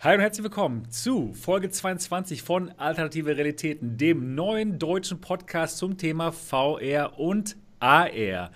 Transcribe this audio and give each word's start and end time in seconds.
Hi 0.00 0.14
und 0.14 0.20
herzlich 0.20 0.44
willkommen 0.44 0.88
zu 0.90 1.32
Folge 1.32 1.70
22 1.70 2.42
von 2.44 2.70
Alternative 2.78 3.36
Realitäten, 3.36 3.96
dem 3.96 4.36
neuen 4.36 4.78
deutschen 4.78 5.20
Podcast 5.20 5.76
zum 5.76 5.98
Thema 5.98 6.30
VR 6.30 7.18
und 7.18 7.56
AR. 7.80 8.52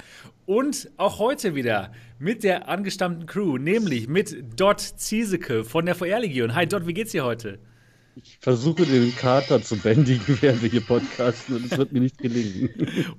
Und 0.46 0.88
auch 0.98 1.18
heute 1.18 1.56
wieder 1.56 1.90
mit 2.20 2.44
der 2.44 2.68
angestammten 2.68 3.26
Crew, 3.26 3.58
nämlich 3.58 4.06
mit 4.06 4.60
Dot 4.60 4.78
Zieseke 4.78 5.64
von 5.64 5.84
der 5.84 5.96
VR-Legion. 5.96 6.54
Hi 6.54 6.64
Dot, 6.64 6.86
wie 6.86 6.94
geht's 6.94 7.10
dir 7.10 7.24
heute? 7.24 7.58
Ich 8.14 8.38
versuche 8.40 8.84
den 8.84 9.16
Kater 9.16 9.62
zu 9.62 9.76
bändigen, 9.76 10.36
während 10.42 10.62
wir 10.62 10.68
hier 10.68 10.82
podcasten 10.82 11.56
und 11.56 11.64
es 11.64 11.78
wird 11.78 11.92
mir 11.92 12.00
nicht 12.00 12.18
gelingen. 12.18 12.68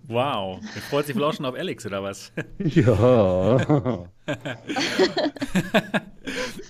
Wow, 0.07 0.60
er 0.75 0.82
freut 0.82 1.07
sich 1.07 1.16
wohl 1.16 1.23
auch 1.23 1.34
schon 1.34 1.46
auf 1.46 1.55
Alex, 1.55 1.86
oder 1.86 2.04
was? 2.04 2.32
Ja. 2.60 3.56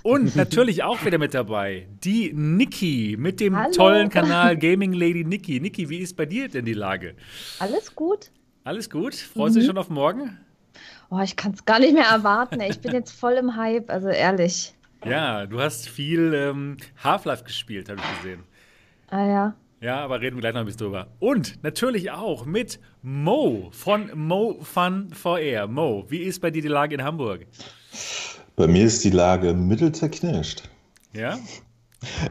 und 0.03 0.35
natürlich 0.37 0.83
auch 0.83 1.03
wieder 1.05 1.17
mit 1.17 1.33
dabei 1.33 1.87
die 2.03 2.31
Niki 2.33 3.17
mit 3.19 3.41
dem 3.41 3.57
Hallo. 3.57 3.71
tollen 3.73 4.09
Kanal 4.09 4.57
Gaming 4.57 4.93
Lady 4.93 5.25
Niki. 5.25 5.59
Niki, 5.59 5.89
wie 5.89 5.99
ist 5.99 6.15
bei 6.15 6.25
dir 6.25 6.47
denn 6.47 6.63
die 6.65 6.73
Lage? 6.73 7.15
Alles 7.59 7.93
gut? 7.93 8.31
Alles 8.63 8.89
gut? 8.89 9.15
Freust 9.15 9.55
du 9.55 9.59
dich 9.59 9.67
schon 9.67 9.77
auf 9.77 9.89
morgen? 9.89 10.37
Oh, 11.09 11.19
ich 11.19 11.35
kann 11.35 11.51
es 11.51 11.65
gar 11.65 11.79
nicht 11.79 11.93
mehr 11.93 12.07
erwarten. 12.07 12.61
Ich 12.61 12.79
bin 12.79 12.93
jetzt 12.93 13.11
voll 13.11 13.33
im 13.33 13.57
Hype, 13.57 13.89
also 13.89 14.07
ehrlich. 14.07 14.72
Ja, 15.05 15.45
du 15.45 15.59
hast 15.59 15.89
viel 15.89 16.33
ähm, 16.33 16.77
Half-Life 17.03 17.43
gespielt, 17.43 17.89
habe 17.89 17.99
ich 17.99 18.21
gesehen. 18.21 18.43
Ah 19.09 19.25
ja. 19.25 19.55
Ja, 19.81 19.99
aber 19.99 20.21
reden 20.21 20.37
wir 20.37 20.41
gleich 20.41 20.53
noch 20.53 20.61
ein 20.61 20.65
bisschen 20.65 20.79
drüber. 20.79 21.07
Und 21.19 21.61
natürlich 21.61 22.11
auch 22.11 22.45
mit 22.45 22.79
Mo 23.01 23.69
von 23.73 24.11
Mo 24.15 24.59
Fun 24.61 25.09
VR. 25.13 25.67
Mo, 25.67 26.05
wie 26.07 26.19
ist 26.19 26.39
bei 26.39 26.51
dir 26.51 26.61
die 26.61 26.69
Lage 26.69 26.95
in 26.95 27.03
Hamburg? 27.03 27.45
Bei 28.55 28.67
mir 28.67 28.85
ist 28.85 29.03
die 29.03 29.09
Lage 29.09 29.53
mittelzerknirscht. 29.53 30.69
Ja? 31.11 31.37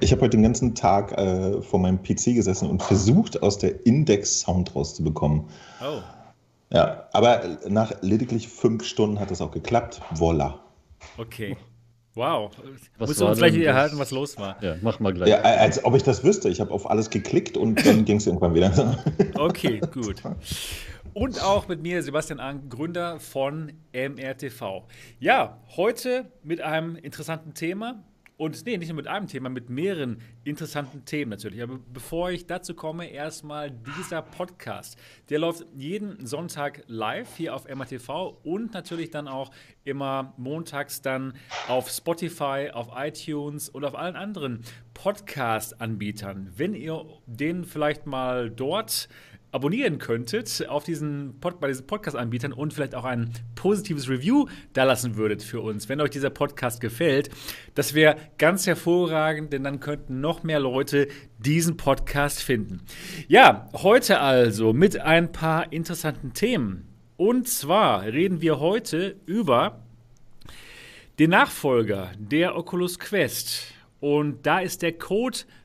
Ich 0.00 0.12
habe 0.12 0.22
heute 0.22 0.38
den 0.38 0.42
ganzen 0.42 0.74
Tag 0.74 1.12
äh, 1.12 1.60
vor 1.60 1.78
meinem 1.78 2.02
PC 2.02 2.34
gesessen 2.34 2.70
und 2.70 2.82
versucht, 2.82 3.42
aus 3.42 3.58
der 3.58 3.84
Index 3.84 4.40
Sound 4.40 4.74
rauszubekommen. 4.74 5.44
Oh. 5.82 6.00
Ja, 6.70 7.08
aber 7.12 7.58
nach 7.68 7.92
lediglich 8.00 8.48
fünf 8.48 8.84
Stunden 8.84 9.20
hat 9.20 9.30
es 9.30 9.42
auch 9.42 9.50
geklappt. 9.50 10.00
Voila. 10.14 10.58
Okay. 11.18 11.56
Wow. 12.14 12.50
Was 12.98 13.08
Musst 13.08 13.20
du 13.20 13.26
uns 13.26 13.38
gleich 13.38 13.56
erhalten, 13.56 13.98
was 13.98 14.10
los 14.10 14.36
war. 14.36 14.62
ja, 14.62 14.76
mach 14.82 15.00
mal 15.00 15.14
gleich. 15.14 15.30
Ja, 15.30 15.38
äh, 15.38 15.58
als 15.58 15.82
ob 15.84 15.94
ich 15.96 16.02
das 16.02 16.22
wüsste. 16.22 16.50
Ich 16.50 16.60
habe 16.60 16.70
auf 16.70 16.88
alles 16.90 17.08
geklickt 17.08 17.56
und 17.56 17.84
dann 17.86 18.04
ging 18.04 18.18
es 18.18 18.26
irgendwann 18.26 18.54
wieder. 18.54 18.72
Okay, 19.34 19.80
gut. 19.92 20.22
Und 21.14 21.42
auch 21.42 21.68
mit 21.68 21.82
mir 21.82 22.02
Sebastian 22.02 22.38
Ang, 22.38 22.68
Gründer 22.68 23.18
von 23.18 23.72
MRTV. 23.92 24.84
Ja, 25.20 25.58
heute 25.76 26.30
mit 26.42 26.60
einem 26.60 26.96
interessanten 26.96 27.54
Thema. 27.54 28.02
Und 28.36 28.64
nee, 28.66 28.76
nicht 28.76 28.88
nur 28.88 28.96
mit 28.96 29.06
einem 29.06 29.26
Thema, 29.26 29.48
mit 29.48 29.70
mehreren 29.70 30.20
interessanten 30.44 31.04
Themen 31.04 31.30
natürlich. 31.30 31.62
Aber 31.62 31.78
bevor 31.92 32.30
ich 32.30 32.46
dazu 32.46 32.74
komme, 32.74 33.10
erstmal 33.10 33.70
dieser 33.70 34.22
Podcast. 34.22 34.98
Der 35.28 35.38
läuft 35.38 35.64
jeden 35.76 36.26
Sonntag 36.26 36.82
live 36.86 37.36
hier 37.36 37.54
auf 37.54 37.68
MRTV 37.68 38.38
und 38.42 38.74
natürlich 38.74 39.10
dann 39.10 39.28
auch 39.28 39.50
immer 39.84 40.34
montags 40.36 41.02
dann 41.02 41.34
auf 41.68 41.88
Spotify, 41.90 42.70
auf 42.72 42.88
iTunes 42.96 43.68
und 43.68 43.84
auf 43.84 43.94
allen 43.94 44.16
anderen 44.16 44.64
Podcast-Anbietern. 44.94 46.52
Wenn 46.56 46.74
ihr 46.74 47.04
den 47.26 47.64
vielleicht 47.64 48.06
mal 48.06 48.50
dort 48.50 49.08
abonnieren 49.52 49.98
könntet 49.98 50.66
auf 50.68 50.82
diesen 50.82 51.38
Pod, 51.40 51.60
bei 51.60 51.68
diesen 51.68 51.86
Podcast-Anbietern 51.86 52.52
und 52.52 52.72
vielleicht 52.72 52.94
auch 52.94 53.04
ein 53.04 53.30
positives 53.54 54.08
Review 54.08 54.46
da 54.72 54.84
lassen 54.84 55.16
würdet 55.16 55.42
für 55.42 55.60
uns, 55.60 55.88
wenn 55.88 56.00
euch 56.00 56.10
dieser 56.10 56.30
Podcast 56.30 56.80
gefällt. 56.80 57.30
Das 57.74 57.94
wäre 57.94 58.16
ganz 58.38 58.66
hervorragend, 58.66 59.52
denn 59.52 59.62
dann 59.62 59.78
könnten 59.78 60.20
noch 60.20 60.42
mehr 60.42 60.58
Leute 60.58 61.06
diesen 61.38 61.76
Podcast 61.76 62.42
finden. 62.42 62.80
Ja, 63.28 63.68
heute 63.74 64.20
also 64.20 64.72
mit 64.72 64.98
ein 64.98 65.30
paar 65.30 65.72
interessanten 65.72 66.32
Themen. 66.32 66.88
Und 67.18 67.46
zwar 67.46 68.04
reden 68.04 68.40
wir 68.40 68.58
heute 68.58 69.16
über 69.26 69.82
den 71.18 71.30
Nachfolger 71.30 72.10
der 72.18 72.56
Oculus 72.56 72.98
Quest. 72.98 73.74
Und 74.00 74.46
da 74.46 74.60
ist 74.60 74.82
der 74.82 74.92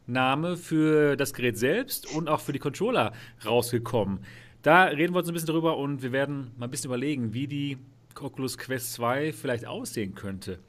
Codename 0.07 0.55
für 0.55 1.17
das 1.17 1.33
Gerät 1.33 1.57
selbst 1.57 2.09
und 2.15 2.29
auch 2.29 2.39
für 2.39 2.53
die 2.53 2.59
Controller 2.59 3.11
rausgekommen. 3.45 4.19
Da 4.61 4.85
reden 4.85 5.13
wir 5.13 5.19
uns 5.19 5.27
ein 5.27 5.33
bisschen 5.33 5.49
drüber 5.49 5.77
und 5.77 6.01
wir 6.01 6.13
werden 6.13 6.51
mal 6.57 6.67
ein 6.67 6.71
bisschen 6.71 6.89
überlegen, 6.89 7.33
wie 7.33 7.47
die 7.47 7.77
Oculus 8.19 8.57
Quest 8.57 8.93
2 8.93 9.33
vielleicht 9.33 9.67
aussehen 9.67 10.15
könnte. 10.15 10.59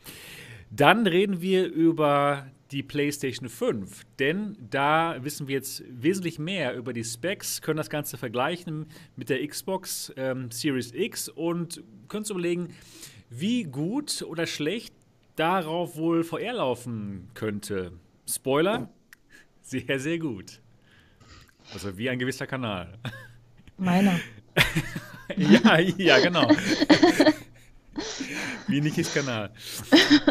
Dann 0.71 1.07
reden 1.07 1.41
wir 1.41 1.67
über 1.67 2.49
die 2.73 2.83
PlayStation 2.83 3.49
5, 3.49 4.05
denn 4.19 4.57
da 4.71 5.17
wissen 5.23 5.47
wir 5.47 5.55
jetzt 5.55 5.85
wesentlich 5.89 6.39
mehr 6.39 6.77
über 6.77 6.93
die 6.93 7.05
Specs, 7.05 7.63
können 7.63 7.79
das 7.79 7.89
Ganze 7.89 8.19
vergleichen 8.19 8.87
mit 9.17 9.31
der 9.31 9.47
Xbox 9.47 10.13
ähm, 10.17 10.51
Series 10.51 10.93
X 10.93 11.29
und 11.29 11.83
können 12.09 12.23
uns 12.23 12.31
überlegen, 12.31 12.75
wie 13.31 13.63
gut 13.63 14.21
oder 14.23 14.47
schlecht 14.47 14.93
darauf 15.37 15.97
wohl 15.97 16.25
VR 16.25 16.55
laufen 16.55 17.31
könnte. 17.35 17.93
Spoiler, 18.29 18.91
sehr, 19.71 19.99
sehr 20.01 20.19
gut. 20.19 20.61
Also 21.73 21.97
wie 21.99 22.09
ein 22.09 22.19
gewisser 22.19 22.47
Kanal. 22.47 22.99
Meiner. 23.77 24.19
ja, 25.37 25.79
ja, 25.79 26.19
genau. 26.21 26.49
Wie 28.67 28.81
Nikis 28.81 29.13
Kanal. 29.13 29.53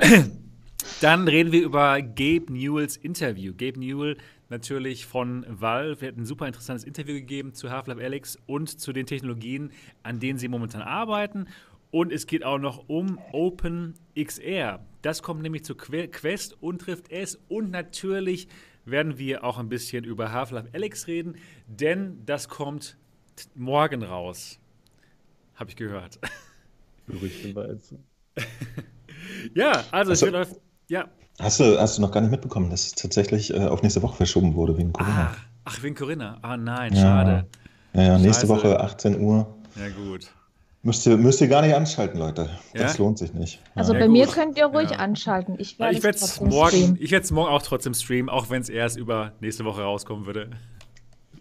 Dann 1.01 1.27
reden 1.27 1.51
wir 1.51 1.61
über 1.61 2.01
Gabe 2.01 2.45
Newells 2.51 2.97
Interview. 2.97 3.53
Gabe 3.55 3.79
Newell 3.79 4.17
natürlich 4.49 5.05
von 5.05 5.45
Valve. 5.47 6.05
Er 6.05 6.11
hat 6.11 6.17
ein 6.17 6.25
super 6.25 6.47
interessantes 6.47 6.83
Interview 6.83 7.13
gegeben 7.15 7.53
zu 7.53 7.69
Half-Life 7.69 8.03
Alyx 8.03 8.37
und 8.47 8.79
zu 8.79 8.93
den 8.93 9.05
Technologien, 9.05 9.71
an 10.03 10.19
denen 10.19 10.39
sie 10.39 10.47
momentan 10.47 10.81
arbeiten. 10.81 11.47
Und 11.91 12.11
es 12.11 12.25
geht 12.25 12.43
auch 12.43 12.57
noch 12.57 12.89
um 12.89 13.19
Open 13.31 13.93
XR. 14.19 14.79
Das 15.03 15.21
kommt 15.21 15.41
nämlich 15.41 15.63
zu 15.63 15.75
Que- 15.75 16.07
Quest 16.07 16.57
und 16.61 16.79
trifft 16.81 17.11
es. 17.11 17.39
Und 17.47 17.69
natürlich 17.71 18.47
werden 18.89 19.17
wir 19.17 19.43
auch 19.43 19.57
ein 19.57 19.69
bisschen 19.69 20.03
über 20.03 20.31
Half-Life 20.31 20.69
Alyx 20.73 21.07
reden, 21.07 21.35
denn 21.67 22.23
das 22.25 22.47
kommt 22.49 22.97
morgen 23.55 24.01
raus. 24.03 24.59
Habe 25.55 25.69
ich 25.69 25.75
gehört. 25.75 26.19
Gerüchteweise. 27.07 27.99
Ja, 29.53 29.83
also 29.91 30.11
es 30.13 30.23
Also- 30.23 30.33
wird. 30.33 30.61
Ja. 30.89 31.09
Hast 31.39 31.59
du, 31.59 31.79
hast 31.79 31.97
du 31.97 32.01
noch 32.01 32.11
gar 32.11 32.21
nicht 32.21 32.31
mitbekommen, 32.31 32.69
dass 32.69 32.85
es 32.87 32.91
tatsächlich 32.93 33.53
äh, 33.53 33.65
auf 33.65 33.83
nächste 33.83 34.01
Woche 34.01 34.15
verschoben 34.15 34.55
wurde 34.55 34.77
wegen 34.77 34.93
Corona? 34.93 35.31
Ah, 35.31 35.35
ach, 35.65 35.83
wegen 35.83 35.95
Corinna. 35.95 36.39
Ah 36.41 36.57
nein, 36.57 36.93
Ja. 36.93 37.01
schade. 37.01 37.47
Ja, 37.93 38.01
ja, 38.03 38.17
nächste. 38.17 38.47
Woche 38.47 38.79
18 38.79 39.19
Uhr. 39.19 39.55
Ja, 39.75 39.89
gut. 39.89 40.31
Müsst 40.87 41.05
ihr, 41.05 41.17
müsst 41.17 41.41
ihr 41.41 41.49
gar 41.49 41.63
nicht 41.63 41.75
anschalten, 41.75 42.17
Leute. 42.17 42.49
Ja? 42.73 42.83
Das 42.83 42.97
lohnt 42.97 43.17
sich 43.17 43.33
nicht. 43.33 43.59
Also 43.75 43.91
Ja, 43.91 43.99
bei 43.99 44.05
gut. 44.05 44.13
mir 44.13 44.25
könnt 44.27 44.57
ihr 44.57 44.67
ruhig 44.67 44.91
Ja. 44.91 44.99
anschalten. 44.99 45.55
Ich 45.57 45.73
Ja, 45.73 45.79
werde 45.79 45.97
ich 45.97 46.03
werde 46.03 46.17
es 46.17 46.39
morgen, 46.39 46.97
ich 46.97 47.31
morgen 47.31 47.49
auch 47.53 47.61
trotzdem 47.61 47.93
streamen, 47.93 48.29
auch 48.29 48.49
wenn 48.49 48.61
es 48.61 48.69
erst 48.69 48.95
über 48.97 49.33
nächste 49.41 49.65
Woche 49.65 49.81
rauskommen 49.81 50.25
würde. 50.25 50.49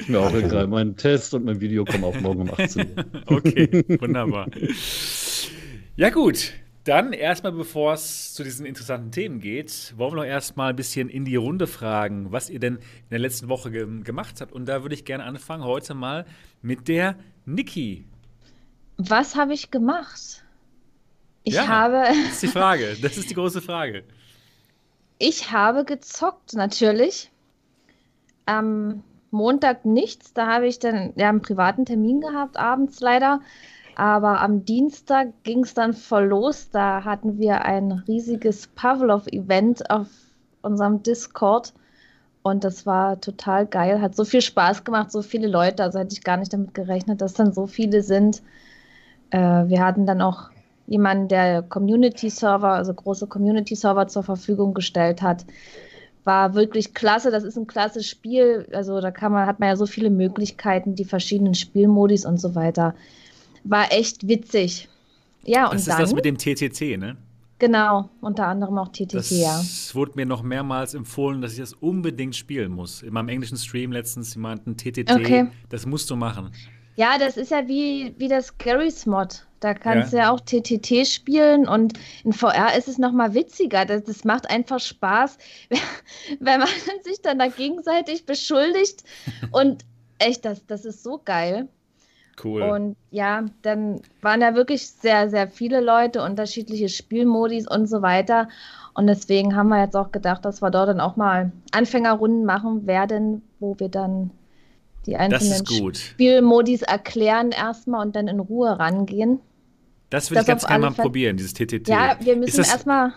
Mir 0.09 0.19
auch 0.19 0.35
egal. 0.35 0.67
Mein 0.67 0.97
Test 0.97 1.33
und 1.33 1.45
mein 1.45 1.61
Video 1.61 1.85
kommen 1.85 2.03
auch 2.03 2.21
morgen 2.21 2.41
um 2.41 2.51
18 2.51 2.89
Uhr. 2.89 3.05
Okay, 3.37 3.85
wunderbar. 4.01 4.49
Ja, 5.95 6.11
gut. 6.11 6.53
Dann 6.83 7.13
erstmal, 7.13 7.53
bevor 7.53 7.93
es 7.93 8.35
zu 8.35 8.43
diesen 8.43 8.67
interessanten 8.67 9.13
Themen 9.13 9.39
geht, 9.39 9.95
wollen 9.97 10.11
wir 10.11 10.17
noch 10.17 10.25
erstmal 10.25 10.71
ein 10.71 10.77
bisschen 10.77 11.09
in 11.09 11.25
die 11.25 11.37
Runde 11.37 11.69
fragen, 11.69 12.33
was 12.33 12.51
ihr 12.51 12.59
denn 12.59 12.79
in 12.79 13.11
der 13.13 13.21
letzten 13.21 13.49
Woche 13.49 13.71
ge 13.71 13.87
gemacht 14.03 14.41
habt. 14.41 14.51
Und 14.53 14.67
da 14.67 14.83
würde 14.83 14.97
ich 14.97 15.05
gerne 15.05 15.23
anfangen, 15.23 15.63
heute 15.63 15.95
mal 15.95 16.27
mit 16.63 16.89
der 16.89 17.15
Niki. 17.45 18.07
Was 18.97 19.37
habe 19.37 19.53
ich 19.55 19.71
gemacht? 19.71 20.43
Ich 21.43 21.55
Ja. 21.55 21.69
habe, 21.69 22.03
Das 22.25 22.33
ist 22.35 22.43
die 22.43 22.49
Frage. 22.49 22.97
Das 23.03 23.17
ist 23.17 23.31
die 23.31 23.35
große 23.35 23.61
Frage. 23.63 24.05
ich 25.19 25.53
habe 25.53 25.85
gezockt, 25.85 26.55
natürlich. 26.55 27.31
Am 28.47 29.03
Montag 29.31 29.85
nichts. 29.85 30.33
Da 30.33 30.47
habe 30.47 30.67
ich 30.67 30.79
dann 30.79 31.13
ja, 31.17 31.29
einen 31.29 31.43
privaten 31.43 31.85
Termin 31.85 32.21
gehabt, 32.21 32.57
abends 32.57 33.01
leider. 33.01 33.41
Aber 33.97 34.41
am 34.41 34.65
Dienstag 34.65 35.29
ging 35.43 35.61
es 35.65 35.73
dann 35.75 35.95
voll 35.95 36.25
los. 36.27 36.71
Da 36.71 37.05
hatten 37.05 37.39
wir 37.39 37.65
ein 37.65 37.93
riesiges 37.93 38.67
Pavlov-Event 38.69 39.91
auf 39.91 40.09
unserem 40.63 41.03
Discord. 41.03 41.73
Und 42.43 42.63
das 42.63 42.87
war 42.87 43.21
total 43.21 43.67
geil. 43.67 44.01
Hat 44.01 44.15
so 44.15 44.25
viel 44.25 44.43
Spaß 44.43 44.85
gemacht, 44.85 45.11
so 45.11 45.23
viele 45.23 45.49
Leute. 45.49 45.83
Also 45.83 45.99
hätte 45.99 46.13
ich 46.13 46.23
gar 46.23 46.37
nicht 46.37 46.53
damit 46.53 46.75
gerechnet, 46.75 47.21
dass 47.21 47.33
dann 47.35 47.53
so 47.53 47.67
viele 47.67 48.03
sind. 48.03 48.43
Äh, 49.31 49.39
wir 49.39 49.85
hatten 49.85 50.07
dann 50.07 50.21
auch 50.23 50.51
jemanden, 50.87 51.29
der 51.29 51.63
Community-Server, 51.63 52.69
also 52.71 52.95
große 52.95 53.27
Community-Server 53.27 54.07
zur 54.09 54.23
Verfügung 54.23 54.73
gestellt 54.75 55.23
hat. 55.23 55.45
War 56.25 56.55
wirklich 56.55 56.95
klasse. 56.95 57.31
Das 57.31 57.45
ist 57.45 57.57
ein 57.57 57.67
klasse 57.67 58.03
Spiel. 58.03 58.69
Also 58.73 59.01
da 59.01 59.11
kann 59.11 59.33
man, 59.33 59.47
hat 59.47 59.61
man 59.61 59.69
ja 59.71 59.77
so 59.77 59.87
viele 59.87 60.11
Möglichkeiten, 60.11 60.95
die 60.95 61.05
verschiedenen 61.05 61.55
Spielmodis 61.55 62.25
und 62.27 62.39
so 62.41 62.55
weiter. 62.55 62.95
War 63.65 63.93
echt 63.93 64.27
witzig. 64.29 64.89
Ja, 65.45 65.67
und 65.67 65.75
Das 65.75 65.83
ist 65.83 65.89
dann. 65.89 66.01
das 66.01 66.15
mit 66.15 66.25
dem 66.25 66.37
TTC, 66.39 66.99
ne? 66.99 67.17
Genau, 67.59 68.11
unter 68.21 68.47
anderem 68.49 68.77
auch 68.77 68.89
TTT, 68.89 69.15
Das 69.15 69.31
ja. 69.31 69.63
wurde 69.95 70.13
mir 70.17 70.27
noch 70.27 70.43
mehrmals 70.43 70.93
empfohlen, 70.93 71.41
dass 71.41 71.53
ich 71.55 71.59
das 71.61 71.73
unbedingt 71.73 72.37
spielen 72.37 72.71
muss. 72.71 73.03
In 73.03 73.15
meinem 73.15 73.31
englischen 73.31 73.57
Stream 73.57 73.93
letztens 73.93 74.35
jemanden 74.35 74.77
TTT, 74.77 75.11
Okay. 75.11 75.47
das 75.71 75.87
musst 75.87 76.11
du 76.11 76.17
machen. 76.17 76.51
Ja, 76.97 77.19
das 77.19 77.37
ist 77.37 77.51
ja 77.51 77.69
wie, 77.69 78.15
wie 78.19 78.29
das 78.29 78.59
Garry's 78.59 79.07
Mod. 79.07 79.47
Da 79.61 79.75
kannst 79.75 80.13
Ja. 80.13 80.19
du 80.19 80.25
ja 80.25 80.31
auch 80.33 80.41
TTT 80.41 81.07
spielen 81.07 81.67
und 81.67 81.95
in 82.25 82.33
VR 82.33 82.77
ist 82.77 82.89
es 82.89 82.99
noch 82.99 83.13
mal 83.13 83.33
witziger. 83.35 83.85
Das, 83.85 84.05
das 84.05 84.25
macht 84.25 84.51
einfach 84.51 84.81
Spaß, 84.81 85.39
wenn 86.41 86.61
man 86.61 86.69
sich 87.05 87.21
dann 87.23 87.39
da 87.39 87.49
gegenseitig 87.49 88.27
beschuldigt. 88.27 89.05
Und 89.53 89.85
echt, 90.19 90.45
das, 90.45 90.67
das 90.67 90.85
ist 90.85 91.03
so 91.03 91.21
geil. 91.25 91.69
Cool. 92.43 92.63
Und 92.63 92.97
ja, 93.11 93.47
dann 93.63 94.03
waren 94.21 94.41
da 94.41 94.55
wirklich 94.55 94.87
sehr, 94.91 95.31
sehr 95.31 95.49
viele 95.49 95.81
Leute, 95.81 96.23
unterschiedliche 96.23 96.91
Spielmodis 96.91 97.67
und 97.67 97.87
so 97.87 98.03
weiter. 98.03 98.49
Und 98.93 99.07
deswegen 99.07 99.57
haben 99.57 99.69
wir 99.69 99.81
jetzt 99.83 99.97
auch 99.97 100.13
gedacht, 100.13 100.45
dass 100.45 100.61
wir 100.61 100.71
dort 100.71 100.89
dann 100.91 101.01
auch 101.01 101.17
mal 101.17 101.51
Anfängerrunden 101.73 102.45
machen 102.45 102.87
werden, 102.87 103.43
wo 103.59 103.75
wir 103.79 103.89
dann 103.89 104.31
die 105.07 105.13
das 105.13 105.21
einzelnen 105.21 105.53
ist 105.55 105.67
gut. 105.81 105.97
Spielmodis 105.97 106.83
erklären 106.83 107.51
erstmal 107.53 108.05
und 108.07 108.15
dann 108.17 108.29
in 108.29 108.41
Ruhe 108.41 108.79
rangehen. 108.79 109.41
Das 110.11 110.31
würde 110.31 110.41
ich 110.41 110.47
das 110.47 110.47
ganz 110.47 110.65
auf 110.65 110.69
gerne 110.69 110.87
mal 110.87 110.93
Fälle- 110.93 111.03
probieren, 111.07 111.37
dieses 111.37 111.55
TTT. 111.55 111.89
Ja, 111.89 112.17
wir 112.21 112.37
müssen 112.37 112.59
erstmal 112.65 113.13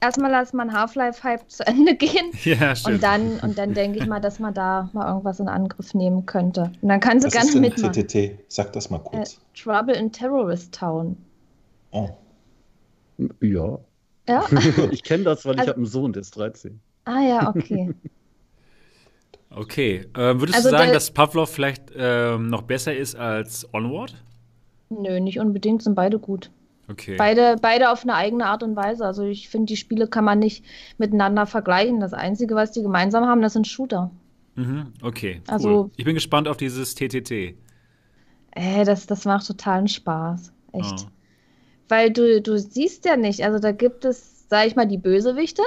erstmal 0.00 0.30
lassen 0.30 0.56
wir 0.56 0.62
einen 0.62 0.72
Half-Life-Hype 0.74 1.48
zu 1.50 1.66
Ende 1.66 1.94
gehen. 1.96 2.30
Ja, 2.44 2.74
stimmt. 2.76 2.96
Und 2.96 3.02
dann, 3.02 3.38
und 3.40 3.56
dann 3.58 3.72
denke 3.74 3.98
ich 3.98 4.06
mal, 4.06 4.20
dass 4.20 4.38
man 4.38 4.52
da 4.52 4.90
mal 4.92 5.06
irgendwas 5.08 5.40
in 5.40 5.48
Angriff 5.48 5.94
nehmen 5.94 6.26
könnte. 6.26 6.72
Und 6.82 6.88
dann 6.88 7.00
kann 7.00 7.20
sie 7.20 7.26
Was 7.26 7.32
gerne 7.32 7.46
ist 7.48 7.54
denn 7.54 7.60
mitmachen. 7.62 7.92
TTT? 7.92 8.38
Sag 8.48 8.72
das 8.74 8.90
mal 8.90 8.98
Äh, 8.98 9.00
kurz. 9.04 9.40
Trouble 9.54 9.94
in 9.94 10.12
Terrorist 10.12 10.74
Town. 10.74 11.16
Oh. 11.92 12.08
Ja. 13.40 13.78
Ja? 14.28 14.44
Ich 14.90 15.02
kenne 15.04 15.24
das, 15.24 15.44
weil 15.44 15.54
ich 15.54 15.60
Also- 15.60 15.70
habe 15.70 15.76
einen 15.78 15.86
Sohn, 15.86 16.12
der 16.12 16.22
ist 16.22 16.36
13. 16.36 16.80
Ah 17.06 17.20
ja, 17.20 17.48
okay. 17.54 17.94
Okay. 19.56 20.06
Ähm, 20.16 20.40
würdest 20.40 20.56
Also 20.56 20.70
du 20.70 20.76
sagen, 20.76 20.92
dass 20.92 21.10
Pavlov 21.10 21.50
vielleicht 21.50 21.92
ähm, 21.96 22.48
noch 22.48 22.62
besser 22.62 22.94
ist 22.96 23.14
als 23.14 23.72
Onward? 23.72 24.14
Nö, 24.90 25.20
nicht 25.20 25.38
unbedingt, 25.40 25.82
sind 25.82 25.94
beide 25.94 26.18
gut. 26.18 26.50
Okay. 26.88 27.16
Beide, 27.16 27.56
beide 27.60 27.90
auf 27.90 28.02
eine 28.02 28.14
eigene 28.14 28.46
Art 28.46 28.62
und 28.62 28.76
Weise. 28.76 29.06
Also 29.06 29.24
ich 29.24 29.48
finde, 29.48 29.66
die 29.66 29.76
Spiele 29.76 30.06
kann 30.06 30.24
man 30.24 30.38
nicht 30.38 30.64
miteinander 30.98 31.46
vergleichen. 31.46 32.00
Das 32.00 32.12
Einzige, 32.12 32.54
was 32.54 32.72
die 32.72 32.82
gemeinsam 32.82 33.24
haben, 33.24 33.40
das 33.40 33.54
sind 33.54 33.66
Shooter. 33.66 34.10
Mhm, 34.56 34.92
okay. 35.02 35.40
Cool. 35.46 35.54
Also- 35.54 35.90
ich 35.96 36.04
bin 36.04 36.14
gespannt 36.14 36.46
auf 36.48 36.56
dieses 36.56 36.94
TTT. 36.94 37.54
Ey, 38.50 38.84
das, 38.84 39.06
das 39.06 39.24
macht 39.24 39.46
totalen 39.46 39.88
Spaß. 39.88 40.52
Echt. 40.72 41.06
Ah. 41.06 41.10
Weil 41.88 42.10
du, 42.12 42.40
du 42.40 42.58
siehst 42.58 43.04
ja 43.04 43.16
nicht, 43.16 43.44
also 43.44 43.58
da 43.58 43.72
gibt 43.72 44.04
es, 44.04 44.48
sag 44.48 44.66
ich 44.66 44.76
mal, 44.76 44.86
die 44.86 44.98
Bösewichte 44.98 45.62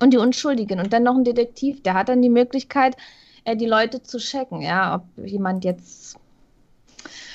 und 0.00 0.12
die 0.12 0.18
Unschuldigen 0.18 0.78
und 0.78 0.92
dann 0.92 1.02
noch 1.02 1.16
ein 1.16 1.24
Detektiv, 1.24 1.82
der 1.82 1.94
hat 1.94 2.08
dann 2.08 2.22
die 2.22 2.30
Möglichkeit, 2.30 2.96
äh, 3.44 3.56
die 3.56 3.66
Leute 3.66 4.02
zu 4.02 4.18
checken, 4.18 4.60
ja, 4.62 4.96
ob 4.96 5.26
jemand 5.26 5.64
jetzt 5.64 6.16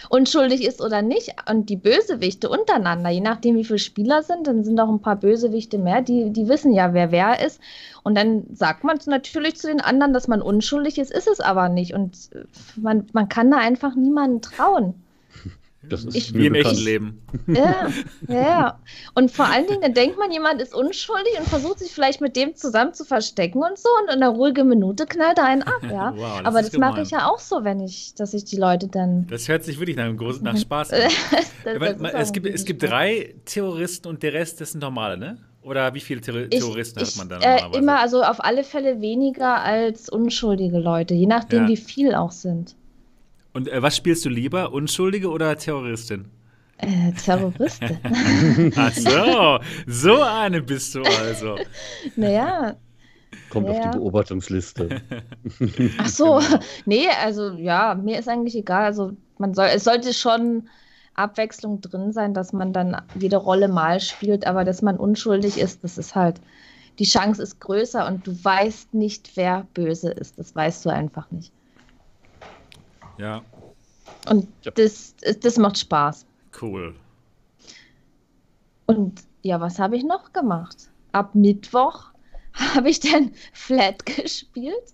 unschuldig 0.09 0.65
ist 0.65 0.81
oder 0.81 1.01
nicht. 1.01 1.33
Und 1.49 1.69
die 1.69 1.75
Bösewichte 1.75 2.49
untereinander, 2.49 3.09
je 3.09 3.21
nachdem, 3.21 3.55
wie 3.55 3.63
viele 3.63 3.79
Spieler 3.79 4.23
sind, 4.23 4.47
dann 4.47 4.63
sind 4.63 4.79
auch 4.79 4.89
ein 4.89 5.01
paar 5.01 5.15
Bösewichte 5.15 5.77
mehr, 5.77 6.01
die, 6.01 6.31
die 6.31 6.47
wissen 6.47 6.73
ja, 6.73 6.93
wer 6.93 7.11
wer 7.11 7.43
ist. 7.45 7.59
Und 8.03 8.15
dann 8.15 8.45
sagt 8.53 8.83
man 8.83 8.97
natürlich 9.07 9.55
zu 9.55 9.67
den 9.67 9.81
anderen, 9.81 10.13
dass 10.13 10.27
man 10.27 10.41
unschuldig 10.41 10.97
ist, 10.97 11.11
ist 11.11 11.27
es 11.27 11.39
aber 11.39 11.69
nicht. 11.69 11.93
Und 11.93 12.29
man, 12.75 13.07
man 13.13 13.29
kann 13.29 13.51
da 13.51 13.57
einfach 13.57 13.95
niemanden 13.95 14.41
trauen. 14.41 14.93
Das 15.89 16.03
ist 16.05 16.15
Ich- 16.15 16.33
Wie 16.33 16.47
im 16.47 16.55
echten 16.55 16.83
Leben. 16.83 17.21
Ja, 17.47 17.87
ja. 18.27 18.79
Und 19.13 19.31
vor 19.31 19.45
allen 19.45 19.67
Dingen, 19.67 19.81
dann 19.81 19.93
denkt 19.93 20.17
man, 20.17 20.31
jemand 20.31 20.61
ist 20.61 20.73
unschuldig 20.73 21.33
und 21.39 21.47
versucht 21.47 21.79
sich 21.79 21.91
vielleicht 21.91 22.21
mit 22.21 22.35
dem 22.35 22.55
zusammen 22.55 22.93
zu 22.93 23.03
verstecken 23.05 23.59
und 23.59 23.77
so. 23.77 23.89
Und 24.01 24.13
in 24.15 24.21
einer 24.23 24.29
ruhigen 24.29 24.67
Minute 24.67 25.05
knallt 25.05 25.37
er 25.37 25.45
einen 25.45 25.63
ab, 25.63 25.81
ja. 25.83 26.13
Wow, 26.17 26.37
das 26.39 26.45
Aber 26.47 26.61
das 26.61 26.73
mache 26.77 27.01
ich 27.01 27.11
ja 27.11 27.27
auch 27.29 27.39
so, 27.39 27.63
wenn 27.63 27.79
ich, 27.79 28.13
dass 28.15 28.33
ich 28.33 28.45
die 28.45 28.57
Leute 28.57 28.87
dann. 28.87 29.27
Das 29.27 29.47
hört 29.47 29.63
sich 29.63 29.79
wirklich 29.79 29.97
nach, 29.97 30.05
einem 30.05 30.17
großen, 30.17 30.43
nach 30.43 30.57
Spaß 30.57 30.93
an. 30.93 30.99
das, 31.03 31.19
das 31.79 31.99
man- 31.99 32.05
es, 32.15 32.31
gibt, 32.33 32.45
es 32.47 32.65
gibt 32.65 32.83
drei 32.83 33.35
Terroristen 33.45 34.07
und 34.07 34.23
der 34.23 34.33
Rest 34.33 34.61
das 34.61 34.71
sind 34.71 34.81
normale, 34.81 35.17
ne? 35.17 35.37
Oder 35.61 35.93
wie 35.95 35.99
viele 35.99 36.21
Terror 36.21 36.41
Ich, 36.51 36.59
Terroristen 36.59 36.99
ich, 37.01 37.09
hat 37.09 37.15
man 37.17 37.27
da 37.29 37.39
äh, 37.39 37.77
immer, 37.77 37.99
also 37.99 38.21
auf 38.21 38.43
alle 38.43 38.63
Fälle 38.63 39.01
weniger 39.01 39.63
als 39.63 40.09
unschuldige 40.09 40.77
Leute, 40.77 41.15
je 41.15 41.25
nachdem, 41.25 41.63
Ja. 41.63 41.69
wie 41.69 41.77
viel 41.77 42.13
auch 42.13 42.31
sind. 42.31 42.75
Und 43.55 43.67
äh, 43.69 43.81
was 43.81 43.95
spielst 43.95 44.25
du 44.25 44.29
lieber, 44.29 44.71
Unschuldige 44.73 45.29
oder 45.29 45.57
Terroristin? 45.57 46.25
Äh, 46.77 47.13
Terroristen. 47.13 47.97
Ach 48.75 48.91
so, 48.93 49.59
so 49.87 50.21
eine 50.21 50.61
bist 50.61 50.93
du 50.93 51.01
also. 51.03 51.55
naja, 52.17 52.75
Kommt 53.49 53.69
auf 53.69 53.77
Ja. 53.77 53.91
die 53.91 53.97
Beobachtungsliste. 53.97 55.01
Ach 55.97 56.07
so, 56.09 56.39
Genau. 56.39 56.59
nee, 56.85 57.07
also 57.23 57.51
ja, 57.53 57.95
mir 57.95 58.19
ist 58.19 58.27
eigentlich 58.27 58.55
egal. 58.55 58.83
Also 58.85 59.13
man 59.37 59.53
soll, 59.53 59.67
es 59.73 59.85
sollte 59.85 60.13
schon 60.13 60.67
Abwechslung 61.13 61.79
drin 61.79 62.11
sein, 62.11 62.33
dass 62.33 62.51
man 62.51 62.73
dann 62.73 63.01
jede 63.17 63.37
Rolle 63.37 63.69
mal 63.69 64.01
spielt, 64.01 64.45
aber 64.45 64.65
dass 64.65 64.81
man 64.81 64.97
unschuldig 64.97 65.57
ist, 65.57 65.81
das 65.83 65.97
ist 65.97 66.13
halt, 66.15 66.41
die 66.99 67.05
Chance 67.05 67.41
ist 67.41 67.59
größer 67.61 68.05
und 68.07 68.27
du 68.27 68.43
weißt 68.43 68.93
nicht, 68.93 69.31
wer 69.35 69.65
böse 69.73 70.11
ist. 70.11 70.37
Das 70.39 70.53
weißt 70.55 70.83
du 70.85 70.89
einfach 70.89 71.31
nicht. 71.31 71.53
Ja, 73.17 73.41
Und 74.29 74.47
Ja. 74.63 74.71
das, 74.75 75.15
das 75.41 75.57
macht 75.57 75.77
Spaß. 75.77 76.25
cool. 76.61 76.95
Und 78.87 79.23
ja, 79.41 79.59
was 79.61 79.79
habe 79.79 79.95
ich 79.97 80.03
noch 80.03 80.31
gemacht? 80.33 80.89
Ab 81.11 81.33
Mittwoch 81.35 82.05
habe 82.53 82.89
ich 82.89 82.99
dann 82.99 83.31
Flat 83.53 84.05
gespielt. 84.05 84.93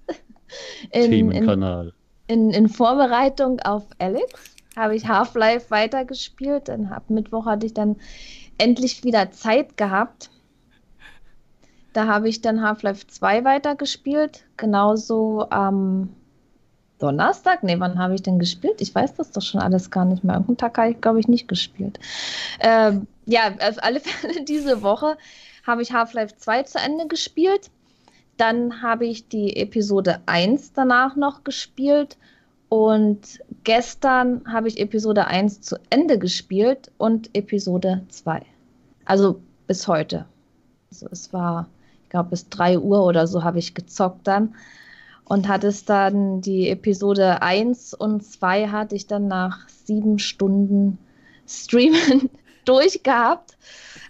In, 0.91 1.03
in, 1.03 1.09
Themenkanal. 1.11 1.93
in, 2.27 2.51
in 2.51 2.67
Vorbereitung 2.69 3.59
auf 3.61 3.85
Alex 3.99 4.55
habe 4.75 4.95
ich 4.95 5.07
Half-Life 5.07 5.69
weitergespielt. 5.71 6.67
Dann 6.67 6.87
ab 6.87 7.09
Mittwoch 7.09 7.45
hatte 7.45 7.65
ich 7.65 7.73
dann 7.73 7.95
endlich 8.57 9.03
wieder 9.03 9.31
Zeit 9.31 9.75
gehabt. 9.77 10.29
Da 11.93 12.07
habe 12.07 12.29
ich 12.29 12.41
dann 12.41 12.61
Half-Life 12.61 13.07
2 13.07 13.43
weitergespielt. 13.43 14.45
Genauso 14.55 15.49
am 15.49 16.09
Donnerstag. 17.01 17.63
Nee, 17.63 17.79
wann 17.79 17.97
habe 17.97 18.15
ich 18.15 18.21
denn 18.21 18.39
gespielt? 18.39 18.79
Ich 18.79 18.93
weiß 18.93 19.15
das 19.15 19.31
doch 19.31 19.41
schon 19.41 19.61
alles 19.61 19.89
gar 19.89 20.05
nicht 20.05 20.23
mehr. 20.23 20.35
Irgendeinen 20.35 20.57
Tag 20.57 20.77
habe 20.77 20.91
ich, 20.91 21.01
glaube 21.01 21.19
ich, 21.19 21.27
nicht 21.27 21.47
gespielt. 21.47 21.99
Ähm, 22.59 23.07
ja, 23.25 23.51
auf 23.67 23.81
alle 23.81 23.99
Fälle 24.01 24.43
diese 24.43 24.81
Woche 24.83 25.17
habe 25.65 25.81
ich 25.81 25.93
Half-Life 25.93 26.35
2 26.37 26.63
zu 26.63 26.79
Ende 26.79 27.07
gespielt. 27.07 27.69
Dann 28.37 28.81
habe 28.81 29.05
ich 29.05 29.27
die 29.27 29.55
Episode 29.57 30.21
1 30.25 30.73
danach 30.73 31.15
noch 31.15 31.43
gespielt. 31.43 32.17
Und 32.69 33.41
gestern 33.63 34.43
habe 34.47 34.67
ich 34.67 34.79
Episode 34.79 35.27
1 35.27 35.61
zu 35.61 35.77
Ende 35.89 36.17
gespielt 36.17 36.91
und 36.97 37.29
Episode 37.35 38.01
2. 38.09 38.41
Also 39.05 39.41
bis 39.67 39.87
heute. 39.87 40.25
Also 40.89 41.07
es 41.11 41.33
war, 41.33 41.67
ich 42.03 42.09
glaube, 42.09 42.29
bis 42.29 42.47
3 42.49 42.79
Uhr 42.79 43.03
oder 43.03 43.27
so 43.27 43.43
habe 43.43 43.59
ich 43.59 43.73
gezockt 43.73 44.25
dann. 44.27 44.55
Und 45.31 45.47
hatte 45.47 45.67
es 45.67 45.85
dann 45.85 46.41
die 46.41 46.67
Episode 46.67 47.41
1 47.41 47.93
und 47.93 48.21
2 48.21 48.67
hatte 48.67 48.97
ich 48.97 49.07
dann 49.07 49.29
nach 49.29 49.69
sieben 49.69 50.19
Stunden 50.19 50.97
Streamen 51.47 52.29
durchgehabt. 52.65 53.57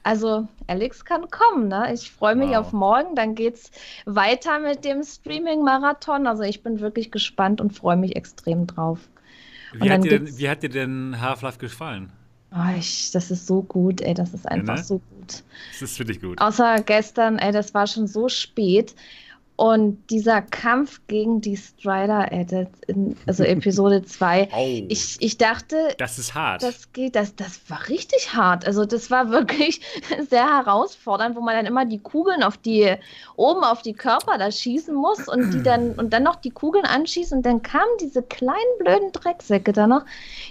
Also 0.01 0.47
Alex 0.65 1.05
kann 1.05 1.29
kommen, 1.29 1.67
ne? 1.67 1.93
Ich 1.93 2.09
freue 2.09 2.33
mich 2.33 2.49
Wow. 2.49 2.57
auf 2.57 2.73
morgen. 2.73 3.13
Dann 3.13 3.35
geht's 3.35 3.69
weiter 4.07 4.57
mit 4.57 4.83
dem 4.83 5.03
Streaming-Marathon. 5.03 6.25
Also 6.25 6.41
ich 6.41 6.63
bin 6.63 6.79
wirklich 6.79 7.11
gespannt 7.11 7.61
und 7.61 7.71
freue 7.71 7.97
mich 7.97 8.15
extrem 8.15 8.65
drauf. 8.65 8.97
Wie 9.73 9.91
hat, 9.91 10.03
dir 10.03 10.17
denn, 10.17 10.37
wie 10.39 10.49
hat 10.49 10.63
dir 10.63 10.69
denn 10.69 11.21
Half-Life 11.21 11.59
gefallen? 11.59 12.11
Oh, 12.51 12.75
ich, 12.75 13.11
das 13.11 13.29
ist 13.29 13.45
so 13.45 13.61
gut, 13.61 14.01
ey, 14.01 14.15
das 14.15 14.33
ist 14.33 14.49
einfach 14.49 14.77
ne? 14.77 14.83
so 14.83 14.95
gut. 14.97 15.43
Das 15.73 15.83
ist 15.83 15.99
wirklich 15.99 16.19
gut. 16.19 16.41
Außer 16.41 16.77
gestern, 16.81 17.37
ey, 17.37 17.51
das 17.51 17.75
war 17.75 17.85
schon 17.85 18.07
so 18.07 18.27
spät. 18.27 18.95
Und 19.61 20.09
dieser 20.09 20.41
Kampf 20.41 21.01
gegen 21.05 21.39
die 21.39 21.55
Strider, 21.55 22.27
das 22.49 22.67
in, 22.87 23.15
also 23.27 23.43
Episode 23.43 24.01
2, 24.03 24.51
Au, 24.51 24.85
ich, 24.89 25.17
ich 25.19 25.37
dachte, 25.37 25.93
das 25.99 26.17
ist 26.17 26.33
hart. 26.33 26.63
das 26.63 26.91
geht, 26.93 27.15
das, 27.15 27.35
das 27.35 27.61
war 27.69 27.87
richtig 27.87 28.33
hart. 28.33 28.65
Also 28.65 28.85
das 28.85 29.11
war 29.11 29.29
wirklich 29.29 29.81
sehr 30.31 30.49
herausfordernd, 30.49 31.35
wo 31.35 31.41
man 31.41 31.55
dann 31.55 31.67
immer 31.67 31.85
die 31.85 31.99
Kugeln 31.99 32.41
auf 32.41 32.57
die, 32.57 32.95
oben 33.35 33.63
auf 33.63 33.83
die 33.83 33.93
Körper 33.93 34.39
da 34.39 34.51
schießen 34.51 34.95
muss 34.95 35.27
und 35.27 35.51
die 35.51 35.61
dann, 35.61 35.91
und 35.99 36.11
dann 36.11 36.23
noch 36.23 36.37
die 36.37 36.49
Kugeln 36.49 36.85
anschießen 36.85 37.37
und 37.37 37.45
dann 37.45 37.61
kamen 37.61 37.83
diese 37.99 38.23
kleinen 38.23 38.57
blöden 38.79 39.11
Drecksäcke 39.11 39.73
da 39.73 39.85
noch, 39.85 40.05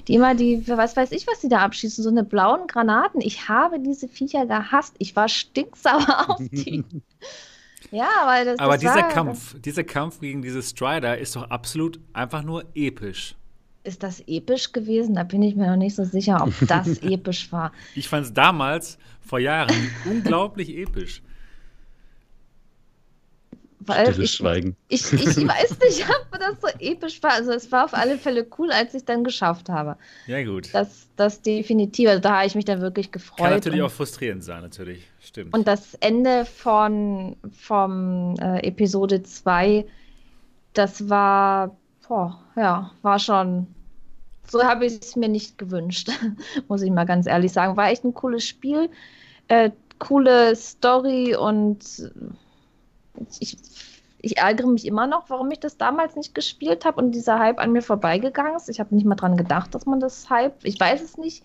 die 0.06 0.14
immer 0.14 0.36
die, 0.36 0.68
was 0.68 0.96
weiß 0.96 1.10
ich, 1.10 1.26
was 1.26 1.40
die 1.40 1.48
da 1.48 1.58
abschießen, 1.62 2.04
so 2.04 2.10
eine 2.10 2.22
blauen 2.22 2.68
Granaten. 2.68 3.20
Ich 3.20 3.48
habe 3.48 3.80
diese 3.80 4.06
Viecher 4.06 4.46
gehasst. 4.46 4.94
Ich 4.98 5.16
war 5.16 5.26
stinksauer 5.28 6.28
auf 6.28 6.38
die. 6.38 6.84
Ja, 7.90 8.08
aber 8.22 8.44
das, 8.44 8.58
Aber 8.58 8.72
das 8.74 8.80
dieser 8.80 8.94
war, 8.96 9.08
Kampf, 9.08 9.60
dieser 9.60 9.84
Kampf 9.84 10.20
gegen 10.20 10.42
diese 10.42 10.62
Strider 10.62 11.18
ist 11.18 11.34
doch 11.36 11.50
absolut 11.50 11.98
einfach 12.12 12.42
nur 12.42 12.64
episch. 12.74 13.34
ist 13.82 14.02
das 14.02 14.22
episch 14.26 14.72
gewesen? 14.72 15.14
Da 15.14 15.22
bin 15.24 15.42
ich 15.42 15.56
mir 15.56 15.66
noch 15.68 15.76
nicht 15.76 15.96
so 15.96 16.04
sicher, 16.04 16.42
ob 16.42 16.52
das 16.68 16.98
episch 17.02 17.50
war. 17.50 17.72
Ich 17.94 18.08
fand 18.08 18.26
es 18.26 18.32
damals, 18.32 18.98
vor 19.20 19.38
Jahren, 19.38 19.74
unglaublich 20.04 20.76
episch. 20.76 21.22
Weil 23.80 24.12
Stilles 24.12 24.30
ich, 24.30 24.36
Schweigen. 24.36 24.76
ich, 24.88 25.12
ich 25.12 25.36
weiß 25.48 25.78
nicht, 25.78 26.06
ob 26.08 26.38
das 26.38 26.60
so 26.60 26.68
episch 26.78 27.22
war. 27.22 27.32
Also 27.32 27.52
es 27.52 27.72
war 27.72 27.86
auf 27.86 27.94
alle 27.94 28.18
Fälle 28.18 28.46
cool, 28.58 28.70
als 28.70 28.94
ich 28.94 29.04
dann 29.06 29.24
geschafft 29.24 29.70
habe. 29.70 29.96
Ja, 30.26 30.42
gut. 30.44 30.68
Das, 30.74 31.08
das 31.16 31.40
definitiv. 31.40 32.08
Also 32.08 32.20
da 32.20 32.36
habe 32.36 32.46
ich 32.46 32.54
mich 32.54 32.66
dann 32.66 32.82
wirklich 32.82 33.10
gefreut. 33.10 33.38
Kann 33.38 33.50
natürlich 33.50 33.80
und, 33.80 33.86
auch 33.86 33.92
frustrierend 33.92 34.44
sein, 34.44 34.60
natürlich. 34.62 35.06
Stimmt. 35.20 35.54
und 35.54 35.66
das 35.66 35.94
Ende 35.94 36.44
von 36.44 37.36
vom 37.52 38.34
äh, 38.40 38.66
Episode 38.66 39.22
2, 39.22 39.86
das 40.74 41.08
war, 41.08 41.76
boah, 42.06 42.42
ja, 42.56 42.90
war 43.02 43.18
schon. 43.18 43.66
So 44.46 44.62
habe 44.62 44.86
ich 44.86 45.00
es 45.00 45.16
mir 45.16 45.28
nicht 45.28 45.58
gewünscht, 45.58 46.10
muss 46.68 46.82
ich 46.82 46.90
mal 46.90 47.06
ganz 47.06 47.26
ehrlich 47.26 47.52
sagen. 47.52 47.76
War 47.76 47.90
echt 47.90 48.04
ein 48.04 48.14
cooles 48.14 48.46
Spiel, 48.46 48.90
äh, 49.48 49.70
coole 49.98 50.56
Story 50.56 51.36
und 51.36 52.10
ich, 53.40 53.56
ich 54.22 54.38
ärgere 54.38 54.66
mich 54.66 54.86
immer 54.86 55.06
noch, 55.06 55.30
warum 55.30 55.50
ich 55.50 55.60
das 55.60 55.76
damals 55.76 56.16
nicht 56.16 56.34
gespielt 56.34 56.84
habe 56.84 57.00
und 57.00 57.12
dieser 57.12 57.38
Hype 57.38 57.58
an 57.58 57.72
mir 57.72 57.82
vorbeigegangen 57.82 58.54
ist. 58.56 58.68
Ich 58.68 58.80
habe 58.80 58.94
nicht 58.94 59.06
mal 59.06 59.14
dran 59.14 59.36
gedacht, 59.36 59.74
dass 59.74 59.86
man 59.86 60.00
das 60.00 60.28
Hype, 60.30 60.64
ich 60.64 60.78
weiß 60.78 61.02
es 61.02 61.16
nicht. 61.16 61.44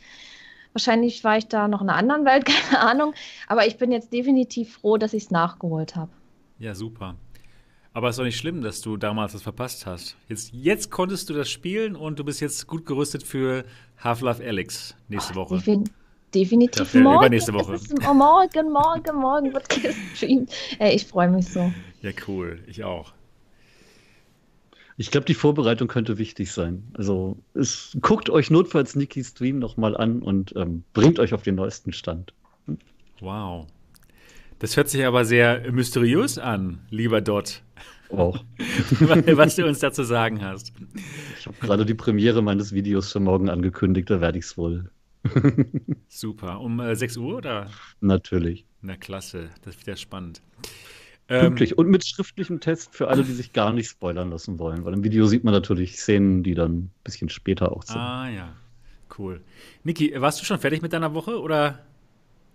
Wahrscheinlich 0.73 1.23
war 1.23 1.37
ich 1.37 1.47
da 1.47 1.67
noch 1.67 1.81
in 1.81 1.89
einer 1.89 1.97
anderen 1.97 2.25
Welt, 2.25 2.45
keine 2.69 2.81
Ahnung. 2.81 3.13
Aber 3.47 3.65
ich 3.65 3.77
bin 3.77 3.91
jetzt 3.91 4.11
definitiv 4.11 4.77
froh, 4.77 4.97
dass 4.97 5.13
ich 5.13 5.23
es 5.23 5.31
nachgeholt 5.31 5.95
habe. 5.95 6.11
Ja, 6.59 6.75
super. 6.75 7.15
Aber 7.93 8.09
es 8.09 8.15
ist 8.15 8.19
doch 8.19 8.25
nicht 8.25 8.37
schlimm, 8.37 8.61
dass 8.61 8.81
du 8.81 8.97
damals 8.97 9.31
das 9.31 9.41
verpasst 9.41 9.85
hast. 9.85 10.17
Jetzt, 10.27 10.51
jetzt 10.51 10.91
konntest 10.91 11.29
du 11.29 11.33
das 11.33 11.49
spielen 11.49 11.95
und 11.95 12.19
du 12.19 12.25
bist 12.25 12.41
jetzt 12.41 12.67
gut 12.67 12.85
gerüstet 12.85 13.23
für 13.23 13.63
Half-Life 14.03 14.43
Alyx 14.43 14.95
nächste 15.07 15.33
Woche. 15.35 15.55
Defin 15.55 15.85
definitiv 16.33 16.93
Ja, 16.93 16.99
morgen. 16.99 17.17
übernächste 17.19 17.53
Woche. 17.53 17.79
Morgen, 18.13 18.71
morgen, 18.71 19.15
morgen 19.17 19.53
wird 19.53 19.69
gestreamt. 20.13 20.51
Ey, 20.77 20.95
ich 20.95 21.05
freue 21.05 21.29
mich 21.29 21.47
so. 21.47 21.71
Ja, 22.05 22.11
cool. 22.27 22.59
Ich 22.67 22.83
auch. 22.83 23.13
Ich 24.95 25.09
glaube, 25.09 25.25
die 25.25 25.33
Vorbereitung 25.33 25.87
könnte 25.87 26.19
wichtig 26.19 26.51
sein. 26.51 26.83
Also 26.93 27.39
es, 27.55 27.97
guckt 27.99 28.29
euch 28.29 28.51
notfalls 28.51 28.95
Nikis 28.95 29.29
Stream 29.29 29.57
nochmal 29.57 29.97
an 29.97 30.21
und 30.21 30.53
ähm, 30.55 30.83
bringt 30.93 31.17
euch 31.17 31.33
auf 31.33 31.41
den 31.41 31.55
neuesten 31.55 31.93
Stand. 31.93 32.31
Wow. 33.21 33.65
Das 34.59 34.77
hört 34.77 34.87
sich 34.87 35.03
aber 35.03 35.25
sehr 35.25 35.71
mysteriös 35.71 36.37
an, 36.37 36.77
lieber 36.91 37.21
Dot, 37.21 37.63
Auch. 38.09 38.43
was 38.99 39.55
du 39.55 39.65
uns 39.65 39.79
dazu 39.79 40.03
sagen 40.03 40.43
hast. 40.43 40.73
Ich 41.39 41.47
habe 41.47 41.57
gerade 41.59 41.85
die 41.87 41.95
Premiere 41.95 42.43
meines 42.43 42.71
Videos 42.71 43.11
für 43.11 43.19
morgen 43.19 43.49
angekündigt, 43.49 44.11
da 44.11 44.21
werde 44.21 44.37
ich 44.37 44.45
es 44.45 44.57
wohl. 44.57 44.91
Super. 46.07 46.61
Um 46.61 46.79
äh, 46.79 46.95
6 46.95 47.17
Uhr 47.17 47.37
oder? 47.37 47.71
Natürlich. 47.99 48.63
Na 48.81 48.95
klasse, 48.95 49.49
das 49.63 49.75
wird 49.77 49.87
ja 49.87 49.95
spannend. 49.95 50.43
Ähm, 51.27 51.41
Pünktlich 51.41 51.77
und 51.77 51.89
mit 51.89 52.05
schriftlichem 52.05 52.59
Test 52.59 52.93
für 52.95 53.07
alle, 53.07 53.23
die 53.23 53.31
sich 53.33 53.51
gar 53.51 53.73
nicht 53.73 53.89
spoilern 53.89 54.29
lassen 54.29 54.59
wollen. 54.59 54.85
Weil 54.85 54.93
im 54.93 55.03
Video 55.03 55.25
sieht 55.25 55.43
man 55.43 55.53
natürlich 55.53 55.97
Szenen, 55.97 56.43
die 56.43 56.53
dann 56.53 56.71
ein 56.71 56.91
bisschen 57.03 57.29
später 57.29 57.71
auch 57.71 57.83
sind. 57.83 57.97
ah 57.97 58.29
ja, 58.29 58.49
cool. 59.17 59.41
Niki, 59.83 60.13
warst 60.21 60.39
du 60.39 60.45
schon 60.45 60.59
fertig 60.59 60.81
mit 60.83 60.93
deiner 60.93 61.13
Woche 61.15 61.41
oder 61.41 61.79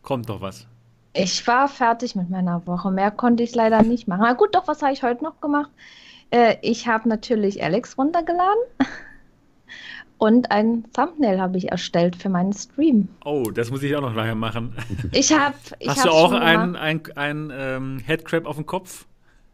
kommt 0.03 0.29
noch 0.29 0.41
was? 0.41 0.69
Ich 1.12 1.45
war 1.49 1.67
fertig 1.69 2.15
mit 2.15 2.31
meiner 2.31 2.65
Woche. 2.67 2.93
Mehr 2.93 3.11
konnte 3.11 3.43
ich 3.43 3.55
leider 3.55 3.83
nicht 3.83 4.07
machen. 4.07 4.23
Na 4.23 4.35
gut, 4.35 4.55
doch, 4.55 4.69
was 4.69 4.83
habe 4.83 4.93
ich 4.93 5.03
heute 5.03 5.25
noch 5.25 5.41
gemacht? 5.41 5.71
Äh, 6.31 6.57
ich 6.62 6.87
habe 6.87 7.09
natürlich 7.09 7.62
Alex 7.65 7.99
runtergeladen. 7.99 8.62
Und 10.21 10.50
ein 10.50 10.85
Thumbnail 10.93 11.41
habe 11.41 11.57
ich 11.57 11.71
erstellt 11.73 12.15
für 12.15 12.29
meinen 12.29 12.53
Stream. 12.53 13.09
Oh, 13.25 13.45
das 13.55 13.71
muss 13.71 13.83
ich 13.83 13.97
auch 13.97 14.03
noch 14.03 14.12
nachher 14.12 14.35
machen. 14.35 14.77
Ich 15.12 15.33
habe. 15.33 15.55
Ich 15.79 15.89
Hast 15.89 16.05
du 16.05 16.11
auch 16.11 16.31
schon 16.31 16.43
ein, 16.77 16.77
ein, 17.17 17.50
ähm, 17.50 17.99
Headcrab 18.05 18.45
auf 18.45 18.57
dem 18.57 18.67
Kopf? 18.67 19.07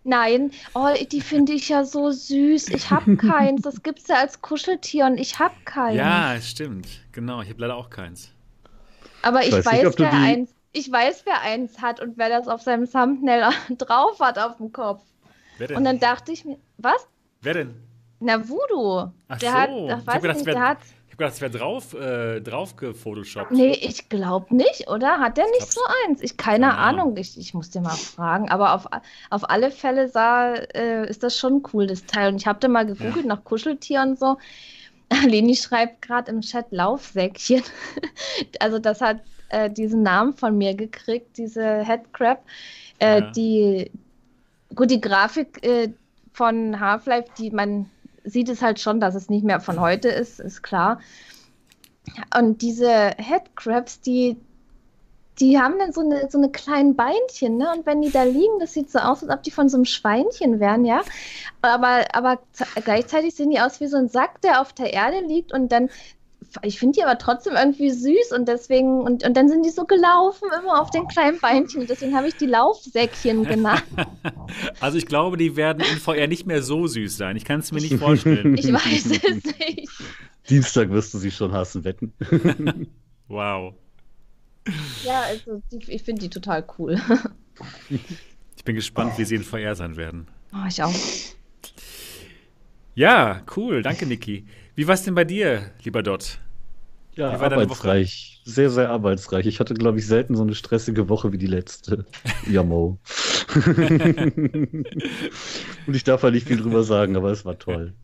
Nein. 0.02 0.50
Oh, 0.74 0.88
die 1.12 1.20
finde 1.20 1.52
ich 1.52 1.68
ja 1.68 1.84
so 1.84 2.10
süß. 2.10 2.70
Ich 2.70 2.90
habe 2.90 3.16
keins. 3.16 3.62
Das 3.62 3.84
gibt 3.84 4.00
es 4.00 4.08
ja 4.08 4.16
als 4.16 4.42
Kuscheltier 4.42 5.06
und 5.06 5.18
ich 5.18 5.38
habe 5.38 5.54
keins. 5.64 5.96
Ja, 5.98 6.34
stimmt. 6.40 6.88
Genau, 7.12 7.42
ich 7.42 7.48
habe 7.48 7.60
leider 7.60 7.76
auch 7.76 7.88
keins. 7.88 8.32
Aber 9.22 9.42
ich, 9.42 9.48
Ich 9.48 9.54
weiß 9.54 9.66
weiß, 9.66 9.84
nicht, 9.84 9.98
wer 10.00 10.10
die- 10.10 10.16
eins. 10.16 10.50
Ich 10.72 10.90
weiß, 10.90 11.22
wer 11.26 11.42
eins 11.42 11.80
hat 11.80 12.00
und 12.00 12.18
wer 12.18 12.28
das 12.28 12.48
auf 12.48 12.60
seinem 12.62 12.90
Thumbnail 12.90 13.50
drauf 13.78 14.18
hat 14.18 14.36
auf 14.40 14.56
dem 14.56 14.72
Kopf. 14.72 15.04
Wer 15.58 15.68
denn? 15.68 15.76
Und 15.76 15.84
dann 15.84 16.00
dachte 16.00 16.32
ich 16.32 16.44
mir, 16.44 16.58
was? 16.78 17.06
Wer 17.40 17.54
denn? 17.54 17.74
Na, 18.20 18.38
Voodoo. 18.48 19.10
Ach 19.28 19.38
der 19.38 19.50
so. 19.50 19.56
hat, 19.56 19.70
Ich 19.70 19.90
ach, 19.92 19.96
hab 19.98 20.06
weiß 20.06 20.22
gedacht, 20.22 20.36
nicht, 20.38 20.46
der 20.46 20.60
hat. 20.60 20.78
Ich 21.06 21.12
habe 21.12 21.16
gedacht, 21.18 21.34
es 21.34 21.40
wäre 21.40 21.50
drauf, 21.50 21.94
äh, 21.94 22.40
drauf 22.40 22.76
gefotoshoppt. 22.76 23.50
Nee, 23.50 23.72
ich 23.72 24.08
glaube 24.08 24.54
nicht, 24.54 24.88
oder? 24.88 25.18
Hat 25.18 25.36
der 25.38 25.44
nicht 25.46 25.58
glaub's- 25.60 25.74
so 25.74 25.80
eins? 26.06 26.22
Ich 26.22 26.36
keine 26.36 26.66
Keine 26.68 26.78
Ahnung. 26.78 27.16
Ich, 27.16 27.38
ich 27.38 27.54
muss 27.54 27.70
dir 27.70 27.80
mal 27.80 27.90
fragen. 27.96 28.50
Aber 28.50 28.74
auf, 28.74 28.86
auf 29.30 29.48
alle 29.50 29.70
Fälle 29.70 30.08
sah, 30.08 30.54
äh, 30.54 31.08
ist 31.08 31.22
das 31.22 31.36
schon 31.38 31.62
cool, 31.72 31.86
das 31.86 32.04
Teil. 32.06 32.32
Und 32.32 32.36
ich 32.36 32.46
habe 32.46 32.58
da 32.60 32.68
mal 32.68 32.84
gegoogelt 32.86 33.26
nach 33.26 33.44
Kuscheltier 33.44 34.02
und 34.02 34.18
so. 34.18 34.36
Leni 35.26 35.54
schreibt 35.56 36.02
gerade 36.02 36.30
im 36.32 36.40
Chat 36.40 36.66
Laufsäckchen. 36.70 37.62
also 38.60 38.78
das 38.78 39.00
hat 39.00 39.20
äh, 39.50 39.70
diesen 39.70 40.02
Namen 40.02 40.34
von 40.34 40.58
mir 40.58 40.74
gekriegt, 40.74 41.36
diese 41.38 41.64
Headcrab. 41.84 42.42
Äh, 42.98 43.20
Ja. 43.20 43.30
Die 43.30 43.90
gut, 44.74 44.90
die 44.90 45.00
Grafik 45.00 45.64
äh, 45.64 45.92
von 46.32 46.78
Half-Life, 46.80 47.28
die 47.38 47.50
man 47.50 47.88
sieht 48.26 48.48
es 48.48 48.60
halt 48.60 48.80
schon, 48.80 49.00
dass 49.00 49.14
es 49.14 49.30
nicht 49.30 49.44
mehr 49.44 49.60
von 49.60 49.80
heute 49.80 50.08
ist, 50.08 50.40
ist 50.40 50.62
klar. 50.62 51.00
Und 52.38 52.60
diese 52.60 52.90
Headcrabs, 53.16 54.00
die, 54.00 54.36
die 55.40 55.58
haben 55.58 55.78
dann 55.78 55.92
so 55.92 56.02
eine, 56.02 56.28
so 56.30 56.38
eine 56.38 56.50
kleinen 56.50 56.96
Beinchen, 56.96 57.56
ne? 57.56 57.72
Und 57.74 57.86
wenn 57.86 58.02
die 58.02 58.10
da 58.10 58.24
liegen, 58.24 58.58
das 58.60 58.72
sieht 58.72 58.90
so 58.90 58.98
aus, 58.98 59.22
als 59.22 59.32
ob 59.32 59.42
die 59.42 59.50
von 59.50 59.68
so 59.68 59.76
einem 59.76 59.84
Schweinchen 59.84 60.60
wären, 60.60 60.84
ja. 60.84 61.02
Aber, 61.62 62.04
aber 62.12 62.40
gleichzeitig 62.84 63.34
sehen 63.34 63.50
die 63.50 63.60
aus 63.60 63.80
wie 63.80 63.86
so 63.86 63.96
ein 63.96 64.08
Sack, 64.08 64.40
der 64.42 64.60
auf 64.60 64.72
der 64.72 64.92
Erde 64.92 65.20
liegt 65.20 65.52
und 65.52 65.72
dann. 65.72 65.88
Ich 66.62 66.78
finde 66.78 66.96
die 66.96 67.02
aber 67.04 67.18
trotzdem 67.18 67.54
irgendwie 67.54 67.90
süß 67.90 68.32
und 68.34 68.48
deswegen, 68.48 69.00
und, 69.00 69.24
und 69.24 69.36
dann 69.36 69.48
sind 69.48 69.64
die 69.64 69.70
so 69.70 69.84
gelaufen, 69.84 70.48
immer 70.58 70.80
auf 70.80 70.90
den 70.90 71.06
kleinen 71.08 71.38
Beinchen. 71.40 71.82
Und 71.82 71.90
deswegen 71.90 72.16
habe 72.16 72.28
ich 72.28 72.36
die 72.36 72.46
Laufsäckchen 72.46 73.44
genannt. 73.48 73.84
Also 74.80 74.98
ich 74.98 75.06
glaube, 75.06 75.36
die 75.36 75.56
werden 75.56 75.82
in 75.82 75.98
VR 75.98 76.26
nicht 76.26 76.46
mehr 76.46 76.62
so 76.62 76.86
süß 76.86 77.16
sein. 77.16 77.36
Ich 77.36 77.44
kann 77.44 77.60
es 77.60 77.72
mir 77.72 77.80
nicht 77.80 77.94
vorstellen. 77.98 78.56
Ich 78.56 78.72
weiß 78.72 79.06
es 79.06 79.44
nicht. 79.44 79.88
Dienstag 80.48 80.90
wirst 80.90 81.12
du 81.14 81.18
sie 81.18 81.30
schon 81.30 81.52
hassen, 81.52 81.84
wetten. 81.84 82.12
Wow. 83.28 83.74
Ja, 85.04 85.22
also 85.22 85.60
die, 85.72 85.78
ich 85.92 86.04
finde 86.04 86.22
die 86.22 86.30
total 86.30 86.64
cool. 86.78 87.00
Ich 88.56 88.64
bin 88.64 88.76
gespannt, 88.76 89.18
wie 89.18 89.24
sie 89.24 89.34
in 89.34 89.42
VR 89.42 89.74
sein 89.74 89.96
werden. 89.96 90.28
Oh, 90.52 90.64
ich 90.68 90.80
auch. 90.80 90.94
Ja, 92.94 93.42
cool. 93.56 93.82
Danke, 93.82 94.06
Niki. 94.06 94.46
Wie 94.76 94.86
war 94.86 94.94
es 94.94 95.02
denn 95.02 95.14
bei 95.14 95.24
dir, 95.24 95.72
lieber 95.82 96.02
Dot? 96.04 96.38
Ja, 97.16 97.30
arbeitsreich. 97.30 98.42
Sehr, 98.44 98.70
sehr 98.70 98.90
arbeitsreich. 98.90 99.46
Ich 99.46 99.58
hatte, 99.58 99.74
glaube 99.74 99.98
ich, 99.98 100.06
selten 100.06 100.36
so 100.36 100.42
eine 100.42 100.54
stressige 100.54 101.08
Woche 101.08 101.32
wie 101.32 101.38
die 101.38 101.46
letzte. 101.46 102.04
Jammo. 102.46 102.98
Und 105.86 105.96
ich 105.96 106.04
darf 106.04 106.22
halt 106.22 106.34
nicht 106.34 106.46
viel 106.46 106.58
drüber 106.58 106.82
sagen, 106.82 107.16
aber 107.16 107.30
es 107.30 107.44
war 107.44 107.58
toll. 107.58 107.94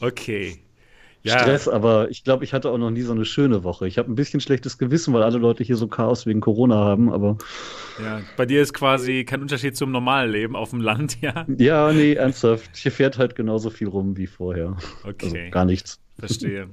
Okay. 0.00 0.58
Ja, 1.22 1.40
Stress, 1.40 1.66
aber 1.66 2.08
ich 2.08 2.22
glaube, 2.22 2.44
ich 2.44 2.52
hatte 2.52 2.70
auch 2.70 2.78
noch 2.78 2.92
nie 2.92 3.02
so 3.02 3.12
eine 3.12 3.24
schöne 3.24 3.64
Woche. 3.64 3.88
Ich 3.88 3.98
habe 3.98 4.10
ein 4.10 4.14
bisschen 4.14 4.40
schlechtes 4.40 4.78
Gewissen, 4.78 5.12
weil 5.12 5.24
alle 5.24 5.38
Leute 5.38 5.64
hier 5.64 5.74
so 5.74 5.88
Chaos 5.88 6.24
wegen 6.24 6.40
Corona 6.40 6.76
haben, 6.76 7.12
aber 7.12 7.36
ja. 8.00 8.20
Bei 8.36 8.46
dir 8.46 8.62
ist 8.62 8.72
quasi 8.74 9.24
kein 9.24 9.42
Unterschied 9.42 9.76
zum 9.76 9.90
normalen 9.90 10.30
Leben 10.30 10.54
auf 10.54 10.70
dem 10.70 10.80
Land, 10.80 11.18
ja? 11.22 11.44
ja, 11.58 11.92
nee, 11.92 12.12
ernsthaft. 12.12 12.76
Hier 12.76 12.92
fährt 12.92 13.18
halt 13.18 13.34
genauso 13.34 13.70
viel 13.70 13.88
rum 13.88 14.16
wie 14.16 14.28
vorher. 14.28 14.76
Also 15.02 15.26
Okay, 15.26 15.50
gar 15.50 15.64
nichts. 15.64 16.00
Verstehe. 16.18 16.68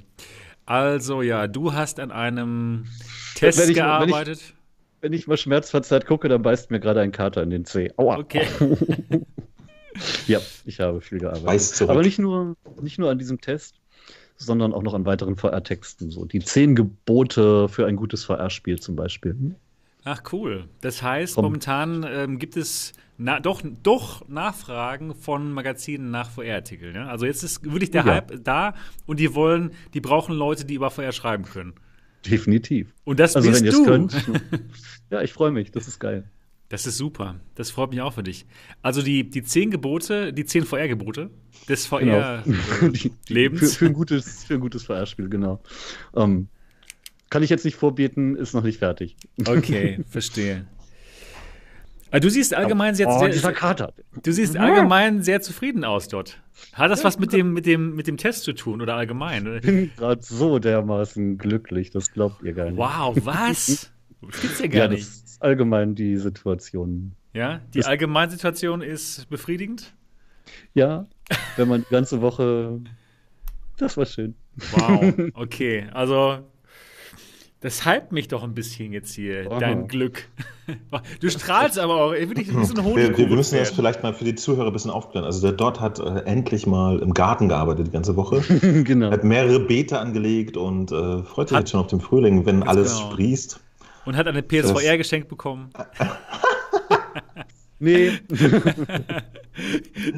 Also 0.66 1.22
ja, 1.22 1.48
du 1.48 1.74
hast 1.74 2.00
an 2.00 2.12
einem 2.12 2.86
Test 3.36 3.58
Wenn 3.60 3.64
ich- 3.64 3.68
wenn 3.68 3.70
ich- 3.72 3.76
gearbeitet. 3.76 4.54
Wenn 5.02 5.12
ich 5.12 5.28
mal 5.28 5.36
schmerzverzerrt 5.36 6.06
gucke, 6.06 6.30
dann 6.30 6.42
beißt 6.42 6.72
mir 6.72 6.80
gerade 6.80 7.02
ein 7.02 7.12
Kater 7.12 7.44
in 7.44 7.50
den 7.50 7.66
Zeh. 7.66 7.92
Aua. 7.98 8.18
Okay. 8.20 8.48
Ja, 10.26 10.40
ich 10.66 10.80
habe 10.80 11.02
viel 11.02 11.20
gearbeitet. 11.20 11.82
Aber 11.88 12.02
nicht 12.02 12.18
nur, 12.18 12.56
nicht 12.82 12.98
nur 12.98 13.12
an 13.12 13.20
diesem 13.20 13.40
Test, 13.42 13.76
sondern 14.38 14.74
auch 14.74 14.82
noch 14.82 14.96
an 14.96 15.06
weiteren 15.06 15.36
VR-Texten. 15.36 16.10
So 16.10 16.26
die 16.26 16.40
zehn 16.40 16.76
Gebote 16.76 17.70
für 17.70 17.86
ein 17.86 17.96
gutes 17.96 18.24
VR-Spiel 18.26 18.80
zum 18.80 18.96
Beispiel. 18.96 19.36
Ach 20.04 20.22
cool. 20.32 20.66
Das 20.82 21.04
heißt, 21.04 21.36
Komm. 21.36 21.46
momentan 21.46 22.04
ähm, 22.10 22.40
gibt 22.40 22.58
es 22.58 22.94
na, 23.18 23.40
doch, 23.40 23.62
doch 23.84 24.28
Nachfragen 24.28 25.14
von 25.16 25.52
Magazinen 25.52 26.12
nach 26.12 26.30
VR-Artikeln. 26.32 26.96
Ja? 26.96 27.08
Also 27.08 27.26
jetzt 27.26 27.44
ist 27.44 27.64
wirklich 27.64 27.92
der 27.92 28.06
Ja. 28.06 28.14
Hype 28.16 28.44
da 28.44 28.74
und 29.06 29.20
die 29.20 29.36
wollen, 29.36 29.72
die 29.94 30.02
brauchen 30.02 30.36
Leute, 30.36 30.66
die 30.66 30.74
über 30.76 30.90
VR 30.90 31.12
schreiben 31.12 31.46
können. 31.46 31.74
Definitiv. 32.26 32.94
Und 33.04 33.20
das 33.20 33.36
Also 33.36 33.50
bist 33.50 33.64
wenn 33.64 33.72
du. 33.72 33.86
könnt. 33.86 34.28
ja, 35.10 35.22
ich 35.22 35.34
freue 35.34 35.52
mich. 35.52 35.72
Das 35.72 35.88
ist 35.88 36.00
geil. 36.00 36.24
Das 36.70 36.88
ist 36.88 36.98
super. 36.98 37.36
Das 37.56 37.70
freut 37.70 37.92
mich 37.92 38.02
auch 38.02 38.14
für 38.14 38.24
dich. 38.24 38.46
Also 38.82 39.02
die, 39.04 39.30
die 39.30 39.44
zehn 39.44 39.70
Gebote, 39.70 40.34
die 40.34 40.46
zehn 40.46 40.66
VR-Gebote 40.66 41.30
des 41.70 41.86
VR-Lebens. 41.86 42.48
Genau. 43.28 43.52
für, 43.60 43.66
für, 43.68 43.86
ein 43.86 43.94
gutes, 43.94 44.44
für 44.46 44.54
ein 44.56 44.60
gutes 44.60 44.84
VR-Spiel, 44.84 45.30
genau. 45.30 45.62
Ähm, 46.16 46.48
kann 47.30 47.44
ich 47.44 47.50
jetzt 47.50 47.66
nicht 47.66 47.76
vorbeten, 47.76 48.36
ist 48.36 48.54
noch 48.54 48.64
nicht 48.64 48.80
fertig. 48.80 49.16
Okay, 49.46 50.00
verstehe. 50.10 50.66
Du 52.20 52.30
siehst 52.30 52.54
allgemein 52.54 52.94
sehr, 52.94 53.08
oh, 53.10 53.32
sehr, 53.32 53.52
Kater. 53.54 53.94
Du 54.22 54.32
siehst 54.32 54.56
allgemein 54.56 55.24
sehr 55.24 55.42
zufrieden 55.42 55.84
aus 55.84 56.08
dort. 56.08 56.42
Hat 56.74 56.92
das 56.92 57.04
was 57.04 57.18
mit 57.18 57.34
dem, 57.34 57.54
mit 57.54 57.66
dem, 57.66 57.96
mit 57.96 58.06
dem 58.06 58.18
Test 58.18 58.44
zu 58.44 58.54
tun 58.54 58.82
oder 58.82 58.96
allgemein? 58.96 59.56
Ich 59.56 59.62
bin 59.62 59.92
gerade 59.98 60.22
so 60.22 60.60
dermaßen 60.60 61.40
glücklich, 61.40 61.90
das 61.90 62.12
glaubt 62.12 62.44
ihr 62.44 62.54
gar 62.54 62.66
nicht. 62.66 62.78
Wow, 62.78 63.18
was? 63.24 63.92
Das 64.22 64.42
gibt's 64.42 64.60
ja 64.60 64.68
gar 64.68 64.84
ja, 64.84 64.88
nicht. 64.90 65.08
Das 65.08 65.32
ist 65.32 65.42
allgemein 65.42 65.96
die 65.96 66.18
Situation. 66.18 67.14
Ja, 67.34 67.62
die 67.74 67.80
das 67.80 67.88
Allgemeinsituation 67.88 68.82
ist 68.84 69.28
befriedigend? 69.30 69.94
Ja, 70.76 71.08
wenn 71.56 71.68
man 71.68 71.82
die 71.82 71.90
ganze 71.90 72.22
Woche. 72.22 72.80
Das 73.78 73.98
war 73.98 74.06
schön. 74.06 74.36
Wow, 74.72 75.14
okay. 75.34 75.88
Also 75.94 76.40
das 77.64 77.86
hypt 77.86 78.12
mich 78.12 78.28
doch 78.28 78.44
ein 78.44 78.54
bisschen 78.54 78.92
jetzt 78.92 79.16
hier, 79.16 79.48
oh. 79.50 79.58
dein 79.58 79.88
Glück. 79.88 80.28
Du 81.20 81.30
strahlst 81.30 81.78
aber 81.78 81.96
auch 81.96 82.14
wie 82.14 82.46
so 82.64 82.74
ein 82.74 82.84
Honig. 82.86 83.18
Wir, 83.18 83.30
wir, 83.30 83.36
müssen 83.36 83.58
das 83.58 83.72
vielleicht 83.72 84.02
mal 84.02 84.14
für 84.14 84.24
die 84.24 84.36
Zuhörer 84.36 84.68
ein 84.68 84.72
bisschen 84.72 84.92
aufklären. 84.92 85.26
Also 85.26 85.42
der 85.42 85.52
Dort 85.52 85.82
hat 85.82 86.00
äh, 86.00 86.20
endlich 86.20 86.66
mal 86.66 87.00
im 87.00 87.14
Garten 87.14 87.50
gearbeitet 87.50 87.88
die 87.88 87.92
ganze 87.92 88.16
Woche. 88.16 88.40
genau. 88.86 89.12
Hat 89.12 89.26
mehrere 89.26 89.60
Beete 89.60 90.00
angelegt 90.00 90.56
und 90.56 90.94
äh, 90.94 91.24
freut 91.24 91.50
sich 91.50 91.58
hat, 91.58 91.64
jetzt 91.64 91.72
schon 91.72 91.82
auf 91.82 91.88
den 91.88 92.00
Frühling, 92.00 92.46
wenn 92.46 92.64
alles 92.64 92.96
genau. 92.96 93.12
sprießt. 93.12 93.60
Und 94.06 94.16
hat 94.16 94.26
eine 94.26 94.42
PSVR 94.42 94.74
das, 94.74 94.98
geschenkt 94.98 95.28
bekommen. 95.28 95.70
Nee. 97.84 98.12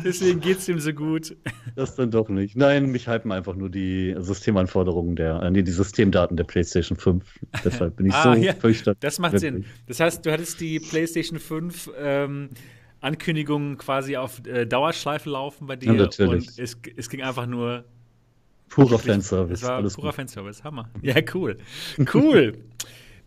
Deswegen 0.05 0.39
geht 0.39 0.59
es 0.59 0.69
ihm 0.69 0.79
so 0.79 0.93
gut. 0.93 1.35
Das 1.75 1.95
dann 1.95 2.11
doch 2.11 2.29
nicht. 2.29 2.55
Nein, 2.55 2.91
mich 2.91 3.07
hypen 3.07 3.31
einfach 3.31 3.55
nur 3.55 3.71
die 3.71 4.15
Systemanforderungen 4.19 5.15
der, 5.15 5.41
äh, 5.41 5.49
nee, 5.49 5.63
die 5.63 5.71
Systemdaten 5.71 6.37
der 6.37 6.43
PlayStation 6.43 6.95
5. 6.95 7.23
Deshalb 7.63 7.95
bin 7.95 8.05
ich 8.05 8.13
ah, 8.15 8.35
so 8.35 8.39
ja. 8.39 8.53
fürchterlich. 8.53 8.99
Das 8.99 9.17
macht 9.17 9.39
Sinn. 9.39 9.65
Das 9.87 9.99
heißt, 9.99 10.23
du 10.23 10.31
hattest 10.31 10.61
die 10.61 10.79
PlayStation 10.79 11.39
5 11.39 11.89
ähm, 11.97 12.49
Ankündigungen 13.01 13.79
quasi 13.79 14.15
auf 14.15 14.45
äh, 14.45 14.67
Dauerschleife 14.67 15.27
laufen 15.31 15.65
bei 15.65 15.75
dir. 15.75 15.87
Ja, 15.87 15.93
natürlich. 15.93 16.49
Und 16.49 16.59
es, 16.59 16.77
es 16.95 17.09
ging 17.09 17.23
einfach 17.23 17.47
nur. 17.47 17.85
Purer 18.69 18.99
Fanservice. 18.99 19.63
Es 19.63 19.67
war 19.67 19.77
alles 19.77 19.95
purer 19.95 20.09
gut. 20.09 20.15
Fanservice. 20.15 20.63
Hammer. 20.63 20.87
Ja, 21.01 21.15
cool. 21.33 21.57
Cool. 22.13 22.53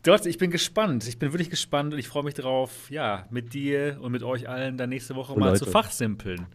Dort, 0.02 0.26
ich 0.26 0.38
bin 0.38 0.50
gespannt. 0.50 1.07
Ich 1.09 1.19
bin 1.19 1.33
wirklich 1.33 1.50
gespannt 1.50 1.93
und 1.93 1.99
ich 1.99 2.09
freue 2.09 2.23
mich 2.23 2.35
darauf, 2.35 2.90
ja, 2.90 3.26
mit 3.31 3.52
dir 3.52 3.99
und 4.00 4.12
mit 4.12 4.23
euch 4.23 4.49
allen 4.49 4.76
dann 4.76 4.90
nächste 4.90 5.17
Woche 5.17 5.33
oh, 5.35 5.38
mal 5.38 5.49
Leute. 5.49 5.64
zu 5.64 5.71
fachsimpeln. 5.71 6.47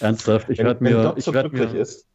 Ernsthaft, 0.00 0.50
ich 0.50 0.58
werde 0.58 0.84
mir. 0.84 1.04
Wenn 1.04 1.16
ich 1.16 1.24
so 1.24 1.32
glücklich 1.32 1.72
mir, 1.72 1.80
ist, 1.80 2.06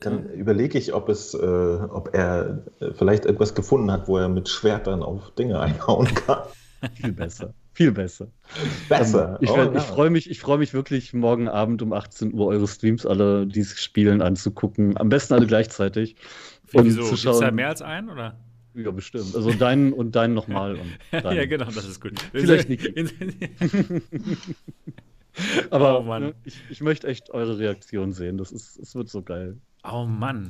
dann 0.00 0.28
überlege 0.30 0.78
ich, 0.78 0.92
ob 0.92 1.08
es, 1.08 1.34
äh, 1.34 1.36
ob 1.38 2.14
er 2.14 2.64
äh, 2.80 2.92
vielleicht 2.92 3.26
etwas 3.26 3.54
gefunden 3.54 3.90
hat, 3.90 4.08
wo 4.08 4.18
er 4.18 4.28
mit 4.28 4.48
Schwertern 4.48 5.02
auf 5.02 5.30
Dinge 5.34 5.60
einhauen 5.60 6.06
kann. 6.14 6.42
Viel 6.94 7.12
besser. 7.12 7.54
Viel 7.72 7.92
besser. 7.92 8.28
Besser. 8.88 9.30
Ähm, 9.30 9.36
ich, 9.40 9.50
oh, 9.50 9.72
ich 9.74 9.82
freue 9.82 10.10
mich, 10.10 10.40
freu 10.40 10.58
mich 10.58 10.74
wirklich, 10.74 11.14
morgen 11.14 11.48
Abend 11.48 11.80
um 11.80 11.92
18 11.92 12.34
Uhr 12.34 12.46
eure 12.48 12.66
Streams 12.66 13.06
alle, 13.06 13.46
die 13.46 13.64
spielen, 13.64 14.20
anzugucken. 14.20 14.96
Am 14.96 15.08
besten 15.08 15.34
alle 15.34 15.46
gleichzeitig. 15.46 16.16
Wieso? 16.72 17.02
Schauen. 17.02 17.16
Gibt's 17.16 17.38
da 17.38 17.50
mehr 17.50 17.68
als 17.68 17.82
einen, 17.82 18.10
oder? 18.10 18.36
Ja, 18.74 18.90
bestimmt. 18.90 19.34
Also 19.34 19.52
deinen 19.52 19.92
und 19.92 20.14
deinen 20.14 20.34
nochmal. 20.34 20.78
ja, 21.12 21.46
genau, 21.46 21.66
das 21.66 21.84
ist 21.84 22.00
gut. 22.00 22.20
Vielleicht 22.32 22.68
nicht. 22.68 22.88
Aber 25.70 26.00
oh, 26.00 26.18
ne, 26.18 26.34
ich, 26.44 26.60
ich 26.70 26.80
möchte 26.80 27.06
echt 27.06 27.30
eure 27.30 27.58
Reaktion 27.58 28.12
sehen. 28.12 28.38
Das 28.38 28.50
ist, 28.52 28.78
es 28.78 28.94
wird 28.94 29.08
so 29.08 29.22
geil. 29.22 29.56
Oh 29.84 30.04
Mann. 30.04 30.48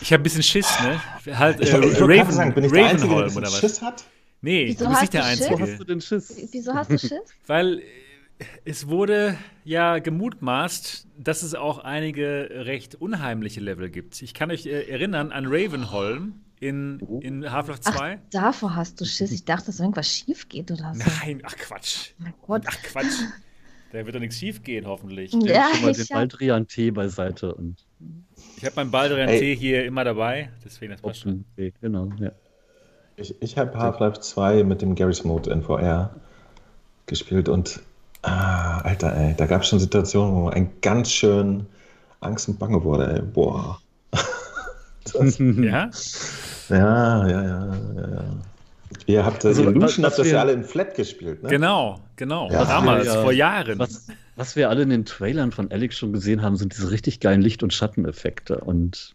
Ich 0.00 0.12
habe 0.12 0.20
ein 0.20 0.24
bisschen 0.24 0.42
Schiss, 0.42 0.68
ne? 0.82 1.00
Halt, 1.38 1.60
ich, 1.60 1.72
äh, 1.72 1.86
ich 1.86 2.00
Raven, 2.00 2.32
sagen, 2.32 2.54
bin 2.54 2.64
ich 2.64 2.72
der 2.72 2.86
Einzige, 2.86 3.14
der 3.14 3.24
oder 3.24 3.42
was? 3.42 3.60
Schiss 3.60 3.82
hat? 3.82 4.04
Nee, 4.40 4.66
Wieso 4.66 4.84
du 4.84 4.90
bist 4.90 5.00
nicht 5.02 5.14
der 5.14 5.24
Einzige. 5.24 5.50
Wieso 5.50 5.62
hast 5.62 5.80
du 5.80 5.84
denn 5.84 6.00
Schiss? 6.00 6.48
Wieso 6.52 6.74
hast 6.74 6.90
du 6.90 6.98
Schiss? 6.98 7.12
Weil 7.46 7.82
es 8.64 8.88
wurde 8.88 9.38
ja 9.64 9.98
gemutmaßt, 9.98 11.06
dass 11.18 11.42
es 11.42 11.54
auch 11.54 11.78
einige 11.78 12.48
recht 12.50 12.94
unheimliche 12.96 13.60
Level 13.60 13.88
gibt. 13.88 14.20
Ich 14.20 14.34
kann 14.34 14.50
euch 14.50 14.66
äh, 14.66 14.88
erinnern 14.88 15.32
an 15.32 15.46
Ravenholm 15.46 16.34
in, 16.60 17.00
in 17.20 17.50
Half-Life 17.50 17.80
2. 17.80 18.14
Ach, 18.14 18.30
davor 18.30 18.74
hast 18.74 19.00
du 19.00 19.04
Schiss. 19.04 19.30
Ich 19.32 19.44
dachte, 19.44 19.66
dass 19.66 19.80
irgendwas 19.80 20.08
schief 20.08 20.48
geht 20.48 20.70
oder 20.70 20.94
so. 20.94 21.02
Nein, 21.22 21.42
ach 21.44 21.56
Quatsch. 21.56 22.12
Oh 22.46 22.58
ach 22.64 22.82
Quatsch. 22.82 23.22
Da 23.92 24.04
wird 24.04 24.14
doch 24.14 24.20
nichts 24.20 24.38
schief 24.38 24.62
gehen, 24.62 24.86
hoffentlich. 24.86 25.32
Ja, 25.32 25.68
ich 25.72 25.78
schon 25.78 25.86
mal 25.86 25.92
den 25.92 26.06
Baldrian 26.08 26.66
Tee 26.66 26.90
beiseite. 26.90 27.54
Und 27.54 27.76
ich 28.56 28.64
habe 28.64 28.76
meinen 28.76 28.90
Baldrian 28.90 29.28
Tee 29.28 29.54
hier 29.54 29.84
immer 29.84 30.04
dabei, 30.04 30.50
deswegen 30.64 30.92
das 30.92 31.00
passt 31.00 31.20
schon. 31.20 31.44
Okay, 31.52 31.72
genau, 31.80 32.10
ja. 32.18 32.32
Ich, 33.16 33.34
ich 33.40 33.56
habe 33.56 33.78
Half-Life 33.78 34.20
2 34.20 34.64
mit 34.64 34.82
dem 34.82 34.94
Garry's 34.94 35.24
Mode 35.24 35.50
in 35.50 35.62
VR 35.62 36.14
gespielt 37.06 37.48
und 37.48 37.80
ah, 38.22 38.80
Alter, 38.80 39.16
ey, 39.16 39.34
da 39.36 39.46
gab 39.46 39.62
es 39.62 39.68
schon 39.68 39.78
Situationen, 39.78 40.34
wo 40.34 40.48
ein 40.48 40.72
ganz 40.82 41.10
schön 41.10 41.66
Angst 42.20 42.48
und 42.48 42.58
Bange 42.58 42.82
wurde, 42.82 43.14
ey. 43.14 43.22
Boah. 43.22 43.80
ja? 45.38 45.90
Ja, 46.68 47.28
ja, 47.28 47.42
ja, 47.42 47.68
ja. 47.96 48.24
Ihr 49.06 49.24
habt 49.24 49.44
also, 49.44 49.62
Illusion, 49.62 50.04
habt 50.04 50.18
das 50.18 50.30
ja 50.30 50.40
alle 50.40 50.52
in 50.52 50.64
Flat 50.64 50.94
gespielt, 50.94 51.42
ne? 51.42 51.48
Genau, 51.48 52.00
genau. 52.16 52.50
Ja, 52.50 52.64
Damals, 52.64 53.06
ja, 53.06 53.22
vor 53.22 53.32
Jahren. 53.32 53.78
Was, 53.78 54.08
was, 54.36 54.56
wir 54.56 54.68
alle 54.68 54.82
in 54.82 54.90
den 54.90 55.04
Trailern 55.04 55.52
von 55.52 55.70
Alex 55.70 55.96
schon 55.96 56.12
gesehen 56.12 56.42
haben, 56.42 56.56
sind 56.56 56.76
diese 56.76 56.90
richtig 56.90 57.20
geilen 57.20 57.40
Licht- 57.40 57.62
und 57.62 57.72
Schatteneffekte. 57.72 58.58
Und 58.58 59.14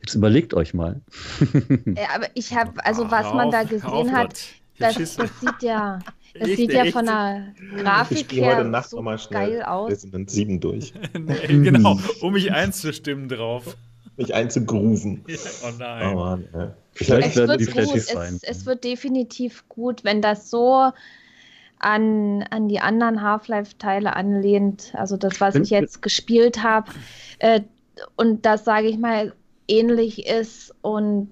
jetzt 0.00 0.14
überlegt 0.14 0.54
euch 0.54 0.74
mal. 0.74 1.00
Ja, 1.96 2.08
aber 2.14 2.26
ich 2.34 2.54
habe, 2.54 2.84
also 2.84 3.10
was 3.10 3.26
oh, 3.26 3.34
man 3.34 3.50
da 3.50 3.64
gesehen 3.64 3.84
auf, 3.84 4.10
hat, 4.10 4.40
das, 4.78 4.94
das, 4.94 5.16
sieht 5.40 5.62
ja. 5.62 5.98
Das 6.34 6.48
echt, 6.48 6.56
sieht 6.56 6.72
ja 6.72 6.86
von 6.86 7.04
der 7.04 7.52
Grafik 7.76 8.32
her 8.32 8.56
heute 8.56 8.68
Nacht 8.68 8.88
so 8.88 9.02
geil 9.30 9.62
aus. 9.62 9.90
Wir 9.90 9.96
sind 9.96 10.14
dann 10.14 10.28
sieben 10.28 10.60
durch. 10.60 10.94
nee, 11.18 11.46
genau, 11.46 11.98
um 12.20 12.32
mich 12.32 12.52
einzustimmen 12.52 13.28
drauf 13.28 13.76
mich 14.16 14.34
einzugrooven. 14.34 15.24
Oh 15.64 15.70
nein. 15.78 16.14
Oh 16.14 16.18
Mann, 16.18 16.48
ja. 16.52 16.74
Vielleicht 16.94 17.36
werden 17.36 17.58
die 17.58 17.64
Flashies 17.64 18.08
sein. 18.08 18.38
Es, 18.42 18.58
es, 18.58 18.66
wird 18.66 18.84
definitiv 18.84 19.68
gut, 19.68 20.04
wenn 20.04 20.20
das 20.20 20.50
so 20.50 20.92
an, 21.78 22.42
an 22.50 22.68
die 22.68 22.80
anderen 22.80 23.22
Half-Life-Teile 23.22 24.14
anlehnt. 24.14 24.92
Also 24.94 25.16
das, 25.16 25.40
was 25.40 25.54
wenn, 25.54 25.62
ich 25.62 25.70
jetzt 25.70 26.02
gespielt 26.02 26.62
habe. 26.62 26.90
Äh, 27.38 27.62
und 28.16 28.44
das, 28.44 28.64
sage 28.64 28.88
ich 28.88 28.98
mal, 28.98 29.32
ähnlich 29.68 30.26
ist. 30.26 30.74
Und, 30.82 31.30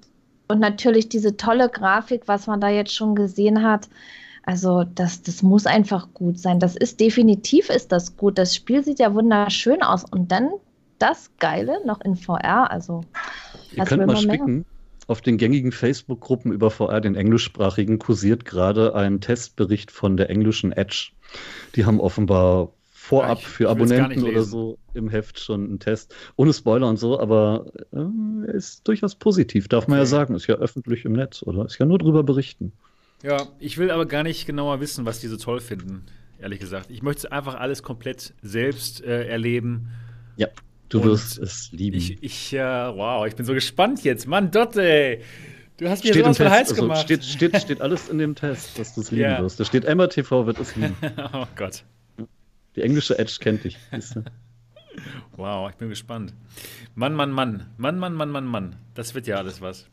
und 0.49 0.61
natürlich 0.61 1.09
diese 1.09 1.37
tolle 1.37 1.69
Grafik, 1.69 2.23
was 2.27 2.47
man 2.47 2.61
da 2.61 2.69
jetzt 2.69 2.95
schon 2.95 3.15
gesehen 3.15 3.63
hat. 3.63 3.89
Also 4.45 4.85
das, 4.85 5.23
das 5.23 5.43
muss 5.43 5.67
einfach 5.67 6.09
gut 6.15 6.39
sein. 6.39 6.59
Das 6.59 6.75
ist 6.75 6.99
definitiv 7.01 7.69
ist 7.69 7.93
das 7.93 8.17
gut. 8.17 8.39
Das 8.39 8.55
Spiel 8.55 8.83
sieht 8.83 8.99
ja 8.99 9.15
wunderschön 9.15 9.83
aus. 9.83 10.05
Und 10.11 10.33
dann 10.33 10.51
das 11.01 11.31
Geile 11.39 11.85
noch 11.85 12.01
in 12.03 12.15
VR. 12.15 12.71
Also, 12.71 13.03
Ihr 13.73 13.85
könnt 13.85 14.07
mal 14.07 14.17
spicken. 14.17 14.65
Auf 15.07 15.21
den 15.21 15.39
gängigen 15.39 15.73
Facebook-Gruppen 15.73 16.53
über 16.53 16.71
VR, 16.71 17.01
den 17.01 17.17
englischsprachigen, 17.17 17.99
kursiert 17.99 18.45
gerade 18.45 18.95
ein 18.95 19.21
Testbericht 19.21 19.91
von 19.91 20.17
der 20.17 20.31
englischen 20.31 20.71
Edge. 20.71 21.11
Die 21.75 21.85
haben 21.85 21.99
offenbar 21.99 22.73
vorab 23.11 23.41
ja, 23.41 23.49
für 23.49 23.71
Abonnenten 23.71 24.23
oder 24.23 24.45
so 24.45 24.79
im 24.95 25.09
Heft 25.09 25.41
schon 25.41 25.65
einen 25.65 25.79
Test. 25.81 26.15
Ohne 26.37 26.53
Spoiler 26.53 26.89
und 26.89 26.97
so, 26.97 27.19
aber 27.19 27.67
äh, 27.93 28.57
ist 28.57 28.87
durchaus 28.87 29.17
positiv, 29.17 29.67
darf 29.67 29.89
man 29.89 29.99
ja 29.99 30.07
sagen. 30.07 30.37
Ist 30.37 30.47
ja 30.47 30.55
öffentlich 30.57 31.05
im 31.05 31.15
Netz, 31.15 31.43
oder? 31.43 31.65
Ist 31.65 31.79
ja 31.79 31.87
nur 31.87 31.99
drüber 31.99 32.23
berichten. 32.23 32.73
Ja, 33.25 33.49
ich 33.59 33.79
will 33.79 33.91
aber 33.91 34.07
gar 34.07 34.23
nicht 34.23 34.47
genauer 34.47 34.81
wissen, 34.81 35.07
was 35.07 35.19
die 35.19 35.27
so 35.27 35.37
toll 35.37 35.61
finden, 35.61 36.07
ehrlich 36.39 36.61
gesagt. 36.61 36.89
Ich 36.91 37.03
möchte 37.03 37.33
einfach 37.33 37.57
alles 37.57 37.83
komplett 37.83 38.33
selbst 38.43 39.03
äh, 39.03 39.27
erleben. 39.27 39.89
Ja. 40.37 40.47
Du 40.91 40.99
und 40.99 41.05
wirst 41.05 41.39
es 41.39 41.71
lieben. 41.73 41.97
Ich, 41.97 42.23
ich 42.23 42.53
äh, 42.53 42.59
wow, 42.59 43.27
ich 43.27 43.37
bin 43.37 43.47
so 43.47 43.55
gespannt 43.55 44.03
jetzt. 44.03 44.27
Mann, 44.27 44.51
Dotte, 44.51 45.21
du 45.79 45.89
hast 45.89 46.03
mir 46.05 46.11
steht 46.11 46.25
sowas 46.25 46.37
von 46.37 46.51
Hals 46.51 46.71
also 46.71 46.83
gemacht. 46.83 47.03
Steht, 47.03 47.25
steht, 47.25 47.57
steht 47.63 47.81
alles 47.81 48.09
in 48.09 48.19
dem 48.19 48.35
Test, 48.35 48.79
dass 48.79 48.95
du 48.95 49.01
es 49.01 49.13
lieben 49.13 49.23
ja. 49.23 49.41
wirst. 49.41 49.59
Da 49.61 49.65
steht 49.65 49.85
Emma 49.85 50.09
TV 50.09 50.47
wird 50.47 50.59
es 50.59 50.75
lieben. 50.75 50.97
oh 51.33 51.47
Gott. 51.55 51.85
Die 52.75 52.83
englische 52.83 53.19
Edge 53.19 53.37
kennt 53.41 53.65
dich. 53.65 53.79
wow, 55.37 55.71
ich 55.71 55.77
bin 55.77 55.89
gespannt. 55.89 56.35
Mann, 56.97 57.15
Mann, 57.15 57.31
Mann. 57.31 57.67
Mann, 57.79 57.99
Mann, 57.99 58.15
Mann, 58.15 58.31
Mann, 58.31 58.45
Mann. 58.45 58.77
Das 58.95 59.15
wird 59.15 59.29
ja 59.29 59.37
alles 59.37 59.61
was. 59.61 59.87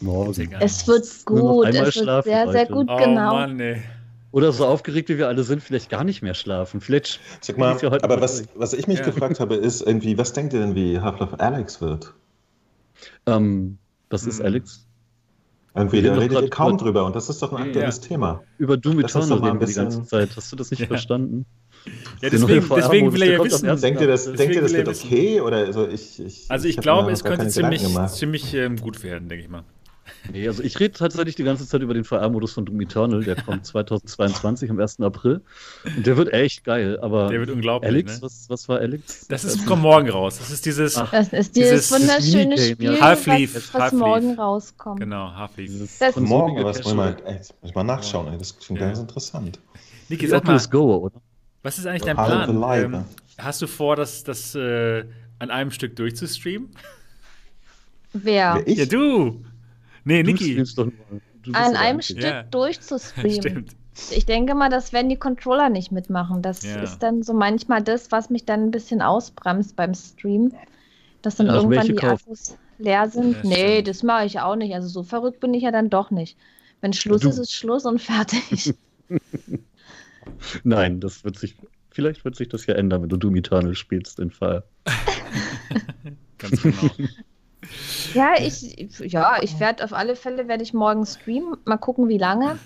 Morgen. 0.00 0.54
Es 0.60 0.86
wird 0.86 1.06
gut. 1.24 1.66
Es 1.68 1.96
wird 1.96 2.24
sehr, 2.24 2.52
sehr 2.52 2.66
gut, 2.66 2.88
oh, 2.90 2.96
genau. 2.96 3.34
Mann, 3.34 3.58
ey. 3.58 3.82
Oder 4.34 4.50
so 4.50 4.66
aufgeregt, 4.66 5.10
wie 5.10 5.16
wir 5.16 5.28
alle 5.28 5.44
sind, 5.44 5.62
vielleicht 5.62 5.90
gar 5.90 6.02
nicht 6.02 6.20
mehr 6.20 6.34
schlafen. 6.34 6.80
Vielleicht. 6.80 7.20
Sag 7.40 7.56
mal, 7.56 7.78
aber 8.02 8.20
was, 8.20 8.42
was 8.56 8.72
ich 8.72 8.88
mich 8.88 8.98
ja. 8.98 9.04
gefragt 9.04 9.38
habe, 9.38 9.54
ist 9.54 9.80
irgendwie, 9.80 10.18
was 10.18 10.32
denkt 10.32 10.52
ihr 10.54 10.58
denn, 10.58 10.74
wie 10.74 10.98
Half-Life 10.98 11.38
Alex 11.38 11.80
wird? 11.80 12.12
Ähm, 13.26 13.78
was 14.10 14.22
hm. 14.22 14.30
ist 14.30 14.40
Alex? 14.40 14.88
Irgendwie, 15.76 16.02
da 16.02 16.14
redet 16.14 16.42
ihr 16.42 16.50
kaum 16.50 16.76
drüber 16.78 17.04
und 17.06 17.14
das 17.14 17.28
ist 17.28 17.42
doch 17.42 17.52
ein 17.52 17.62
aktuelles 17.62 18.00
ja. 18.02 18.08
Thema. 18.08 18.42
Über 18.58 18.76
Doom 18.76 18.98
Eternal 18.98 19.38
reden 19.38 19.60
wir 19.60 19.68
die 19.68 19.72
ganze 19.72 20.02
Zeit. 20.02 20.30
Hast 20.34 20.50
du 20.50 20.56
das 20.56 20.72
nicht 20.72 20.80
ja. 20.80 20.88
verstanden? 20.88 21.46
Ja, 22.20 22.30
deswegen, 22.30 22.68
deswegen 22.74 23.12
will 23.12 23.22
er 23.22 23.32
ja 23.34 23.44
wissen. 23.44 23.80
Denkt 23.80 24.00
ihr, 24.00 24.08
das, 24.08 24.24
denkt 24.32 24.56
ihr, 24.56 24.62
das 24.62 24.72
wird 24.72 24.88
okay? 24.88 25.40
Oder 25.42 25.58
also 25.58 25.86
ich, 25.86 26.18
ich, 26.18 26.46
also 26.48 26.66
ich, 26.66 26.76
ich 26.76 26.82
glaube, 26.82 27.12
es 27.12 27.22
könnte 27.22 27.46
ziemlich, 27.46 27.86
ziemlich 28.08 28.52
ähm, 28.54 28.78
gut 28.78 29.04
werden, 29.04 29.28
denke 29.28 29.44
ich 29.44 29.50
mal. 29.50 29.62
Nee, 30.32 30.46
also 30.46 30.62
ich 30.62 30.78
rede 30.80 30.92
tatsächlich 30.92 31.34
die 31.34 31.44
ganze 31.44 31.66
Zeit 31.66 31.80
über 31.82 31.94
den 31.94 32.04
VR-Modus 32.04 32.52
von 32.52 32.64
Doom 32.64 32.80
Eternal, 32.80 33.22
der 33.22 33.36
kommt 33.36 33.64
2022 33.66 34.70
am 34.70 34.80
1. 34.80 35.00
April. 35.00 35.42
Und 35.96 36.06
der 36.06 36.16
wird 36.16 36.32
echt 36.32 36.64
geil, 36.64 36.98
aber. 37.00 37.28
Der 37.28 37.40
wird 37.40 37.50
unglaublich. 37.50 37.90
Alex, 37.90 38.16
ne? 38.16 38.22
was, 38.22 38.48
was 38.48 38.68
war 38.68 38.78
Alex? 38.78 39.26
Das 39.28 39.44
ist, 39.44 39.66
kommt 39.66 39.82
morgen 39.82 40.08
raus. 40.10 40.38
Das 40.38 40.50
ist 40.50 40.66
dieses. 40.66 40.96
Ach, 40.96 41.10
das 41.10 41.32
ist 41.32 41.56
dieses, 41.56 41.88
dieses 41.88 41.90
wunderschöne 41.92 42.58
Spiel, 42.58 43.00
Half-Leaf. 43.00 43.54
was, 43.54 43.74
was 43.74 43.82
Half 43.82 43.92
morgen 43.92 44.34
rauskommt. 44.34 45.00
Genau, 45.00 45.32
Half-Leaf. 45.34 45.98
Das 45.98 46.16
morgen, 46.16 46.62
was 46.64 46.78
muss 46.78 46.86
ich 46.88 46.94
mal, 46.94 47.16
ey, 47.24 47.34
muss 47.38 47.54
ich 47.62 47.74
mal 47.74 47.84
nachschauen, 47.84 48.32
ey, 48.32 48.38
das 48.38 48.58
klingt 48.58 48.80
ja. 48.80 48.88
ganz 48.88 48.98
interessant. 48.98 49.58
Niki, 50.08 50.26
sag 50.26 50.44
mal, 50.44 50.60
Go, 50.70 50.96
oder? 50.96 51.20
was 51.62 51.78
ist 51.78 51.86
eigentlich 51.86 52.02
dein 52.02 52.16
Plan? 52.16 52.94
Ähm, 52.94 53.04
hast 53.38 53.62
du 53.62 53.66
vor, 53.66 53.96
das, 53.96 54.22
das 54.22 54.54
äh, 54.54 55.04
an 55.38 55.50
einem 55.50 55.70
Stück 55.70 55.96
durchzustreamen? 55.96 56.70
Wer? 58.12 58.56
Wer 58.56 58.68
ich? 58.68 58.78
Ja, 58.78 58.86
du. 58.86 59.44
Nee, 60.04 60.22
Niki. 60.22 60.62
An 61.52 61.76
einem 61.76 62.00
Stück 62.00 62.22
ja. 62.22 62.42
durchzustreamen. 62.44 63.32
Stimmt. 63.32 63.76
Ich 64.10 64.26
denke 64.26 64.54
mal, 64.54 64.70
das 64.70 64.92
werden 64.92 65.08
die 65.08 65.16
Controller 65.16 65.68
nicht 65.68 65.92
mitmachen. 65.92 66.42
Das 66.42 66.62
ja. 66.62 66.82
ist 66.82 66.98
dann 66.98 67.22
so 67.22 67.32
manchmal 67.32 67.82
das, 67.82 68.10
was 68.10 68.28
mich 68.28 68.44
dann 68.44 68.64
ein 68.64 68.70
bisschen 68.70 69.02
ausbremst 69.02 69.76
beim 69.76 69.94
Stream. 69.94 70.52
Dass 71.22 71.36
dann 71.36 71.46
ja, 71.46 71.54
irgendwann 71.54 71.86
die 71.86 71.94
kaufen? 71.94 72.22
Akkus 72.24 72.58
leer 72.78 73.08
sind. 73.08 73.36
Ja, 73.44 73.48
nee, 73.48 73.82
das 73.82 74.02
mache 74.02 74.26
ich 74.26 74.40
auch 74.40 74.56
nicht. 74.56 74.74
Also 74.74 74.88
so 74.88 75.02
verrückt 75.02 75.40
bin 75.40 75.54
ich 75.54 75.62
ja 75.62 75.70
dann 75.70 75.90
doch 75.90 76.10
nicht. 76.10 76.36
Wenn 76.80 76.92
Schluss 76.92 77.22
du. 77.22 77.28
ist, 77.28 77.38
ist 77.38 77.54
Schluss 77.54 77.86
und 77.86 78.00
fertig. 78.00 78.74
Nein, 80.64 81.00
das 81.00 81.24
wird 81.24 81.38
sich. 81.38 81.56
Vielleicht 81.90 82.24
wird 82.24 82.34
sich 82.34 82.48
das 82.48 82.66
ja 82.66 82.74
ändern, 82.74 83.02
wenn 83.02 83.08
du 83.08 83.16
Doom 83.16 83.36
Eternal 83.36 83.74
spielst 83.74 84.18
in 84.18 84.30
Fall. 84.30 84.64
Ganz 86.38 86.60
genau. 86.60 86.90
Ja, 88.14 88.34
ich, 88.38 88.88
ja, 89.00 89.36
ich 89.42 89.60
werde 89.60 89.84
auf 89.84 89.92
alle 89.92 90.16
Fälle 90.16 90.48
werde 90.48 90.62
ich 90.62 90.74
morgen 90.74 91.04
streamen. 91.06 91.56
Mal 91.64 91.76
gucken, 91.76 92.08
wie 92.08 92.18
lange. 92.18 92.58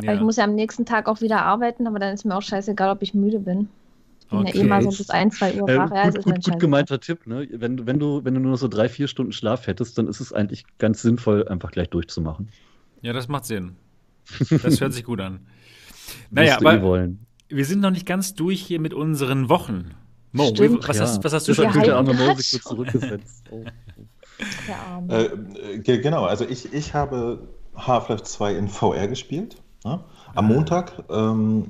Ja. 0.00 0.14
ich 0.14 0.20
muss 0.20 0.36
ja 0.36 0.44
am 0.44 0.54
nächsten 0.54 0.86
Tag 0.86 1.08
auch 1.08 1.20
wieder 1.20 1.42
arbeiten, 1.42 1.86
aber 1.86 1.98
dann 1.98 2.14
ist 2.14 2.24
mir 2.24 2.36
auch 2.36 2.42
scheißegal, 2.42 2.90
ob 2.90 3.02
ich 3.02 3.12
müde 3.14 3.40
bin. 3.40 3.68
Ich 4.20 4.28
bin 4.28 4.38
okay. 4.38 4.58
ja 4.58 4.64
eh 4.64 4.66
mal 4.66 4.82
so 4.82 4.90
bis 4.90 5.10
1, 5.10 5.36
2 5.38 5.60
Uhr 5.60 5.68
äh, 5.68 5.76
wach. 5.76 5.90
Äh, 5.90 6.12
gut, 6.12 6.24
gut, 6.24 6.44
gut 6.44 6.60
gemeinter 6.60 7.00
Tipp, 7.00 7.26
ne? 7.26 7.48
Wenn, 7.50 7.76
du, 7.76 7.86
wenn, 7.86 7.98
du, 7.98 8.24
wenn 8.24 8.34
du 8.34 8.40
nur 8.40 8.56
so 8.56 8.68
drei, 8.68 8.88
vier 8.88 9.08
Stunden 9.08 9.32
Schlaf 9.32 9.66
hättest, 9.66 9.98
dann 9.98 10.06
ist 10.06 10.20
es 10.20 10.32
eigentlich 10.32 10.64
ganz 10.78 11.02
sinnvoll, 11.02 11.48
einfach 11.48 11.72
gleich 11.72 11.90
durchzumachen. 11.90 12.48
Ja, 13.02 13.12
das 13.12 13.28
macht 13.28 13.46
Sinn. 13.46 13.76
Das 14.62 14.80
hört 14.80 14.92
sich 14.92 15.02
gut 15.04 15.20
an. 15.20 15.40
Naja, 16.30 16.58
aber 16.58 17.08
wir 17.48 17.64
sind 17.64 17.80
noch 17.80 17.90
nicht 17.90 18.06
ganz 18.06 18.34
durch 18.34 18.60
hier 18.60 18.80
mit 18.80 18.94
unseren 18.94 19.48
Wochen. 19.48 19.94
Mo, 20.32 20.48
Stimmt, 20.48 20.88
was, 20.88 20.96
ja. 20.96 21.02
hast, 21.02 21.24
was, 21.24 21.32
hast, 21.32 21.48
du 21.48 21.54
schon? 21.54 21.72
Der 21.72 21.96
arme 21.96 22.14
Mo 22.14 22.34
sich 22.34 22.62
so 22.62 22.70
zurückgesetzt. 22.70 23.44
Oh. 23.50 23.64
Äh, 25.08 25.24
äh 25.24 25.78
genau, 25.78 26.24
also 26.24 26.44
ich, 26.44 26.72
ich 26.72 26.94
habe 26.94 27.48
Half-Life 27.76 28.22
2 28.22 28.54
in 28.54 28.68
VR 28.68 29.08
gespielt. 29.08 29.56
Ja, 29.84 30.04
am 30.34 30.48
Montag 30.48 31.04
ähm, 31.10 31.66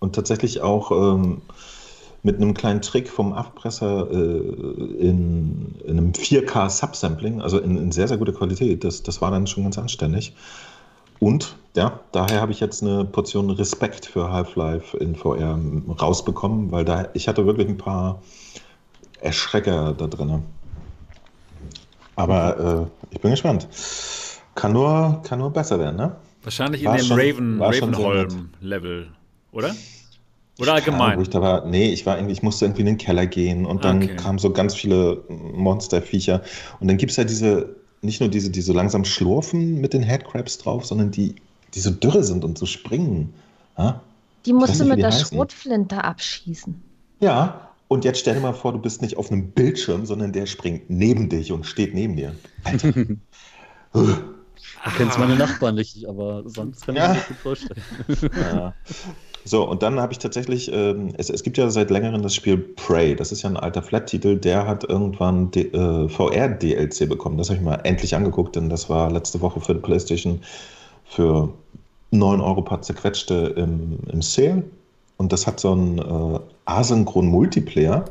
und 0.00 0.14
tatsächlich 0.14 0.60
auch 0.60 0.90
ähm, 0.90 1.42
mit 2.22 2.36
einem 2.36 2.54
kleinen 2.54 2.82
Trick 2.82 3.08
vom 3.08 3.32
Abpresser 3.32 4.08
äh, 4.10 4.14
in, 4.14 5.74
in, 5.84 5.98
einem 5.98 6.12
4K 6.12 6.70
Subsampling, 6.70 7.40
also 7.40 7.58
in, 7.58 7.76
in, 7.76 7.92
sehr, 7.92 8.08
sehr 8.08 8.16
guter 8.16 8.32
Qualität. 8.32 8.84
Das, 8.84 9.02
das 9.02 9.20
war 9.20 9.30
dann 9.30 9.46
schon 9.46 9.64
ganz 9.64 9.78
anständig. 9.78 10.34
Und 11.22 11.54
ja, 11.76 12.00
daher 12.10 12.40
habe 12.40 12.50
ich 12.50 12.58
jetzt 12.58 12.82
eine 12.82 13.04
Portion 13.04 13.48
Respekt 13.50 14.06
für 14.06 14.32
Half-Life 14.32 14.96
in 14.96 15.14
VR 15.14 15.56
rausbekommen, 16.00 16.72
weil 16.72 16.84
da 16.84 17.10
ich 17.14 17.28
hatte 17.28 17.46
wirklich 17.46 17.68
ein 17.68 17.78
paar 17.78 18.20
Erschrecker 19.20 19.94
da 19.96 20.08
drin. 20.08 20.42
Aber 22.16 22.90
äh, 22.90 23.14
ich 23.14 23.20
bin 23.20 23.30
gespannt. 23.30 23.68
Kann 24.56 24.72
nur, 24.72 25.22
kann 25.22 25.38
nur 25.38 25.52
besser 25.52 25.78
werden, 25.78 25.94
ne? 25.94 26.16
Wahrscheinlich 26.42 26.84
war 26.84 26.94
in 26.94 27.02
dem 27.02 27.06
schon, 27.06 27.20
Raven, 27.20 27.62
Ravenholm-Level, 27.62 29.06
oder? 29.52 29.76
Oder 30.58 30.74
allgemein? 30.74 31.22
Da 31.30 31.40
war, 31.40 31.64
nee, 31.66 31.92
ich, 31.92 32.04
war 32.04 32.16
irgendwie, 32.16 32.32
ich 32.32 32.42
musste 32.42 32.64
irgendwie 32.64 32.80
in 32.80 32.86
den 32.86 32.98
Keller 32.98 33.26
gehen 33.26 33.64
und 33.64 33.84
dann 33.84 34.02
okay. 34.02 34.16
kamen 34.16 34.38
so 34.38 34.50
ganz 34.50 34.74
viele 34.74 35.22
Monsterviecher. 35.28 36.42
Und 36.80 36.88
dann 36.88 36.96
gibt 36.96 37.12
es 37.12 37.16
ja 37.16 37.22
diese 37.22 37.76
nicht 38.02 38.20
nur 38.20 38.28
diese, 38.28 38.50
die 38.50 38.60
so 38.60 38.72
langsam 38.72 39.04
schlurfen 39.04 39.80
mit 39.80 39.94
den 39.94 40.02
Headcrabs 40.02 40.58
drauf, 40.58 40.84
sondern 40.84 41.10
die, 41.10 41.36
die 41.74 41.80
so 41.80 41.90
dürre 41.90 42.24
sind 42.24 42.44
und 42.44 42.58
so 42.58 42.66
springen. 42.66 43.32
Ja? 43.78 44.02
Die 44.44 44.52
musst 44.52 44.80
du 44.80 44.84
mit 44.84 44.98
der 44.98 45.06
heißen. 45.06 45.36
Schrotflinte 45.36 46.02
abschießen. 46.02 46.82
Ja, 47.20 47.70
und 47.88 48.04
jetzt 48.04 48.18
stell 48.18 48.34
dir 48.34 48.40
mal 48.40 48.54
vor, 48.54 48.72
du 48.72 48.78
bist 48.78 49.02
nicht 49.02 49.16
auf 49.16 49.30
einem 49.30 49.52
Bildschirm, 49.52 50.06
sondern 50.06 50.32
der 50.32 50.46
springt 50.46 50.90
neben 50.90 51.28
dich 51.28 51.52
und 51.52 51.64
steht 51.64 51.94
neben 51.94 52.16
dir. 52.16 52.34
Alter. 52.64 52.92
Du 54.84 54.90
kennst 54.96 55.18
meine 55.18 55.36
Nachbarn 55.36 55.74
nicht, 55.74 56.08
aber 56.08 56.42
sonst 56.46 56.86
kann 56.86 56.96
ich 56.96 57.02
ja. 57.02 57.08
mir 57.08 57.14
das 57.14 57.28
gut 57.28 57.36
vorstellen. 57.36 57.82
Ja. 58.34 58.74
So, 59.44 59.68
und 59.68 59.82
dann 59.82 60.00
habe 60.00 60.12
ich 60.12 60.18
tatsächlich, 60.18 60.72
ähm, 60.72 61.08
es, 61.18 61.28
es 61.28 61.42
gibt 61.42 61.58
ja 61.58 61.68
seit 61.68 61.90
längerem 61.90 62.22
das 62.22 62.34
Spiel 62.34 62.56
Prey. 62.56 63.16
Das 63.16 63.32
ist 63.32 63.42
ja 63.42 63.50
ein 63.50 63.56
alter 63.56 63.82
Flat-Titel. 63.82 64.36
Der 64.36 64.66
hat 64.66 64.84
irgendwann 64.84 65.50
äh, 65.54 66.08
VR-DLC 66.08 67.08
bekommen. 67.08 67.38
Das 67.38 67.48
habe 67.48 67.58
ich 67.58 67.64
mal 67.64 67.80
endlich 67.82 68.14
angeguckt, 68.14 68.54
denn 68.54 68.68
das 68.68 68.88
war 68.88 69.10
letzte 69.10 69.40
Woche 69.40 69.60
für 69.60 69.74
die 69.74 69.80
PlayStation 69.80 70.40
für 71.04 71.52
9 72.12 72.40
Euro 72.40 72.62
paar 72.62 72.82
zerquetschte 72.82 73.54
im, 73.56 73.98
im 74.12 74.22
Sale. 74.22 74.62
Und 75.16 75.32
das 75.32 75.46
hat 75.46 75.60
so 75.60 75.72
einen 75.72 75.98
äh, 75.98 76.40
asynchron 76.66 77.26
Multiplayer 77.26 78.04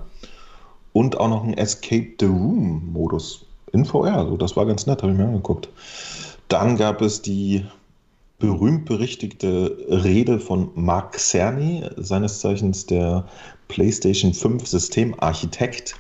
und 0.93 1.17
auch 1.17 1.29
noch 1.29 1.43
einen 1.43 1.53
Escape 1.53 2.13
the 2.19 2.25
Room-Modus 2.25 3.45
in 3.71 3.85
VR. 3.85 4.17
Also 4.17 4.37
das 4.37 4.55
war 4.55 4.65
ganz 4.65 4.85
nett, 4.85 5.01
habe 5.01 5.13
ich 5.13 5.17
mir 5.17 5.25
angeguckt. 5.25 5.69
Dann 6.47 6.77
gab 6.77 7.01
es 7.01 7.21
die 7.21 7.65
berühmt-berichtigte 8.41 9.77
Rede 9.87 10.39
von 10.39 10.71
Mark 10.75 11.17
Cerny, 11.17 11.85
seines 11.95 12.39
Zeichens 12.39 12.85
der 12.85 13.25
PlayStation 13.69 14.33
5 14.33 14.67
Systemarchitekt. 14.67 15.95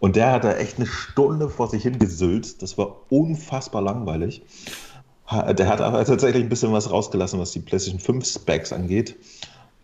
Und 0.00 0.16
der 0.16 0.32
hat 0.32 0.44
da 0.44 0.54
echt 0.56 0.78
eine 0.78 0.86
Stunde 0.86 1.48
vor 1.48 1.68
sich 1.68 1.82
hingesülzt. 1.82 2.62
Das 2.62 2.78
war 2.78 2.96
unfassbar 3.10 3.82
langweilig. 3.82 4.42
Der 5.30 5.68
hat 5.68 5.80
aber 5.80 6.04
tatsächlich 6.04 6.42
ein 6.42 6.48
bisschen 6.48 6.72
was 6.72 6.90
rausgelassen, 6.90 7.38
was 7.38 7.52
die 7.52 7.60
PlayStation 7.60 8.00
5 8.00 8.26
Specs 8.26 8.72
angeht. 8.72 9.14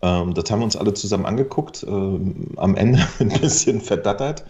Ähm, 0.01 0.33
das 0.33 0.51
haben 0.51 0.59
wir 0.59 0.65
uns 0.65 0.75
alle 0.75 0.93
zusammen 0.93 1.25
angeguckt. 1.25 1.85
Ähm, 1.87 2.47
am 2.57 2.75
Ende 2.75 2.99
ein 3.19 3.29
bisschen 3.29 3.79
verdattert. 3.79 4.43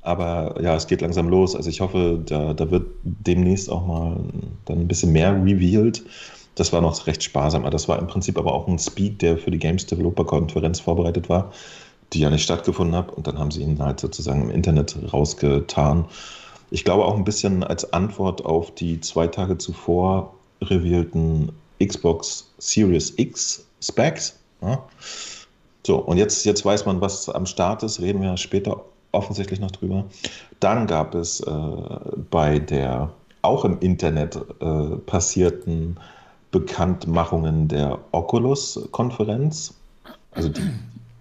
Aber 0.00 0.60
ja, 0.60 0.74
es 0.74 0.86
geht 0.86 1.00
langsam 1.00 1.28
los. 1.28 1.54
Also 1.54 1.68
ich 1.68 1.80
hoffe, 1.80 2.20
da, 2.24 2.54
da 2.54 2.70
wird 2.70 2.86
demnächst 3.02 3.70
auch 3.70 3.86
mal 3.86 4.20
dann 4.64 4.80
ein 4.80 4.88
bisschen 4.88 5.12
mehr 5.12 5.32
revealed. 5.32 6.04
Das 6.54 6.72
war 6.72 6.80
noch 6.80 7.06
recht 7.06 7.22
sparsam. 7.22 7.68
Das 7.70 7.88
war 7.88 7.98
im 7.98 8.06
Prinzip 8.06 8.38
aber 8.38 8.52
auch 8.52 8.68
ein 8.68 8.78
Speed, 8.78 9.22
der 9.22 9.38
für 9.38 9.50
die 9.50 9.58
Games 9.58 9.86
Developer 9.86 10.24
Konferenz 10.24 10.80
vorbereitet 10.80 11.28
war, 11.28 11.52
die 12.12 12.20
ja 12.20 12.30
nicht 12.30 12.42
stattgefunden 12.42 12.94
hat. 12.94 13.10
Und 13.12 13.26
dann 13.26 13.38
haben 13.38 13.50
sie 13.50 13.62
ihn 13.62 13.78
halt 13.78 14.00
sozusagen 14.00 14.42
im 14.42 14.50
Internet 14.50 14.96
rausgetan. 15.12 16.04
Ich 16.70 16.84
glaube 16.84 17.04
auch 17.04 17.16
ein 17.16 17.24
bisschen 17.24 17.64
als 17.64 17.92
Antwort 17.92 18.44
auf 18.44 18.74
die 18.74 19.00
zwei 19.00 19.26
Tage 19.26 19.58
zuvor 19.58 20.34
revealten 20.62 21.52
Xbox 21.84 22.50
Series 22.58 23.14
X 23.16 23.66
Specs. 23.82 24.38
Ja. 24.60 24.82
So, 25.86 25.98
und 25.98 26.16
jetzt, 26.16 26.44
jetzt 26.44 26.64
weiß 26.64 26.86
man, 26.86 27.00
was 27.00 27.28
am 27.28 27.46
Start 27.46 27.82
ist, 27.82 28.00
reden 28.00 28.22
wir 28.22 28.36
später 28.36 28.84
offensichtlich 29.10 29.58
noch 29.58 29.72
drüber. 29.72 30.04
Dann 30.60 30.86
gab 30.86 31.14
es 31.14 31.40
äh, 31.40 31.50
bei 32.30 32.58
der 32.58 33.12
auch 33.42 33.64
im 33.64 33.80
Internet 33.80 34.36
äh, 34.60 34.96
passierten 35.06 35.98
Bekanntmachungen 36.52 37.66
der 37.66 37.98
Oculus-Konferenz, 38.12 39.74
also 40.30 40.48
die, 40.48 40.60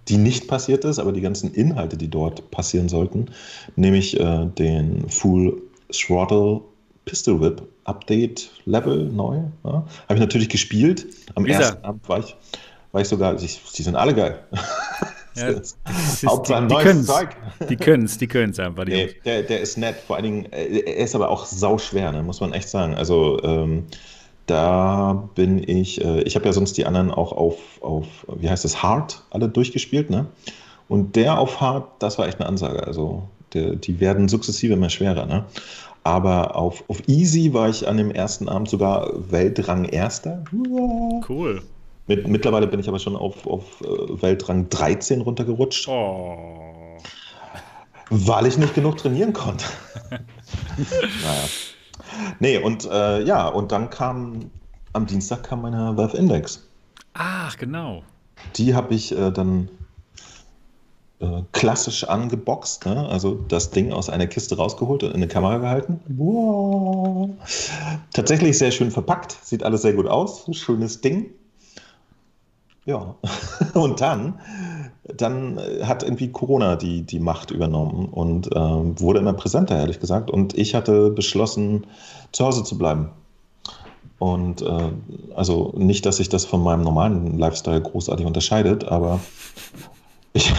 die, 0.07 0.17
nicht 0.17 0.47
passiert 0.47 0.85
ist, 0.85 0.99
aber 0.99 1.13
die 1.13 1.21
ganzen 1.21 1.53
Inhalte, 1.53 1.97
die 1.97 2.09
dort 2.09 2.51
passieren 2.51 2.89
sollten, 2.89 3.27
nämlich 3.75 4.19
äh, 4.19 4.45
den 4.45 5.09
Full 5.09 5.59
Throttle 5.91 6.61
Pistol 7.05 7.41
Whip 7.41 7.63
Update 7.85 8.51
Level 8.65 9.05
neu. 9.05 9.39
Ja, 9.63 9.71
Habe 9.71 10.13
ich 10.13 10.19
natürlich 10.19 10.49
gespielt. 10.49 11.07
Am 11.35 11.45
Lisa. 11.45 11.61
ersten 11.61 11.85
Abend 11.85 12.07
war 12.07 12.19
ich, 12.19 12.35
war 12.91 13.01
ich 13.01 13.07
sogar, 13.07 13.35
die, 13.35 13.47
die 13.47 13.83
sind 13.83 13.95
alle 13.95 14.13
geil. 14.13 14.39
Ja, 15.33 15.47
Hauptsache 16.25 16.67
die, 16.67 16.73
neues 16.73 17.05
Zeug. 17.05 17.29
Die 17.69 17.77
können 17.77 18.03
es, 18.03 18.17
die 18.17 18.27
können 18.27 18.51
es 18.51 18.59
einfach. 18.59 18.83
Die 18.83 18.91
nee, 18.91 19.15
der, 19.23 19.43
der 19.43 19.61
ist 19.61 19.77
nett, 19.77 19.95
vor 20.05 20.17
allen 20.17 20.25
Dingen, 20.25 20.45
äh, 20.51 20.79
er 20.79 21.05
ist 21.05 21.15
aber 21.15 21.29
auch 21.29 21.45
sauschwer, 21.45 22.11
ne, 22.11 22.21
muss 22.21 22.41
man 22.41 22.51
echt 22.51 22.67
sagen. 22.67 22.95
Also 22.95 23.41
ähm, 23.41 23.85
da 24.47 25.29
bin 25.35 25.67
ich, 25.67 26.03
äh, 26.03 26.21
ich 26.23 26.35
habe 26.35 26.45
ja 26.45 26.53
sonst 26.53 26.77
die 26.77 26.85
anderen 26.85 27.11
auch 27.11 27.31
auf, 27.31 27.57
auf, 27.81 28.05
wie 28.35 28.49
heißt 28.49 28.65
das, 28.65 28.83
Hard 28.83 29.23
alle 29.29 29.47
durchgespielt, 29.49 30.09
ne? 30.09 30.25
Und 30.87 31.15
der 31.15 31.39
auf 31.39 31.61
Hard, 31.61 31.87
das 31.99 32.17
war 32.17 32.27
echt 32.27 32.39
eine 32.39 32.49
Ansage. 32.49 32.85
Also 32.85 33.23
der, 33.53 33.75
die 33.75 33.99
werden 33.99 34.27
sukzessive 34.27 34.73
immer 34.73 34.89
schwerer, 34.89 35.25
ne? 35.25 35.45
Aber 36.03 36.55
auf, 36.55 36.83
auf 36.89 37.07
Easy 37.07 37.53
war 37.53 37.69
ich 37.69 37.87
an 37.87 37.97
dem 37.97 38.11
ersten 38.11 38.49
Abend 38.49 38.69
sogar 38.69 39.09
Weltrang 39.31 39.85
Erster. 39.85 40.43
Cool. 41.29 41.61
Mit, 42.07 42.27
mittlerweile 42.27 42.67
bin 42.67 42.79
ich 42.79 42.87
aber 42.87 42.99
schon 42.99 43.15
auf, 43.15 43.45
auf 43.45 43.81
äh, 43.81 44.21
Weltrang 44.21 44.67
13 44.69 45.21
runtergerutscht. 45.21 45.87
Oh. 45.87 46.97
Weil 48.09 48.47
ich 48.47 48.57
nicht 48.57 48.73
genug 48.73 48.97
trainieren 48.97 49.31
konnte. 49.31 49.65
naja. 50.09 50.19
Nee, 52.39 52.57
und 52.57 52.85
äh, 52.85 53.21
ja, 53.23 53.47
und 53.47 53.71
dann 53.71 53.89
kam, 53.89 54.51
am 54.93 55.05
Dienstag 55.05 55.43
kam 55.43 55.61
meine 55.61 55.95
Valve 55.97 56.17
Index. 56.17 56.67
Ach, 57.13 57.57
genau. 57.57 58.03
Die 58.55 58.73
habe 58.73 58.93
ich 58.93 59.11
äh, 59.11 59.31
dann 59.31 59.69
äh, 61.21 61.43
klassisch 61.51 62.03
angeboxt, 62.03 62.87
ne? 62.87 63.07
also 63.07 63.35
das 63.47 63.69
Ding 63.69 63.93
aus 63.93 64.09
einer 64.09 64.25
Kiste 64.25 64.57
rausgeholt 64.57 65.03
und 65.03 65.09
in 65.11 65.17
eine 65.17 65.27
Kamera 65.27 65.59
gehalten. 65.59 65.99
Wow. 66.07 67.29
Tatsächlich 68.11 68.57
sehr 68.57 68.71
schön 68.71 68.89
verpackt, 68.89 69.37
sieht 69.43 69.61
alles 69.61 69.83
sehr 69.83 69.93
gut 69.93 70.07
aus, 70.07 70.47
schönes 70.51 71.01
Ding. 71.01 71.29
Ja, 72.85 73.15
und 73.75 74.01
dann, 74.01 74.39
dann 75.03 75.59
hat 75.83 76.03
irgendwie 76.03 76.31
Corona 76.31 76.75
die, 76.75 77.01
die 77.01 77.19
Macht 77.19 77.51
übernommen 77.51 78.07
und 78.09 78.49
ähm, 78.55 78.99
wurde 78.99 79.19
immer 79.19 79.33
präsenter, 79.33 79.77
ehrlich 79.77 79.99
gesagt. 79.99 80.29
Und 80.29 80.57
ich 80.57 80.75
hatte 80.75 81.09
beschlossen, 81.09 81.87
zu 82.31 82.45
Hause 82.45 82.63
zu 82.63 82.77
bleiben. 82.77 83.09
Und 84.19 84.61
äh, 84.61 84.91
also 85.35 85.73
nicht, 85.75 86.05
dass 86.05 86.17
sich 86.17 86.29
das 86.29 86.45
von 86.45 86.61
meinem 86.61 86.83
normalen 86.83 87.39
Lifestyle 87.39 87.81
großartig 87.81 88.25
unterscheidet, 88.27 88.83
aber 88.83 89.19
ich, 90.33 90.53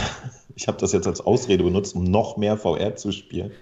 ich 0.56 0.66
habe 0.66 0.78
das 0.78 0.90
jetzt 0.90 1.06
als 1.06 1.20
Ausrede 1.20 1.62
benutzt, 1.62 1.94
um 1.94 2.02
noch 2.02 2.36
mehr 2.36 2.56
VR 2.56 2.96
zu 2.96 3.12
spielen. 3.12 3.52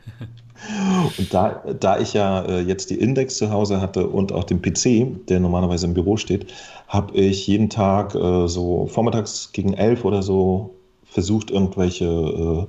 Und 1.19 1.33
da, 1.33 1.63
da 1.79 1.99
ich 1.99 2.13
ja 2.15 2.43
äh, 2.43 2.61
jetzt 2.61 2.91
die 2.91 2.99
Index 2.99 3.37
zu 3.37 3.51
Hause 3.51 3.81
hatte 3.81 4.07
und 4.07 4.33
auch 4.33 4.45
den 4.45 4.61
PC, 4.61 5.27
der 5.27 5.41
normalerweise 5.41 5.87
im 5.87 5.95
Büro 5.95 6.17
steht, 6.17 6.47
habe 6.91 7.15
ich 7.15 7.47
jeden 7.47 7.71
Tag 7.71 8.17
äh, 8.17 8.49
so 8.49 8.87
vormittags 8.87 9.53
gegen 9.53 9.75
elf 9.75 10.05
oder 10.05 10.23
so 10.23 10.75
versucht, 11.05 11.53
irgendwelche, 11.53 12.05
äh, 12.05 12.67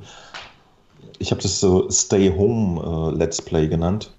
ich 1.17 1.31
habe 1.31 1.41
das 1.41 1.59
so 1.59 1.89
Stay 1.89 2.31
Home 2.37 3.11
äh, 3.13 3.17
Let's 3.17 3.41
Play 3.41 3.67
genannt. 3.67 4.13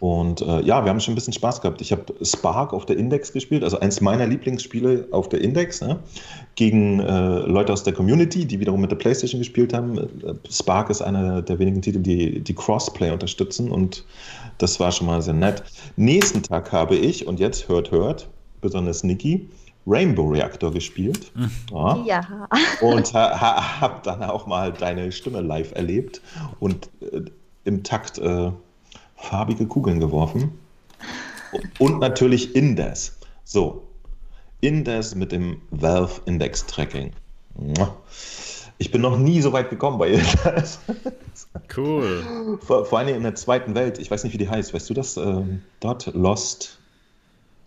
Und 0.00 0.40
äh, 0.40 0.62
ja, 0.62 0.82
wir 0.84 0.90
haben 0.90 1.00
schon 1.00 1.12
ein 1.12 1.14
bisschen 1.16 1.32
Spaß 1.32 1.60
gehabt. 1.60 1.80
Ich 1.82 1.92
habe 1.92 2.04
Spark 2.22 2.72
auf 2.72 2.86
der 2.86 2.96
Index 2.96 3.32
gespielt, 3.32 3.64
also 3.64 3.80
eins 3.80 4.00
meiner 4.00 4.26
Lieblingsspiele 4.26 5.08
auf 5.10 5.28
der 5.28 5.42
Index, 5.42 5.82
ne? 5.82 5.98
gegen 6.54 7.00
äh, 7.00 7.40
Leute 7.40 7.72
aus 7.72 7.82
der 7.82 7.92
Community, 7.92 8.46
die 8.46 8.60
wiederum 8.60 8.80
mit 8.80 8.92
der 8.92 8.96
PlayStation 8.96 9.40
gespielt 9.40 9.74
haben. 9.74 9.98
Äh, 9.98 10.34
Spark 10.50 10.88
ist 10.88 11.02
einer 11.02 11.42
der 11.42 11.58
wenigen 11.58 11.82
Titel, 11.82 11.98
die 11.98 12.40
die 12.40 12.54
Crossplay 12.54 13.10
unterstützen 13.10 13.70
und 13.70 14.04
das 14.56 14.80
war 14.80 14.90
schon 14.92 15.08
mal 15.08 15.20
sehr 15.20 15.34
nett. 15.34 15.64
Nächsten 15.96 16.42
Tag 16.42 16.72
habe 16.72 16.94
ich, 16.94 17.26
und 17.26 17.40
jetzt 17.40 17.68
hört, 17.68 17.90
hört, 17.90 18.28
besonders 18.60 19.04
Niki, 19.04 19.48
Rainbow 19.86 20.28
Reactor 20.28 20.72
gespielt. 20.72 21.32
Ja. 21.70 22.04
ja. 22.04 22.48
Und 22.80 23.12
ha, 23.14 23.40
ha, 23.40 23.80
habe 23.80 24.00
dann 24.04 24.22
auch 24.22 24.46
mal 24.46 24.72
deine 24.72 25.12
Stimme 25.12 25.40
live 25.40 25.72
erlebt 25.72 26.20
und 26.60 26.90
äh, 27.00 27.22
im 27.64 27.82
Takt 27.82 28.18
äh, 28.18 28.50
farbige 29.16 29.66
Kugeln 29.66 30.00
geworfen. 30.00 30.52
Und 31.78 31.98
natürlich 31.98 32.54
Indes. 32.54 33.16
So, 33.44 33.82
Indes 34.60 35.14
mit 35.14 35.32
dem 35.32 35.62
Valve 35.70 36.20
Index 36.26 36.66
Tracking. 36.66 37.12
Ich 38.76 38.90
bin 38.90 39.00
noch 39.00 39.18
nie 39.18 39.40
so 39.40 39.52
weit 39.52 39.70
gekommen 39.70 39.98
bei 39.98 40.10
Indes. 40.10 40.80
Cool. 41.74 42.58
Vor, 42.60 42.84
vor 42.84 42.98
allem 42.98 43.14
in 43.16 43.22
der 43.22 43.34
zweiten 43.34 43.74
Welt. 43.74 43.98
Ich 43.98 44.10
weiß 44.10 44.24
nicht, 44.24 44.32
wie 44.32 44.38
die 44.38 44.48
heißt. 44.48 44.74
Weißt 44.74 44.88
du 44.90 44.94
das? 44.94 45.16
Ähm, 45.16 45.62
dort 45.80 46.06
Lost. 46.14 46.77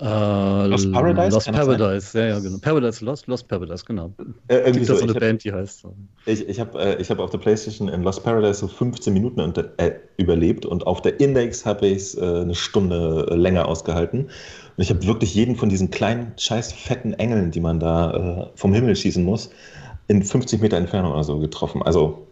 Uh, 0.01 0.65
Lost 0.65 0.91
Paradise? 0.91 1.35
Lost 1.35 1.51
Paradise, 1.51 2.17
ja, 2.17 2.25
ja, 2.25 2.39
genau. 2.39 2.57
Paradise 2.57 3.05
Lost, 3.05 3.27
Lost 3.27 3.47
Paradise, 3.47 3.85
genau. 3.85 4.11
Äh, 4.47 4.57
irgendwie 4.57 4.83
so, 4.83 4.95
so 4.95 5.03
eine 5.03 5.13
Band, 5.13 5.43
die 5.43 5.53
heißt 5.53 5.81
so. 5.81 5.93
Ich, 6.25 6.49
ich 6.49 6.59
habe 6.59 6.97
äh, 6.99 7.03
hab 7.03 7.19
auf 7.19 7.29
der 7.29 7.37
Playstation 7.37 7.87
in 7.87 8.01
Lost 8.01 8.23
Paradise 8.23 8.61
so 8.61 8.67
15 8.67 9.13
Minuten 9.13 9.39
unter, 9.39 9.69
äh, 9.77 9.91
überlebt 10.17 10.65
und 10.65 10.87
auf 10.87 11.03
der 11.03 11.19
Index 11.19 11.67
habe 11.67 11.85
ich 11.85 11.97
es 11.97 12.15
äh, 12.15 12.21
eine 12.21 12.55
Stunde 12.55 13.27
länger 13.35 13.67
ausgehalten. 13.67 14.21
Und 14.21 14.83
ich 14.83 14.89
habe 14.89 15.05
wirklich 15.05 15.35
jeden 15.35 15.55
von 15.55 15.69
diesen 15.69 15.91
kleinen, 15.91 16.31
scheiß 16.35 16.73
fetten 16.73 17.13
Engeln, 17.13 17.51
die 17.51 17.59
man 17.59 17.79
da 17.79 18.47
äh, 18.47 18.47
vom 18.55 18.73
Himmel 18.73 18.95
schießen 18.95 19.23
muss, 19.23 19.51
in 20.07 20.23
50 20.23 20.61
Meter 20.61 20.77
Entfernung 20.77 21.11
oder 21.11 21.23
so 21.23 21.37
getroffen. 21.37 21.83
Also 21.83 22.25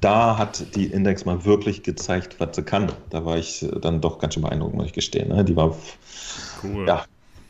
da 0.00 0.38
hat 0.38 0.74
die 0.76 0.86
Index 0.86 1.24
mal 1.24 1.44
wirklich 1.44 1.82
gezeigt, 1.82 2.36
was 2.38 2.56
sie 2.56 2.62
kann. 2.62 2.92
Da 3.10 3.24
war 3.24 3.36
ich 3.36 3.62
äh, 3.62 3.80
dann 3.80 4.00
doch 4.00 4.18
ganz 4.18 4.34
schön 4.34 4.42
beeindruckt, 4.42 4.74
muss 4.74 4.86
ich 4.86 4.92
gestehen. 4.92 5.28
Ne? 5.28 5.44
Die 5.44 5.56
war 5.56 5.76
Cool. 6.62 6.86
Ja, 6.86 7.04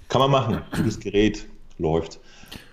kann 0.08 0.20
man 0.20 0.30
machen. 0.30 0.62
Gutes 0.76 1.00
Gerät 1.00 1.46
läuft. 1.78 2.20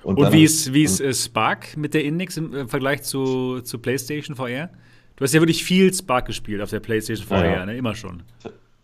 Und, 0.03 0.17
und 0.19 0.31
wie 0.31 0.43
ist, 0.43 0.73
wie 0.73 0.83
ist 0.83 0.99
äh, 0.99 1.13
Spark 1.13 1.75
mit 1.77 1.93
der 1.93 2.03
Index 2.03 2.37
im 2.37 2.67
Vergleich 2.67 3.03
zu, 3.03 3.61
zu 3.61 3.79
PlayStation 3.79 4.35
VR? 4.35 4.69
Du 5.15 5.23
hast 5.23 5.33
ja 5.33 5.41
wirklich 5.41 5.63
viel 5.63 5.93
Spark 5.93 6.27
gespielt 6.27 6.61
auf 6.61 6.69
der 6.69 6.79
PlayStation 6.79 7.27
VR, 7.27 7.45
ja, 7.45 7.51
ja. 7.53 7.65
Ne? 7.65 7.77
immer 7.77 7.95
schon. 7.95 8.23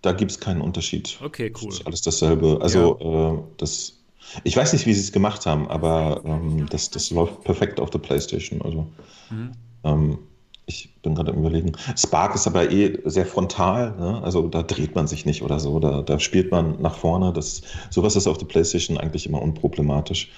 Da 0.01 0.11
gibt 0.11 0.31
es 0.31 0.39
keinen 0.39 0.61
Unterschied. 0.61 1.17
Okay, 1.23 1.53
cool. 1.61 1.69
Das 1.69 1.79
ist 1.79 1.87
alles 1.87 2.01
dasselbe. 2.01 2.59
Also, 2.61 2.99
ja. 2.99 3.33
äh, 3.33 3.43
das, 3.57 4.03
ich 4.43 4.57
weiß 4.57 4.73
nicht, 4.73 4.85
wie 4.85 4.93
sie 4.93 5.01
es 5.01 5.11
gemacht 5.11 5.45
haben, 5.45 5.67
aber 5.67 6.21
ähm, 6.25 6.65
das, 6.69 6.89
das 6.89 7.11
läuft 7.11 7.43
perfekt 7.43 7.79
auf 7.79 7.89
der 7.89 7.99
PlayStation. 7.99 8.61
Also, 8.61 8.87
mhm. 9.29 9.51
ähm, 9.83 10.19
ich 10.65 10.89
bin 11.01 11.15
gerade 11.15 11.31
am 11.31 11.39
Überlegen. 11.39 11.73
Spark 11.97 12.35
ist 12.35 12.47
aber 12.47 12.71
eh 12.71 12.99
sehr 13.05 13.25
frontal, 13.25 13.95
ne? 13.97 14.21
also 14.23 14.47
da 14.47 14.63
dreht 14.63 14.95
man 14.95 15.07
sich 15.07 15.25
nicht 15.25 15.41
oder 15.43 15.59
so, 15.59 15.79
da, 15.79 16.01
da 16.01 16.19
spielt 16.19 16.51
man 16.51 16.81
nach 16.81 16.95
vorne. 16.95 17.33
Das, 17.33 17.61
sowas 17.89 18.15
ist 18.15 18.27
auf 18.27 18.37
der 18.37 18.45
PlayStation 18.45 18.97
eigentlich 18.97 19.27
immer 19.27 19.41
unproblematisch. 19.41 20.31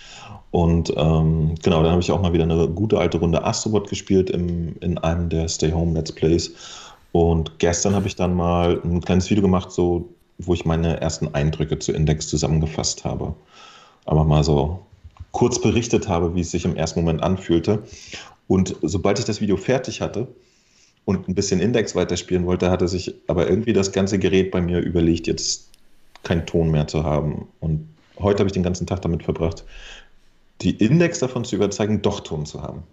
Und 0.51 0.93
ähm, 0.95 1.55
genau, 1.61 1.83
dann 1.83 1.91
habe 1.91 2.01
ich 2.01 2.11
auch 2.11 2.21
mal 2.21 2.33
wieder 2.33 2.43
eine 2.43 2.67
gute 2.69 2.97
alte 2.97 3.19
Runde 3.19 3.43
Astrobot 3.43 3.89
gespielt 3.89 4.29
im, 4.29 4.75
in 4.79 4.97
einem 4.97 5.29
der 5.29 5.47
Stay 5.47 5.71
Home 5.71 5.93
Let's 5.93 6.11
Plays. 6.11 6.53
Und 7.11 7.59
gestern 7.59 7.93
habe 7.93 8.07
ich 8.07 8.15
dann 8.15 8.35
mal 8.35 8.81
ein 8.83 9.01
kleines 9.01 9.29
Video 9.29 9.41
gemacht, 9.41 9.71
so, 9.71 10.09
wo 10.37 10.53
ich 10.53 10.65
meine 10.65 10.99
ersten 11.01 11.33
Eindrücke 11.33 11.79
zu 11.79 11.91
Index 11.91 12.27
zusammengefasst 12.27 13.05
habe. 13.05 13.35
Aber 14.05 14.23
mal 14.23 14.43
so 14.43 14.79
kurz 15.31 15.59
berichtet 15.59 16.07
habe, 16.07 16.33
wie 16.35 16.41
es 16.41 16.51
sich 16.51 16.63
im 16.63 16.77
ersten 16.77 17.01
Moment 17.01 17.21
anfühlte. 17.21 17.83
Und 18.47 18.75
sobald 18.81 19.19
ich 19.19 19.25
das 19.25 19.41
Video 19.41 19.57
fertig 19.57 20.01
hatte 20.01 20.27
und 21.05 21.27
ein 21.27 21.35
bisschen 21.35 21.59
Index 21.59 21.95
weiterspielen 21.95 22.45
wollte, 22.45 22.69
hatte 22.69 22.87
sich 22.87 23.15
aber 23.27 23.49
irgendwie 23.49 23.73
das 23.73 23.91
ganze 23.91 24.19
Gerät 24.19 24.51
bei 24.51 24.61
mir 24.61 24.79
überlegt, 24.79 25.27
jetzt 25.27 25.69
keinen 26.23 26.45
Ton 26.45 26.71
mehr 26.71 26.87
zu 26.87 27.03
haben. 27.03 27.47
Und 27.59 27.87
heute 28.19 28.39
habe 28.39 28.47
ich 28.47 28.53
den 28.53 28.63
ganzen 28.63 28.87
Tag 28.87 29.01
damit 29.01 29.23
verbracht, 29.23 29.63
die 30.61 30.71
Index 30.71 31.19
davon 31.19 31.43
zu 31.43 31.55
überzeugen, 31.55 32.01
doch 32.01 32.21
Ton 32.21 32.45
zu 32.45 32.61
haben. 32.61 32.83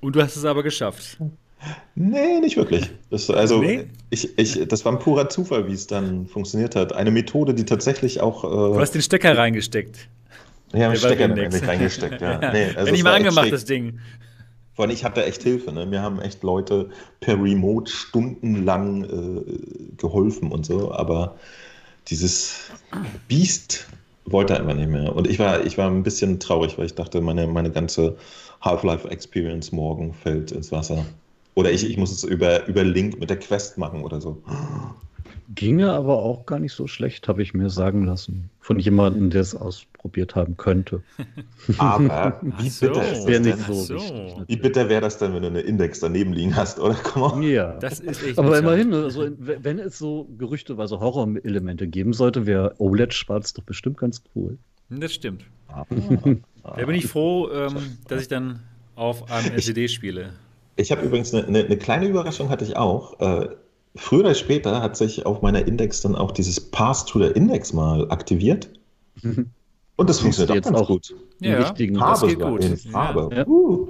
Und 0.00 0.16
du 0.16 0.22
hast 0.22 0.36
es 0.36 0.44
aber 0.44 0.62
geschafft. 0.62 1.18
Nee, 1.94 2.40
nicht 2.40 2.56
wirklich. 2.56 2.90
Das, 3.10 3.30
also, 3.30 3.62
nee? 3.62 3.86
ich, 4.10 4.36
ich, 4.38 4.68
das 4.68 4.84
war 4.84 4.92
ein 4.92 4.98
purer 4.98 5.30
Zufall, 5.30 5.66
wie 5.66 5.72
es 5.72 5.86
dann 5.86 6.26
funktioniert 6.26 6.76
hat. 6.76 6.92
Eine 6.92 7.10
Methode, 7.10 7.54
die 7.54 7.64
tatsächlich 7.64 8.20
auch. 8.20 8.44
Äh, 8.44 8.48
du 8.48 8.80
hast 8.80 8.92
den 8.92 9.00
Stecker 9.00 9.38
reingesteckt. 9.38 10.08
Ja, 10.74 10.88
einen 10.88 10.96
Stecker 10.96 11.30
reingesteckt, 11.66 12.20
ja. 12.20 12.42
ja. 12.42 12.52
Nee, 12.52 12.64
also 12.76 12.86
Wenn 12.86 12.94
ich 12.94 13.04
mal 13.04 13.14
angemacht, 13.14 13.50
das 13.50 13.64
Ding. 13.64 14.00
Vor 14.74 14.84
allem, 14.84 14.92
ich 14.92 15.04
hatte 15.04 15.24
echt 15.24 15.42
Hilfe. 15.42 15.72
Ne? 15.72 15.86
Mir 15.86 16.02
haben 16.02 16.20
echt 16.20 16.42
Leute 16.42 16.90
per 17.20 17.40
Remote 17.40 17.90
stundenlang 17.90 19.04
äh, 19.04 19.96
geholfen 19.96 20.50
und 20.50 20.66
so, 20.66 20.92
aber 20.92 21.36
dieses 22.08 22.70
Biest 23.28 23.86
wollte 24.26 24.58
einfach 24.58 24.74
nicht 24.74 24.88
mehr. 24.90 25.14
Und 25.14 25.26
ich 25.26 25.38
war, 25.38 25.64
ich 25.64 25.78
war 25.78 25.88
ein 25.88 26.02
bisschen 26.02 26.40
traurig, 26.40 26.76
weil 26.78 26.86
ich 26.86 26.94
dachte, 26.94 27.20
meine, 27.20 27.46
meine 27.46 27.70
ganze 27.70 28.16
Half-Life-Experience 28.62 29.72
morgen 29.72 30.12
fällt 30.14 30.52
ins 30.52 30.72
Wasser. 30.72 31.04
Oder 31.54 31.70
ich, 31.70 31.88
ich 31.88 31.96
muss 31.96 32.10
es 32.10 32.24
über, 32.24 32.66
über 32.66 32.82
Link 32.82 33.20
mit 33.20 33.30
der 33.30 33.38
Quest 33.38 33.78
machen 33.78 34.02
oder 34.02 34.20
so. 34.20 34.42
Ginge 35.54 35.92
aber 35.92 36.18
auch 36.18 36.46
gar 36.46 36.58
nicht 36.58 36.72
so 36.72 36.86
schlecht, 36.86 37.28
habe 37.28 37.42
ich 37.42 37.54
mir 37.54 37.68
sagen 37.68 38.04
lassen. 38.04 38.50
Von 38.60 38.78
jemandem, 38.78 39.30
der 39.30 39.42
es 39.42 39.54
ausprobiert 39.54 40.34
haben 40.34 40.56
könnte. 40.56 41.02
Aber 41.78 42.40
wie 42.58 42.68
so, 42.68 42.86
bitter 42.86 43.12
ist 43.12 43.24
das 43.24 43.42
denn? 43.42 43.58
So 43.58 43.98
so. 43.98 44.44
Wie 44.46 44.56
bitter 44.56 44.88
wäre 44.88 45.02
das 45.02 45.18
denn, 45.18 45.34
wenn 45.34 45.42
du 45.42 45.48
eine 45.48 45.60
Index 45.60 46.00
daneben 46.00 46.32
liegen 46.32 46.56
hast, 46.56 46.78
oder? 46.80 46.94
Komm 47.02 47.42
Ja. 47.42 47.76
Das 47.78 48.00
ist 48.00 48.22
echt 48.22 48.38
aber 48.38 48.58
immerhin, 48.58 48.94
also, 48.94 49.28
wenn 49.38 49.78
es 49.78 49.98
so 49.98 50.28
gerüchteweise 50.38 51.00
Horror-Elemente 51.00 51.86
geben 51.86 52.12
sollte, 52.12 52.46
wäre 52.46 52.74
OLED-Schwarz 52.78 53.52
doch 53.52 53.64
bestimmt 53.64 53.98
ganz 53.98 54.22
cool. 54.34 54.56
Das 54.88 55.12
stimmt. 55.12 55.44
Ah. 55.68 55.84
da 56.62 56.86
bin 56.86 56.94
ich 56.94 57.06
froh, 57.06 57.50
ähm, 57.50 57.76
dass 58.08 58.22
ich 58.22 58.28
dann 58.28 58.60
auf 58.96 59.30
einem 59.30 59.52
LCD 59.52 59.88
spiele. 59.88 60.32
Ich 60.76 60.90
habe 60.90 61.02
übrigens 61.02 61.32
eine, 61.32 61.46
eine, 61.46 61.64
eine, 61.64 61.76
kleine 61.76 62.06
Überraschung 62.06 62.48
hatte 62.48 62.64
ich 62.64 62.76
auch. 62.76 63.20
Äh, 63.20 63.48
früher 63.96 64.20
oder 64.20 64.34
später 64.34 64.82
hat 64.82 64.96
sich 64.96 65.26
auf 65.26 65.42
meiner 65.42 65.66
Index 65.66 66.00
dann 66.00 66.16
auch 66.16 66.32
dieses 66.32 66.60
Pass 66.60 67.04
to 67.04 67.20
the 67.20 67.30
Index 67.30 67.72
mal 67.72 68.10
aktiviert. 68.10 68.70
Und 69.96 70.10
das 70.10 70.20
funktioniert 70.20 70.66
jetzt 70.66 70.74
auch 70.74 70.88
gut. 70.88 71.14
Ja, 71.40 71.58
richtigen 71.58 71.96
Farbe 71.96 72.26
das 72.26 72.28
geht 72.28 72.40
gut. 72.40 72.64
In 72.64 72.76
Farbe. 72.76 73.34
Ja. 73.34 73.46
Uh. 73.46 73.88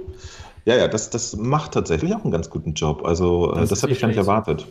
Ja, 0.65 0.75
ja, 0.75 0.87
das, 0.87 1.11
das 1.11 1.35
macht 1.35 1.73
tatsächlich 1.73 2.13
auch 2.15 2.23
einen 2.23 2.31
ganz 2.31 2.49
guten 2.49 2.73
Job. 2.73 3.05
Also, 3.05 3.53
äh, 3.53 3.59
das, 3.59 3.69
das 3.69 3.83
habe 3.83 3.93
ich 3.93 3.99
gar 3.99 4.07
nicht 4.07 4.17
erwartet. 4.17 4.65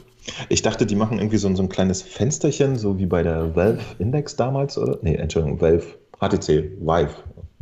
Ich 0.49 0.62
dachte, 0.62 0.87
die 0.87 0.97
machen 0.97 1.18
irgendwie 1.18 1.37
so, 1.37 1.55
so 1.55 1.62
ein 1.62 1.68
kleines 1.68 2.03
Fensterchen, 2.03 2.77
so 2.77 2.99
wie 2.99 3.07
bei 3.07 3.23
der 3.23 3.55
Valve 3.55 3.81
Index 4.01 4.35
damals, 4.35 4.77
oder? 4.77 4.99
Nee, 5.03 5.14
Entschuldigung, 5.14 5.61
Valve, 5.61 5.87
HTC, 6.18 6.73
Vive. 6.81 7.14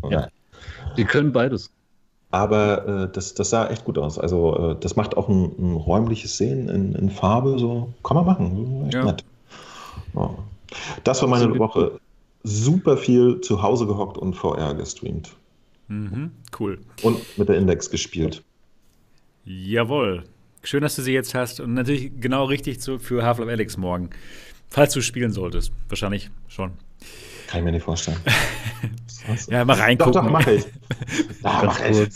Ja. 0.08 0.28
Die 0.96 1.04
können 1.04 1.32
beides. 1.32 1.70
Aber 2.32 2.88
äh, 2.88 3.12
das, 3.12 3.34
das 3.34 3.50
sah 3.50 3.68
echt 3.68 3.84
gut 3.84 3.98
aus. 3.98 4.18
Also, 4.18 4.72
äh, 4.72 4.76
das 4.80 4.96
macht 4.96 5.16
auch 5.16 5.28
ein, 5.28 5.52
ein 5.58 5.76
räumliches 5.76 6.38
Sehen 6.38 6.68
in, 6.70 6.94
in, 6.94 7.10
Farbe. 7.10 7.58
So 7.58 7.92
kann 8.02 8.16
man 8.16 8.24
machen. 8.24 8.84
Echt 8.86 8.94
ja. 8.94 9.04
nett. 9.04 9.24
Ja. 10.14 10.34
Das 11.04 11.20
war 11.20 11.28
meine 11.28 11.58
Woche. 11.58 12.00
Super 12.42 12.96
viel 12.96 13.40
zu 13.42 13.62
Hause 13.62 13.86
gehockt 13.86 14.18
und 14.18 14.34
VR 14.34 14.74
gestreamt. 14.74 15.36
Mhm, 15.88 16.32
cool. 16.58 16.80
Und 17.02 17.18
mit 17.38 17.48
der 17.48 17.56
Index 17.56 17.90
gespielt. 17.90 18.42
Jawohl. 19.44 20.24
Schön, 20.64 20.80
dass 20.80 20.96
du 20.96 21.02
sie 21.02 21.12
jetzt 21.12 21.34
hast. 21.34 21.60
Und 21.60 21.74
natürlich 21.74 22.12
genau 22.18 22.44
richtig 22.44 22.80
zu, 22.80 22.98
für 22.98 23.24
Half-Life 23.24 23.50
Alex 23.50 23.76
morgen. 23.76 24.08
Falls 24.68 24.94
du 24.94 25.02
spielen 25.02 25.32
solltest. 25.32 25.70
Wahrscheinlich 25.88 26.30
schon. 26.48 26.72
Kann 27.52 27.58
ich 27.60 27.64
mir 27.66 27.72
nicht 27.72 27.84
vorstellen. 27.84 28.16
ja, 29.48 29.62
mal 29.66 29.76
reingucken. 29.76 30.14
Doch, 30.14 30.22
doch, 30.22 30.30
mach 30.30 30.46
ich. 30.46 30.64
Da, 31.42 31.64
mach 31.64 31.80
ich. 31.84 32.08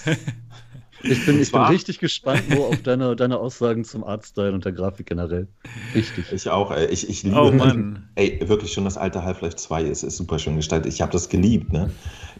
Ich 1.02 1.26
bin, 1.26 1.42
ich 1.42 1.52
bin 1.52 1.60
richtig 1.60 1.98
gespannt 1.98 2.48
nur 2.48 2.68
auf 2.68 2.82
deine, 2.82 3.14
deine 3.14 3.38
Aussagen 3.38 3.84
zum 3.84 4.02
Artstyle 4.02 4.54
und 4.54 4.64
der 4.64 4.72
Grafik 4.72 5.06
generell. 5.06 5.46
Richtig. 5.94 6.32
Ich 6.32 6.48
auch, 6.48 6.70
ey. 6.70 6.86
Ich, 6.86 7.10
ich 7.10 7.22
liebe 7.22 7.38
oh, 7.38 7.52
Mann. 7.52 8.08
Ey, 8.14 8.40
wirklich 8.48 8.72
schon 8.72 8.84
das 8.84 8.96
alte 8.96 9.24
Half-Life 9.24 9.56
2 9.56 9.82
ist, 9.82 10.04
ist 10.04 10.16
super 10.16 10.38
schön 10.38 10.56
gestaltet. 10.56 10.90
Ich 10.90 11.02
habe 11.02 11.12
das 11.12 11.28
geliebt, 11.28 11.70
ne? 11.70 11.90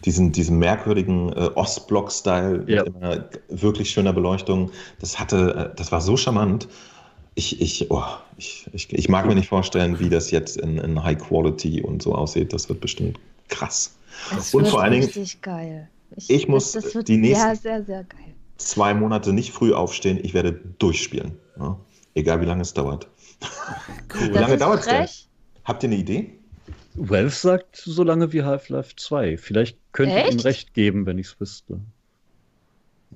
Diesen, 0.03 0.31
diesen 0.31 0.57
merkwürdigen 0.57 1.31
äh, 1.33 1.51
Ostblock-Style 1.53 2.63
ja. 2.65 2.83
mit 2.83 2.95
einer 2.95 3.29
wirklich 3.49 3.91
schöner 3.91 4.11
Beleuchtung. 4.11 4.71
Das 4.99 5.19
hatte, 5.19 5.71
äh, 5.71 5.75
das 5.75 5.91
war 5.91 6.01
so 6.01 6.17
charmant. 6.17 6.67
Ich, 7.37 7.61
ich, 7.61 7.91
oh, 7.91 8.03
ich, 8.37 8.67
ich, 8.73 8.91
ich 8.91 9.09
mag 9.09 9.27
mir 9.27 9.35
nicht 9.35 9.49
vorstellen, 9.49 9.99
wie 9.99 10.09
das 10.09 10.31
jetzt 10.31 10.57
in, 10.57 10.77
in 10.79 11.03
High 11.03 11.19
Quality 11.19 11.81
und 11.81 12.01
so 12.01 12.15
aussieht. 12.15 12.51
Das 12.51 12.67
wird 12.67 12.81
bestimmt 12.81 13.19
krass. 13.47 13.95
Das 14.33 14.53
und 14.53 14.67
vor 14.67 14.81
allen 14.81 14.93
Dingen. 14.93 15.05
Richtig 15.05 15.41
geil. 15.41 15.87
Ich, 16.15 16.29
ich 16.29 16.47
muss 16.47 16.71
das, 16.71 16.93
das 16.93 17.03
die 17.03 17.17
nächsten, 17.17 17.47
ja, 17.47 17.55
sehr, 17.55 17.83
sehr 17.83 18.03
geil 18.05 18.33
zwei 18.57 18.93
Monate 18.93 19.33
nicht 19.33 19.51
früh 19.51 19.73
aufstehen, 19.73 20.19
ich 20.21 20.33
werde 20.33 20.53
durchspielen. 20.79 21.33
Ja? 21.59 21.79
Egal 22.15 22.41
wie 22.41 22.45
lange 22.45 22.61
es 22.61 22.73
dauert. 22.73 23.07
Cool. 24.13 24.33
Wie 24.33 24.37
lange 24.37 24.57
dauert 24.57 24.87
es 24.87 25.27
Habt 25.63 25.83
ihr 25.83 25.89
eine 25.89 25.97
Idee? 25.97 26.33
Valve 26.95 27.29
sagt 27.29 27.75
so 27.75 28.03
lange 28.03 28.33
wie 28.33 28.41
Half-Life 28.41 28.95
2. 28.95 29.37
Vielleicht 29.37 29.77
könnte 29.91 30.17
ich 30.19 30.33
ihm 30.33 30.39
recht 30.39 30.73
geben, 30.73 31.05
wenn 31.05 31.19
ich 31.19 31.27
es 31.27 31.39
wüsste. 31.39 31.79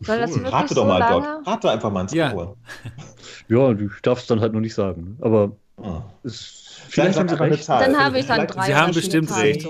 Soll 0.02 0.20
das 0.20 0.32
wirklich 0.32 0.52
Rate 0.52 0.68
so 0.70 0.76
doch 0.76 0.88
mal 0.88 1.00
lange? 1.00 1.26
dort. 1.26 1.48
Rate 1.48 1.72
einfach 1.72 1.92
mal 1.92 2.02
ins 2.02 2.14
ja. 2.14 2.34
ja, 3.48 3.72
ich 3.72 4.02
darf 4.02 4.20
es 4.20 4.28
dann 4.28 4.42
halt 4.42 4.52
nur 4.52 4.62
nicht 4.62 4.74
sagen. 4.74 5.18
Aber 5.22 5.52
ah. 5.78 6.04
es 6.24 6.62
Vielleicht 6.92 7.18
haben 7.18 7.30
Sie 7.30 7.40
recht. 7.40 7.70
Dann 7.70 7.98
habe 7.98 8.20
ich 8.20 8.26
dann 8.26 8.48
drei 8.48 8.66
Sie 8.66 8.76
haben 8.76 8.94
bestimmt 8.94 9.34
recht. 9.38 9.66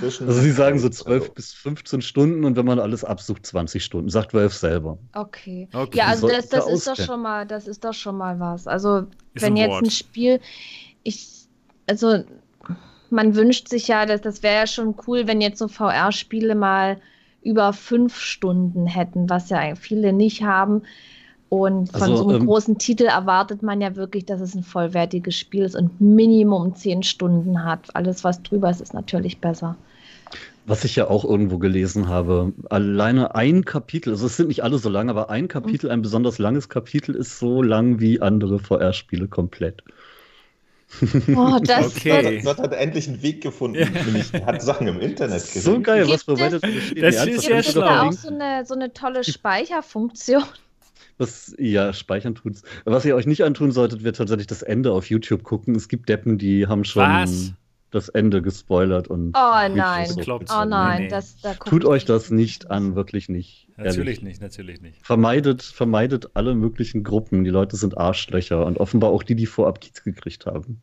Also 0.00 0.32
Sie 0.32 0.52
sagen 0.52 0.78
so 0.78 0.88
12 0.88 1.22
also. 1.22 1.34
bis 1.34 1.52
15 1.54 2.02
Stunden 2.02 2.44
und 2.44 2.56
wenn 2.56 2.64
man 2.64 2.78
alles 2.78 3.02
absucht, 3.04 3.44
20 3.44 3.84
Stunden, 3.84 4.08
sagt 4.10 4.32
Wolf 4.32 4.54
selber. 4.54 4.96
Okay. 5.12 5.68
okay. 5.72 5.98
Ja, 5.98 6.06
also 6.06 6.28
das, 6.28 6.48
das 6.50 6.68
ist 6.68 6.86
doch 6.86 6.94
schon 6.94 7.20
mal, 7.20 7.46
das 7.46 7.66
ist 7.66 7.84
doch 7.84 7.94
schon 7.94 8.16
mal 8.16 8.38
was. 8.38 8.68
Also 8.68 8.98
ist 9.34 9.42
wenn 9.42 9.54
ein 9.54 9.56
jetzt 9.56 9.70
Wort. 9.70 9.82
ein 9.86 9.90
Spiel, 9.90 10.40
ich, 11.02 11.48
also 11.88 12.22
man 13.10 13.34
wünscht 13.34 13.66
sich 13.66 13.88
ja, 13.88 14.06
dass 14.06 14.20
das 14.20 14.44
wäre 14.44 14.54
ja 14.54 14.66
schon 14.68 14.94
cool, 15.08 15.26
wenn 15.26 15.40
jetzt 15.40 15.58
so 15.58 15.66
VR-Spiele 15.66 16.54
mal 16.54 17.00
über 17.42 17.72
fünf 17.72 18.18
Stunden 18.18 18.86
hätten, 18.86 19.28
was 19.28 19.50
ja 19.50 19.74
viele 19.74 20.12
nicht 20.12 20.42
haben. 20.42 20.82
Und 21.48 21.92
von 21.92 22.02
also, 22.02 22.16
so 22.16 22.28
einem 22.28 22.40
ähm, 22.40 22.46
großen 22.46 22.78
Titel 22.78 23.04
erwartet 23.04 23.62
man 23.62 23.82
ja 23.82 23.94
wirklich, 23.94 24.24
dass 24.24 24.40
es 24.40 24.54
ein 24.54 24.62
vollwertiges 24.62 25.36
Spiel 25.36 25.64
ist 25.64 25.76
und 25.76 26.00
Minimum 26.00 26.74
zehn 26.74 27.02
Stunden 27.02 27.62
hat. 27.62 27.94
Alles, 27.94 28.24
was 28.24 28.42
drüber 28.42 28.70
ist, 28.70 28.80
ist 28.80 28.94
natürlich 28.94 29.38
besser. 29.38 29.76
Was 30.64 30.84
ich 30.84 30.96
ja 30.96 31.10
auch 31.10 31.24
irgendwo 31.24 31.58
gelesen 31.58 32.08
habe, 32.08 32.52
alleine 32.70 33.34
ein 33.34 33.66
Kapitel, 33.66 34.10
also 34.10 34.26
es 34.26 34.38
sind 34.38 34.48
nicht 34.48 34.62
alle 34.64 34.78
so 34.78 34.88
lang, 34.88 35.10
aber 35.10 35.28
ein 35.28 35.48
Kapitel, 35.48 35.90
ein 35.90 36.00
besonders 36.00 36.38
langes 36.38 36.70
Kapitel 36.70 37.14
ist 37.14 37.38
so 37.38 37.62
lang 37.62 38.00
wie 38.00 38.22
andere 38.22 38.58
VR-Spiele 38.58 39.28
komplett. 39.28 39.82
Oh, 41.34 41.58
das 41.62 41.96
okay. 41.96 42.40
Dort 42.44 42.58
hat 42.58 42.72
er 42.72 42.80
endlich 42.80 43.08
einen 43.08 43.22
Weg 43.22 43.42
gefunden. 43.42 43.78
Ja. 43.78 43.88
Er 44.32 44.46
hat 44.46 44.62
Sachen 44.62 44.86
im 44.88 45.00
Internet 45.00 45.42
gesehen. 45.42 45.62
So 45.62 45.80
geil, 45.80 46.08
was 46.08 46.24
für 46.24 46.34
Das, 46.34 46.60
das 46.60 47.26
ist 47.26 47.48
ja 47.48 47.62
schlau. 47.62 47.80
da 47.80 48.02
auch 48.02 48.12
so 48.12 48.28
eine, 48.28 48.64
so 48.64 48.74
eine 48.74 48.92
tolle 48.92 49.24
Speicherfunktion. 49.24 50.44
Was, 51.18 51.54
ja, 51.58 51.92
speichern 51.92 52.34
tut's. 52.34 52.62
Was 52.84 53.04
ihr 53.04 53.14
euch 53.14 53.26
nicht 53.26 53.44
antun 53.44 53.70
solltet, 53.70 54.02
wird 54.02 54.16
tatsächlich 54.16 54.46
das 54.46 54.62
Ende 54.62 54.92
auf 54.92 55.08
YouTube 55.08 55.42
gucken. 55.42 55.74
Es 55.74 55.88
gibt 55.88 56.08
Deppen, 56.08 56.38
die 56.38 56.66
haben 56.66 56.84
schon 56.84 57.02
Was? 57.02 57.52
Das 57.92 58.08
Ende 58.08 58.42
gespoilert 58.42 59.08
und. 59.08 59.36
Oh 59.36 59.68
nein, 59.68 60.06
so 60.08 60.20
oh 60.20 60.64
nein, 60.64 60.96
nee, 60.96 61.04
nee. 61.04 61.08
Das, 61.08 61.36
da 61.40 61.54
tut 61.54 61.84
euch 61.84 62.04
das 62.04 62.30
nicht 62.30 62.70
an, 62.70 62.96
wirklich 62.96 63.28
nicht. 63.28 63.68
Natürlich 63.76 64.18
ehrlich. 64.18 64.22
nicht, 64.22 64.42
natürlich 64.42 64.80
nicht. 64.80 65.06
Vermeidet, 65.06 65.62
vermeidet 65.62 66.30
alle 66.34 66.54
möglichen 66.54 67.04
Gruppen. 67.04 67.44
Die 67.44 67.50
Leute 67.50 67.76
sind 67.76 67.96
Arschlöcher 67.96 68.66
und 68.66 68.78
offenbar 68.78 69.10
auch 69.10 69.22
die, 69.22 69.34
die 69.34 69.46
vorab 69.46 69.80
Kiez 69.80 70.02
gekriegt 70.02 70.46
haben. 70.46 70.82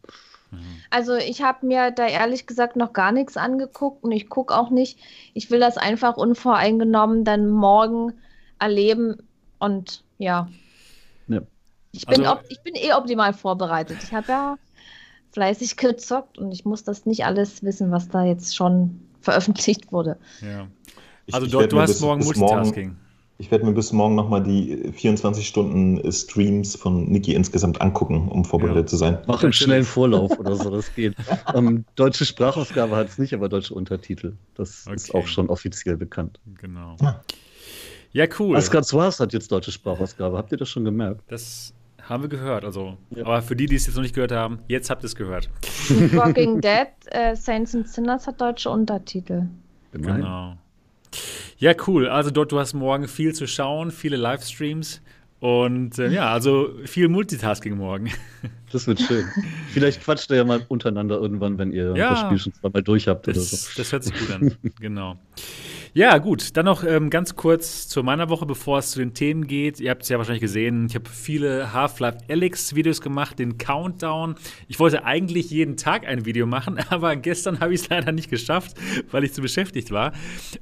Mhm. 0.51 0.57
Also 0.89 1.15
ich 1.15 1.41
habe 1.41 1.65
mir 1.65 1.91
da 1.91 2.07
ehrlich 2.07 2.47
gesagt 2.47 2.75
noch 2.75 2.93
gar 2.93 3.11
nichts 3.11 3.37
angeguckt 3.37 4.03
und 4.03 4.11
ich 4.11 4.29
gucke 4.29 4.55
auch 4.55 4.69
nicht. 4.69 4.99
Ich 5.33 5.51
will 5.51 5.59
das 5.59 5.77
einfach 5.77 6.17
unvoreingenommen 6.17 7.23
dann 7.23 7.49
morgen 7.49 8.13
erleben 8.59 9.17
und 9.59 10.03
ja. 10.17 10.49
ja. 11.27 11.41
Ich, 11.91 12.05
bin 12.05 12.25
also, 12.25 12.41
ich 12.49 12.61
bin 12.61 12.75
eh 12.75 12.93
optimal 12.93 13.33
vorbereitet. 13.33 13.97
Ich 14.03 14.13
habe 14.13 14.27
ja 14.27 14.57
fleißig 15.31 15.77
gezockt 15.77 16.37
und 16.37 16.51
ich 16.51 16.65
muss 16.65 16.83
das 16.83 17.05
nicht 17.05 17.25
alles 17.25 17.63
wissen, 17.63 17.91
was 17.91 18.09
da 18.09 18.25
jetzt 18.25 18.55
schon 18.55 18.99
veröffentlicht 19.21 19.91
wurde. 19.91 20.17
Ja. 20.41 20.67
Also 21.31 21.45
ich, 21.45 21.53
ich 21.53 21.69
du 21.69 21.79
hast 21.79 21.89
bis, 21.89 22.01
morgen 22.01 22.19
bis 22.19 22.37
Multitasking. 22.37 22.87
Morgen, 22.87 22.99
ich 23.37 23.51
werde 23.51 23.65
mir 23.65 23.73
bis 23.73 23.93
morgen 23.93 24.15
nochmal 24.15 24.43
die 24.43 24.91
24 24.91 25.47
Stunden 25.47 26.11
Streams 26.11 26.75
von 26.75 27.09
Niki 27.09 27.33
insgesamt 27.33 27.79
angucken, 27.79 28.27
um 28.27 28.43
vorbereitet 28.43 28.83
ja. 28.83 28.87
zu 28.87 28.97
sein. 28.97 29.19
Mach 29.27 29.41
einen 29.43 29.53
schnellen 29.53 29.85
Vorlauf 29.85 30.37
oder 30.37 30.55
so, 30.57 30.69
das 30.69 30.93
geht. 30.93 31.15
ähm, 31.55 31.85
deutsche 31.95 32.25
Sprachausgabe 32.25 32.95
hat 32.95 33.07
es 33.07 33.17
nicht, 33.17 33.33
aber 33.33 33.47
deutsche 33.47 33.73
Untertitel. 33.73 34.33
Das 34.55 34.85
okay. 34.87 34.95
ist 34.95 35.15
auch 35.15 35.27
schon 35.27 35.49
offiziell 35.49 35.95
bekannt. 35.95 36.39
Genau. 36.59 36.97
Ja. 37.01 37.21
Ja, 38.11 38.25
cool. 38.39 38.57
Asgard 38.57 38.85
Swars 38.85 39.19
hat 39.19 39.33
jetzt 39.33 39.51
deutsche 39.51 39.71
Sprachausgabe. 39.71 40.35
Habt 40.35 40.51
ihr 40.51 40.57
das 40.57 40.69
schon 40.69 40.83
gemerkt? 40.83 41.21
Das 41.27 41.73
haben 42.09 42.23
wir 42.23 42.29
gehört. 42.29 42.65
Also, 42.65 42.97
ja. 43.11 43.23
aber 43.23 43.41
für 43.41 43.55
die, 43.55 43.67
die 43.67 43.75
es 43.75 43.85
jetzt 43.85 43.95
noch 43.95 44.01
nicht 44.01 44.15
gehört 44.15 44.31
haben, 44.31 44.59
jetzt 44.67 44.89
habt 44.89 45.03
ihr 45.03 45.07
es 45.07 45.15
gehört. 45.15 45.49
Walking 46.13 46.59
Dead, 46.61 46.87
äh, 47.11 47.35
Saints 47.35 47.75
and 47.75 47.87
Sinners 47.87 48.27
hat 48.27 48.41
deutsche 48.41 48.69
Untertitel. 48.69 49.43
Genau. 49.91 50.57
Ja, 51.57 51.73
cool. 51.87 52.07
Also 52.07 52.31
dort, 52.31 52.51
du 52.51 52.59
hast 52.59 52.73
morgen 52.73 53.07
viel 53.07 53.33
zu 53.33 53.47
schauen, 53.47 53.91
viele 53.91 54.17
Livestreams. 54.17 55.01
Und 55.39 55.97
äh, 55.99 56.09
ja, 56.09 56.33
also 56.33 56.69
viel 56.85 57.07
Multitasking 57.07 57.77
morgen. 57.77 58.11
Das 58.71 58.85
wird 58.85 59.01
schön. 59.01 59.25
Vielleicht 59.71 60.03
quatscht 60.03 60.29
ihr 60.29 60.37
ja 60.37 60.43
mal 60.43 60.63
untereinander 60.67 61.17
irgendwann, 61.17 61.57
wenn 61.57 61.71
ihr 61.71 61.95
ja, 61.95 62.11
das 62.11 62.19
Spiel 62.19 62.37
schon 62.37 62.53
zweimal 62.53 62.83
durch 62.83 63.07
habt 63.07 63.25
das, 63.25 63.35
oder 63.35 63.43
so. 63.43 63.67
Das 63.77 63.91
hört 63.91 64.03
sich 64.03 64.13
gut 64.13 64.29
an. 64.29 64.55
genau. 64.79 65.17
Ja, 65.93 66.19
gut. 66.19 66.55
Dann 66.55 66.65
noch 66.65 66.83
ähm, 66.83 67.09
ganz 67.09 67.35
kurz 67.35 67.87
zu 67.87 68.03
meiner 68.03 68.29
Woche, 68.29 68.45
bevor 68.45 68.77
es 68.77 68.91
zu 68.91 68.99
den 68.99 69.15
Themen 69.15 69.47
geht. 69.47 69.79
Ihr 69.79 69.89
habt 69.89 70.03
es 70.03 70.09
ja 70.09 70.19
wahrscheinlich 70.19 70.41
gesehen. 70.41 70.85
Ich 70.85 70.93
habe 70.93 71.09
viele 71.09 71.73
Half-Life 71.73 72.19
Alex-Videos 72.29 73.01
gemacht, 73.01 73.39
den 73.39 73.57
Countdown. 73.57 74.35
Ich 74.67 74.79
wollte 74.79 75.03
eigentlich 75.03 75.49
jeden 75.49 75.77
Tag 75.77 76.05
ein 76.05 76.25
Video 76.25 76.45
machen, 76.45 76.77
aber 76.89 77.15
gestern 77.15 77.59
habe 77.59 77.73
ich 77.73 77.81
es 77.81 77.89
leider 77.89 78.11
nicht 78.11 78.29
geschafft, 78.29 78.77
weil 79.09 79.23
ich 79.23 79.33
zu 79.33 79.41
beschäftigt 79.41 79.89
war. 79.89 80.11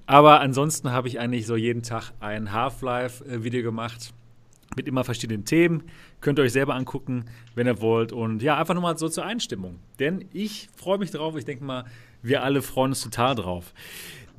Aber 0.06 0.40
ansonsten 0.40 0.92
habe 0.92 1.10
ich 1.10 1.20
eigentlich 1.20 1.46
so 1.46 1.58
jeden 1.58 1.84
Tag 1.84 2.14
ein 2.22 2.54
Half-Life-Video 2.54 3.64
gemacht 3.64 4.14
mit 4.78 4.88
immer 4.88 5.04
verschiedenen 5.04 5.44
Themen. 5.44 5.84
Könnt 6.22 6.40
ihr 6.40 6.44
euch 6.44 6.54
selber 6.54 6.76
angucken, 6.76 7.26
wenn 7.54 7.68
ihr 7.68 7.82
wollt. 7.82 8.14
Und 8.14 8.42
ja, 8.42 8.58
einfach 8.58 8.76
nur 8.76 8.84
mal 8.84 8.98
so 8.98 9.10
zur 9.10 9.26
Einstimmung. 9.26 9.80
Denn 10.00 10.24
ich 10.32 10.70
freue 10.74 11.00
mich 11.00 11.12
drauf. 11.12 11.36
Ich 11.36 11.46
denke 11.46 11.66
mal, 11.66 11.84
wir 12.22 12.44
alle 12.44 12.62
freuen 12.62 12.92
uns 12.92 13.02
total 13.02 13.36
drauf. 13.36 13.74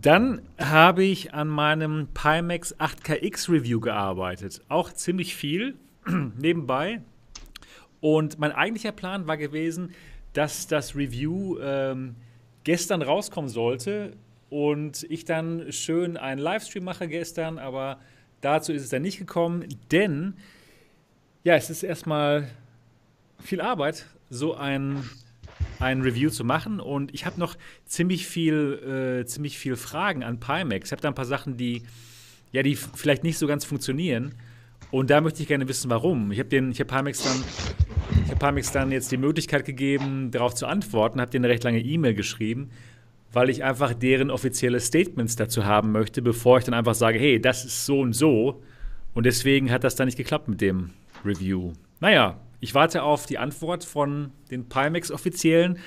Dann 0.00 0.42
habe 0.58 1.02
ich 1.02 1.34
an 1.34 1.48
meinem 1.48 2.08
Pimax 2.14 2.74
8KX 2.76 3.50
Review 3.50 3.80
gearbeitet. 3.80 4.62
Auch 4.68 4.92
ziemlich 4.92 5.34
viel 5.34 5.76
nebenbei. 6.38 7.00
Und 8.00 8.38
mein 8.38 8.52
eigentlicher 8.52 8.92
Plan 8.92 9.26
war 9.26 9.36
gewesen, 9.36 9.92
dass 10.34 10.68
das 10.68 10.94
Review 10.94 11.58
ähm, 11.60 12.14
gestern 12.62 13.02
rauskommen 13.02 13.50
sollte 13.50 14.12
und 14.50 15.04
ich 15.10 15.24
dann 15.24 15.72
schön 15.72 16.16
einen 16.16 16.40
Livestream 16.40 16.84
mache 16.84 17.08
gestern, 17.08 17.58
aber 17.58 17.98
dazu 18.40 18.72
ist 18.72 18.82
es 18.82 18.90
dann 18.90 19.02
nicht 19.02 19.18
gekommen, 19.18 19.66
denn 19.90 20.34
ja, 21.42 21.54
es 21.56 21.70
ist 21.70 21.82
erstmal 21.82 22.48
viel 23.40 23.60
Arbeit, 23.60 24.06
so 24.30 24.54
ein 24.54 25.02
ein 25.80 26.02
Review 26.02 26.30
zu 26.30 26.44
machen. 26.44 26.80
Und 26.80 27.14
ich 27.14 27.26
habe 27.26 27.38
noch 27.38 27.56
ziemlich 27.86 28.26
viel, 28.26 29.20
äh, 29.22 29.26
ziemlich 29.26 29.58
viel 29.58 29.76
Fragen 29.76 30.22
an 30.24 30.40
Pimax. 30.40 30.88
Ich 30.88 30.92
habe 30.92 31.02
da 31.02 31.08
ein 31.08 31.14
paar 31.14 31.24
Sachen, 31.24 31.56
die, 31.56 31.82
ja, 32.52 32.62
die 32.62 32.76
vielleicht 32.76 33.24
nicht 33.24 33.38
so 33.38 33.46
ganz 33.46 33.64
funktionieren. 33.64 34.34
Und 34.90 35.10
da 35.10 35.20
möchte 35.20 35.42
ich 35.42 35.48
gerne 35.48 35.68
wissen, 35.68 35.90
warum. 35.90 36.32
Ich 36.32 36.38
habe 36.38 36.48
habe 36.80 36.84
Parmex 36.84 37.22
dann, 37.22 38.56
ich 38.56 38.70
dann 38.70 38.90
jetzt 38.90 39.12
die 39.12 39.18
Möglichkeit 39.18 39.64
gegeben, 39.64 40.30
darauf 40.30 40.54
zu 40.54 40.66
antworten, 40.66 41.20
habe 41.20 41.30
denen 41.30 41.44
eine 41.44 41.52
recht 41.52 41.64
lange 41.64 41.80
E-Mail 41.80 42.14
geschrieben, 42.14 42.70
weil 43.32 43.50
ich 43.50 43.64
einfach 43.64 43.92
deren 43.92 44.30
offizielle 44.30 44.80
Statements 44.80 45.36
dazu 45.36 45.66
haben 45.66 45.92
möchte, 45.92 46.22
bevor 46.22 46.58
ich 46.58 46.64
dann 46.64 46.74
einfach 46.74 46.94
sage, 46.94 47.18
hey, 47.18 47.40
das 47.40 47.66
ist 47.66 47.84
so 47.84 48.00
und 48.00 48.14
so. 48.14 48.62
Und 49.12 49.26
deswegen 49.26 49.70
hat 49.70 49.84
das 49.84 49.96
dann 49.96 50.06
nicht 50.06 50.16
geklappt 50.16 50.48
mit 50.48 50.60
dem 50.60 50.90
Review. 51.24 51.72
Naja, 52.00 52.40
ich 52.60 52.74
warte 52.74 53.02
auf 53.02 53.26
die 53.26 53.38
Antwort 53.38 53.84
von 53.84 54.32
den 54.50 54.68
Pimax-Offiziellen 54.68 55.78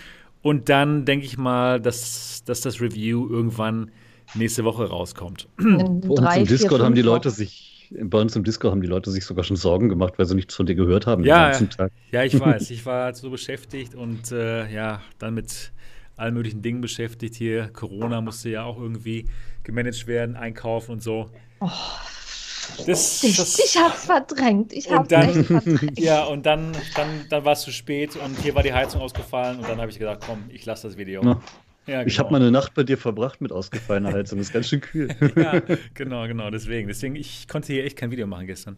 und 0.42 0.70
dann 0.70 1.06
denke 1.06 1.26
ich 1.26 1.38
mal, 1.38 1.80
dass, 1.80 2.44
dass 2.46 2.62
das 2.62 2.82
Review 2.82 3.28
irgendwann 3.30 3.92
nächste 4.34 4.64
Woche 4.64 4.86
rauskommt. 4.90 5.48
In 5.60 6.02
drei, 6.16 6.40
Im 6.40 6.48
Discord 6.48 6.80
vier, 6.80 6.86
haben 6.86 6.96
die 6.96 7.02
Leute 7.02 7.30
sich, 7.30 7.90
bei 8.02 8.20
uns 8.20 8.36
im 8.36 8.44
Discord 8.44 8.72
haben 8.72 8.82
die 8.82 8.88
Leute 8.88 9.12
sich 9.12 9.26
sogar 9.26 9.44
schon 9.44 9.58
Sorgen 9.58 9.90
gemacht, 9.90 10.14
weil 10.18 10.26
sie 10.26 10.36
nichts 10.36 10.56
von 10.56 10.66
dir 10.66 10.76
gehört 10.76 11.06
haben 11.08 11.24
ja, 11.24 11.50
den 11.50 11.52
ganzen 11.52 11.70
Tag. 11.70 11.92
Ja, 12.12 12.24
ich 12.24 12.40
weiß. 12.40 12.72
Ich 12.72 12.86
war 12.86 13.06
halt 13.06 13.18
so 13.18 13.30
beschäftigt 13.30 13.94
und 13.96 14.32
äh, 14.32 14.72
ja, 14.72 15.02
dann 15.20 15.34
mit 15.34 15.72
allen 16.18 16.34
möglichen 16.34 16.62
Dingen 16.62 16.82
beschäftigt 16.82 17.36
hier. 17.36 17.70
Corona 17.74 18.22
musste 18.22 18.50
ja 18.50 18.64
auch 18.64 18.80
irgendwie 18.80 19.26
gemanagt 19.64 20.08
werden, 20.08 20.36
einkaufen 20.36 20.94
und 20.94 21.04
so. 21.04 21.30
Oh. 21.60 21.70
Das, 22.86 23.24
ich, 23.24 23.38
das, 23.38 23.60
ich 23.60 23.78
hab's 23.78 24.06
verdrängt. 24.06 24.74
Ich 24.74 24.92
hab's 24.92 25.08
dann, 25.10 25.30
echt 25.30 25.46
verdrängt. 25.48 26.00
Ja, 26.00 26.26
und 26.26 26.46
dann, 26.46 26.72
dann, 26.96 27.08
dann 27.30 27.46
war 27.46 27.54
es 27.54 27.62
zu 27.62 27.72
spät 27.72 28.16
und 28.16 28.38
hier 28.40 28.56
war 28.56 28.64
die 28.64 28.74
Heizung 28.74 29.02
ausgefallen 29.02 29.60
und 29.60 29.68
dann 29.68 29.80
habe 29.80 29.92
ich 29.92 30.00
gedacht, 30.00 30.20
komm, 30.26 30.44
ich 30.50 30.66
lasse 30.66 30.88
das 30.88 30.98
Video. 30.98 31.24
Ja. 31.24 31.42
Ja, 31.88 32.00
genau. 32.00 32.08
Ich 32.08 32.20
habe 32.20 32.32
mal 32.32 32.40
eine 32.40 32.52
Nacht 32.52 32.76
bei 32.76 32.84
dir 32.84 32.98
verbracht 32.98 33.42
mit 33.42 33.52
ausgefallener 33.52 34.14
Heizung. 34.14 34.38
Das 34.38 34.48
ist 34.48 34.54
ganz 34.54 34.70
schön 34.70 34.82
kühl. 34.82 35.10
ja, 35.36 35.62
genau, 35.96 36.28
genau. 36.28 36.52
Deswegen. 36.52 36.88
Deswegen, 36.88 37.16
ich 37.16 37.48
konnte 37.48 37.74
hier 37.74 37.84
echt 37.84 37.98
kein 37.98 38.12
Video 38.12 38.28
machen 38.28 38.46
gestern. 38.46 38.78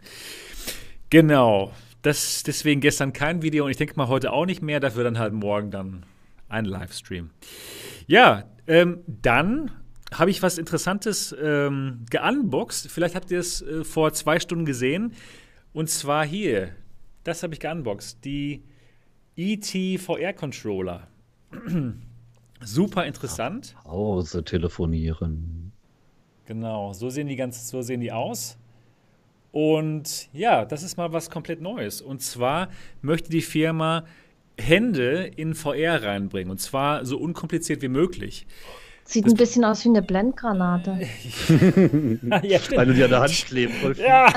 Genau. 1.10 1.74
Das, 2.02 2.44
deswegen 2.44 2.80
gestern 2.80 3.12
kein 3.12 3.42
Video 3.42 3.66
und 3.66 3.72
ich 3.72 3.78
denke 3.78 3.96
mal 3.98 4.08
heute 4.08 4.32
auch 4.32 4.46
nicht 4.46 4.62
mehr. 4.62 4.80
Dafür 4.80 5.04
dann 5.04 5.20
halt 5.20 5.34
morgen 5.34 5.70
dann 5.70 6.06
ein 6.48 6.66
Livestream. 6.66 7.30
Ja, 8.08 8.46
ähm, 8.68 9.04
dann 9.08 9.72
habe 10.14 10.32
ich 10.32 10.42
was 10.42 10.58
Interessantes 10.58 11.36
ähm, 11.42 12.06
geunboxed. 12.10 12.92
Vielleicht 12.92 13.16
habt 13.16 13.32
ihr 13.32 13.40
es 13.40 13.62
äh, 13.62 13.84
vor 13.84 14.14
zwei 14.14 14.40
Stunden 14.40 14.66
gesehen. 14.66 15.14
Und 15.74 15.90
zwar 15.90 16.26
hier. 16.26 16.70
Das 17.24 17.44
habe 17.44 17.54
ich 17.54 17.60
geunboxed. 17.60 18.24
Die 18.24 18.64
ET 19.36 20.00
VR 20.00 20.34
Controller. 20.34 21.08
Super 22.62 23.06
interessant. 23.06 23.76
Pause 23.84 24.44
telefonieren. 24.44 25.72
Genau, 26.46 26.94
so 26.94 27.10
sehen 27.10 27.28
die 27.28 27.36
ganz, 27.36 27.70
so 27.70 27.82
sehen 27.82 28.02
die 28.02 28.12
aus. 28.12 28.58
Und 29.52 30.30
ja, 30.34 30.66
das 30.66 30.84
ist 30.84 30.98
mal 30.98 31.14
was 31.14 31.30
komplett 31.30 31.62
Neues. 31.62 32.02
Und 32.02 32.22
zwar 32.22 32.70
möchte 33.02 33.30
die 33.30 33.42
Firma 33.42 34.06
Hände 34.58 35.32
in 35.36 35.56
VR 35.56 36.04
reinbringen. 36.04 36.52
Und 36.52 36.60
zwar 36.60 37.06
so 37.06 37.18
unkompliziert 37.18 37.82
wie 37.82 37.88
möglich. 37.88 38.46
Sieht 39.06 39.26
das 39.26 39.34
ein 39.34 39.38
bisschen 39.38 39.66
aus 39.66 39.84
wie 39.84 39.90
eine 39.90 40.02
Blendgranate. 40.02 40.92
ja, 42.44 42.60
Weil 42.76 42.86
du 42.86 42.94
die 42.94 43.04
an 43.04 43.10
der 43.10 43.20
Hand 43.20 43.46
kleben 43.46 43.74
Ja, 43.98 44.34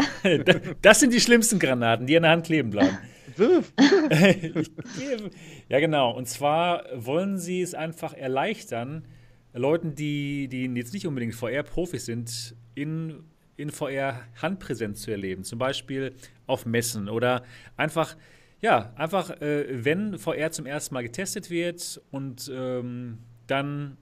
das 0.83 1.01
sind 1.01 1.13
die 1.13 1.21
schlimmsten 1.21 1.59
Granaten, 1.59 2.07
die 2.07 2.17
an 2.17 2.25
der 2.25 2.33
Hand 2.33 2.47
kleben 2.47 2.71
bleiben. 2.71 2.99
ja, 5.69 5.81
genau. 5.81 6.13
Und 6.13 6.29
zwar 6.29 6.85
wollen 6.95 7.39
sie 7.39 7.61
es 7.61 7.75
einfach 7.75 8.15
erleichtern, 8.15 9.05
Leuten, 9.53 9.95
die, 9.95 10.49
die 10.49 10.67
jetzt 10.67 10.93
nicht 10.93 11.07
unbedingt 11.07 11.35
VR-Profis 11.35 12.07
sind, 12.07 12.55
in, 12.75 13.25
in 13.57 13.71
VR 13.71 14.21
Handpräsenz 14.41 15.03
zu 15.03 15.11
erleben. 15.11 15.45
Zum 15.45 15.59
Beispiel 15.59 16.15
auf 16.47 16.67
Messen 16.67 17.09
oder 17.09 17.43
einfach, 17.77 18.17
ja, 18.61 18.93
einfach, 18.97 19.31
äh, 19.41 19.85
wenn 19.85 20.19
VR 20.19 20.51
zum 20.51 20.67
ersten 20.67 20.95
Mal 20.95 21.03
getestet 21.03 21.51
wird 21.51 22.01
und 22.11 22.51
ähm, 22.55 23.19
dann 23.47 23.97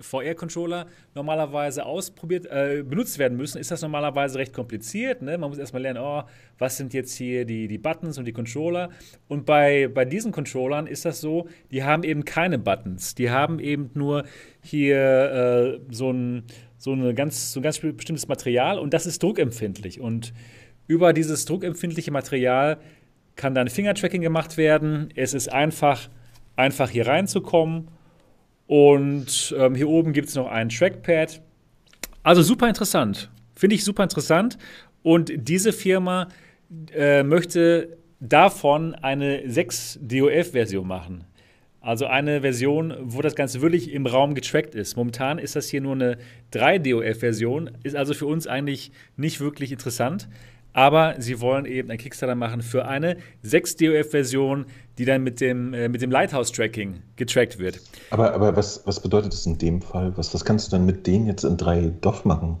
VR-Controller 0.00 0.86
normalerweise 1.14 1.84
ausprobiert, 1.84 2.46
äh, 2.46 2.84
benutzt 2.86 3.18
werden 3.18 3.36
müssen, 3.36 3.58
ist 3.58 3.70
das 3.70 3.82
normalerweise 3.82 4.38
recht 4.38 4.52
kompliziert. 4.52 5.22
Ne? 5.22 5.36
Man 5.38 5.50
muss 5.50 5.58
erstmal 5.58 5.82
lernen, 5.82 6.00
oh, 6.02 6.22
was 6.58 6.76
sind 6.76 6.94
jetzt 6.94 7.16
hier 7.16 7.44
die, 7.44 7.68
die 7.68 7.78
Buttons 7.78 8.18
und 8.18 8.24
die 8.24 8.32
Controller. 8.32 8.90
Und 9.26 9.46
bei, 9.46 9.88
bei 9.88 10.04
diesen 10.04 10.32
Controllern 10.32 10.86
ist 10.86 11.04
das 11.04 11.20
so, 11.20 11.48
die 11.70 11.82
haben 11.82 12.04
eben 12.04 12.24
keine 12.24 12.58
Buttons. 12.58 13.14
Die 13.14 13.30
haben 13.30 13.58
eben 13.58 13.90
nur 13.94 14.24
hier 14.62 15.80
äh, 15.80 15.80
so, 15.90 16.10
ein, 16.10 16.44
so, 16.76 16.92
eine 16.92 17.14
ganz, 17.14 17.52
so 17.52 17.60
ein 17.60 17.62
ganz 17.62 17.78
bestimmtes 17.80 18.28
Material 18.28 18.78
und 18.78 18.94
das 18.94 19.06
ist 19.06 19.22
druckempfindlich. 19.22 20.00
Und 20.00 20.32
über 20.86 21.12
dieses 21.12 21.44
druckempfindliche 21.44 22.10
Material 22.10 22.78
kann 23.36 23.54
dann 23.54 23.68
Fingertracking 23.68 24.22
gemacht 24.22 24.56
werden. 24.56 25.10
Es 25.14 25.34
ist 25.34 25.52
einfach, 25.52 26.08
einfach 26.56 26.90
hier 26.90 27.06
reinzukommen 27.06 27.88
und 28.68 29.54
ähm, 29.58 29.74
hier 29.74 29.88
oben 29.88 30.12
gibt 30.12 30.28
es 30.28 30.34
noch 30.34 30.46
ein 30.46 30.68
Trackpad. 30.68 31.40
Also 32.22 32.42
super 32.42 32.68
interessant. 32.68 33.30
Finde 33.56 33.74
ich 33.74 33.82
super 33.82 34.02
interessant. 34.02 34.58
Und 35.02 35.32
diese 35.34 35.72
Firma 35.72 36.28
äh, 36.94 37.22
möchte 37.22 37.96
davon 38.20 38.94
eine 38.94 39.48
6 39.50 40.00
DOF-Version 40.02 40.86
machen. 40.86 41.24
Also 41.80 42.06
eine 42.06 42.42
Version, 42.42 42.94
wo 43.00 43.22
das 43.22 43.34
Ganze 43.34 43.62
wirklich 43.62 43.90
im 43.90 44.04
Raum 44.04 44.34
getrackt 44.34 44.74
ist. 44.74 44.96
Momentan 44.96 45.38
ist 45.38 45.56
das 45.56 45.70
hier 45.70 45.80
nur 45.80 45.94
eine 45.94 46.18
3 46.50 46.78
DOF-Version, 46.78 47.70
ist 47.84 47.96
also 47.96 48.12
für 48.12 48.26
uns 48.26 48.46
eigentlich 48.46 48.92
nicht 49.16 49.40
wirklich 49.40 49.72
interessant. 49.72 50.28
Aber 50.74 51.14
sie 51.18 51.40
wollen 51.40 51.64
eben 51.64 51.90
ein 51.90 51.96
Kickstarter 51.96 52.34
machen 52.34 52.60
für 52.60 52.86
eine 52.86 53.16
6 53.42 53.76
DOF-Version, 53.76 54.66
die 54.98 55.04
dann 55.04 55.22
mit 55.22 55.40
dem, 55.40 55.72
äh, 55.72 55.88
mit 55.88 56.02
dem 56.02 56.10
Lighthouse-Tracking 56.10 57.02
getrackt 57.16 57.58
wird. 57.58 57.80
Aber, 58.10 58.34
aber 58.34 58.56
was, 58.56 58.82
was 58.84 59.00
bedeutet 59.00 59.32
das 59.32 59.46
in 59.46 59.58
dem 59.58 59.80
Fall? 59.80 60.12
Was, 60.16 60.34
was 60.34 60.44
kannst 60.44 60.68
du 60.68 60.76
dann 60.76 60.84
mit 60.84 61.06
denen 61.06 61.26
jetzt 61.26 61.44
in 61.44 61.56
3 61.56 61.92
DOF 62.00 62.24
machen? 62.24 62.60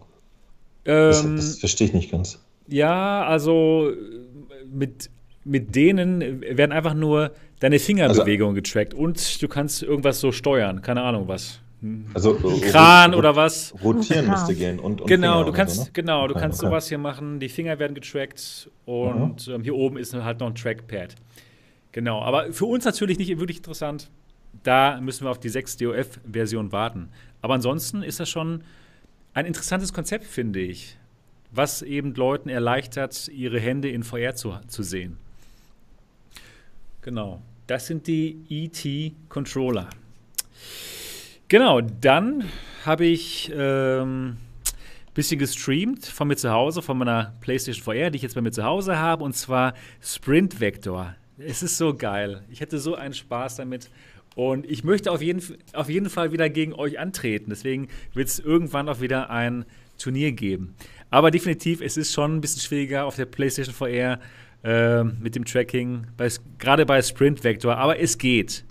Ähm, 0.84 1.10
das, 1.10 1.22
das 1.24 1.58
verstehe 1.58 1.88
ich 1.88 1.94
nicht 1.94 2.10
ganz. 2.10 2.38
Ja, 2.68 3.24
also 3.24 3.90
mit, 4.72 5.10
mit 5.44 5.74
denen 5.74 6.40
werden 6.42 6.72
einfach 6.72 6.94
nur 6.94 7.32
deine 7.60 7.78
Fingerbewegungen 7.78 8.56
also, 8.56 8.62
getrackt 8.62 8.94
und 8.94 9.42
du 9.42 9.48
kannst 9.48 9.82
irgendwas 9.82 10.20
so 10.20 10.32
steuern, 10.32 10.82
keine 10.82 11.02
Ahnung 11.02 11.26
was. 11.28 11.60
Also 12.12 12.34
Kran 12.34 13.14
oder 13.14 13.36
was? 13.36 13.72
Rotieren 13.84 14.28
müsste 14.28 14.54
gehen 14.54 14.80
und, 14.80 15.00
und 15.00 15.06
genau, 15.06 15.38
Finger 15.38 15.44
du 15.44 15.52
kannst 15.52 15.76
so, 15.76 15.82
ne? 15.84 15.90
genau, 15.92 16.26
du 16.26 16.34
okay, 16.34 16.42
kannst 16.42 16.60
okay. 16.60 16.68
sowas 16.68 16.88
hier 16.88 16.98
machen. 16.98 17.38
Die 17.38 17.48
Finger 17.48 17.78
werden 17.78 17.94
getrackt 17.94 18.68
und 18.84 19.46
mhm. 19.46 19.54
ähm, 19.54 19.62
hier 19.62 19.76
oben 19.76 19.96
ist 19.96 20.12
halt 20.12 20.40
noch 20.40 20.48
ein 20.48 20.56
Trackpad. 20.56 21.14
Genau, 21.92 22.22
aber 22.22 22.52
für 22.52 22.66
uns 22.66 22.84
natürlich 22.84 23.18
nicht 23.18 23.38
wirklich 23.38 23.58
interessant. 23.58 24.10
Da 24.62 25.00
müssen 25.00 25.24
wir 25.24 25.30
auf 25.30 25.40
die 25.40 25.48
6 25.48 25.76
DOF-Version 25.76 26.72
warten. 26.72 27.08
Aber 27.42 27.54
ansonsten 27.54 28.02
ist 28.02 28.20
das 28.20 28.28
schon 28.28 28.62
ein 29.34 29.46
interessantes 29.46 29.92
Konzept, 29.92 30.24
finde 30.24 30.60
ich, 30.60 30.96
was 31.50 31.82
eben 31.82 32.14
Leuten 32.14 32.48
erleichtert, 32.48 33.28
ihre 33.28 33.60
Hände 33.60 33.88
in 33.88 34.02
VR 34.02 34.34
zu, 34.34 34.58
zu 34.66 34.82
sehen. 34.82 35.18
Genau, 37.02 37.40
das 37.66 37.86
sind 37.86 38.06
die 38.06 38.38
ET-Controller. 38.48 39.88
Genau, 41.48 41.80
dann 41.80 42.44
habe 42.84 43.06
ich 43.06 43.50
ähm, 43.54 44.36
bisschen 45.18 45.38
gestreamt 45.38 46.06
von 46.06 46.28
mir 46.28 46.36
zu 46.36 46.50
Hause, 46.50 46.80
von 46.80 46.96
meiner 46.96 47.34
PlayStation 47.40 47.82
VR, 47.82 48.10
die 48.10 48.16
ich 48.16 48.22
jetzt 48.22 48.34
bei 48.34 48.40
mir 48.40 48.52
zu 48.52 48.62
Hause 48.62 48.98
habe, 48.98 49.24
und 49.24 49.34
zwar 49.34 49.74
Sprint 50.00 50.60
Vector. 50.60 51.16
Es 51.38 51.62
ist 51.62 51.76
so 51.76 51.94
geil. 51.94 52.42
Ich 52.50 52.60
hätte 52.60 52.78
so 52.78 52.94
einen 52.94 53.14
Spaß 53.14 53.56
damit. 53.56 53.90
Und 54.34 54.70
ich 54.70 54.84
möchte 54.84 55.10
auf 55.10 55.22
jeden, 55.22 55.42
auf 55.72 55.88
jeden 55.88 56.10
Fall 56.10 56.32
wieder 56.32 56.48
gegen 56.48 56.72
euch 56.72 56.98
antreten. 56.98 57.50
Deswegen 57.50 57.88
wird 58.14 58.28
es 58.28 58.38
irgendwann 58.38 58.88
auch 58.88 59.00
wieder 59.00 59.30
ein 59.30 59.64
Turnier 59.98 60.32
geben. 60.32 60.74
Aber 61.10 61.30
definitiv, 61.30 61.80
es 61.80 61.96
ist 61.96 62.12
schon 62.12 62.36
ein 62.36 62.40
bisschen 62.40 62.62
schwieriger 62.62 63.04
auf 63.04 63.16
der 63.16 63.26
PlayStation 63.26 63.74
VR 63.74 64.20
äh, 64.62 65.04
mit 65.04 65.34
dem 65.34 65.44
Tracking, 65.44 66.06
gerade 66.58 66.86
bei 66.86 67.02
Sprint 67.02 67.42
Vector. 67.42 67.76
Aber 67.76 67.98
es 67.98 68.18
geht. 68.18 68.64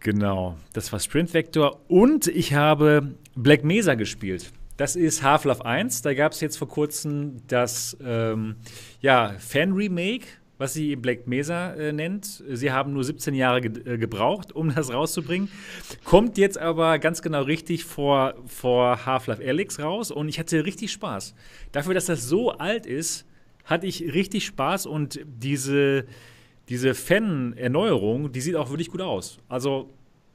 Genau, 0.00 0.58
das 0.74 0.92
war 0.92 1.00
Sprint 1.00 1.32
Vector. 1.32 1.80
Und 1.88 2.26
ich 2.26 2.52
habe 2.52 3.14
Black 3.34 3.64
Mesa 3.64 3.94
gespielt. 3.94 4.52
Das 4.76 4.96
ist 4.96 5.22
Half-Life 5.22 5.64
1. 5.64 6.02
Da 6.02 6.14
gab 6.14 6.32
es 6.32 6.40
jetzt 6.40 6.58
vor 6.58 6.68
kurzem 6.68 7.42
das 7.46 7.96
ähm, 8.04 8.56
ja, 9.00 9.34
Fan-Remake, 9.38 10.26
was 10.64 10.72
sie 10.72 10.96
Black 10.96 11.26
Mesa 11.26 11.74
äh, 11.74 11.92
nennt. 11.92 12.42
Sie 12.50 12.72
haben 12.72 12.94
nur 12.94 13.04
17 13.04 13.34
Jahre 13.34 13.60
ge 13.60 13.94
äh, 13.94 13.98
gebraucht, 13.98 14.50
um 14.52 14.74
das 14.74 14.90
rauszubringen. 14.90 15.50
Kommt 16.04 16.38
jetzt 16.38 16.56
aber 16.56 16.98
ganz 16.98 17.20
genau 17.20 17.42
richtig 17.42 17.84
vor, 17.84 18.34
vor 18.46 19.04
Half-Life 19.04 19.46
Alyx 19.46 19.78
raus 19.78 20.10
und 20.10 20.30
ich 20.30 20.38
hatte 20.38 20.64
richtig 20.64 20.90
Spaß. 20.92 21.34
Dafür, 21.72 21.92
dass 21.92 22.06
das 22.06 22.26
so 22.26 22.52
alt 22.52 22.86
ist, 22.86 23.26
hatte 23.64 23.86
ich 23.86 24.14
richtig 24.14 24.46
Spaß 24.46 24.86
und 24.86 25.20
diese 25.26 26.06
diese 26.70 26.94
Fan-Erneuerung, 26.94 28.32
die 28.32 28.40
sieht 28.40 28.56
auch 28.56 28.70
wirklich 28.70 28.88
gut 28.88 29.02
aus. 29.02 29.36
Also 29.50 29.90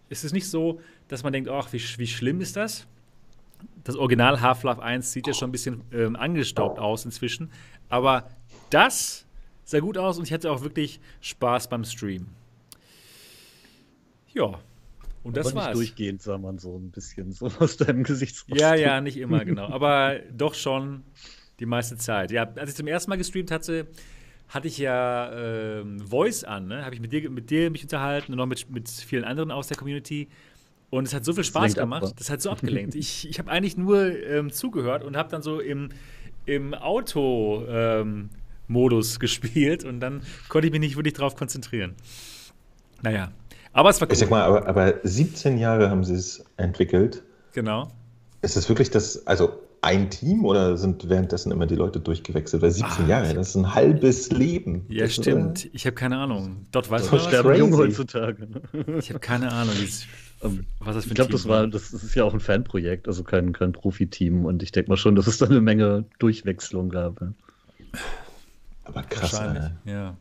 es 0.10 0.24
ist 0.24 0.32
nicht 0.32 0.48
so, 0.48 0.80
dass 1.08 1.24
man 1.24 1.34
denkt, 1.34 1.50
ach, 1.50 1.74
wie, 1.74 1.82
wie 1.98 2.06
schlimm 2.06 2.40
ist 2.40 2.56
das? 2.56 2.86
das 3.84 3.96
Original 3.96 4.40
Half-Life 4.42 4.82
1 4.82 5.12
sieht 5.12 5.26
ja 5.26 5.34
schon 5.34 5.50
ein 5.50 5.52
bisschen 5.52 5.82
ähm, 5.92 6.16
angestaubt 6.16 6.78
aus 6.78 7.06
inzwischen. 7.06 7.52
Aber 7.90 8.30
das 8.70 9.26
sah 9.70 9.80
gut 9.80 9.98
aus 9.98 10.18
und 10.18 10.26
ich 10.26 10.34
hatte 10.34 10.52
auch 10.52 10.64
wirklich 10.64 11.00
Spaß 11.22 11.70
beim 11.70 11.84
Stream. 11.84 12.28
Ja. 14.34 14.60
Und 15.24 15.38
das. 15.38 15.54
Nicht 15.54 15.74
durchgehend 15.74 16.22
sah 16.22 16.38
man 16.38 16.58
so 16.58 16.76
ein 16.76 16.92
bisschen 16.92 17.32
so 17.32 17.48
aus 17.60 17.78
deinem 17.78 18.04
Gesichtsausdruck. 18.04 18.60
Ja, 18.60 18.76
ja, 18.76 19.02
nicht 19.02 19.18
immer, 19.18 19.46
genau. 19.46 19.68
Aber 19.68 20.20
doch 20.36 20.54
schon 20.54 21.04
die 21.60 21.66
meiste 21.66 21.98
Zeit. 21.98 22.32
Ja, 22.32 22.52
als 22.56 22.72
ich 22.72 22.76
zum 22.78 22.88
ersten 22.88 23.10
Mal 23.10 23.18
gestreamt 23.18 23.52
hatte, 23.52 23.88
hatte 24.48 24.68
ich 24.68 24.78
ja 24.78 25.32
ähm, 25.34 26.00
Voice 26.00 26.44
an, 26.44 26.68
ne? 26.68 26.84
Habe 26.84 26.96
ich 26.96 27.02
mit 27.02 27.12
dir, 27.12 27.30
mit 27.30 27.50
dir 27.50 27.70
mich 27.70 27.84
unterhalten 27.84 28.32
und 28.32 28.38
noch 28.38 28.48
mit, 28.48 28.70
mit 28.72 28.90
vielen 28.90 29.24
anderen 29.24 29.52
aus 29.52 29.68
der 29.68 29.78
Community. 29.78 30.30
Und 30.90 31.08
es 31.08 31.14
hat 31.14 31.24
so 31.24 31.34
viel 31.34 31.44
Spaß 31.44 31.76
gemacht, 31.76 32.04
ab, 32.04 32.14
das 32.18 32.32
hat 32.32 32.42
so 32.42 32.50
abgelenkt. 32.52 32.96
ich 32.96 33.30
ich 33.30 33.38
habe 33.38 33.52
eigentlich 33.52 33.78
nur 33.78 34.02
ähm, 34.24 34.52
zugehört 34.52 35.04
und 35.04 35.16
habe 35.16 35.30
dann 35.30 35.44
so 35.44 35.60
im, 35.60 35.90
im 36.46 36.74
Auto-Modus 36.74 37.68
ähm, 37.70 38.30
gespielt 39.20 39.84
und 39.84 40.00
dann 40.00 40.22
konnte 40.48 40.68
ich 40.68 40.72
mich 40.72 40.82
nicht 40.82 40.96
wirklich 40.96 41.14
darauf 41.14 41.36
konzentrieren. 41.36 41.96
Naja, 43.02 43.32
aber 43.74 43.90
es 43.90 44.02
war 44.02 44.08
cool. 44.08 44.14
Ich 44.14 44.20
sag 44.20 44.30
mal, 44.30 44.44
aber, 44.44 44.68
aber 44.68 44.96
17 45.04 45.58
Jahre 45.58 45.90
haben 45.90 46.04
sie 46.04 46.16
es 46.16 46.44
entwickelt. 46.58 47.24
Genau. 47.54 47.92
Ist 48.42 48.58
es 48.58 48.70
wirklich 48.70 48.90
das, 48.90 49.26
also 49.28 49.52
ein 49.82 50.10
Team 50.10 50.46
oder 50.46 50.78
sind 50.78 51.08
währenddessen 51.10 51.52
immer 51.52 51.66
die 51.66 51.76
Leute 51.76 52.00
durchgewechselt? 52.00 52.62
Weil 52.62 52.72
17 52.72 53.06
ah, 53.06 53.08
Jahre, 53.08 53.34
das 53.34 53.50
ist 53.50 53.56
ein 53.56 53.74
halbes 53.74 54.32
Leben. 54.32 54.86
Ja, 54.90 55.06
das 55.06 55.16
stimmt. 55.16 55.66
Ist, 55.66 55.74
ich 55.74 55.86
habe 55.86 55.96
keine 55.96 56.18
Ahnung. 56.18 56.66
Dort 56.72 56.90
weiß 56.90 57.12
man 57.12 57.22
sterben 57.22 57.56
jung 57.56 57.76
heutzutage. 57.76 58.48
Ne? 58.48 58.98
Ich 59.00 59.10
habe 59.10 59.20
keine 59.20 59.52
Ahnung. 59.52 59.76
Um, 60.42 60.66
was 60.80 60.96
das 60.96 61.04
für 61.04 61.10
ein 61.10 61.12
ich 61.12 61.16
glaube, 61.16 61.32
das 61.32 61.48
war, 61.48 61.68
das 61.68 61.92
ist 61.92 62.16
ja 62.16 62.24
auch 62.24 62.34
ein 62.34 62.40
Fanprojekt, 62.40 63.10
also 63.10 63.24
kein, 63.24 63.52
kein 63.52 63.74
Profiteam. 63.74 64.46
Und 64.46 64.64
ich 64.64 64.72
denke 64.72 64.90
mal 64.90 64.98
schon, 64.98 65.16
dass 65.16 65.28
es 65.28 65.38
da 65.38 65.46
eine 65.46 65.60
Menge 65.60 66.06
Durchwechslung 66.20 66.90
gab. 66.90 67.22
Aber 68.90 69.04
krass, 69.04 69.34
Wahrscheinlich, 69.34 69.72
ja. 69.86 70.18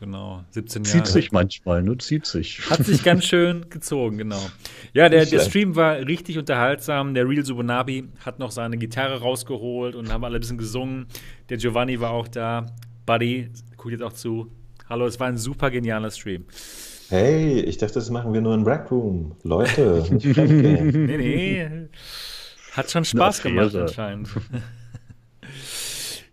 Genau, 0.00 0.44
17 0.50 0.84
Jahre. 0.84 0.96
Zieht 0.98 1.06
sich 1.08 1.32
manchmal, 1.32 1.82
ne? 1.82 1.98
Zieht 1.98 2.24
sich. 2.24 2.70
Hat 2.70 2.84
sich 2.84 3.02
ganz 3.02 3.24
schön 3.24 3.68
gezogen, 3.68 4.16
genau. 4.16 4.40
Ja, 4.92 5.08
der, 5.08 5.26
der 5.26 5.40
Stream 5.40 5.74
war 5.74 5.96
richtig 5.96 6.38
unterhaltsam. 6.38 7.14
Der 7.14 7.28
Real 7.28 7.44
Subunabi 7.44 8.08
hat 8.24 8.38
noch 8.38 8.52
seine 8.52 8.78
Gitarre 8.78 9.20
rausgeholt 9.20 9.96
und 9.96 10.12
haben 10.12 10.22
alle 10.24 10.36
ein 10.36 10.40
bisschen 10.40 10.56
gesungen. 10.56 11.06
Der 11.48 11.56
Giovanni 11.56 12.00
war 12.00 12.10
auch 12.10 12.28
da. 12.28 12.66
Buddy, 13.06 13.50
guckt 13.76 13.90
jetzt 13.90 14.02
auch 14.02 14.12
zu. 14.12 14.52
Hallo, 14.88 15.04
es 15.04 15.18
war 15.18 15.26
ein 15.26 15.36
super 15.36 15.68
genialer 15.70 16.12
Stream. 16.12 16.44
Hey, 17.08 17.60
ich 17.60 17.78
dachte, 17.78 17.94
das 17.94 18.08
machen 18.10 18.32
wir 18.32 18.40
nur 18.40 18.54
in 18.54 18.62
Rec 18.62 18.90
Room. 18.92 19.34
Leute, 19.42 20.04
nicht 20.10 20.24
nee, 20.36 21.16
nee. 21.16 21.88
Hat 22.72 22.88
schon 22.88 23.04
Spaß 23.04 23.42
gemacht 23.42 23.74
anscheinend. 23.74 24.28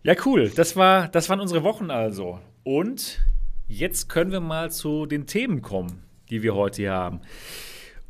Ja, 0.05 0.15
cool. 0.25 0.49
Das, 0.49 0.75
war, 0.75 1.07
das 1.07 1.29
waren 1.29 1.39
unsere 1.39 1.63
Wochen 1.63 1.91
also. 1.91 2.39
Und 2.63 3.19
Jetzt 3.67 4.09
können 4.09 4.31
wir 4.31 4.41
mal 4.41 4.71
zu 4.71 5.07
den 5.07 5.25
Themen 5.25 5.63
kommen, 5.63 6.03
die 6.29 6.43
wir 6.43 6.53
heute 6.53 6.83
hier 6.83 6.93
haben. 6.93 7.21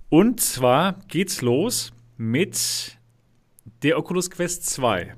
Und 0.10 0.42
zwar 0.42 1.00
geht's 1.08 1.42
los 1.42 1.94
mit 2.18 2.98
der 3.82 3.98
Oculus 3.98 4.30
Quest 4.30 4.66
2. 4.66 5.16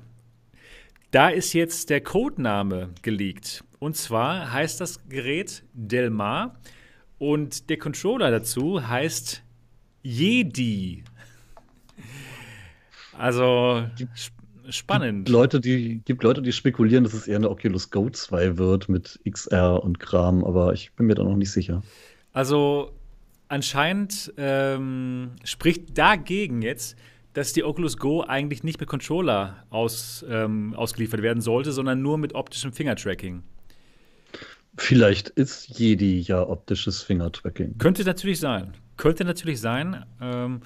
Da 1.10 1.28
ist 1.28 1.54
jetzt 1.54 1.90
der 1.90 2.02
Codename 2.02 2.90
geleakt. 3.02 3.64
Und 3.80 3.96
zwar 3.96 4.52
heißt 4.52 4.80
das 4.80 5.08
Gerät 5.08 5.64
Delmar 5.72 6.60
und 7.18 7.68
der 7.68 7.78
Controller 7.78 8.30
dazu 8.30 8.86
heißt 8.86 9.42
Jedi. 10.02 11.02
Also 13.12 13.84
spannend. 14.70 15.26
Gibt 15.26 15.28
Leute, 15.30 15.60
die, 15.60 16.00
gibt 16.04 16.22
Leute, 16.22 16.42
die 16.42 16.52
spekulieren, 16.52 17.04
dass 17.04 17.14
es 17.14 17.28
eher 17.28 17.36
eine 17.36 17.50
Oculus 17.50 17.90
Go 17.90 18.10
2 18.10 18.58
wird 18.58 18.88
mit 18.88 19.20
XR 19.28 19.82
und 19.82 20.00
Kram, 20.00 20.44
aber 20.44 20.72
ich 20.72 20.92
bin 20.92 21.06
mir 21.06 21.14
da 21.14 21.24
noch 21.24 21.36
nicht 21.36 21.50
sicher. 21.50 21.82
Also 22.32 22.92
anscheinend 23.48 24.32
ähm, 24.36 25.30
spricht 25.44 25.96
dagegen 25.96 26.62
jetzt, 26.62 26.96
dass 27.32 27.52
die 27.52 27.64
Oculus 27.64 27.96
Go 27.96 28.22
eigentlich 28.22 28.64
nicht 28.64 28.80
mit 28.80 28.88
Controller 28.88 29.64
aus, 29.70 30.24
ähm, 30.28 30.74
ausgeliefert 30.74 31.22
werden 31.22 31.40
sollte, 31.40 31.72
sondern 31.72 32.02
nur 32.02 32.18
mit 32.18 32.34
optischem 32.34 32.72
Fingertracking. 32.72 33.42
Vielleicht 34.76 35.28
ist 35.30 35.78
Jedi 35.78 36.20
ja 36.20 36.46
optisches 36.46 37.02
Fingertracking. 37.02 37.78
Könnte 37.78 38.04
natürlich 38.04 38.38
sein. 38.38 38.74
Könnte 38.96 39.24
natürlich 39.24 39.60
sein. 39.60 40.04
Ähm, 40.20 40.60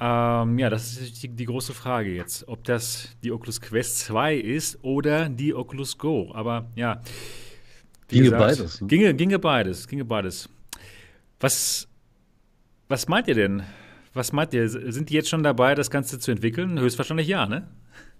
ähm, 0.00 0.58
ja, 0.58 0.70
das 0.70 0.96
ist 0.96 1.22
die, 1.22 1.28
die, 1.28 1.44
große 1.44 1.74
Frage 1.74 2.14
jetzt, 2.14 2.46
ob 2.46 2.62
das 2.62 3.16
die 3.24 3.32
Oculus 3.32 3.60
Quest 3.60 3.98
2 4.00 4.36
ist 4.36 4.78
oder 4.82 5.28
die 5.28 5.54
Oculus 5.54 5.98
Go. 5.98 6.30
Aber 6.34 6.70
ja. 6.76 7.02
Ginge 8.06 8.24
gesagt, 8.24 8.40
beides. 8.40 8.80
Ne? 8.80 8.86
Ginge, 8.86 9.14
ginge 9.14 9.38
beides, 9.38 9.88
ginge 9.88 10.04
beides. 10.04 10.48
Was, 11.40 11.88
was 12.88 13.08
meint 13.08 13.26
ihr 13.26 13.34
denn? 13.34 13.62
Was 14.14 14.32
meint 14.32 14.54
ihr? 14.54 14.68
Sind 14.68 15.10
die 15.10 15.14
jetzt 15.14 15.28
schon 15.28 15.42
dabei, 15.42 15.74
das 15.74 15.90
Ganze 15.90 16.18
zu 16.18 16.30
entwickeln? 16.30 16.78
Höchstwahrscheinlich 16.78 17.26
ja, 17.26 17.46
ne? 17.46 17.66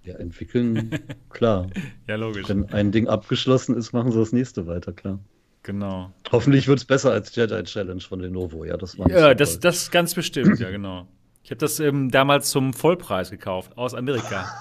Ja, 0.02 0.14
entwickeln, 0.16 0.98
klar. 1.30 1.68
ja, 2.08 2.16
logisch. 2.16 2.48
Wenn 2.48 2.68
ein 2.70 2.90
Ding 2.92 3.08
abgeschlossen 3.08 3.76
ist, 3.76 3.92
machen 3.92 4.10
sie 4.10 4.18
das 4.18 4.32
nächste 4.32 4.66
weiter, 4.66 4.92
klar. 4.92 5.20
Genau. 5.62 6.12
Hoffentlich 6.32 6.66
wird 6.66 6.78
es 6.78 6.84
besser 6.84 7.12
als 7.12 7.34
Jedi 7.34 7.62
Challenge 7.64 8.00
von 8.00 8.20
Lenovo, 8.20 8.64
ja, 8.64 8.76
das 8.76 8.98
war 8.98 9.10
Ja, 9.10 9.34
das, 9.34 9.60
das 9.60 9.90
ganz 9.90 10.14
bestimmt, 10.14 10.58
ja, 10.60 10.70
genau. 10.70 11.06
Ich 11.48 11.50
habe 11.50 11.60
das 11.60 11.80
ähm, 11.80 12.10
damals 12.10 12.50
zum 12.50 12.74
Vollpreis 12.74 13.30
gekauft, 13.30 13.78
aus 13.78 13.94
Amerika. 13.94 14.60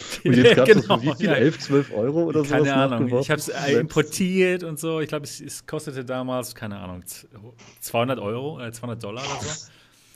Und 0.24 0.34
jetzt 0.34 0.56
gab 0.56 0.66
es 0.66 0.80
genau, 0.80 1.02
wie 1.02 1.14
viel? 1.14 1.26
Ja. 1.26 1.34
11, 1.34 1.58
12 1.58 1.92
Euro 1.92 2.22
oder 2.22 2.42
so? 2.42 2.54
Keine 2.54 2.74
Ahnung. 2.74 3.20
Ich 3.20 3.28
habe 3.30 3.38
es 3.38 3.48
äh, 3.50 3.80
importiert 3.80 4.64
und 4.64 4.78
so. 4.78 5.00
Ich 5.00 5.10
glaube, 5.10 5.24
es, 5.24 5.42
es, 5.42 5.66
kostete 5.66 6.06
damals, 6.06 6.54
keine 6.54 6.78
Ahnung, 6.78 7.02
200 7.80 8.18
Euro, 8.18 8.60
äh, 8.62 8.72
200 8.72 9.04
Dollar 9.04 9.22
oder 9.24 9.42
so. 9.42 9.66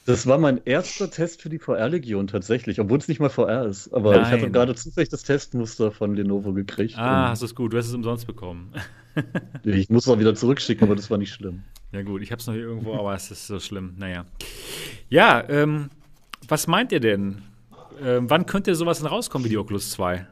Das 0.06 0.26
war 0.26 0.38
mein 0.38 0.58
erster 0.64 1.10
Test 1.10 1.42
für 1.42 1.50
die 1.50 1.58
VR-Legion 1.58 2.26
tatsächlich, 2.26 2.80
obwohl 2.80 2.96
es 2.96 3.08
nicht 3.08 3.20
mal 3.20 3.28
VR 3.28 3.66
ist. 3.66 3.92
Aber 3.92 4.12
Nein. 4.12 4.22
ich 4.22 4.28
hatte 4.30 4.50
gerade 4.50 4.74
zufällig 4.74 5.10
das 5.10 5.22
Testmuster 5.22 5.92
von 5.92 6.16
Lenovo 6.16 6.54
gekriegt. 6.54 6.96
Ah, 6.96 7.34
du 7.34 7.44
es 7.44 7.54
gut. 7.54 7.74
Du 7.74 7.76
hast 7.76 7.88
es 7.88 7.94
umsonst 7.94 8.26
bekommen. 8.26 8.72
ich 9.64 9.90
muss 9.90 10.06
es 10.06 10.12
auch 10.12 10.18
wieder 10.18 10.34
zurückschicken, 10.34 10.84
aber 10.84 10.96
das 10.96 11.10
war 11.10 11.18
nicht 11.18 11.32
schlimm. 11.32 11.62
Ja 11.92 12.02
gut, 12.02 12.22
ich 12.22 12.32
habe 12.32 12.40
es 12.40 12.46
noch 12.46 12.54
hier 12.54 12.62
irgendwo, 12.62 12.94
aber 12.94 13.14
es 13.14 13.30
ist 13.30 13.46
so 13.46 13.60
schlimm. 13.60 13.94
Naja. 13.98 14.24
Ja, 15.10 15.46
ähm, 15.48 15.90
was 16.48 16.66
meint 16.66 16.92
ihr 16.92 17.00
denn? 17.00 17.42
Ähm, 18.02 18.30
wann 18.30 18.46
könnte 18.46 18.74
sowas 18.74 18.98
denn 18.98 19.06
rauskommen 19.06 19.44
wie 19.44 19.50
die 19.50 19.58
Oculus 19.58 19.90
2? 19.90 20.26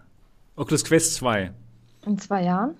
Oculus 0.57 0.85
Quest 0.85 1.14
2? 1.16 1.53
In 2.07 2.18
zwei 2.18 2.45
Jahren? 2.45 2.74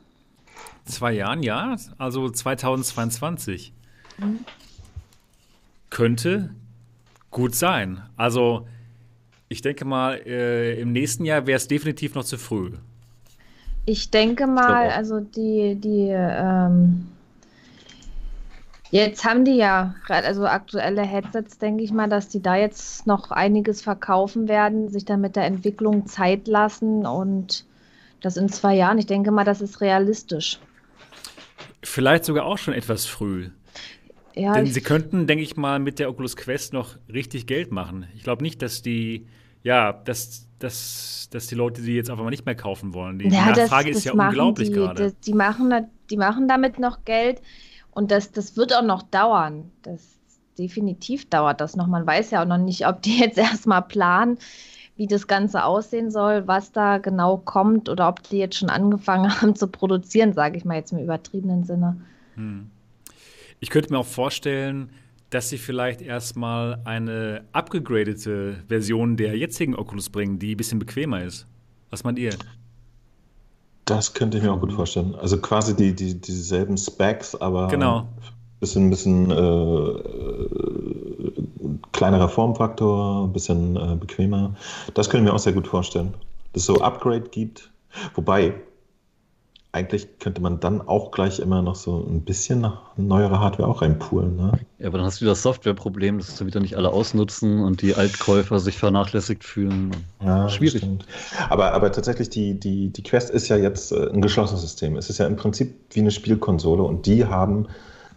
Zwei 0.87 1.13
Jahren, 1.13 1.43
ja. 1.43 1.77
Also 1.99 2.29
2022. 2.29 3.73
Mhm. 4.19 4.41
Könnte 5.91 6.55
gut 7.31 7.55
sein. 7.55 8.03
Also 8.17 8.67
ich 9.49 9.63
denke 9.63 9.85
mal, 9.85 10.23
äh, 10.27 10.81
im 10.81 10.93
nächsten 10.93 11.25
Jahr 11.25 11.47
wäre 11.47 11.57
es 11.57 11.69
definitiv 11.69 12.15
noch 12.15 12.25
zu 12.25 12.39
früh. 12.39 12.73
Ich 13.91 14.11
denke 14.11 14.47
mal, 14.47 14.87
ich 14.87 14.95
also 14.95 15.19
die, 15.19 15.75
die 15.75 16.11
ähm 16.11 17.09
Jetzt 18.93 19.25
haben 19.25 19.45
die 19.45 19.57
ja, 19.57 19.95
also 20.09 20.47
aktuelle 20.47 21.03
Headsets, 21.03 21.59
denke 21.59 21.85
ich 21.85 21.93
mal, 21.93 22.09
dass 22.09 22.29
die 22.29 22.43
da 22.43 22.57
jetzt 22.57 23.07
noch 23.07 23.31
einiges 23.31 23.83
verkaufen 23.83 24.49
werden, 24.49 24.89
sich 24.89 25.05
dann 25.05 25.21
mit 25.21 25.37
der 25.37 25.45
Entwicklung 25.45 26.07
Zeit 26.07 26.49
lassen 26.49 27.07
und 27.07 27.65
das 28.21 28.37
in 28.37 28.49
zwei 28.49 28.75
Jahren. 28.75 28.99
Ich 28.99 29.07
denke 29.07 29.31
mal, 29.31 29.45
das 29.45 29.61
ist 29.61 29.81
realistisch. 29.81 30.59
Vielleicht 31.85 32.25
sogar 32.25 32.45
auch 32.45 32.59
schon 32.59 32.75
etwas 32.75 33.07
früh. 33.07 33.51
Ja, 34.35 34.55
Denn 34.55 34.67
sie 34.67 34.81
könnten, 34.81 35.29
denke 35.29 35.45
ich 35.45 35.57
mal, 35.57 35.79
mit 35.79 36.01
der 36.01 36.11
Oculus 36.11 36.37
Quest 36.37 36.73
noch 36.73 36.97
richtig 37.13 37.47
Geld 37.47 37.71
machen. 37.71 38.09
Ich 38.17 38.25
glaube 38.25 38.43
nicht, 38.43 38.61
dass 38.61 38.83
die, 38.83 39.29
ja, 39.63 39.93
dass, 39.93 40.49
dass, 40.61 41.29
dass 41.33 41.47
die 41.49 41.55
Leute 41.55 41.83
die 41.83 41.95
jetzt 41.95 42.11
einfach 42.11 42.23
mal 42.23 42.31
nicht 42.31 42.47
mehr 42.47 42.55
kaufen 42.55 42.95
wollen. 42.95 43.19
Die, 43.19 43.25
ja, 43.25 43.53
die 43.53 43.61
Nachfrage 43.61 43.89
das, 43.89 43.97
das 43.97 43.97
ist 43.99 44.05
ja 44.05 44.13
unglaublich 44.13 44.73
gerade. 44.73 45.11
Die, 45.11 45.21
die, 45.33 45.35
machen, 45.35 45.73
die 46.11 46.17
machen 46.17 46.47
damit 46.47 46.79
noch 46.79 47.05
Geld. 47.05 47.43
Und 47.91 48.11
das, 48.11 48.31
das 48.31 48.57
wird 48.57 48.75
auch 48.75 48.83
noch 48.85 49.03
dauern. 49.03 49.71
Das 49.83 50.19
definitiv 50.59 51.29
dauert 51.29 51.61
das 51.61 51.77
noch. 51.77 51.87
Man 51.87 52.07
weiß 52.07 52.31
ja 52.31 52.43
auch 52.43 52.47
noch 52.47 52.59
nicht, 52.59 52.87
ob 52.87 53.03
die 53.03 53.19
jetzt 53.21 53.39
erstmal 53.39 53.83
planen, 53.83 54.39
wie 54.97 55.07
das 55.07 55.27
Ganze 55.27 55.65
aussehen 55.65 56.11
soll, 56.11 56.47
was 56.47 56.73
da 56.73 56.99
genau 56.99 57.39
kommt 57.39 57.89
oder 57.89 58.09
ob 58.09 58.23
die 58.23 58.39
jetzt 58.39 58.57
schon 58.57 58.71
angefangen 58.71 59.31
haben 59.41 59.57
zu 59.57 59.67
produzieren, 59.67 60.35
sage 60.35 60.59
ich 60.59 60.65
mal 60.65 60.77
jetzt 60.77 60.93
im 60.93 60.99
übertriebenen 60.99 61.65
Sinne. 61.65 62.01
Hm. 62.35 62.71
Ich 63.61 63.71
könnte 63.71 63.93
mir 63.93 63.99
auch 63.99 64.07
vorstellen, 64.07 64.91
dass 65.31 65.49
sie 65.49 65.59
vielleicht 65.59 66.03
erstmal 66.03 66.81
eine 66.85 67.45
abgegradete 67.53 68.57
Version 68.69 69.17
der 69.17 69.37
jetzigen 69.37 69.77
Oculus 69.77 70.11
bringen, 70.11 70.39
die 70.39 70.55
ein 70.55 70.57
bisschen 70.57 70.79
bequemer 70.79 71.23
ist. 71.23 71.47
Was 71.91 72.05
meint 72.05 72.19
ihr? 72.19 72.35
Das 73.85 74.15
könnte 74.15 74.39
ich 74.39 74.45
mir 74.45 74.53
auch 74.53 74.61
gut 74.61 74.73
vorstellen. 74.73 75.15
Also 75.15 75.39
quasi 75.39 75.75
die, 75.75 75.95
die, 75.95 76.21
dieselben 76.21 76.77
Specs, 76.77 77.35
aber 77.35 77.69
genau. 77.69 78.09
Bisschen, 78.61 78.91
bisschen 78.91 79.31
äh, 79.31 79.95
kleinerer 81.93 82.29
Formfaktor, 82.29 83.25
ein 83.25 83.33
bisschen 83.33 83.77
äh, 83.77 83.97
bequemer. 83.97 84.55
Das 84.95 85.09
können 85.09 85.25
wir 85.25 85.35
auch 85.35 85.39
sehr 85.39 85.55
gut 85.55 85.67
vorstellen. 85.67 86.13
Dass 86.53 86.63
es 86.63 86.67
so 86.67 86.81
Upgrade 86.81 87.31
gibt. 87.31 87.71
Wobei, 88.15 88.55
eigentlich 89.73 90.19
könnte 90.19 90.41
man 90.41 90.59
dann 90.59 90.81
auch 90.81 91.13
gleich 91.13 91.39
immer 91.39 91.63
noch 91.63 91.77
so 91.77 92.05
ein 92.05 92.23
bisschen 92.23 92.73
neuere 92.97 93.39
Hardware 93.39 93.69
auch 93.69 93.83
reinpoolen. 93.83 94.37
Ne? 94.37 94.53
Ja, 94.79 94.89
aber 94.89 94.99
dann 94.99 95.07
hast 95.07 95.19
du 95.19 95.23
wieder 95.23 95.33
das 95.33 95.43
Softwareproblem, 95.43 96.19
dass 96.19 96.37
du 96.37 96.47
wieder 96.47 96.59
nicht 96.59 96.77
alle 96.77 96.91
ausnutzen 96.91 97.63
und 97.63 97.81
die 97.81 97.95
Altkäufer 97.95 98.59
sich 98.59 98.79
vernachlässigt 98.79 99.45
fühlen. 99.45 99.95
Ja, 100.25 100.49
Schwierig. 100.49 100.85
Aber, 101.49 101.73
aber 101.73 101.93
tatsächlich, 101.93 102.31
die, 102.31 102.59
die, 102.59 102.89
die 102.89 103.03
Quest 103.03 103.31
ist 103.31 103.49
ja 103.49 103.57
jetzt 103.57 103.93
äh, 103.93 104.11
ein 104.11 104.21
geschlossenes 104.21 104.63
System. 104.63 104.97
Es 104.97 105.09
ist 105.09 105.19
ja 105.19 105.27
im 105.27 105.37
Prinzip 105.37 105.75
wie 105.93 106.01
eine 106.01 106.11
Spielkonsole 106.11 106.83
und 106.83 107.07
die 107.07 107.27
haben 107.27 107.69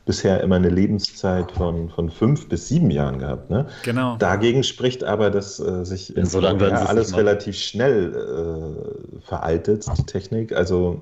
bisher 0.05 0.41
immer 0.41 0.57
eine 0.57 0.69
Lebenszeit 0.69 1.51
von, 1.51 1.89
von 1.89 2.09
fünf 2.09 2.49
bis 2.49 2.67
sieben 2.67 2.91
Jahren 2.91 3.19
gehabt. 3.19 3.49
Ne? 3.49 3.67
Genau. 3.83 4.17
Dagegen 4.17 4.63
spricht 4.63 5.03
aber, 5.03 5.29
dass 5.29 5.59
äh, 5.59 5.85
sich 5.85 6.15
in 6.15 6.25
so 6.25 6.41
ja, 6.41 6.51
alles 6.51 7.15
relativ 7.15 7.55
schnell 7.55 8.13
äh, 8.13 9.21
veraltet, 9.21 9.85
die 9.97 10.03
Technik. 10.03 10.53
Also 10.53 11.01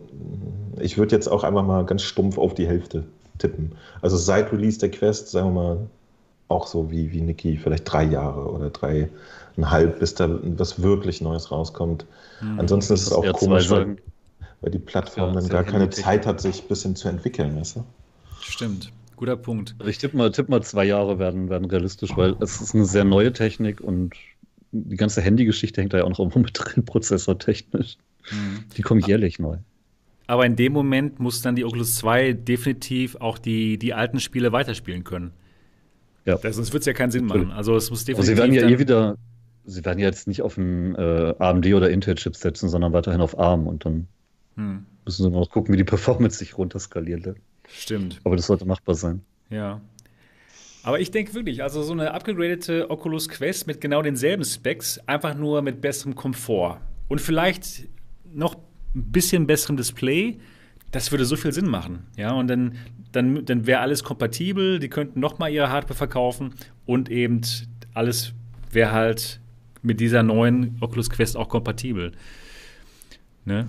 ich 0.79 0.97
würde 0.97 1.15
jetzt 1.15 1.27
auch 1.27 1.43
einfach 1.43 1.65
mal 1.65 1.85
ganz 1.85 2.03
stumpf 2.03 2.37
auf 2.37 2.53
die 2.53 2.67
Hälfte 2.67 3.03
tippen. 3.39 3.71
Also 4.01 4.17
seit 4.17 4.51
Release 4.51 4.77
der 4.79 4.91
Quest, 4.91 5.29
sagen 5.29 5.55
wir 5.55 5.63
mal, 5.63 5.77
auch 6.47 6.67
so 6.67 6.91
wie, 6.91 7.11
wie 7.11 7.21
Niki, 7.21 7.57
vielleicht 7.57 7.91
drei 7.91 8.03
Jahre 8.03 8.51
oder 8.51 8.69
dreieinhalb, 8.69 9.99
bis 9.99 10.13
da 10.13 10.29
was 10.43 10.81
wirklich 10.81 11.21
Neues 11.21 11.49
rauskommt. 11.49 12.05
Hm, 12.39 12.59
Ansonsten 12.59 12.93
ist 12.93 13.07
es 13.07 13.13
auch 13.13 13.25
komisch, 13.33 13.69
weil, 13.69 13.95
weil, 14.59 14.71
die 14.71 14.79
Plattform 14.79 15.33
ja, 15.33 15.39
dann 15.39 15.49
gar 15.49 15.63
keine 15.63 15.89
Zeit 15.89 16.27
hat, 16.27 16.41
sich 16.41 16.63
ein 16.63 16.67
bisschen 16.67 16.95
zu 16.95 17.07
entwickeln. 17.07 17.57
Weißt 17.57 17.77
du? 17.77 17.83
Stimmt. 18.41 18.91
Guter 19.15 19.37
Punkt. 19.37 19.75
Also 19.77 19.89
ich 19.89 19.99
tippe 19.99 20.17
mal, 20.17 20.31
tipp 20.31 20.49
mal, 20.49 20.63
zwei 20.63 20.85
Jahre 20.85 21.19
werden, 21.19 21.49
werden 21.49 21.65
realistisch, 21.65 22.11
weil 22.15 22.35
es 22.39 22.59
ist 22.59 22.73
eine 22.73 22.85
sehr 22.85 23.03
neue 23.03 23.31
Technik 23.33 23.79
und 23.79 24.15
die 24.71 24.95
ganze 24.95 25.21
Handygeschichte 25.21 25.81
hängt 25.81 25.93
da 25.93 25.99
ja 25.99 26.03
auch 26.05 26.09
noch 26.09 26.19
irgendwo 26.19 26.39
mit 26.39 26.51
drin, 26.53 26.85
prozessortechnisch. 26.85 27.97
Mhm. 28.31 28.63
Die 28.77 28.81
kommen 28.81 29.01
jährlich 29.01 29.37
neu. 29.37 29.57
Aber 30.27 30.45
in 30.45 30.55
dem 30.55 30.71
Moment 30.73 31.19
muss 31.19 31.41
dann 31.41 31.55
die 31.55 31.65
Oculus 31.65 31.95
2 31.97 32.33
definitiv 32.33 33.17
auch 33.17 33.37
die, 33.37 33.77
die 33.77 33.93
alten 33.93 34.19
Spiele 34.19 34.51
weiterspielen 34.51 35.03
können. 35.03 35.31
Ja. 36.25 36.37
Das, 36.37 36.55
sonst 36.55 36.71
wird 36.71 36.81
es 36.81 36.87
ja 36.87 36.93
keinen 36.93 37.11
Sinn 37.11 37.25
machen. 37.25 37.51
Also 37.51 37.75
es 37.75 37.89
muss 37.89 38.05
definitiv. 38.05 38.19
Also 38.19 38.31
sie 38.31 38.37
werden 38.37 38.53
ja 38.53 38.75
eh 38.75 38.79
wieder, 38.79 39.17
sie 39.65 39.83
werden 39.83 39.99
ja 39.99 40.07
jetzt 40.07 40.27
nicht 40.27 40.41
auf 40.41 40.57
ein 40.57 40.95
äh, 40.95 41.33
AMD 41.37 41.65
oder 41.73 41.89
Intel-Chip 41.89 42.35
setzen, 42.35 42.69
sondern 42.69 42.93
weiterhin 42.93 43.21
auf 43.21 43.37
ARM 43.37 43.67
und 43.67 43.85
dann 43.85 44.07
hm. 44.55 44.85
müssen 45.05 45.23
sie 45.23 45.29
noch 45.29 45.49
gucken, 45.49 45.73
wie 45.73 45.77
die 45.77 45.83
Performance 45.83 46.37
sich 46.37 46.57
runterskaliert. 46.57 47.35
Stimmt. 47.73 48.19
Aber 48.23 48.35
das 48.35 48.47
sollte 48.47 48.65
machbar 48.65 48.95
sein. 48.95 49.21
Ja. 49.49 49.81
Aber 50.83 50.99
ich 50.99 51.11
denke 51.11 51.33
wirklich, 51.33 51.61
also 51.61 51.83
so 51.83 51.93
eine 51.93 52.13
upgradete 52.13 52.89
Oculus 52.89 53.29
Quest 53.29 53.67
mit 53.67 53.81
genau 53.81 54.01
denselben 54.01 54.43
Specs, 54.43 54.99
einfach 55.07 55.35
nur 55.35 55.61
mit 55.61 55.81
besserem 55.81 56.15
Komfort 56.15 56.81
und 57.07 57.21
vielleicht 57.21 57.87
noch 58.33 58.55
ein 58.95 59.11
bisschen 59.11 59.45
besserem 59.45 59.77
Display, 59.77 60.39
das 60.91 61.11
würde 61.11 61.25
so 61.25 61.35
viel 61.35 61.53
Sinn 61.53 61.67
machen. 61.67 62.07
Ja, 62.17 62.33
und 62.33 62.47
dann, 62.47 62.77
dann, 63.11 63.45
dann 63.45 63.67
wäre 63.67 63.81
alles 63.81 64.03
kompatibel, 64.03 64.79
die 64.79 64.89
könnten 64.89 65.19
noch 65.19 65.37
mal 65.37 65.49
ihre 65.49 65.69
Hardware 65.69 65.95
verkaufen 65.95 66.55
und 66.85 67.09
eben 67.09 67.41
alles 67.93 68.33
wäre 68.71 68.91
halt 68.91 69.39
mit 69.83 69.99
dieser 69.99 70.23
neuen 70.23 70.77
Oculus 70.81 71.09
Quest 71.09 71.37
auch 71.37 71.49
kompatibel. 71.49 72.11
Ne? 73.45 73.67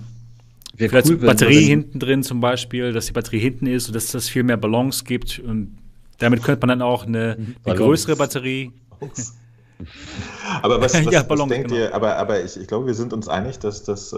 Wäre 0.75 0.89
Vielleicht 0.89 1.09
cool, 1.09 1.17
Batterie 1.17 1.65
hinten 1.65 1.99
drin 1.99 2.23
zum 2.23 2.39
Beispiel, 2.39 2.93
dass 2.93 3.05
die 3.05 3.11
Batterie 3.11 3.39
hinten 3.39 3.67
ist 3.67 3.87
und 3.87 3.95
dass 3.95 4.11
das 4.11 4.27
viel 4.27 4.43
mehr 4.43 4.57
Balance 4.57 5.03
gibt. 5.03 5.39
Und 5.39 5.77
damit 6.17 6.41
könnte 6.41 6.65
man 6.65 6.79
dann 6.79 6.81
auch 6.81 7.05
eine, 7.05 7.37
eine 7.63 7.75
größere 7.75 8.15
Batterie. 8.15 8.71
aber 10.63 10.81
was, 10.81 10.93
was, 11.05 11.13
ja, 11.13 11.21
Ballon, 11.21 11.49
was 11.49 11.55
denkt 11.55 11.69
genau. 11.69 11.81
ihr? 11.81 11.93
Aber, 11.93 12.17
aber 12.17 12.43
ich, 12.43 12.59
ich 12.59 12.67
glaube, 12.67 12.87
wir 12.87 12.95
sind 12.95 13.13
uns 13.13 13.27
einig, 13.27 13.59
dass, 13.59 13.83
dass, 13.83 14.13
äh, 14.13 14.17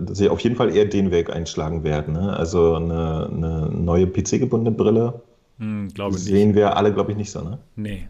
dass 0.00 0.18
sie 0.18 0.28
auf 0.28 0.40
jeden 0.40 0.56
Fall 0.56 0.74
eher 0.74 0.86
den 0.86 1.12
Weg 1.12 1.30
einschlagen 1.30 1.84
werden. 1.84 2.14
Ne? 2.14 2.36
Also 2.36 2.74
eine, 2.74 3.30
eine 3.32 3.68
neue 3.70 4.08
PC-gebundene 4.08 4.76
Brille. 4.76 5.22
Hm, 5.58 5.88
glaube 5.94 6.18
sehen 6.18 6.48
nicht. 6.48 6.56
wir 6.56 6.76
alle, 6.76 6.92
glaube 6.92 7.12
ich, 7.12 7.16
nicht 7.16 7.30
so, 7.30 7.42
ne? 7.42 7.58
Nee. 7.76 8.08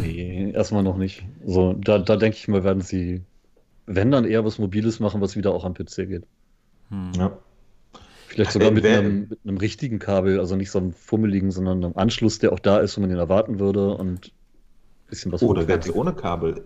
Nee, 0.00 0.52
erstmal 0.52 0.82
noch 0.82 0.96
nicht. 0.96 1.24
So, 1.44 1.72
da, 1.72 1.98
da 1.98 2.16
denke 2.16 2.36
ich 2.36 2.46
mal, 2.46 2.62
werden 2.62 2.82
sie, 2.82 3.22
wenn 3.86 4.10
dann 4.10 4.26
eher 4.26 4.44
was 4.44 4.58
Mobiles 4.58 5.00
machen, 5.00 5.20
was 5.20 5.34
wieder 5.34 5.52
auch 5.52 5.64
am 5.64 5.74
PC 5.74 6.08
geht. 6.08 6.24
Hm. 6.92 7.12
Ja. 7.16 7.38
Vielleicht 8.28 8.52
sogar 8.52 8.70
mit 8.70 8.86
einem, 8.86 9.28
mit 9.28 9.38
einem, 9.44 9.56
richtigen 9.58 9.98
Kabel, 9.98 10.38
also 10.38 10.56
nicht 10.56 10.70
so 10.70 10.78
einem 10.78 10.92
fummeligen, 10.92 11.50
sondern 11.50 11.84
einem 11.84 11.96
Anschluss, 11.96 12.38
der 12.38 12.52
auch 12.52 12.58
da 12.58 12.78
ist, 12.78 12.96
wo 12.96 13.00
man 13.00 13.10
ihn 13.10 13.18
erwarten 13.18 13.58
würde 13.58 13.94
und 13.94 14.26
ein 14.26 14.30
bisschen 15.08 15.32
was. 15.32 15.42
Oder 15.42 15.64
ganz 15.64 15.90
ohne 15.90 16.14
Kabel. 16.14 16.62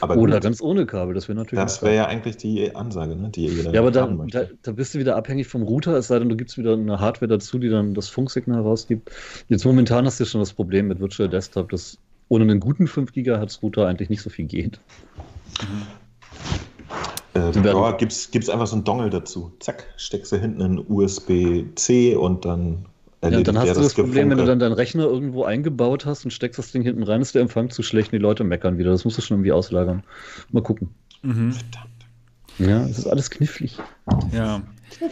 Aber 0.00 0.16
Oder 0.16 0.34
gut. 0.34 0.42
ganz 0.42 0.60
ohne 0.60 0.84
Kabel, 0.86 1.14
das 1.14 1.28
wäre 1.28 1.38
natürlich. 1.38 1.62
Das 1.62 1.82
wäre 1.82 1.94
ja 1.94 2.06
eigentlich 2.06 2.36
die 2.36 2.74
Ansage, 2.74 3.14
ne, 3.14 3.30
die 3.30 3.46
jeder 3.46 3.72
Ja, 3.72 3.80
aber 3.80 3.92
da, 3.92 4.06
da, 4.06 4.44
da, 4.62 4.72
bist 4.72 4.94
du 4.94 4.98
wieder 4.98 5.16
abhängig 5.16 5.46
vom 5.46 5.62
Router, 5.62 5.96
es 5.96 6.08
sei 6.08 6.18
denn, 6.18 6.28
du 6.28 6.36
gibst 6.36 6.58
wieder 6.58 6.72
eine 6.72 6.98
Hardware 6.98 7.28
dazu, 7.28 7.58
die 7.58 7.68
dann 7.68 7.94
das 7.94 8.08
Funksignal 8.08 8.58
herausgibt. 8.58 9.10
Jetzt 9.48 9.64
momentan 9.64 10.04
hast 10.06 10.18
du 10.18 10.24
schon 10.24 10.40
das 10.40 10.52
Problem 10.52 10.88
mit 10.88 10.98
Virtual 10.98 11.28
Desktop, 11.28 11.70
dass 11.70 11.98
ohne 12.28 12.44
einen 12.44 12.60
guten 12.60 12.88
5 12.88 13.12
GHz 13.12 13.60
Router 13.62 13.86
eigentlich 13.86 14.08
nicht 14.08 14.22
so 14.22 14.30
viel 14.30 14.46
geht. 14.46 14.80
Mhm. 17.34 17.64
Äh, 17.64 17.66
ja, 17.66 17.92
gibt's, 17.92 18.30
gibt's 18.30 18.48
einfach 18.48 18.66
so 18.66 18.76
einen 18.76 18.84
Dongle 18.84 19.10
dazu. 19.10 19.52
Zack, 19.60 19.86
steckst 19.96 20.32
du 20.32 20.36
hinten 20.36 20.60
in 20.60 20.84
USB-C 20.88 22.14
und 22.16 22.44
dann 22.44 22.86
ja, 23.22 23.40
dann 23.40 23.56
hast 23.56 23.68
du 23.68 23.74
das, 23.74 23.82
das 23.84 23.94
Problem, 23.94 24.30
wenn 24.30 24.38
du 24.38 24.44
dann 24.44 24.58
deinen 24.58 24.72
Rechner 24.72 25.04
irgendwo 25.04 25.44
eingebaut 25.44 26.06
hast 26.06 26.24
und 26.24 26.32
steckst 26.32 26.58
das 26.58 26.72
Ding 26.72 26.82
hinten 26.82 27.04
rein, 27.04 27.22
ist 27.22 27.36
der 27.36 27.42
Empfang 27.42 27.70
zu 27.70 27.84
schlecht 27.84 28.08
und 28.08 28.18
die 28.18 28.22
Leute 28.22 28.42
meckern 28.42 28.78
wieder. 28.78 28.90
Das 28.90 29.04
musst 29.04 29.16
du 29.16 29.22
schon 29.22 29.36
irgendwie 29.36 29.52
auslagern. 29.52 30.02
Mal 30.50 30.62
gucken. 30.62 30.88
Mhm. 31.22 31.52
Verdammt. 31.52 31.88
Ja, 32.58 32.80
das 32.80 32.98
ist 32.98 33.06
alles 33.06 33.30
knifflig. 33.30 33.78
Ja. 34.32 34.62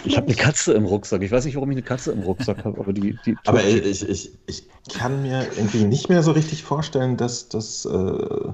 Ich 0.04 0.16
habe 0.16 0.26
eine 0.26 0.36
Katze 0.36 0.74
im 0.74 0.84
Rucksack. 0.84 1.22
Ich 1.22 1.30
weiß 1.30 1.44
nicht, 1.44 1.54
warum 1.54 1.70
ich 1.70 1.76
eine 1.76 1.82
Katze 1.82 2.10
im 2.10 2.20
Rucksack 2.20 2.64
habe, 2.64 2.80
aber 2.80 2.92
die. 2.92 3.16
die 3.24 3.36
aber 3.46 3.64
ich, 3.64 4.06
ich, 4.06 4.32
ich 4.46 4.64
kann 4.92 5.22
mir 5.22 5.46
irgendwie 5.56 5.84
nicht 5.84 6.08
mehr 6.08 6.22
so 6.22 6.32
richtig 6.32 6.64
vorstellen, 6.64 7.16
dass 7.16 7.48
das. 7.48 7.86
Äh 7.86 8.48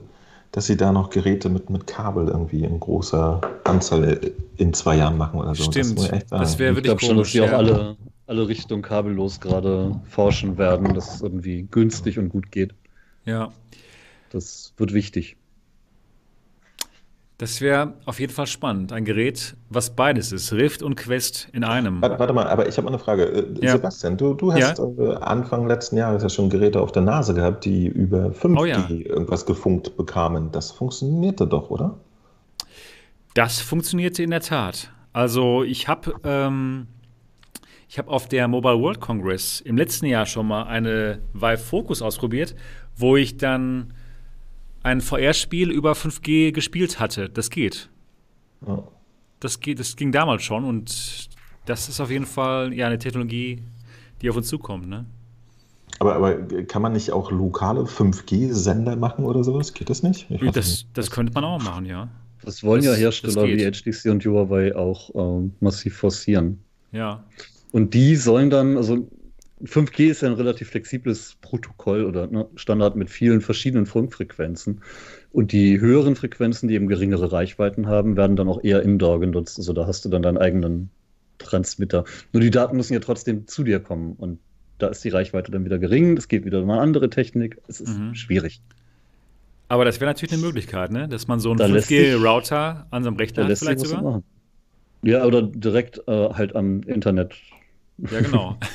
dass 0.56 0.64
sie 0.64 0.78
da 0.78 0.90
noch 0.90 1.10
Geräte 1.10 1.50
mit, 1.50 1.68
mit 1.68 1.86
Kabel 1.86 2.28
irgendwie 2.28 2.64
in 2.64 2.80
großer 2.80 3.42
Anzahl 3.64 4.32
in 4.56 4.72
zwei 4.72 4.96
Jahren 4.96 5.18
machen 5.18 5.38
oder 5.38 5.54
so. 5.54 5.64
Stimmt, 5.64 5.98
das, 5.98 6.26
das 6.30 6.58
wäre 6.58 6.74
wirklich 6.74 6.94
Ich 6.94 6.98
glaube 6.98 7.04
schon, 7.04 7.18
dass 7.18 7.30
sie 7.30 7.42
auch 7.42 7.52
alle, 7.52 7.98
alle 8.26 8.48
Richtungen 8.48 8.80
kabellos 8.80 9.38
gerade 9.38 10.00
forschen 10.08 10.56
werden, 10.56 10.94
dass 10.94 11.16
es 11.16 11.20
irgendwie 11.20 11.68
günstig 11.70 12.18
und 12.18 12.30
gut 12.30 12.50
geht. 12.50 12.72
Ja. 13.26 13.52
Das 14.30 14.72
wird 14.78 14.94
wichtig. 14.94 15.36
Das 17.38 17.60
wäre 17.60 17.92
auf 18.06 18.18
jeden 18.18 18.32
Fall 18.32 18.46
spannend. 18.46 18.94
Ein 18.94 19.04
Gerät, 19.04 19.56
was 19.68 19.94
beides 19.94 20.32
ist, 20.32 20.54
Rift 20.54 20.82
und 20.82 20.96
Quest 20.96 21.48
in 21.52 21.64
einem. 21.64 22.00
Warte, 22.00 22.18
warte 22.18 22.32
mal, 22.32 22.46
aber 22.46 22.66
ich 22.66 22.78
habe 22.78 22.88
eine 22.88 22.98
Frage. 22.98 23.24
Äh, 23.24 23.46
ja. 23.60 23.72
Sebastian, 23.72 24.16
du, 24.16 24.32
du 24.32 24.54
hast 24.54 24.78
ja? 24.78 24.84
Äh, 24.98 25.16
Anfang 25.16 25.66
letzten 25.66 25.98
Jahres 25.98 26.22
ja 26.22 26.30
schon 26.30 26.48
Geräte 26.48 26.80
auf 26.80 26.92
der 26.92 27.02
Nase 27.02 27.34
gehabt, 27.34 27.66
die 27.66 27.88
über 27.88 28.28
5G 28.28 28.58
oh 28.58 28.64
ja. 28.64 28.88
irgendwas 28.88 29.44
gefunkt 29.44 29.98
bekamen. 29.98 30.50
Das 30.50 30.70
funktionierte 30.70 31.46
doch, 31.46 31.68
oder? 31.68 31.98
Das 33.34 33.60
funktionierte 33.60 34.22
in 34.22 34.30
der 34.30 34.40
Tat. 34.40 34.90
Also 35.12 35.62
ich 35.62 35.88
habe 35.88 36.14
ähm, 36.24 36.86
hab 37.94 38.08
auf 38.08 38.28
der 38.28 38.48
Mobile 38.48 38.80
World 38.80 39.00
Congress 39.00 39.60
im 39.60 39.76
letzten 39.76 40.06
Jahr 40.06 40.24
schon 40.24 40.46
mal 40.46 40.62
eine 40.62 41.18
Vive 41.34 41.58
Focus 41.58 42.00
ausprobiert, 42.00 42.54
wo 42.96 43.14
ich 43.14 43.36
dann 43.36 43.92
ein 44.86 45.00
VR-Spiel 45.00 45.70
über 45.70 45.92
5G 45.92 46.52
gespielt 46.52 47.00
hatte. 47.00 47.28
Das 47.28 47.50
geht. 47.50 47.90
Oh. 48.64 48.84
Das 49.40 49.60
geht. 49.60 49.80
Das 49.80 49.96
ging 49.96 50.12
damals 50.12 50.44
schon 50.44 50.64
und 50.64 51.28
das 51.66 51.88
ist 51.88 52.00
auf 52.00 52.10
jeden 52.10 52.24
Fall 52.24 52.72
ja 52.72 52.86
eine 52.86 52.98
Technologie, 52.98 53.62
die 54.22 54.30
auf 54.30 54.36
uns 54.36 54.46
zukommt, 54.46 54.88
ne? 54.88 55.04
Aber, 55.98 56.14
aber 56.14 56.34
kann 56.64 56.82
man 56.82 56.92
nicht 56.92 57.10
auch 57.10 57.30
lokale 57.30 57.82
5G-Sender 57.82 58.96
machen 58.96 59.24
oder 59.24 59.42
sowas? 59.42 59.72
Geht 59.72 59.90
das 59.90 60.02
nicht? 60.02 60.26
Das, 60.52 60.86
das 60.92 61.10
könnte 61.10 61.32
man 61.32 61.44
auch 61.44 61.60
machen, 61.62 61.86
ja. 61.86 62.08
Das 62.44 62.62
wollen 62.62 62.84
das, 62.84 62.96
ja 62.96 63.06
Hersteller 63.06 63.44
wie 63.44 63.64
HTC 63.64 64.10
und 64.10 64.24
Huawei 64.24 64.76
auch 64.76 65.10
ähm, 65.14 65.54
massiv 65.60 65.96
forcieren. 65.96 66.60
Ja. 66.92 67.24
Und 67.72 67.94
die 67.94 68.14
sollen 68.14 68.50
dann, 68.50 68.76
also 68.76 69.08
5G 69.64 70.10
ist 70.10 70.22
ja 70.22 70.28
ein 70.28 70.34
relativ 70.34 70.68
flexibles 70.68 71.36
Protokoll 71.40 72.04
oder 72.04 72.26
ne, 72.26 72.46
Standard 72.56 72.96
mit 72.96 73.08
vielen 73.08 73.40
verschiedenen 73.40 73.86
Funkfrequenzen. 73.86 74.82
Und 75.32 75.52
die 75.52 75.80
höheren 75.80 76.14
Frequenzen, 76.14 76.68
die 76.68 76.74
eben 76.74 76.88
geringere 76.88 77.32
Reichweiten 77.32 77.86
haben, 77.86 78.16
werden 78.16 78.36
dann 78.36 78.48
auch 78.48 78.62
eher 78.62 78.82
indoor 78.82 79.20
genutzt. 79.20 79.58
Also 79.58 79.72
da 79.72 79.86
hast 79.86 80.04
du 80.04 80.08
dann 80.10 80.22
deinen 80.22 80.38
eigenen 80.38 80.90
Transmitter. 81.38 82.04
Nur 82.32 82.42
die 82.42 82.50
Daten 82.50 82.76
müssen 82.76 82.92
ja 82.92 83.00
trotzdem 83.00 83.46
zu 83.46 83.64
dir 83.64 83.80
kommen. 83.80 84.14
Und 84.18 84.38
da 84.78 84.88
ist 84.88 85.02
die 85.04 85.08
Reichweite 85.08 85.50
dann 85.50 85.64
wieder 85.64 85.78
gering. 85.78 86.18
Es 86.18 86.28
geht 86.28 86.44
wieder 86.44 86.62
um 86.62 86.70
eine 86.70 86.80
andere 86.80 87.08
Technik. 87.08 87.58
Es 87.66 87.80
ist 87.80 87.98
mhm. 87.98 88.14
schwierig. 88.14 88.60
Aber 89.68 89.84
das 89.84 90.00
wäre 90.00 90.10
natürlich 90.10 90.32
eine 90.32 90.42
Möglichkeit, 90.42 90.92
ne? 90.92 91.08
dass 91.08 91.26
man 91.28 91.40
so 91.40 91.50
einen 91.50 91.60
5G-Router 91.60 92.86
an 92.90 93.02
seinem 93.02 93.16
Rechner 93.16 93.48
hat, 93.48 93.58
vielleicht 93.58 93.80
sogar. 93.80 94.22
Ja, 95.02 95.24
oder 95.24 95.42
direkt 95.42 96.02
äh, 96.06 96.30
halt 96.30 96.54
am 96.54 96.82
Internet. 96.82 97.34
Ja, 97.98 98.20
genau. 98.20 98.58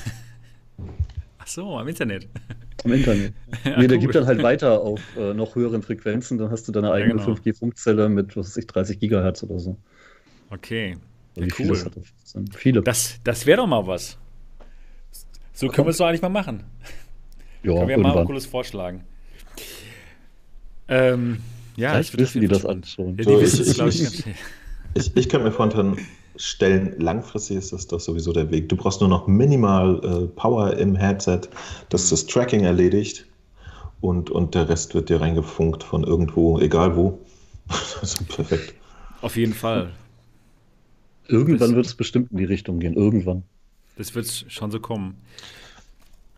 Ach 1.39 1.47
so, 1.47 1.77
am 1.77 1.87
Internet. 1.87 2.27
Am 2.83 2.93
Internet. 2.93 3.33
ja, 3.63 3.79
nee, 3.79 3.87
der 3.87 3.97
gibt 3.97 4.15
dann 4.15 4.25
halt 4.25 4.43
weiter 4.43 4.81
auf 4.81 5.01
äh, 5.17 5.33
noch 5.33 5.55
höheren 5.55 5.81
Frequenzen, 5.81 6.37
dann 6.37 6.51
hast 6.51 6.67
du 6.67 6.71
deine 6.71 6.91
eigene 6.91 7.19
ja, 7.19 7.25
genau. 7.25 7.37
5G-Funkzelle 7.37 8.09
mit, 8.09 8.37
was 8.37 8.49
weiß 8.49 8.57
ich, 8.57 8.67
30 8.67 8.99
Gigahertz 8.99 9.43
oder 9.43 9.59
so. 9.59 9.77
Okay. 10.49 10.97
Ja, 11.35 11.45
wie 11.45 11.51
cool. 11.59 11.75
Viele, 11.75 11.91
viele. 12.55 12.81
Das, 12.81 13.19
das 13.23 13.45
wäre 13.45 13.57
doch 13.57 13.67
mal 13.67 13.85
was. 13.87 14.17
So 15.53 15.67
können 15.67 15.87
wir 15.87 15.91
es 15.91 15.97
doch 15.97 16.07
eigentlich 16.07 16.21
mal 16.21 16.29
machen. 16.29 16.63
Ja, 17.63 17.73
können 17.73 17.89
wir 17.89 17.93
irgendwann. 17.97 18.15
mal 18.15 18.23
Oculus 18.23 18.47
vorschlagen. 18.47 19.03
Ähm, 20.87 21.37
ja, 21.75 21.91
Vielleicht 21.91 22.17
wissen 22.17 22.41
die 22.41 22.47
das 22.47 22.65
an 22.65 22.83
schon. 22.83 23.09
Ja, 23.09 23.15
die 23.17 23.23
so, 23.23 23.39
wissen 23.39 23.61
es, 23.61 23.73
glaube 23.75 23.89
ich. 23.91 24.25
ich, 24.95 25.15
ich 25.15 25.29
könnte 25.29 25.45
mir 25.45 25.51
vorstellen, 25.51 25.99
stellen, 26.41 26.95
langfristig 26.99 27.57
ist 27.57 27.73
das 27.73 27.87
doch 27.87 27.99
sowieso 27.99 28.33
der 28.33 28.49
Weg. 28.51 28.69
Du 28.69 28.75
brauchst 28.75 29.01
nur 29.01 29.09
noch 29.09 29.27
minimal 29.27 30.01
äh, 30.03 30.27
Power 30.27 30.73
im 30.77 30.95
Headset, 30.95 31.41
das 31.89 32.09
das 32.09 32.25
Tracking 32.25 32.63
erledigt 32.63 33.25
und, 34.01 34.29
und 34.29 34.55
der 34.55 34.67
Rest 34.67 34.95
wird 34.95 35.09
dir 35.09 35.21
reingefunkt 35.21 35.83
von 35.83 36.03
irgendwo, 36.03 36.59
egal 36.59 36.95
wo. 36.95 37.19
das 37.67 38.03
ist 38.03 38.27
perfekt. 38.27 38.73
Auf 39.21 39.37
jeden 39.37 39.53
Fall. 39.53 39.91
Irgendwann 41.27 41.75
wird 41.75 41.85
es 41.85 41.95
bestimmt 41.95 42.31
in 42.31 42.37
die 42.37 42.45
Richtung 42.45 42.79
gehen. 42.79 42.95
Irgendwann. 42.95 43.43
Das 43.97 44.15
wird 44.15 44.45
schon 44.47 44.71
so 44.71 44.79
kommen. 44.79 45.15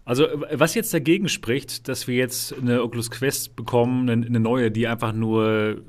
Also, 0.06 0.28
was 0.52 0.76
jetzt 0.76 0.94
dagegen 0.94 1.30
spricht, 1.30 1.88
dass 1.88 2.08
wir 2.08 2.16
jetzt 2.16 2.54
eine 2.60 2.84
Oculus 2.84 3.10
Quest 3.10 3.56
bekommen, 3.56 4.10
eine, 4.10 4.26
eine 4.26 4.40
neue, 4.40 4.70
die 4.70 4.86
einfach 4.88 5.14
nur 5.14 5.82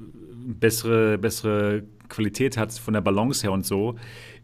bessere, 0.46 1.18
bessere 1.18 1.82
Qualität 2.08 2.56
hat 2.56 2.72
von 2.72 2.94
der 2.94 3.00
Balance 3.00 3.42
her 3.42 3.52
und 3.52 3.64
so, 3.66 3.96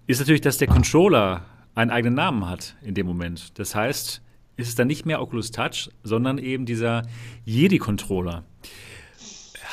ist 0.07 0.19
natürlich, 0.19 0.41
dass 0.41 0.59
der 0.59 0.69
Controller 0.69 1.45
einen 1.75 1.91
eigenen 1.91 2.15
Namen 2.15 2.49
hat 2.49 2.77
in 2.83 2.95
dem 2.95 3.07
Moment. 3.07 3.59
Das 3.59 3.75
heißt, 3.75 4.23
ist 4.57 4.69
es 4.69 4.75
dann 4.75 4.89
nicht 4.89 5.07
mehr 5.07 5.21
Oculus 5.23 5.51
Touch, 5.51 5.91
sondern 6.03 6.39
eben 6.39 6.67
dieser 6.67 7.03
Jedi-Controller. 7.45 8.45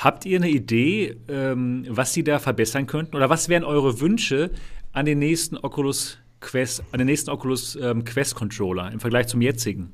Habt 0.02 0.26
ihr 0.26 0.38
eine 0.38 0.50
Idee, 0.50 1.18
ähm, 1.28 1.86
was 1.90 2.14
sie 2.14 2.24
da 2.24 2.40
verbessern 2.40 2.86
könnten? 2.88 3.16
Oder 3.16 3.30
was 3.30 3.50
wären 3.50 3.64
eure 3.64 4.00
Wünsche 4.00 4.52
an 4.94 5.06
den 5.06 5.20
nächsten 5.20 5.58
Oculus 5.58 6.20
Quest, 6.40 6.84
an 6.92 7.00
den 7.00 7.08
nächsten 7.08 7.32
Oculus 7.32 7.76
ähm, 7.76 8.06
Quest 8.06 8.36
Controller 8.36 8.92
im 8.92 9.00
Vergleich 9.00 9.28
zum 9.28 9.42
jetzigen? 9.42 9.94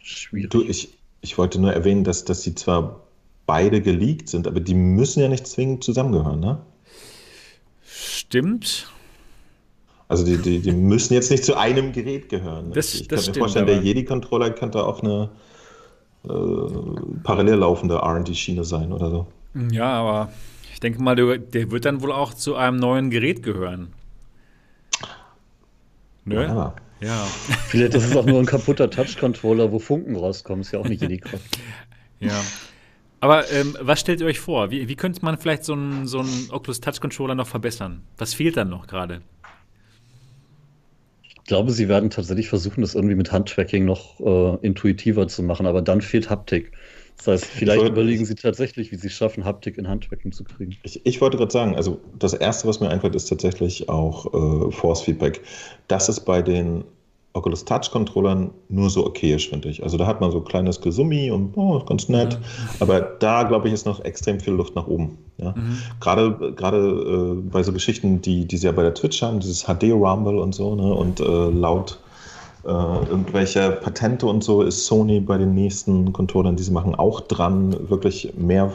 Schwierig. 0.00 0.50
Du, 0.50 0.62
ich, 0.62 0.98
ich 1.20 1.36
wollte 1.36 1.60
nur 1.60 1.72
erwähnen, 1.72 2.04
dass, 2.04 2.24
dass 2.24 2.42
sie 2.42 2.54
zwar 2.54 3.01
beide 3.46 3.80
geleakt 3.80 4.28
sind, 4.28 4.46
aber 4.46 4.60
die 4.60 4.74
müssen 4.74 5.20
ja 5.20 5.28
nicht 5.28 5.46
zwingend 5.46 5.84
zusammengehören, 5.84 6.40
ne? 6.40 6.60
Stimmt. 7.84 8.88
Also 10.08 10.24
die, 10.24 10.36
die, 10.36 10.60
die 10.60 10.72
müssen 10.72 11.14
jetzt 11.14 11.30
nicht 11.30 11.44
zu 11.44 11.56
einem 11.56 11.92
Gerät 11.92 12.28
gehören. 12.28 12.68
Ne? 12.68 12.74
Das, 12.74 12.94
ich 12.94 13.08
das 13.08 13.24
kann 13.24 13.34
mir 13.34 13.38
vorstellen, 13.38 13.66
der 13.66 13.78
Jedi-Controller 13.78 14.50
könnte 14.50 14.84
auch 14.84 15.02
eine 15.02 15.30
äh, 16.24 16.28
parallel 17.22 17.56
laufende 17.56 17.96
RD-Schiene 17.96 18.64
sein 18.64 18.92
oder 18.92 19.10
so. 19.10 19.26
Ja, 19.70 19.86
aber 19.86 20.32
ich 20.72 20.80
denke 20.80 21.02
mal, 21.02 21.16
der, 21.16 21.38
der, 21.38 21.70
wird 21.70 21.84
dann 21.84 22.02
wohl 22.02 22.12
auch 22.12 22.34
zu 22.34 22.56
einem 22.56 22.78
neuen 22.78 23.10
Gerät 23.10 23.42
gehören. 23.42 23.92
Ne? 26.24 26.44
Ja. 26.44 26.74
ja. 27.00 27.24
Vielleicht 27.68 27.94
ist 27.94 28.04
es 28.04 28.16
auch 28.16 28.26
nur 28.26 28.38
ein 28.38 28.46
kaputter 28.46 28.90
Touch-Controller, 28.90 29.72
wo 29.72 29.78
Funken 29.78 30.16
rauskommen. 30.16 30.60
Ist 30.60 30.72
ja 30.72 30.78
auch 30.78 30.88
nicht 30.88 31.02
Jedi-Kraft. 31.02 31.58
ja. 32.20 32.40
Aber 33.22 33.48
ähm, 33.52 33.76
was 33.80 34.00
stellt 34.00 34.20
ihr 34.20 34.26
euch 34.26 34.40
vor? 34.40 34.72
Wie, 34.72 34.88
wie 34.88 34.96
könnte 34.96 35.24
man 35.24 35.38
vielleicht 35.38 35.62
so 35.62 35.74
einen 35.74 36.08
so 36.08 36.24
Oculus 36.50 36.80
Touch 36.80 37.00
Controller 37.00 37.36
noch 37.36 37.46
verbessern? 37.46 38.02
Was 38.18 38.34
fehlt 38.34 38.56
dann 38.56 38.68
noch 38.68 38.88
gerade? 38.88 39.22
Ich 41.22 41.44
glaube, 41.44 41.70
sie 41.70 41.88
werden 41.88 42.10
tatsächlich 42.10 42.48
versuchen, 42.48 42.80
das 42.80 42.96
irgendwie 42.96 43.14
mit 43.14 43.30
Handtracking 43.30 43.84
noch 43.84 44.18
äh, 44.18 44.66
intuitiver 44.66 45.28
zu 45.28 45.44
machen, 45.44 45.66
aber 45.66 45.82
dann 45.82 46.00
fehlt 46.00 46.30
Haptik. 46.30 46.72
Das 47.16 47.28
heißt, 47.28 47.44
vielleicht 47.44 47.86
überlegen 47.86 48.24
sie 48.24 48.34
tatsächlich, 48.34 48.90
wie 48.90 48.96
sie 48.96 49.06
es 49.06 49.12
schaffen, 49.12 49.44
Haptik 49.44 49.78
in 49.78 49.86
Handtracking 49.86 50.32
zu 50.32 50.42
kriegen. 50.42 50.76
Ich, 50.82 51.06
ich 51.06 51.20
wollte 51.20 51.36
gerade 51.36 51.52
sagen, 51.52 51.76
also 51.76 52.00
das 52.18 52.34
Erste, 52.34 52.66
was 52.66 52.80
mir 52.80 52.88
einfällt, 52.90 53.14
ist 53.14 53.26
tatsächlich 53.26 53.88
auch 53.88 54.26
äh, 54.34 54.72
Force 54.72 55.02
Feedback. 55.02 55.42
Das 55.86 56.08
ist 56.08 56.22
bei 56.22 56.42
den 56.42 56.82
Oculus 57.34 57.64
Touch 57.64 57.90
Controllern 57.90 58.50
nur 58.68 58.90
so 58.90 59.06
okayisch, 59.06 59.48
finde 59.48 59.68
ich. 59.68 59.82
Also 59.82 59.96
da 59.96 60.06
hat 60.06 60.20
man 60.20 60.30
so 60.30 60.40
kleines 60.40 60.80
Gesummi 60.80 61.30
und 61.30 61.56
oh, 61.56 61.82
ganz 61.84 62.08
nett. 62.08 62.34
Ja. 62.34 62.40
Aber 62.80 63.00
da, 63.00 63.44
glaube 63.44 63.68
ich, 63.68 63.74
ist 63.74 63.86
noch 63.86 64.04
extrem 64.04 64.38
viel 64.38 64.52
Luft 64.52 64.74
nach 64.76 64.86
oben. 64.86 65.18
Ja? 65.38 65.52
Mhm. 65.52 65.78
Gerade, 66.00 66.52
gerade 66.54 66.78
äh, 66.78 67.40
bei 67.50 67.62
so 67.62 67.72
Geschichten, 67.72 68.20
die, 68.20 68.46
die 68.46 68.56
sie 68.56 68.66
ja 68.66 68.72
bei 68.72 68.82
der 68.82 68.94
Twitch 68.94 69.22
haben, 69.22 69.40
dieses 69.40 69.64
HD 69.64 69.92
Rumble 69.92 70.38
und 70.38 70.54
so, 70.54 70.74
ne? 70.74 70.92
und 70.92 71.20
äh, 71.20 71.24
laut 71.24 71.98
äh, 72.64 72.68
irgendwelche 72.68 73.70
Patente 73.70 74.26
und 74.26 74.44
so 74.44 74.62
ist 74.62 74.86
Sony 74.86 75.20
bei 75.20 75.38
den 75.38 75.54
nächsten 75.54 76.12
Controllern, 76.12 76.56
die 76.56 76.62
sie 76.62 76.70
machen, 76.70 76.94
auch 76.94 77.20
dran, 77.20 77.88
wirklich 77.88 78.34
mehr 78.36 78.72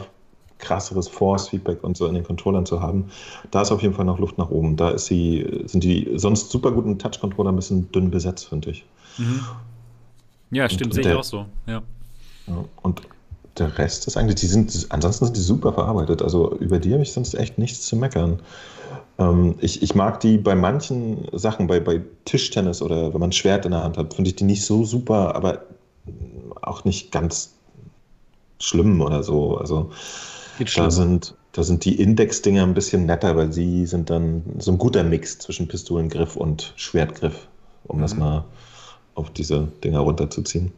krasseres 0.58 1.08
Force-Feedback 1.08 1.84
und 1.84 1.96
so 1.96 2.06
in 2.06 2.14
den 2.14 2.24
Controllern 2.24 2.66
zu 2.66 2.80
haben. 2.82 3.10
Da 3.50 3.62
ist 3.62 3.72
auf 3.72 3.82
jeden 3.82 3.94
Fall 3.94 4.04
noch 4.04 4.18
Luft 4.18 4.38
nach 4.38 4.50
oben. 4.50 4.76
Da 4.76 4.90
ist 4.90 5.06
sie, 5.06 5.62
sind 5.66 5.84
die 5.84 6.12
sonst 6.16 6.50
super 6.50 6.72
guten 6.72 6.98
Touch-Controller 6.98 7.52
ein 7.52 7.56
bisschen 7.56 7.90
dünn 7.92 8.10
besetzt, 8.10 8.48
finde 8.48 8.70
ich. 8.70 8.84
Mhm. 9.18 9.40
Ja, 10.50 10.68
stimmt, 10.68 10.94
sehe 10.94 11.06
ich 11.06 11.12
auch 11.12 11.24
so. 11.24 11.46
Ja. 11.66 11.82
ja. 12.46 12.64
Und 12.82 13.02
der 13.58 13.76
Rest 13.78 14.06
ist 14.06 14.16
eigentlich, 14.16 14.36
die 14.36 14.46
sind, 14.46 14.86
ansonsten 14.90 15.26
sind 15.26 15.36
die 15.36 15.42
super 15.42 15.72
verarbeitet. 15.72 16.22
Also 16.22 16.54
über 16.58 16.78
die 16.78 16.92
habe 16.92 17.02
ich 17.02 17.12
sonst 17.12 17.34
echt 17.34 17.58
nichts 17.58 17.86
zu 17.86 17.96
meckern. 17.96 18.40
Ähm, 19.18 19.56
ich, 19.60 19.82
ich 19.82 19.94
mag 19.94 20.20
die 20.20 20.38
bei 20.38 20.54
manchen 20.54 21.26
Sachen, 21.32 21.66
bei, 21.66 21.80
bei 21.80 22.02
Tischtennis 22.24 22.82
oder 22.82 23.12
wenn 23.12 23.20
man 23.20 23.30
ein 23.30 23.32
Schwert 23.32 23.64
in 23.64 23.72
der 23.72 23.82
Hand 23.82 23.98
hat, 23.98 24.14
finde 24.14 24.30
ich 24.30 24.36
die 24.36 24.44
nicht 24.44 24.64
so 24.64 24.84
super, 24.84 25.34
aber 25.34 25.62
auch 26.62 26.84
nicht 26.84 27.12
ganz 27.12 27.54
schlimm 28.60 29.00
oder 29.00 29.22
so. 29.22 29.56
Also 29.58 29.90
da 30.74 30.90
sind, 30.90 31.34
da 31.52 31.62
sind 31.62 31.84
die 31.84 32.00
Index-Dinger 32.00 32.62
ein 32.62 32.74
bisschen 32.74 33.06
netter, 33.06 33.36
weil 33.36 33.52
sie 33.52 33.86
sind 33.86 34.10
dann 34.10 34.42
so 34.58 34.72
ein 34.72 34.78
guter 34.78 35.04
Mix 35.04 35.38
zwischen 35.38 35.68
Pistolengriff 35.68 36.36
und 36.36 36.72
Schwertgriff, 36.76 37.48
um 37.84 37.98
mhm. 37.98 38.02
das 38.02 38.16
mal 38.16 38.44
auf 39.14 39.32
diese 39.32 39.68
Dinger 39.82 40.00
runterzuziehen. 40.00 40.72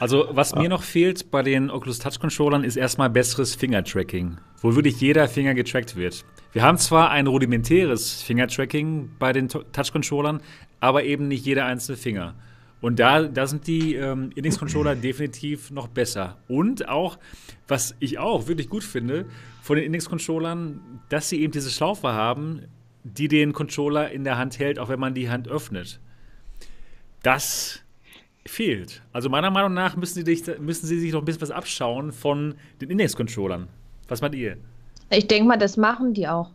Also, 0.00 0.26
was 0.30 0.50
ja. 0.50 0.58
mir 0.58 0.68
noch 0.68 0.82
fehlt 0.82 1.30
bei 1.30 1.42
den 1.42 1.70
Oculus 1.70 2.00
Touch 2.00 2.18
Controllern, 2.18 2.64
ist 2.64 2.74
erstmal 2.74 3.08
besseres 3.08 3.54
Finger-Tracking, 3.54 4.38
wo 4.60 4.74
wirklich 4.74 5.00
jeder 5.00 5.28
Finger 5.28 5.54
getrackt 5.54 5.94
wird. 5.94 6.24
Wir 6.52 6.62
haben 6.62 6.76
zwar 6.76 7.10
ein 7.10 7.28
rudimentäres 7.28 8.20
Finger-Tracking 8.22 9.10
bei 9.20 9.32
den 9.32 9.48
Touch 9.48 9.92
Controllern, 9.92 10.40
aber 10.80 11.04
eben 11.04 11.28
nicht 11.28 11.46
jeder 11.46 11.66
einzelne 11.66 11.96
Finger. 11.96 12.34
Und 12.82 12.98
da, 12.98 13.22
da 13.22 13.46
sind 13.46 13.66
die 13.68 13.94
ähm, 13.94 14.30
Index-Controller 14.34 14.96
definitiv 14.96 15.70
noch 15.70 15.86
besser. 15.88 16.36
Und 16.48 16.88
auch, 16.88 17.16
was 17.68 17.94
ich 18.00 18.18
auch 18.18 18.48
wirklich 18.48 18.68
gut 18.68 18.82
finde, 18.84 19.26
von 19.62 19.76
den 19.76 19.86
Index-Controllern, 19.86 21.00
dass 21.08 21.28
sie 21.28 21.40
eben 21.40 21.52
diese 21.52 21.70
Schlaufe 21.70 22.12
haben, 22.12 22.62
die 23.04 23.28
den 23.28 23.52
Controller 23.52 24.10
in 24.10 24.24
der 24.24 24.36
Hand 24.36 24.58
hält, 24.58 24.80
auch 24.80 24.88
wenn 24.88 24.98
man 24.98 25.14
die 25.14 25.30
Hand 25.30 25.48
öffnet. 25.48 26.00
Das 27.22 27.80
fehlt. 28.44 29.00
Also 29.12 29.28
meiner 29.28 29.52
Meinung 29.52 29.74
nach 29.74 29.96
müssen 29.96 30.24
sie, 30.24 30.34
sich, 30.34 30.58
müssen 30.58 30.86
sie 30.86 30.98
sich 30.98 31.12
noch 31.12 31.20
ein 31.20 31.24
bisschen 31.24 31.42
was 31.42 31.52
abschauen 31.52 32.10
von 32.10 32.56
den 32.80 32.90
Index-Controllern. 32.90 33.68
Was 34.08 34.20
meint 34.20 34.34
ihr? 34.34 34.56
Ich 35.10 35.28
denke 35.28 35.46
mal, 35.46 35.56
das 35.56 35.76
machen 35.76 36.14
die 36.14 36.26
auch. 36.26 36.50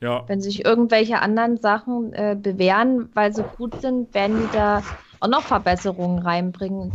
Ja. 0.00 0.24
Wenn 0.28 0.40
sich 0.40 0.64
irgendwelche 0.64 1.20
anderen 1.20 1.58
Sachen 1.58 2.14
äh, 2.14 2.36
bewähren, 2.40 3.10
weil 3.12 3.34
sie 3.34 3.44
gut 3.58 3.80
sind, 3.82 4.14
werden 4.14 4.38
die 4.38 4.56
da 4.56 4.82
auch 5.20 5.28
noch 5.28 5.42
Verbesserungen 5.42 6.20
reinbringen. 6.20 6.92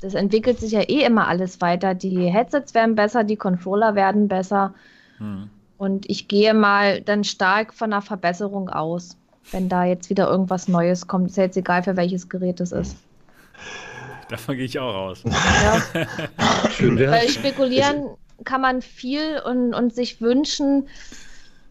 Das 0.00 0.14
entwickelt 0.14 0.60
sich 0.60 0.72
ja 0.72 0.82
eh 0.82 1.04
immer 1.04 1.28
alles 1.28 1.60
weiter. 1.60 1.94
Die 1.94 2.30
Headsets 2.30 2.74
werden 2.74 2.94
besser, 2.94 3.24
die 3.24 3.36
Controller 3.36 3.94
werden 3.94 4.28
besser. 4.28 4.74
Hm. 5.18 5.48
Und 5.78 6.08
ich 6.08 6.28
gehe 6.28 6.54
mal 6.54 7.00
dann 7.00 7.24
stark 7.24 7.74
von 7.74 7.92
einer 7.92 8.02
Verbesserung 8.02 8.68
aus, 8.68 9.16
wenn 9.50 9.68
da 9.68 9.84
jetzt 9.84 10.10
wieder 10.10 10.28
irgendwas 10.28 10.68
Neues 10.68 11.06
kommt. 11.06 11.30
Ist 11.30 11.36
ja 11.36 11.44
jetzt 11.44 11.56
egal, 11.56 11.82
für 11.82 11.96
welches 11.96 12.28
Gerät 12.28 12.60
es 12.60 12.72
ist. 12.72 12.96
Davon 14.28 14.56
gehe 14.56 14.64
ich 14.64 14.78
auch 14.78 14.94
aus. 14.94 15.22
Ja. 15.24 16.06
Schön 16.70 16.98
Weil 16.98 17.28
spekulieren 17.28 18.06
kann 18.44 18.60
man 18.60 18.82
viel 18.82 19.40
und, 19.44 19.74
und 19.74 19.94
sich 19.94 20.20
wünschen. 20.20 20.88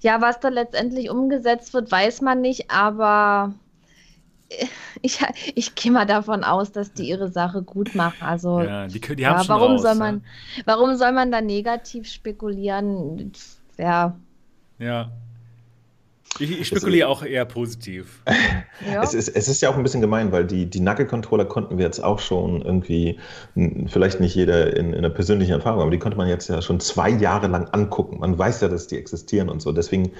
Ja, 0.01 0.21
was 0.21 0.39
da 0.39 0.49
letztendlich 0.49 1.09
umgesetzt 1.09 1.73
wird, 1.73 1.91
weiß 1.91 2.21
man 2.21 2.41
nicht, 2.41 2.69
aber 2.69 3.53
ich, 5.01 5.19
ich 5.55 5.75
gehe 5.75 5.91
mal 5.91 6.05
davon 6.05 6.43
aus, 6.43 6.71
dass 6.71 6.93
die 6.93 7.09
ihre 7.09 7.29
Sache 7.29 7.63
gut 7.63 7.95
machen. 7.95 8.21
Also, 8.21 8.61
ja, 8.61 8.87
die, 8.87 8.99
die 8.99 9.27
haben 9.27 9.41
ja, 9.41 9.49
warum 9.49 9.73
raus, 9.73 9.81
soll 9.81 9.95
man, 9.95 10.23
ja. 10.55 10.63
warum 10.65 10.95
soll 10.95 11.11
man 11.11 11.31
da 11.31 11.41
negativ 11.41 12.07
spekulieren? 12.07 13.31
Ja. 13.77 14.15
Ja. 14.79 15.11
Ich, 16.39 16.59
ich 16.59 16.67
spekuliere 16.67 17.07
auch 17.07 17.23
eher 17.23 17.45
positiv. 17.45 18.21
Ja. 18.91 19.01
Es, 19.03 19.13
ist, 19.13 19.29
es 19.29 19.47
ist 19.47 19.61
ja 19.61 19.69
auch 19.69 19.77
ein 19.77 19.83
bisschen 19.83 20.01
gemein, 20.01 20.31
weil 20.31 20.45
die, 20.45 20.65
die 20.65 20.79
Knuckle-Controller 20.79 21.45
konnten 21.45 21.77
wir 21.77 21.85
jetzt 21.85 22.03
auch 22.03 22.19
schon 22.19 22.61
irgendwie, 22.61 23.19
vielleicht 23.87 24.19
nicht 24.19 24.35
jeder 24.35 24.75
in, 24.75 24.87
in 24.87 24.99
einer 24.99 25.09
persönlichen 25.09 25.51
Erfahrung, 25.51 25.81
aber 25.81 25.91
die 25.91 25.99
konnte 25.99 26.17
man 26.17 26.27
jetzt 26.27 26.49
ja 26.49 26.61
schon 26.61 26.79
zwei 26.79 27.09
Jahre 27.09 27.47
lang 27.47 27.67
angucken. 27.69 28.19
Man 28.19 28.37
weiß 28.37 28.61
ja, 28.61 28.67
dass 28.67 28.87
die 28.87 28.97
existieren 28.97 29.49
und 29.49 29.61
so. 29.61 29.71
Deswegen 29.71 30.11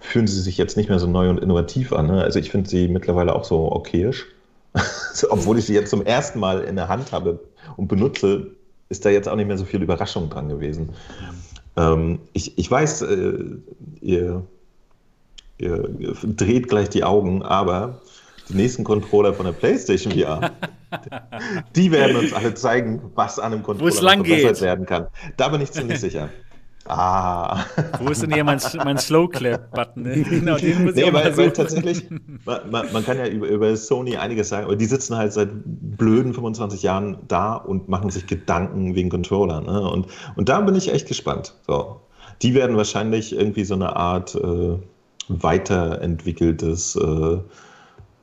fühlen 0.00 0.26
sie 0.26 0.40
sich 0.40 0.58
jetzt 0.58 0.76
nicht 0.76 0.88
mehr 0.88 0.98
so 0.98 1.06
neu 1.06 1.30
und 1.30 1.38
innovativ 1.38 1.92
an. 1.92 2.08
Ne? 2.08 2.22
Also 2.22 2.38
ich 2.38 2.50
finde 2.50 2.68
sie 2.68 2.88
mittlerweile 2.88 3.34
auch 3.34 3.44
so 3.44 3.70
okayisch. 3.70 4.26
Obwohl 5.30 5.58
ich 5.58 5.66
sie 5.66 5.74
jetzt 5.74 5.90
zum 5.90 6.04
ersten 6.04 6.38
Mal 6.40 6.62
in 6.62 6.76
der 6.76 6.88
Hand 6.88 7.12
habe 7.12 7.40
und 7.76 7.88
benutze, 7.88 8.48
ist 8.88 9.04
da 9.04 9.10
jetzt 9.10 9.28
auch 9.28 9.36
nicht 9.36 9.46
mehr 9.46 9.58
so 9.58 9.64
viel 9.64 9.82
Überraschung 9.82 10.30
dran 10.30 10.48
gewesen. 10.48 10.90
Ähm, 11.76 12.20
ich, 12.32 12.58
ich 12.58 12.70
weiß, 12.70 13.02
äh, 13.02 13.38
ihr, 14.00 14.42
ihr, 15.60 15.88
dreht 16.22 16.68
gleich 16.68 16.88
die 16.88 17.04
Augen, 17.04 17.42
aber 17.42 18.00
die 18.48 18.54
nächsten 18.54 18.84
Controller 18.84 19.32
von 19.32 19.46
der 19.46 19.52
PlayStation 19.52 20.12
VR, 20.12 20.50
die 21.76 21.90
werden 21.92 22.16
uns 22.16 22.32
alle 22.32 22.54
zeigen, 22.54 23.00
was 23.14 23.38
an 23.38 23.52
einem 23.52 23.62
Controller 23.62 23.92
verbessert 23.92 24.60
werden 24.60 24.86
kann. 24.86 25.06
Da 25.36 25.48
bin 25.48 25.60
ich 25.60 25.70
ziemlich 25.72 26.00
sicher. 26.00 26.28
Ah. 26.86 27.66
Wo 28.00 28.10
ist 28.10 28.22
denn 28.22 28.32
hier 28.32 28.42
mein, 28.42 28.58
mein 28.84 28.98
Slow-Clap-Button? 28.98 30.02
Ne? 30.02 30.24
Genau, 30.28 30.56
den 30.56 30.84
muss 30.84 30.94
nee, 30.94 31.02
ich 31.02 31.12
weil, 31.12 31.36
weil 31.36 31.52
tatsächlich, 31.52 32.08
man, 32.44 32.92
man, 32.92 33.04
kann 33.04 33.18
ja 33.18 33.28
über, 33.28 33.46
über, 33.46 33.76
Sony 33.76 34.16
einiges 34.16 34.48
sagen, 34.48 34.64
aber 34.64 34.76
die 34.76 34.86
sitzen 34.86 35.16
halt 35.16 35.32
seit 35.32 35.50
blöden 35.64 36.34
25 36.34 36.82
Jahren 36.82 37.18
da 37.28 37.54
und 37.54 37.88
machen 37.88 38.10
sich 38.10 38.26
Gedanken 38.26 38.94
wegen 38.94 39.10
Controller. 39.10 39.60
Ne? 39.60 39.88
Und, 39.88 40.06
und 40.34 40.48
da 40.48 40.60
bin 40.62 40.74
ich 40.74 40.92
echt 40.92 41.06
gespannt. 41.06 41.54
So. 41.66 42.00
Die 42.42 42.54
werden 42.54 42.76
wahrscheinlich 42.76 43.36
irgendwie 43.36 43.64
so 43.64 43.74
eine 43.74 43.94
Art 43.94 44.34
äh, 44.34 44.78
weiterentwickeltes 45.30 46.96
äh, 46.96 47.38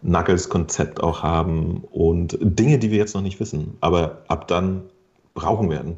Knuckles-Konzept 0.01 1.01
auch 1.01 1.23
haben 1.23 1.83
und 1.91 2.37
Dinge, 2.41 2.77
die 2.79 2.91
wir 2.91 2.97
jetzt 2.97 3.15
noch 3.15 3.21
nicht 3.21 3.39
wissen, 3.39 3.77
aber 3.81 4.23
ab 4.27 4.47
dann 4.47 4.83
brauchen 5.33 5.69
werden. 5.69 5.97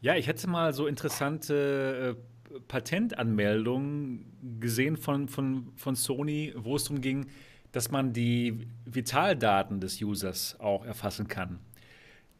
Ja, 0.00 0.14
ich 0.16 0.26
hätte 0.26 0.48
mal 0.48 0.72
so 0.72 0.86
interessante 0.86 2.16
äh, 2.16 2.60
Patentanmeldungen 2.68 4.24
gesehen 4.60 4.96
von, 4.96 5.28
von, 5.28 5.72
von 5.76 5.94
Sony, 5.94 6.54
wo 6.56 6.76
es 6.76 6.84
darum 6.84 7.00
ging, 7.00 7.26
dass 7.72 7.90
man 7.90 8.12
die 8.12 8.66
Vitaldaten 8.84 9.80
des 9.80 10.00
Users 10.02 10.56
auch 10.58 10.84
erfassen 10.84 11.28
kann. 11.28 11.60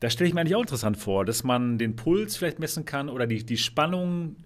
Da 0.00 0.08
stelle 0.08 0.28
ich 0.28 0.34
mir 0.34 0.40
eigentlich 0.40 0.56
auch 0.56 0.62
interessant 0.62 0.96
vor, 0.96 1.24
dass 1.24 1.44
man 1.44 1.76
den 1.76 1.94
Puls 1.94 2.36
vielleicht 2.36 2.58
messen 2.58 2.86
kann 2.86 3.08
oder 3.08 3.26
die, 3.26 3.44
die 3.44 3.58
Spannung, 3.58 4.36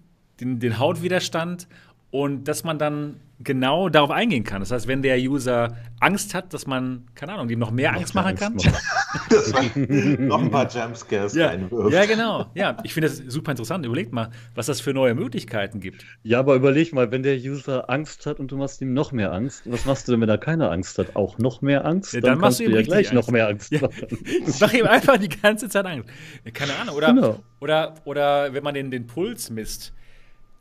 den, 0.41 0.59
den 0.59 0.77
Hautwiderstand 0.77 1.67
und 2.15 2.45
dass 2.45 2.63
man 2.63 2.79
dann 2.79 3.19
genau 3.41 3.89
darauf 3.89 4.09
eingehen 4.09 4.45
kann. 4.45 4.61
Das 4.61 4.71
heißt, 4.71 4.87
wenn 4.87 5.01
der 5.01 5.17
User 5.17 5.75
Angst 5.99 6.33
hat, 6.33 6.53
dass 6.53 6.65
man, 6.65 7.03
keine 7.13 7.33
Ahnung, 7.33 7.49
ihm 7.49 7.59
noch 7.59 7.71
mehr 7.71 7.91
noch 7.91 7.99
Angst 7.99 8.15
machen 8.15 8.37
kann. 8.37 8.55
dass 9.29 9.51
man 9.51 10.25
noch 10.25 10.41
ein 10.41 10.49
paar 10.49 10.69
Jumpscares 10.69 11.35
ja. 11.35 11.47
reinwirft. 11.47 11.93
Ja, 11.93 12.05
genau. 12.05 12.45
Ja, 12.53 12.77
ich 12.83 12.93
finde 12.93 13.09
das 13.09 13.17
super 13.17 13.51
interessant. 13.51 13.85
Überlegt 13.85 14.13
mal, 14.13 14.29
was 14.53 14.67
das 14.67 14.79
für 14.79 14.93
neue 14.93 15.13
Möglichkeiten 15.13 15.81
gibt. 15.81 16.05
Ja, 16.23 16.39
aber 16.39 16.55
überleg 16.55 16.93
mal, 16.93 17.11
wenn 17.11 17.21
der 17.21 17.35
User 17.35 17.89
Angst 17.89 18.25
hat 18.25 18.39
und 18.39 18.49
du 18.49 18.55
machst 18.55 18.81
ihm 18.81 18.93
noch 18.93 19.11
mehr 19.11 19.33
Angst, 19.33 19.63
was 19.65 19.83
machst 19.83 20.07
du 20.07 20.13
denn, 20.13 20.21
wenn 20.21 20.29
er 20.29 20.37
keine 20.37 20.69
Angst 20.69 20.97
hat? 20.97 21.17
Auch 21.17 21.37
noch 21.37 21.61
mehr 21.61 21.83
Angst? 21.83 22.13
Ja, 22.13 22.21
dann, 22.21 22.31
dann 22.31 22.39
machst 22.39 22.61
du 22.61 22.63
ihm 22.63 22.71
ja 22.71 22.81
gleich 22.81 23.07
Angst. 23.07 23.13
noch 23.13 23.27
mehr 23.27 23.49
Angst 23.49 23.73
ja. 23.73 23.81
Mach 24.61 24.71
ihm 24.71 24.85
einfach 24.85 25.17
die 25.17 25.27
ganze 25.27 25.67
Zeit 25.67 25.85
Angst. 25.85 26.07
Keine 26.53 26.73
Ahnung. 26.77 26.95
Oder, 26.95 27.07
genau. 27.07 27.43
oder, 27.59 27.95
oder 28.05 28.53
wenn 28.53 28.63
man 28.63 28.73
den, 28.73 28.89
den 28.89 29.05
Puls 29.05 29.49
misst 29.49 29.91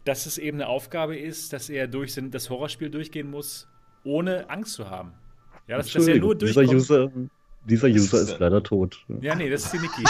dass 0.05 0.27
es 0.27 0.39
eben 0.39 0.59
eine 0.59 0.69
Aufgabe 0.69 1.17
ist, 1.17 1.53
dass 1.53 1.69
er 1.69 1.87
durch 1.89 2.15
das 2.15 2.51
Horrorspiel 2.51 2.91
durchgehen 2.91 3.31
muss, 3.31 3.69
ohne 4.05 4.51
Angst 4.51 4.75
zu 4.75 4.91
haben. 4.91 5.13
Ja, 5.67 5.79
dass, 5.79 5.93
dass 5.93 6.07
er 6.07 6.19
nur 6.19 6.35
durchkommt. 6.35 6.71
Dieser 6.71 6.77
User, 6.77 7.13
dieser 7.65 7.89
User 7.89 8.21
ist 8.21 8.39
leider 8.39 8.63
tot. 8.63 9.05
Ja, 9.21 9.35
nee, 9.35 9.49
das 9.49 9.65
ist 9.65 9.73
die 9.73 9.79
Niki. 9.79 10.05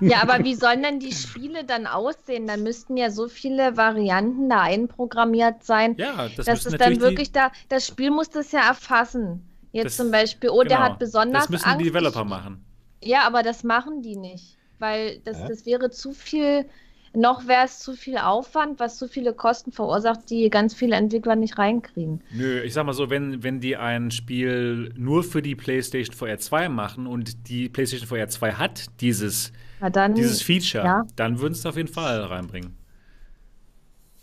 ja, 0.02 0.22
aber 0.22 0.44
wie 0.44 0.54
sollen 0.54 0.82
denn 0.82 1.00
die 1.00 1.12
Spiele 1.12 1.64
dann 1.64 1.86
aussehen? 1.86 2.46
Dann 2.46 2.62
müssten 2.62 2.96
ja 2.96 3.10
so 3.10 3.28
viele 3.28 3.76
Varianten 3.76 4.50
da 4.50 4.60
einprogrammiert 4.60 5.64
sein. 5.64 5.96
Ja, 5.96 6.28
das 6.36 6.46
dass 6.46 6.66
es 6.66 6.76
dann 6.76 7.00
wirklich 7.00 7.32
da, 7.32 7.50
das 7.70 7.86
Spiel 7.86 8.10
muss 8.10 8.28
das 8.28 8.52
ja 8.52 8.60
erfassen. 8.60 9.46
Jetzt 9.72 9.86
das, 9.86 9.96
zum 9.96 10.10
Beispiel, 10.10 10.50
oh, 10.50 10.58
genau, 10.58 10.68
der 10.68 10.78
hat 10.80 10.98
besonders. 10.98 11.44
Das 11.44 11.50
müssen 11.50 11.64
Angst. 11.64 11.80
die 11.80 11.84
Developer 11.84 12.24
machen. 12.24 12.64
Ja, 13.02 13.26
aber 13.26 13.42
das 13.42 13.64
machen 13.64 14.02
die 14.02 14.16
nicht. 14.16 14.58
Weil 14.78 15.20
das, 15.20 15.38
das 15.46 15.66
wäre 15.66 15.90
zu 15.90 16.12
viel 16.12 16.66
noch 17.12 17.48
wäre 17.48 17.64
es 17.64 17.80
zu 17.80 17.94
viel 17.94 18.18
Aufwand, 18.18 18.78
was 18.78 18.96
zu 18.96 19.08
viele 19.08 19.32
Kosten 19.32 19.72
verursacht, 19.72 20.30
die 20.30 20.48
ganz 20.48 20.74
viele 20.74 20.96
Entwickler 20.96 21.34
nicht 21.36 21.58
reinkriegen. 21.58 22.22
Nö, 22.32 22.60
ich 22.62 22.72
sag 22.72 22.86
mal 22.86 22.92
so, 22.92 23.10
wenn, 23.10 23.42
wenn 23.42 23.60
die 23.60 23.76
ein 23.76 24.10
Spiel 24.10 24.92
nur 24.96 25.24
für 25.24 25.42
die 25.42 25.56
PlayStation 25.56 26.14
VR 26.14 26.38
2 26.38 26.68
machen 26.68 27.06
und 27.06 27.48
die 27.48 27.68
PlayStation 27.68 28.08
VR 28.08 28.28
2 28.28 28.52
hat 28.52 28.86
dieses, 29.00 29.52
dann, 29.92 30.14
dieses 30.14 30.42
Feature, 30.42 30.84
ja. 30.84 31.06
dann 31.16 31.40
würden 31.40 31.54
sie 31.54 31.60
es 31.60 31.66
auf 31.66 31.76
jeden 31.76 31.92
Fall 31.92 32.20
reinbringen. 32.20 32.76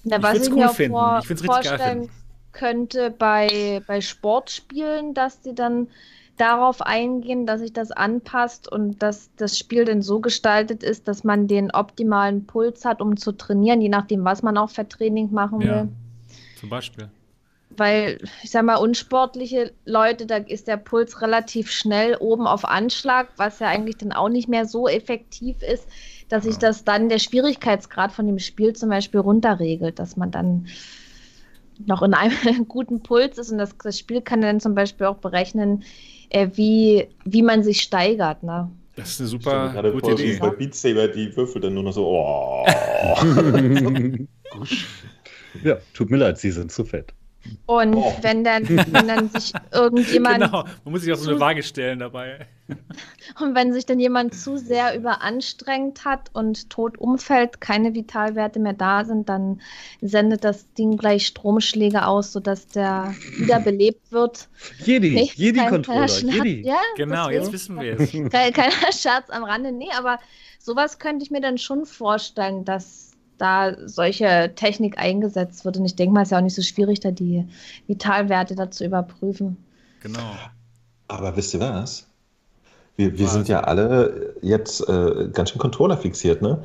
Na, 0.04 0.24
was 0.24 0.38
ich, 0.38 0.44
ich 0.44 0.50
mir 0.50 0.56
cool 0.56 0.64
auch 0.66 1.22
vor, 1.22 1.36
vorstellen 1.46 2.10
könnte 2.54 3.12
bei, 3.12 3.82
bei 3.86 4.02
Sportspielen, 4.02 5.14
dass 5.14 5.42
die 5.42 5.54
dann 5.54 5.90
darauf 6.38 6.82
eingehen, 6.82 7.46
dass 7.46 7.62
sich 7.62 7.74
das 7.74 7.92
anpasst 7.92 8.72
und 8.72 9.02
dass 9.02 9.30
das 9.36 9.58
Spiel 9.58 9.86
denn 9.86 10.02
so 10.02 10.20
gestaltet 10.20 10.84
ist, 10.84 11.08
dass 11.08 11.24
man 11.24 11.48
den 11.48 11.72
optimalen 11.72 12.46
Puls 12.46 12.86
hat, 12.86 13.02
um 13.02 13.18
zu 13.18 13.32
trainieren, 13.32 13.82
je 13.82 13.90
nachdem, 13.90 14.24
was 14.24 14.44
man 14.44 14.58
auch 14.58 14.70
für 14.70 14.88
Training 14.88 15.32
machen 15.32 15.60
will. 15.60 15.68
Ja, 15.68 15.88
zum 16.60 16.70
Beispiel. 16.70 17.10
Weil, 17.70 18.20
ich 18.44 18.52
sag 18.52 18.64
mal, 18.64 18.78
unsportliche 18.78 19.74
Leute, 19.86 20.26
da 20.26 20.38
ist 20.38 20.68
der 20.68 20.78
Puls 20.78 21.22
relativ 21.22 21.70
schnell 21.70 22.16
oben 22.16 22.48
auf 22.48 22.66
Anschlag, 22.66 23.30
was 23.38 23.60
ja 23.60 23.68
eigentlich 23.68 23.98
dann 23.98 24.14
auch 24.14 24.30
nicht 24.30 24.48
mehr 24.48 24.66
so 24.66 24.88
effektiv 24.88 25.62
ist, 25.62 25.88
dass 26.30 26.44
sich 26.44 26.58
das 26.58 26.84
dann 26.86 27.10
der 27.10 27.20
Schwierigkeitsgrad 27.20 28.12
von 28.12 28.26
dem 28.26 28.40
Spiel 28.40 28.74
zum 28.74 28.90
Beispiel 28.90 29.20
runterregelt, 29.20 30.00
dass 30.00 30.18
man 30.18 30.32
dann 30.32 30.68
noch 31.86 32.02
in 32.02 32.14
einem 32.14 32.68
guten 32.68 33.02
Puls 33.02 33.38
ist 33.38 33.52
und 33.52 33.58
das, 33.58 33.78
das 33.78 34.00
Spiel 34.00 34.22
kann 34.22 34.42
dann 34.42 34.60
zum 34.60 34.76
Beispiel 34.76 35.08
auch 35.08 35.18
berechnen, 35.18 35.84
äh, 36.30 36.48
wie, 36.54 37.08
wie 37.26 37.42
man 37.42 37.64
sich 37.64 37.82
steigert. 37.82 38.44
Ne? 38.44 38.70
Das 38.96 39.12
ist 39.12 39.20
eine 39.20 39.30
super 39.30 39.74
ich 39.86 39.92
gute 39.92 40.12
Idee. 40.14 40.34
So 40.34 40.40
bei 40.42 40.50
Beat 40.50 40.76
Saber 40.76 41.08
die 41.08 41.36
Würfel 41.36 41.62
dann 41.62 41.74
nur 41.76 41.84
noch 41.84 41.94
so. 41.94 42.06
Oh. 42.08 42.66
ja, 45.64 45.78
tut 45.94 46.10
mir 46.10 46.18
leid, 46.18 46.40
sie 46.40 46.52
sind 46.52 46.72
zu 46.72 46.84
fett. 46.84 47.14
Und 47.66 47.96
oh. 47.96 48.16
wenn, 48.22 48.44
dann, 48.44 48.68
wenn 48.68 49.08
dann 49.08 49.30
sich 49.30 49.54
irgendjemand. 49.74 50.44
Genau, 50.44 50.64
man 50.84 50.92
muss 50.92 51.02
sich 51.02 51.12
auch 51.12 51.18
so 51.18 51.32
eine 51.32 51.40
Waage 51.40 51.64
stellen 51.64 52.00
dabei. 52.00 52.48
Und 53.40 53.56
wenn 53.56 53.74
sich 53.74 53.86
dann 53.86 54.00
jemand 54.00 54.34
zu 54.34 54.58
sehr 54.58 54.96
überanstrengt 54.96 56.06
hat 56.06 56.30
und 56.34 56.70
tot 56.70 56.98
umfällt, 56.98 57.62
keine 57.62 57.94
Vitalwerte 57.94 58.60
mehr 58.60 58.74
da 58.74 59.06
sind, 59.06 59.30
dann 59.30 59.62
sendet 60.02 60.44
das 60.44 60.72
Ding 60.74 60.98
gleich 60.98 61.28
Stromschläge 61.28 62.06
aus, 62.06 62.34
sodass 62.34 62.68
der 62.68 63.16
wiederbelebt 63.38 64.12
wird. 64.12 64.50
Jedi, 64.84 65.12
nee, 65.12 65.32
Jedi-Controller, 65.36 66.08
Jedi. 66.08 66.62
Ja, 66.66 66.80
genau, 66.96 67.30
jetzt 67.30 67.52
wissen 67.52 67.80
wir 67.80 68.00
es. 68.00 68.12
Kein, 68.12 68.54
keiner 68.54 68.92
Scherz 68.92 69.30
am 69.30 69.44
Rande, 69.44 69.72
nee, 69.72 69.90
aber 69.98 70.20
sowas 70.60 71.00
könnte 71.00 71.24
ich 71.24 71.32
mir 71.32 71.42
dann 71.42 71.58
schon 71.58 71.86
vorstellen, 71.86 72.66
dass 72.66 73.07
da 73.38 73.76
solche 73.86 74.52
Technik 74.56 74.98
eingesetzt 74.98 75.66
wird. 75.66 75.78
Und 75.78 75.86
ich 75.86 75.96
denke 75.96 76.14
mal, 76.14 76.22
es 76.22 76.28
ist 76.28 76.32
ja 76.32 76.38
auch 76.40 76.44
nicht 76.44 76.56
so 76.56 76.62
schwierig, 76.62 77.00
da 77.00 77.12
die 77.12 77.46
Vitalwerte 77.88 78.56
da 78.56 78.72
zu 78.72 78.86
überprüfen. 78.86 79.58
Genau. 80.02 80.36
Aber 81.08 81.36
wisst 81.36 81.54
ihr 81.54 81.60
was? 81.60 82.08
Wir, 82.96 83.18
wir 83.18 83.28
sind 83.28 83.48
ja 83.48 83.62
alle 83.62 84.36
jetzt 84.42 84.88
äh, 84.90 85.30
ganz 85.32 85.52
schön 85.52 85.60
Controller 85.60 85.98
fixiert, 85.98 86.42
ne? 86.42 86.64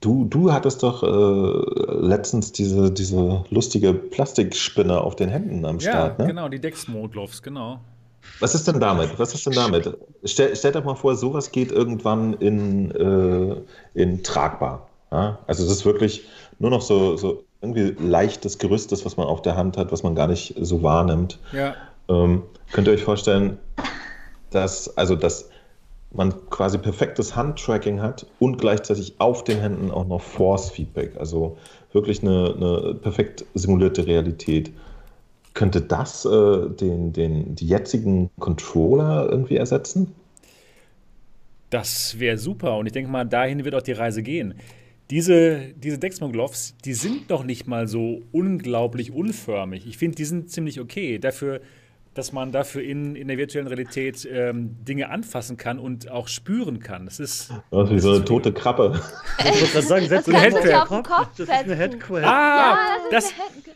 Du, 0.00 0.24
du 0.26 0.52
hattest 0.52 0.84
doch 0.84 1.02
äh, 1.02 2.06
letztens 2.06 2.52
diese, 2.52 2.92
diese 2.92 3.44
lustige 3.50 3.92
Plastikspinne 3.92 5.00
auf 5.00 5.16
den 5.16 5.28
Händen 5.28 5.64
am 5.64 5.80
Start, 5.80 6.18
ja, 6.18 6.24
ne? 6.24 6.30
genau, 6.30 6.48
die 6.48 6.60
Dex-Modloves, 6.60 7.42
genau. 7.42 7.80
Was 8.38 8.54
ist 8.54 8.68
denn 8.68 8.78
damit? 8.78 9.18
Was 9.18 9.34
ist 9.34 9.46
denn 9.46 9.54
damit? 9.54 9.96
Stell, 10.24 10.54
stellt 10.54 10.76
euch 10.76 10.84
mal 10.84 10.94
vor, 10.94 11.16
sowas 11.16 11.50
geht 11.50 11.72
irgendwann 11.72 12.34
in, 12.34 12.90
äh, 12.92 13.56
in 13.94 14.22
tragbar. 14.22 14.87
Ja? 15.10 15.38
Also 15.46 15.64
es 15.64 15.70
ist 15.70 15.84
wirklich 15.84 16.28
nur 16.58 16.70
noch 16.70 16.82
so, 16.82 17.16
so 17.16 17.44
irgendwie 17.60 17.94
leichtes 17.98 18.58
Gerüstes, 18.58 19.04
was 19.04 19.16
man 19.16 19.26
auf 19.26 19.42
der 19.42 19.56
Hand 19.56 19.76
hat, 19.76 19.90
was 19.92 20.02
man 20.02 20.14
gar 20.14 20.28
nicht 20.28 20.54
so 20.58 20.82
wahrnimmt. 20.82 21.38
Ja. 21.52 21.74
Ähm, 22.08 22.42
könnt 22.72 22.86
ihr 22.86 22.94
euch 22.94 23.02
vorstellen, 23.02 23.58
dass, 24.50 24.96
also 24.96 25.16
dass 25.16 25.50
man 26.12 26.32
quasi 26.50 26.78
perfektes 26.78 27.36
Handtracking 27.36 28.00
hat 28.00 28.26
und 28.38 28.58
gleichzeitig 28.58 29.16
auf 29.18 29.44
den 29.44 29.60
Händen 29.60 29.90
auch 29.90 30.06
noch 30.06 30.22
Force-Feedback, 30.22 31.16
also 31.18 31.58
wirklich 31.92 32.22
eine, 32.22 32.54
eine 32.56 32.94
perfekt 32.94 33.44
simulierte 33.54 34.06
Realität. 34.06 34.72
Könnte 35.52 35.80
das 35.80 36.24
äh, 36.24 36.70
den, 36.70 37.12
den, 37.12 37.54
die 37.54 37.66
jetzigen 37.66 38.30
Controller 38.38 39.28
irgendwie 39.30 39.56
ersetzen? 39.56 40.14
Das 41.70 42.18
wäre 42.18 42.38
super 42.38 42.78
und 42.78 42.86
ich 42.86 42.92
denke 42.92 43.10
mal, 43.10 43.24
dahin 43.24 43.64
wird 43.64 43.74
auch 43.74 43.82
die 43.82 43.92
Reise 43.92 44.22
gehen 44.22 44.54
diese, 45.10 45.72
diese 45.74 45.98
Dexmogloves, 45.98 46.74
die 46.84 46.94
sind 46.94 47.30
doch 47.30 47.44
nicht 47.44 47.66
mal 47.66 47.88
so 47.88 48.22
unglaublich 48.32 49.12
unförmig. 49.12 49.86
Ich 49.86 49.96
finde, 49.96 50.16
die 50.16 50.24
sind 50.24 50.50
ziemlich 50.50 50.80
okay. 50.80 51.18
Dafür, 51.18 51.60
dass 52.12 52.32
man 52.32 52.52
dafür 52.52 52.82
in, 52.82 53.16
in 53.16 53.28
der 53.28 53.38
virtuellen 53.38 53.68
Realität 53.68 54.28
ähm, 54.30 54.76
Dinge 54.84 55.08
anfassen 55.08 55.56
kann 55.56 55.78
und 55.78 56.10
auch 56.10 56.28
spüren 56.28 56.80
kann. 56.80 57.06
Das 57.06 57.20
ist. 57.20 57.50
Das 57.70 57.88
ist 57.88 57.94
wie 57.94 57.98
so 58.00 58.12
eine 58.12 58.24
tote 58.24 58.52
Krabbe. 58.52 59.00
Ich 59.38 59.72
gerade 59.72 59.86
sagen, 59.86 60.06
setz 60.08 60.28
eine 60.28 60.40
Headquare. 60.40 61.04
Das 61.36 61.38
ist 61.38 61.50
eine 61.50 61.76
Headquare. 61.76 62.26
Ah, 62.26 62.74
ja, 62.74 62.98
das, 63.10 63.32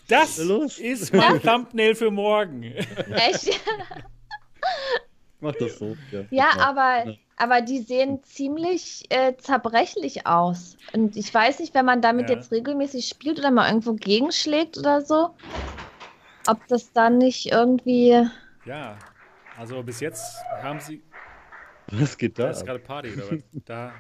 das, 0.09 0.37
das 0.37 0.78
ist 0.78 1.14
mein 1.14 1.41
Thumbnail 1.41 1.95
für 1.95 2.11
morgen. 2.11 2.62
Echt? 2.62 3.61
mach 5.41 5.55
das 5.55 5.78
so. 5.78 5.97
Ja, 6.11 6.24
ja 6.30 6.51
aber, 6.59 7.16
aber 7.43 7.61
die 7.61 7.80
sehen 7.80 8.22
ziemlich 8.22 9.05
äh, 9.09 9.36
zerbrechlich 9.36 10.28
aus. 10.28 10.76
Und 10.93 11.16
ich 11.16 11.34
weiß 11.34 11.59
nicht, 11.59 11.74
wenn 11.74 11.84
man 11.84 12.01
damit 12.01 12.30
ja. 12.30 12.36
jetzt 12.36 12.53
regelmäßig 12.53 13.09
spielt 13.09 13.40
oder 13.40 13.51
mal 13.51 13.66
irgendwo 13.66 13.95
gegenschlägt 13.95 14.78
oder 14.78 15.01
so, 15.01 15.30
ob 16.47 16.64
das 16.68 16.93
dann 16.93 17.18
nicht 17.18 17.51
irgendwie. 17.51 18.28
Ja, 18.64 18.97
also 19.59 19.82
bis 19.82 19.99
jetzt 19.99 20.36
haben 20.62 20.78
sie. 20.78 21.03
Was 21.90 22.16
geht 22.16 22.38
da? 22.38 22.45
Da 22.45 22.51
ist 22.51 22.64
gerade 22.64 22.78
Party 22.78 23.12
oder 23.12 23.32
was? 23.32 23.43
Da. 23.64 23.93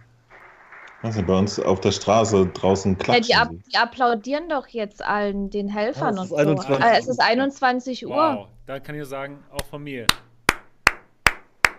Also 1.02 1.20
bei 1.24 1.36
uns 1.36 1.58
auf 1.58 1.80
der 1.80 1.90
Straße 1.90 2.46
draußen 2.46 2.96
klatschen 2.96 3.24
ja, 3.24 3.46
die, 3.46 3.58
die, 3.58 3.76
applaudieren 3.76 4.48
doch 4.48 4.68
jetzt 4.68 5.04
allen 5.04 5.50
den 5.50 5.68
Helfern 5.68 6.16
oh, 6.16 6.20
und 6.20 6.28
so. 6.28 6.36
21. 6.36 6.84
Äh, 6.84 6.96
es 6.96 7.08
ist 7.08 7.20
21 7.20 8.06
Uhr. 8.06 8.14
Wow, 8.14 8.48
da 8.66 8.78
kann 8.78 8.94
ich 8.94 9.04
sagen, 9.06 9.42
auch 9.50 9.64
von 9.66 9.82
mir. 9.82 10.06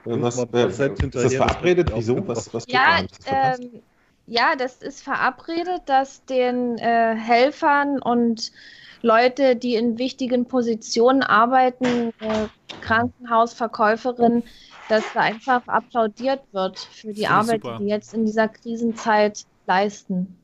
Was, 0.06 0.38
äh, 0.38 0.68
ist 0.68 0.80
das 1.16 1.34
verabredet? 1.34 1.92
Wieso? 1.96 2.28
Was, 2.28 2.54
was 2.54 2.66
ja, 2.68 3.00
ähm, 3.26 3.82
ja, 4.26 4.56
das 4.56 4.82
ist 4.82 5.04
verabredet, 5.04 5.82
dass 5.86 6.26
den 6.26 6.78
äh, 6.78 7.16
Helfern 7.16 8.02
und 8.02 8.52
Leute, 9.02 9.56
die 9.56 9.76
in 9.76 9.98
wichtigen 9.98 10.46
Positionen 10.46 11.24
arbeiten, 11.24 12.14
äh, 12.20 12.48
Krankenhausverkäuferinnen, 12.82 14.44
dass 14.90 15.04
da 15.14 15.22
einfach 15.22 15.68
applaudiert 15.68 16.42
wird 16.54 16.80
für 16.80 17.14
die 17.14 17.28
Arbeit, 17.28 17.62
super. 17.62 17.78
die 17.78 17.84
die 17.84 17.90
jetzt 17.90 18.14
in 18.14 18.26
dieser 18.26 18.48
Krisenzeit 18.48 19.46
leisten. 19.68 20.38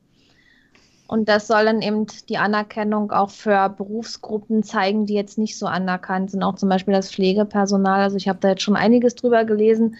Und 1.10 1.28
das 1.28 1.48
soll 1.48 1.64
dann 1.64 1.82
eben 1.82 2.06
die 2.28 2.38
Anerkennung 2.38 3.10
auch 3.10 3.30
für 3.30 3.68
Berufsgruppen 3.68 4.62
zeigen, 4.62 5.06
die 5.06 5.14
jetzt 5.14 5.38
nicht 5.38 5.58
so 5.58 5.66
anerkannt 5.66 6.30
sind. 6.30 6.44
Auch 6.44 6.54
zum 6.54 6.68
Beispiel 6.68 6.94
das 6.94 7.12
Pflegepersonal. 7.12 8.00
Also 8.00 8.16
ich 8.16 8.28
habe 8.28 8.38
da 8.40 8.50
jetzt 8.50 8.62
schon 8.62 8.76
einiges 8.76 9.16
drüber 9.16 9.44
gelesen, 9.44 9.96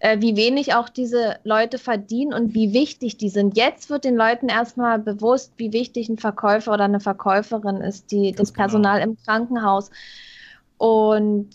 äh, 0.00 0.20
wie 0.20 0.34
wenig 0.34 0.74
auch 0.74 0.88
diese 0.88 1.36
Leute 1.44 1.78
verdienen 1.78 2.34
und 2.34 2.52
wie 2.52 2.72
wichtig 2.72 3.16
die 3.16 3.28
sind. 3.28 3.56
Jetzt 3.56 3.90
wird 3.90 4.04
den 4.04 4.16
Leuten 4.16 4.48
erstmal 4.48 4.98
bewusst, 4.98 5.52
wie 5.56 5.72
wichtig 5.72 6.08
ein 6.08 6.18
Verkäufer 6.18 6.72
oder 6.72 6.82
eine 6.82 6.98
Verkäuferin 6.98 7.76
ist, 7.76 8.10
die, 8.10 8.32
das 8.32 8.52
genau. 8.52 8.64
Personal 8.64 9.02
im 9.02 9.16
Krankenhaus. 9.24 9.92
Und 10.78 11.50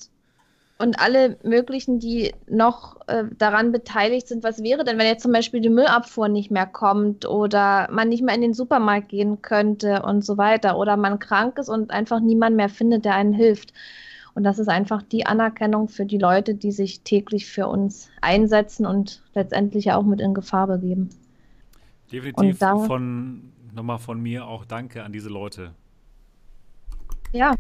und 0.78 1.00
alle 1.00 1.38
möglichen, 1.44 2.00
die 2.00 2.34
noch 2.48 2.98
äh, 3.08 3.24
daran 3.38 3.72
beteiligt 3.72 4.28
sind. 4.28 4.44
Was 4.44 4.62
wäre 4.62 4.84
denn, 4.84 4.98
wenn 4.98 5.08
jetzt 5.08 5.24
zum 5.24 5.32
Beispiel 5.32 5.62
die 5.62 5.70
Müllabfuhr 5.70 6.28
nicht 6.28 6.52
mehr 6.52 6.66
kommt 6.66 7.26
oder 7.26 7.88
man 7.92 8.10
nicht 8.10 8.24
mehr 8.24 8.36
in 8.36 8.42
den 8.42 8.54
Supermarkt 8.54 9.10
gehen 9.10 9.42
könnte 9.42 10.02
und 10.02 10.26
so 10.26 10.38
weiter 10.38 10.78
oder 10.78 10.98
man 10.98 11.20
krank 11.20 11.58
ist 11.60 11.70
und 11.70 11.92
einfach 11.92 12.20
niemand 12.20 12.58
mehr 12.58 12.70
findet, 12.70 13.06
der 13.06 13.16
einen 13.16 13.34
hilft. 13.34 13.74
Und 14.34 14.44
das 14.44 14.60
ist 14.60 14.68
einfach 14.68 15.02
die 15.02 15.26
Anerkennung 15.26 15.88
für 15.88 16.06
die 16.06 16.18
Leute, 16.18 16.56
die 16.56 16.74
sich 16.74 17.02
täglich 17.02 17.46
für 17.46 17.68
uns 17.68 18.10
einsetzen 18.20 18.86
und 18.86 19.24
letztendlich 19.34 19.94
auch 19.94 20.04
mit 20.04 20.20
in 20.20 20.34
Gefahr 20.34 20.68
begeben. 20.68 21.10
Definitiv 22.12 22.60
da, 22.60 22.78
von 22.80 23.54
nochmal 23.74 23.98
von 23.98 24.22
mir 24.22 24.46
auch 24.46 24.66
Danke 24.66 25.04
an 25.04 25.14
diese 25.14 25.30
Leute. 25.30 25.72
Ja, 27.32 27.56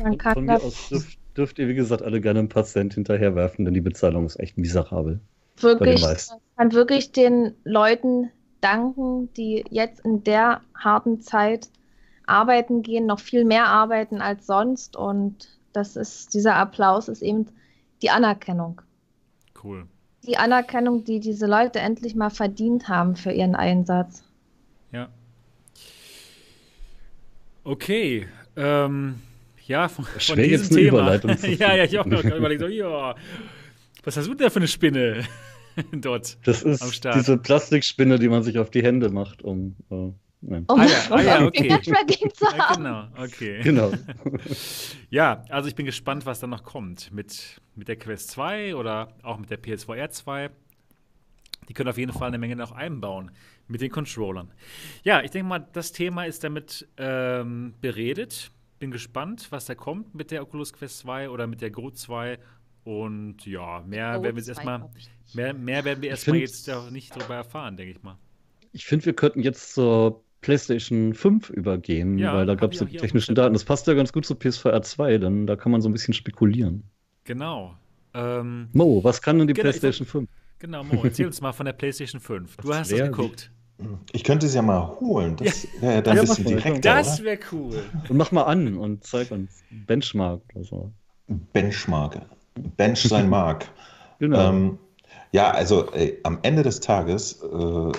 man 0.00 0.16
kann 0.16 0.34
von 0.34 0.46
das. 0.46 0.62
Mir 0.62 0.96
aus 0.98 1.18
dürft 1.36 1.58
ihr, 1.58 1.68
wie 1.68 1.74
gesagt, 1.74 2.02
alle 2.02 2.20
gerne 2.20 2.40
einen 2.40 2.48
Patient 2.48 2.94
hinterherwerfen, 2.94 3.64
denn 3.64 3.74
die 3.74 3.80
Bezahlung 3.80 4.26
ist 4.26 4.38
echt 4.38 4.58
miserabel. 4.58 5.20
Wirklich, 5.58 6.02
ich 6.02 6.28
kann 6.56 6.72
wirklich 6.72 7.12
den 7.12 7.54
Leuten 7.64 8.30
danken, 8.60 9.32
die 9.34 9.64
jetzt 9.70 10.04
in 10.04 10.24
der 10.24 10.62
harten 10.74 11.20
Zeit 11.20 11.68
arbeiten 12.26 12.82
gehen, 12.82 13.06
noch 13.06 13.20
viel 13.20 13.44
mehr 13.44 13.66
arbeiten 13.66 14.20
als 14.20 14.46
sonst. 14.46 14.96
Und 14.96 15.48
das 15.72 15.96
ist, 15.96 16.34
dieser 16.34 16.56
Applaus 16.56 17.08
ist 17.08 17.22
eben 17.22 17.46
die 18.00 18.10
Anerkennung. 18.10 18.80
Cool. 19.62 19.86
Die 20.26 20.36
Anerkennung, 20.36 21.04
die 21.04 21.20
diese 21.20 21.46
Leute 21.46 21.80
endlich 21.80 22.14
mal 22.14 22.30
verdient 22.30 22.88
haben 22.88 23.16
für 23.16 23.32
ihren 23.32 23.56
Einsatz. 23.56 24.24
Ja. 24.92 25.08
Okay. 27.64 28.28
Ähm, 28.56 29.20
ja, 29.66 29.88
von, 29.88 30.04
von 30.04 30.36
diesem 30.36 30.76
Thema. 30.76 31.14
ja, 31.42 31.76
ja, 31.76 31.84
ich 31.84 31.98
auch 31.98 32.06
noch 32.06 32.24
überlegt, 32.24 32.60
so, 32.60 32.68
ja, 32.68 33.14
was 34.04 34.16
hast 34.16 34.26
du 34.26 34.34
denn 34.34 34.46
da 34.46 34.50
für 34.50 34.56
eine 34.56 34.68
Spinne 34.68 35.24
dort 35.92 36.38
das 36.46 36.62
ist 36.62 36.82
am 36.82 36.92
Start? 36.92 37.16
diese 37.16 37.38
Plastikspinne, 37.38 38.18
die 38.18 38.28
man 38.28 38.42
sich 38.42 38.58
auf 38.58 38.70
die 38.70 38.82
Hände 38.82 39.10
macht, 39.10 39.42
um. 39.42 39.76
Äh, 39.90 40.12
Nein. 40.44 40.64
Um, 40.66 40.80
ah, 40.80 40.86
ja, 40.86 40.98
ah, 41.10 41.20
ja, 41.22 41.46
okay. 41.46 41.80
zu 41.82 42.46
haben. 42.46 42.58
Ja, 42.58 42.74
genau, 42.74 43.22
okay. 43.22 43.60
Genau. 43.62 43.92
ja, 45.08 45.44
also 45.48 45.68
ich 45.68 45.76
bin 45.76 45.86
gespannt, 45.86 46.26
was 46.26 46.40
da 46.40 46.48
noch 46.48 46.64
kommt 46.64 47.12
mit, 47.12 47.60
mit 47.76 47.86
der 47.86 47.94
Quest 47.94 48.32
2 48.32 48.74
oder 48.74 49.14
auch 49.22 49.38
mit 49.38 49.50
der 49.50 49.58
PSVR 49.58 50.10
2. 50.10 50.50
Die 51.68 51.74
können 51.74 51.88
auf 51.88 51.96
jeden 51.96 52.12
Fall 52.12 52.26
eine 52.26 52.38
Menge 52.38 52.56
noch 52.56 52.72
einbauen 52.72 53.30
mit 53.68 53.80
den 53.82 53.92
Controllern. 53.92 54.50
Ja, 55.04 55.22
ich 55.22 55.30
denke 55.30 55.48
mal, 55.48 55.60
das 55.60 55.92
Thema 55.92 56.24
ist 56.24 56.42
damit 56.42 56.88
ähm, 56.96 57.74
beredet 57.80 58.50
bin 58.82 58.90
gespannt, 58.90 59.46
was 59.50 59.66
da 59.66 59.76
kommt 59.76 60.12
mit 60.12 60.32
der 60.32 60.42
Oculus 60.42 60.72
Quest 60.72 60.98
2 60.98 61.30
oder 61.30 61.46
mit 61.46 61.60
der 61.60 61.70
Go 61.70 61.92
2. 61.92 62.36
Und 62.82 63.46
ja, 63.46 63.80
mehr 63.86 64.20
werden 64.20 64.34
wir 64.34 64.40
jetzt 64.40 64.48
erstmal, 64.48 64.90
mehr, 65.34 65.54
mehr 65.54 65.84
werden 65.84 66.02
wir 66.02 66.10
erstmal 66.10 66.38
jetzt 66.38 66.68
auch 66.68 66.90
nicht 66.90 67.14
darüber 67.14 67.36
erfahren, 67.36 67.76
denke 67.76 67.92
ich 67.92 68.02
mal. 68.02 68.18
Ich 68.72 68.84
finde, 68.84 69.06
wir 69.06 69.12
könnten 69.12 69.40
jetzt 69.40 69.74
zur 69.74 70.24
PlayStation 70.40 71.14
5 71.14 71.50
übergehen, 71.50 72.18
ja, 72.18 72.34
weil 72.34 72.44
da 72.44 72.56
gab 72.56 72.72
es 72.72 72.80
die 72.80 72.96
technischen 72.96 73.36
Daten. 73.36 73.52
Das 73.52 73.62
passt 73.62 73.86
ja 73.86 73.94
ganz 73.94 74.12
gut 74.12 74.26
zu 74.26 74.34
PSVR 74.34 74.82
2, 74.82 75.18
denn 75.18 75.46
da 75.46 75.54
kann 75.54 75.70
man 75.70 75.80
so 75.80 75.88
ein 75.88 75.92
bisschen 75.92 76.12
spekulieren. 76.12 76.82
Genau. 77.22 77.76
Ähm, 78.14 78.68
Mo, 78.72 79.04
was 79.04 79.22
kann 79.22 79.38
denn 79.38 79.46
die 79.46 79.54
genau, 79.54 79.70
PlayStation 79.70 80.08
5? 80.08 80.28
Genau, 80.58 80.82
Mo, 80.82 81.04
erzähl 81.04 81.26
uns 81.26 81.40
mal 81.40 81.52
von 81.52 81.66
der 81.66 81.74
PlayStation 81.74 82.20
5. 82.20 82.56
Du 82.56 82.74
hast 82.74 82.90
es 82.90 82.98
geguckt. 82.98 83.51
Ich 84.12 84.24
könnte 84.24 84.46
es 84.46 84.54
ja 84.54 84.62
mal 84.62 84.96
holen. 85.00 85.36
Das 85.36 85.66
wäre 85.80 85.94
ja 85.94 86.02
dann 86.02 86.18
ein 86.18 86.26
bisschen 86.26 86.44
direkter. 86.44 86.80
Das 86.80 87.22
wäre 87.22 87.38
cool. 87.52 87.82
Und 88.08 88.16
mach 88.16 88.30
mal 88.30 88.44
an 88.44 88.76
und 88.76 89.04
zeig 89.04 89.30
uns 89.30 89.62
Benchmark 89.70 90.40
oder 90.54 90.64
so. 90.64 90.92
Benchmark. 91.52 92.20
Bench 92.76 93.02
sein 93.02 93.28
Mark. 93.28 93.68
genau. 94.18 94.50
Ähm, 94.50 94.78
ja, 95.32 95.50
also 95.50 95.90
ey, 95.92 96.18
am 96.22 96.38
Ende 96.42 96.62
des 96.62 96.80
Tages 96.80 97.42
äh, 97.42 97.92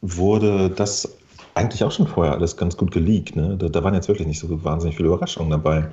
wurde 0.00 0.70
das 0.70 1.16
eigentlich 1.54 1.84
auch 1.84 1.92
schon 1.92 2.06
vorher 2.06 2.32
alles 2.32 2.56
ganz 2.56 2.76
gut 2.76 2.90
geleakt. 2.90 3.36
Ne? 3.36 3.56
Da, 3.56 3.68
da 3.68 3.84
waren 3.84 3.94
jetzt 3.94 4.08
wirklich 4.08 4.26
nicht 4.26 4.40
so 4.40 4.64
wahnsinnig 4.64 4.96
viele 4.96 5.08
Überraschungen 5.08 5.50
dabei. 5.50 5.86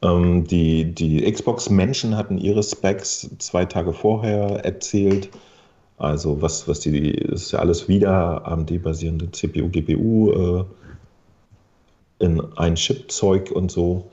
Ähm, 0.00 0.46
die 0.46 0.94
die 0.94 1.30
Xbox-Menschen 1.30 2.16
hatten 2.16 2.38
ihre 2.38 2.62
Specs 2.62 3.28
zwei 3.38 3.64
Tage 3.64 3.92
vorher 3.92 4.64
erzählt. 4.64 5.28
Also 5.98 6.40
was, 6.40 6.68
was 6.68 6.80
die, 6.80 7.12
das 7.12 7.42
ist 7.42 7.52
ja 7.52 7.58
alles 7.58 7.88
wieder 7.88 8.46
AMD-basierende 8.46 9.30
CPU, 9.32 9.68
GPU 9.68 10.30
äh, 10.32 10.64
in 12.20 12.40
ein 12.56 12.76
Chip-Zeug 12.76 13.50
und 13.50 13.70
so. 13.70 14.10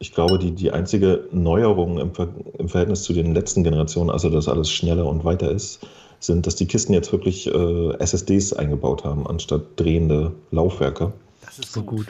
Ich 0.00 0.12
glaube, 0.12 0.38
die, 0.38 0.52
die 0.52 0.70
einzige 0.70 1.24
Neuerung 1.32 1.98
im, 1.98 2.14
Ver 2.14 2.28
im 2.58 2.68
Verhältnis 2.68 3.02
zu 3.02 3.14
den 3.14 3.34
letzten 3.34 3.64
Generationen, 3.64 4.10
also 4.10 4.28
dass 4.28 4.48
alles 4.48 4.70
schneller 4.70 5.06
und 5.06 5.24
weiter 5.24 5.50
ist, 5.50 5.80
sind, 6.20 6.46
dass 6.46 6.56
die 6.56 6.66
Kisten 6.66 6.92
jetzt 6.92 7.10
wirklich 7.10 7.46
äh, 7.46 7.92
SSDs 7.98 8.52
eingebaut 8.52 9.04
haben, 9.04 9.26
anstatt 9.26 9.62
drehende 9.76 10.32
Laufwerke. 10.50 11.12
Das 11.44 11.58
ist 11.58 11.72
so 11.72 11.82
gut. 11.82 12.06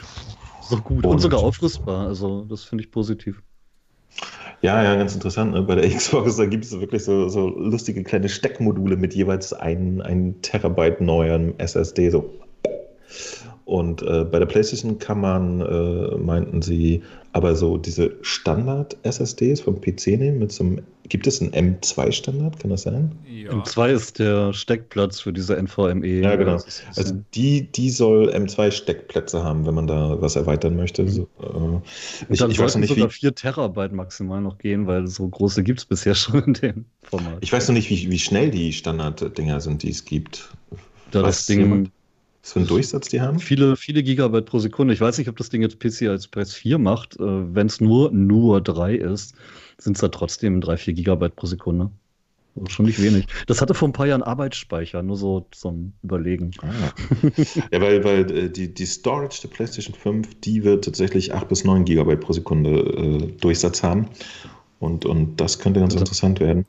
So 0.61 0.77
gut. 0.77 1.05
Und, 1.05 1.13
und 1.13 1.19
sogar 1.19 1.41
aufrüstbar. 1.41 2.07
Also, 2.07 2.45
das 2.49 2.63
finde 2.63 2.83
ich 2.83 2.91
positiv. 2.91 3.41
Ja, 4.61 4.83
ja, 4.83 4.95
ganz 4.95 5.13
interessant. 5.13 5.53
Ne? 5.53 5.61
Bei 5.61 5.75
der 5.75 5.89
Xbox, 5.95 6.35
da 6.37 6.45
gibt 6.45 6.65
es 6.65 6.79
wirklich 6.79 7.03
so, 7.03 7.29
so 7.29 7.47
lustige 7.47 8.03
kleine 8.03 8.29
Steckmodule 8.29 8.97
mit 8.97 9.13
jeweils 9.15 9.53
ein, 9.53 10.01
ein 10.01 10.41
Terabyte 10.41 11.01
neuem 11.01 11.55
SSD. 11.57 12.09
So. 12.09 12.29
Und 13.69 14.01
äh, 14.01 14.25
bei 14.25 14.39
der 14.39 14.47
PlayStation 14.47 14.97
kann 14.97 15.21
man, 15.21 15.61
äh, 15.61 16.17
meinten 16.17 16.63
sie, 16.63 17.03
aber 17.33 17.55
so 17.55 17.77
diese 17.77 18.15
Standard-SSDs 18.23 19.61
vom 19.61 19.79
PC 19.79 20.07
nehmen 20.17 20.39
mit 20.39 20.51
so 20.51 20.63
einem, 20.63 20.81
gibt 21.07 21.27
es 21.27 21.39
einen 21.39 21.51
M2-Standard, 21.51 22.59
kann 22.59 22.71
das 22.71 22.81
sein? 22.81 23.11
Ja. 23.31 23.51
M2 23.51 23.89
ist 23.89 24.17
der 24.17 24.53
Steckplatz 24.53 25.19
für 25.19 25.31
diese 25.31 25.55
NVMe. 25.55 26.07
Ja, 26.07 26.35
genau. 26.35 26.57
Also 26.95 27.23
die, 27.35 27.71
die 27.71 27.91
soll 27.91 28.31
M2-Steckplätze 28.31 29.43
haben, 29.43 29.67
wenn 29.67 29.75
man 29.75 29.85
da 29.85 30.19
was 30.19 30.35
erweitern 30.35 30.75
möchte. 30.75 31.07
So, 31.07 31.27
äh, 31.39 32.33
ich, 32.33 32.41
ich 32.41 32.57
weiß 32.57 32.73
noch 32.73 32.81
nicht, 32.81 32.89
sogar 32.89 33.09
wie 33.09 33.13
4 33.13 33.35
Terabyte 33.35 33.91
maximal 33.91 34.41
noch 34.41 34.57
gehen, 34.57 34.87
weil 34.87 35.05
so 35.05 35.27
große 35.27 35.61
gibt 35.61 35.77
es 35.77 35.85
bisher 35.85 36.15
schon 36.15 36.43
in 36.43 36.53
dem 36.55 36.85
Format. 37.03 37.37
Ich 37.41 37.53
weiß 37.53 37.67
noch 37.67 37.75
nicht, 37.75 37.91
wie, 37.91 38.09
wie 38.09 38.19
schnell 38.19 38.49
die 38.49 38.73
Standard-Dinger 38.73 39.61
sind, 39.61 39.83
die 39.83 39.91
es 39.91 40.05
gibt. 40.05 40.49
Da 41.11 41.21
das 41.21 41.45
Ding 41.45 41.59
jemand? 41.59 41.91
Was 42.49 42.53
für 42.53 42.59
einen 42.59 42.67
Durchsatz 42.67 43.09
die 43.09 43.21
haben? 43.21 43.39
Viele, 43.39 43.75
viele 43.75 44.01
Gigabyte 44.01 44.45
pro 44.45 44.57
Sekunde. 44.57 44.91
Ich 44.91 45.01
weiß 45.01 45.19
nicht, 45.19 45.29
ob 45.29 45.37
das 45.37 45.49
Ding 45.49 45.61
jetzt 45.61 45.79
PC 45.79 46.09
als 46.09 46.31
PS4 46.31 46.79
macht. 46.79 47.15
Äh, 47.19 47.19
Wenn 47.19 47.67
es 47.67 47.79
nur, 47.79 48.11
nur 48.11 48.59
3 48.59 48.95
ist, 48.95 49.35
sind 49.77 49.97
es 49.97 50.01
da 50.01 50.07
trotzdem 50.07 50.59
3, 50.59 50.77
4 50.77 50.93
Gigabyte 50.95 51.35
pro 51.35 51.45
Sekunde. 51.45 51.91
Also 52.55 52.67
schon 52.71 52.87
nicht 52.87 52.99
wenig. 53.03 53.27
Das 53.45 53.61
hatte 53.61 53.75
vor 53.75 53.87
ein 53.87 53.93
paar 53.93 54.07
Jahren 54.07 54.23
Arbeitsspeicher, 54.23 55.03
nur 55.03 55.15
so 55.15 55.45
zum 55.51 55.93
Überlegen. 56.01 56.49
Ah. 56.63 56.69
ja, 57.71 57.81
weil, 57.81 58.03
weil 58.03 58.31
äh, 58.31 58.49
die, 58.49 58.73
die 58.73 58.85
Storage 58.87 59.41
der 59.43 59.49
PlayStation 59.49 59.93
5, 59.93 60.39
die 60.39 60.63
wird 60.63 60.85
tatsächlich 60.85 61.31
8 61.35 61.47
bis 61.47 61.63
9 61.65 61.85
Gigabyte 61.85 62.19
pro 62.19 62.33
Sekunde 62.33 62.71
äh, 62.71 63.27
Durchsatz 63.39 63.83
haben. 63.83 64.07
Und, 64.79 65.05
und 65.05 65.39
das 65.39 65.59
könnte 65.59 65.81
ganz 65.81 65.93
also, 65.93 66.03
interessant 66.03 66.39
werden. 66.39 66.65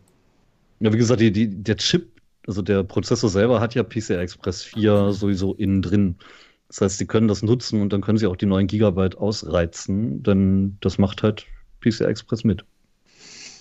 Ja, 0.81 0.93
wie 0.93 0.99
gesagt, 0.99 1.23
die, 1.23 1.33
die, 1.33 1.49
der 1.49 1.79
Chip, 1.79 2.20
also 2.47 2.63
der 2.63 2.83
Prozessor 2.85 3.31
selber 3.31 3.61
hat 3.61 3.75
ja 3.75 3.83
PCI 3.83 4.15
Express 4.15 4.63
4 4.63 5.13
sowieso 5.13 5.55
innen 5.55 5.83
drin. 5.83 6.17
Das 6.69 6.81
heißt, 6.81 6.99
sie 6.99 7.07
können 7.07 7.29
das 7.29 7.43
nutzen 7.43 7.83
und 7.83 7.93
dann 7.93 8.01
können 8.01 8.19
sie 8.19 8.27
auch 8.27 8.37
die 8.37 8.47
9 8.47 8.67
Gigabyte 8.67 9.19
ausreizen, 9.19 10.23
denn 10.23 10.77
das 10.81 10.99
macht 10.99 11.23
halt 11.23 11.47
PCI 11.81 12.05
Express 12.05 12.45
mit. 12.45 12.65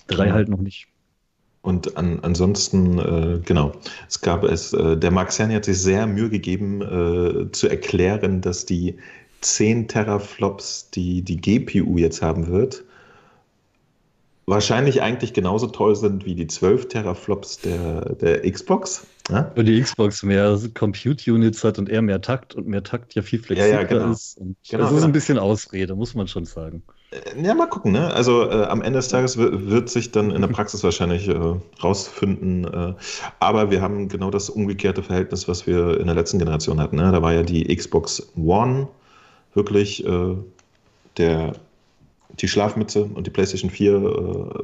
Drei 0.08 0.28
ja. 0.28 0.34
halt 0.34 0.50
noch 0.50 0.60
nicht. 0.60 0.88
Und 1.62 1.98
an, 1.98 2.20
ansonsten, 2.22 3.00
äh, 3.00 3.40
genau, 3.44 3.74
es 4.08 4.22
gab 4.22 4.44
es, 4.44 4.74
äh, 4.74 4.96
der 4.96 5.12
Mark 5.12 5.32
Cerny 5.32 5.56
hat 5.56 5.66
sich 5.66 5.80
sehr 5.80 6.08
Mühe 6.08 6.30
gegeben, 6.30 6.82
äh, 6.82 7.52
zu 7.52 7.68
erklären, 7.68 8.42
dass 8.42 8.66
die 8.66 8.96
10 9.42 9.88
Teraflops, 9.88 10.90
die 10.92 11.22
die 11.22 11.38
GPU 11.38 11.98
jetzt 11.98 12.22
haben 12.22 12.48
wird, 12.48 12.86
wahrscheinlich 14.50 15.02
eigentlich 15.02 15.34
genauso 15.34 15.68
toll 15.68 15.96
sind 15.96 16.26
wie 16.26 16.36
die 16.36 16.48
12 16.48 16.88
Teraflops 16.88 17.60
der, 17.60 18.16
der 18.16 18.52
Xbox. 18.52 19.06
Ja? 19.30 19.52
Und 19.56 19.66
die 19.66 19.80
Xbox 19.80 20.24
mehr 20.24 20.60
Compute-Units 20.74 21.64
hat 21.64 21.78
und 21.78 21.88
eher 21.88 22.02
mehr 22.02 22.20
Takt 22.20 22.56
und 22.56 22.68
mehr 22.68 22.84
Takt 22.84 23.14
ja 23.14 23.22
viel 23.22 23.40
flexibler 23.40 23.74
ja, 23.74 23.82
ja, 23.82 23.88
genau. 23.88 24.12
ist. 24.12 24.38
Und 24.38 24.58
genau, 24.68 24.84
das 24.84 24.92
ist 24.92 24.98
genau. 24.98 25.06
ein 25.08 25.12
bisschen 25.12 25.38
Ausrede, 25.38 25.96
muss 25.96 26.16
man 26.16 26.28
schon 26.28 26.46
sagen. 26.46 26.82
Äh, 27.12 27.46
ja, 27.46 27.54
mal 27.54 27.68
gucken. 27.68 27.92
Ne? 27.92 28.12
Also 28.12 28.50
äh, 28.50 28.64
am 28.64 28.82
Ende 28.82 28.98
des 28.98 29.10
Tages 29.10 29.38
wird 29.38 29.90
sich 29.90 30.12
dann 30.12 30.32
in 30.32 30.42
der 30.42 30.48
Praxis 30.48 30.84
wahrscheinlich 30.84 31.28
äh, 31.28 31.38
rausfinden. 31.84 32.66
Äh, 32.66 32.94
aber 33.40 33.70
wir 33.70 33.82
haben 33.82 34.10
genau 34.10 34.32
das 34.32 34.50
umgekehrte 34.50 35.04
Verhältnis, 35.04 35.48
was 35.48 35.68
wir 35.68 36.00
in 36.00 36.08
der 36.08 36.16
letzten 36.16 36.40
Generation 36.40 36.80
hatten. 36.80 36.96
Ne? 36.96 37.12
Da 37.12 37.22
war 37.22 37.34
ja 37.34 37.44
die 37.44 37.76
Xbox 37.76 38.32
One 38.36 38.88
wirklich 39.54 40.06
äh, 40.06 40.36
der 41.18 41.54
die 42.38 42.48
Schlafmütze 42.48 43.04
und 43.04 43.28
die 43.28 43.32
PlayStation 43.32 43.70
4 43.70 43.94
äh, 43.94 44.00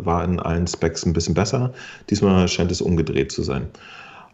war 0.06 0.24
in 0.24 0.40
allen 0.40 0.68
Specs 0.68 1.06
ein 1.06 1.14
bisschen 1.14 1.34
besser. 1.34 1.74
Diesmal 2.10 2.48
scheint 2.48 2.72
es 2.72 2.82
umgedreht 2.82 3.32
zu 3.32 3.44
sein. 3.44 3.68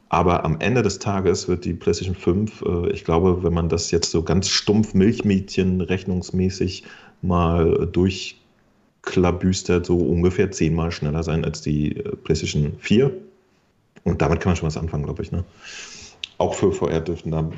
Aber 0.09 0.43
am 0.43 0.59
Ende 0.59 0.81
des 0.81 0.99
Tages 0.99 1.47
wird 1.47 1.63
die 1.63 1.73
PlayStation 1.73 2.15
5, 2.15 2.61
äh, 2.61 2.91
ich 2.91 3.05
glaube, 3.05 3.43
wenn 3.43 3.53
man 3.53 3.69
das 3.69 3.91
jetzt 3.91 4.11
so 4.11 4.23
ganz 4.23 4.49
stumpf 4.49 4.93
Milchmädchen 4.93 5.79
rechnungsmäßig 5.79 6.83
mal 7.21 7.87
durchklabüstert, 7.91 9.85
so 9.85 9.97
ungefähr 9.97 10.51
zehnmal 10.51 10.91
schneller 10.91 11.23
sein 11.23 11.45
als 11.45 11.61
die 11.61 11.95
äh, 11.95 12.15
PlayStation 12.17 12.73
4. 12.79 13.11
Und 14.03 14.21
damit 14.21 14.41
kann 14.41 14.51
man 14.51 14.57
schon 14.57 14.67
was 14.67 14.77
anfangen, 14.77 15.05
glaube 15.05 15.23
ich. 15.23 15.31
Ne? 15.31 15.45
Auch 16.37 16.55
für 16.55 16.71
VR 16.71 16.99
dürften 16.99 17.31
da 17.31 17.49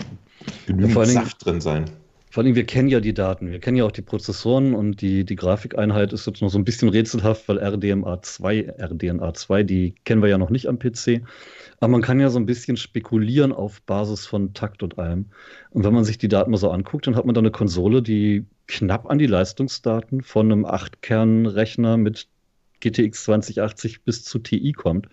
genügend 0.67 0.95
ja, 0.95 1.05
Saft 1.05 1.43
drin 1.45 1.61
sein. 1.61 1.85
Vor 2.33 2.43
allem, 2.43 2.55
wir 2.55 2.65
kennen 2.65 2.87
ja 2.87 2.99
die 2.99 3.13
Daten, 3.13 3.51
wir 3.51 3.59
kennen 3.59 3.77
ja 3.77 3.85
auch 3.85 3.91
die 3.91 4.01
Prozessoren 4.01 4.73
und 4.73 5.01
die, 5.01 5.23
die 5.23 5.35
Grafikeinheit 5.35 6.13
ist 6.13 6.25
jetzt 6.25 6.41
noch 6.41 6.49
so 6.49 6.57
ein 6.57 6.65
bisschen 6.65 6.89
rätselhaft, 6.89 7.47
weil 7.47 7.59
RDMA 7.59 8.23
2, 8.23 8.73
RDNA 8.79 9.35
2, 9.35 9.61
die 9.61 9.93
kennen 10.03 10.23
wir 10.23 10.29
ja 10.29 10.39
noch 10.39 10.49
nicht 10.49 10.65
am 10.65 10.79
PC. 10.79 11.21
Aber 11.79 11.91
man 11.91 12.01
kann 12.01 12.19
ja 12.19 12.31
so 12.31 12.39
ein 12.39 12.47
bisschen 12.47 12.75
spekulieren 12.75 13.51
auf 13.51 13.83
Basis 13.83 14.25
von 14.25 14.55
Takt 14.55 14.81
und 14.81 14.97
allem. 14.97 15.29
Und 15.69 15.83
wenn 15.83 15.93
man 15.93 16.05
sich 16.05 16.17
die 16.17 16.27
Daten 16.27 16.49
mal 16.49 16.57
so 16.57 16.71
anguckt, 16.71 17.05
dann 17.05 17.15
hat 17.15 17.25
man 17.25 17.35
da 17.35 17.39
eine 17.39 17.51
Konsole, 17.51 18.01
die 18.01 18.47
knapp 18.67 19.11
an 19.11 19.19
die 19.19 19.27
Leistungsdaten 19.27 20.23
von 20.23 20.51
einem 20.51 20.65
8-Kern-Rechner 20.65 21.97
mit 21.97 22.29
GTX 22.83 23.23
2080 23.25 24.03
bis 24.03 24.23
zu 24.23 24.39
TI 24.39 24.73
kommt. 24.73 25.07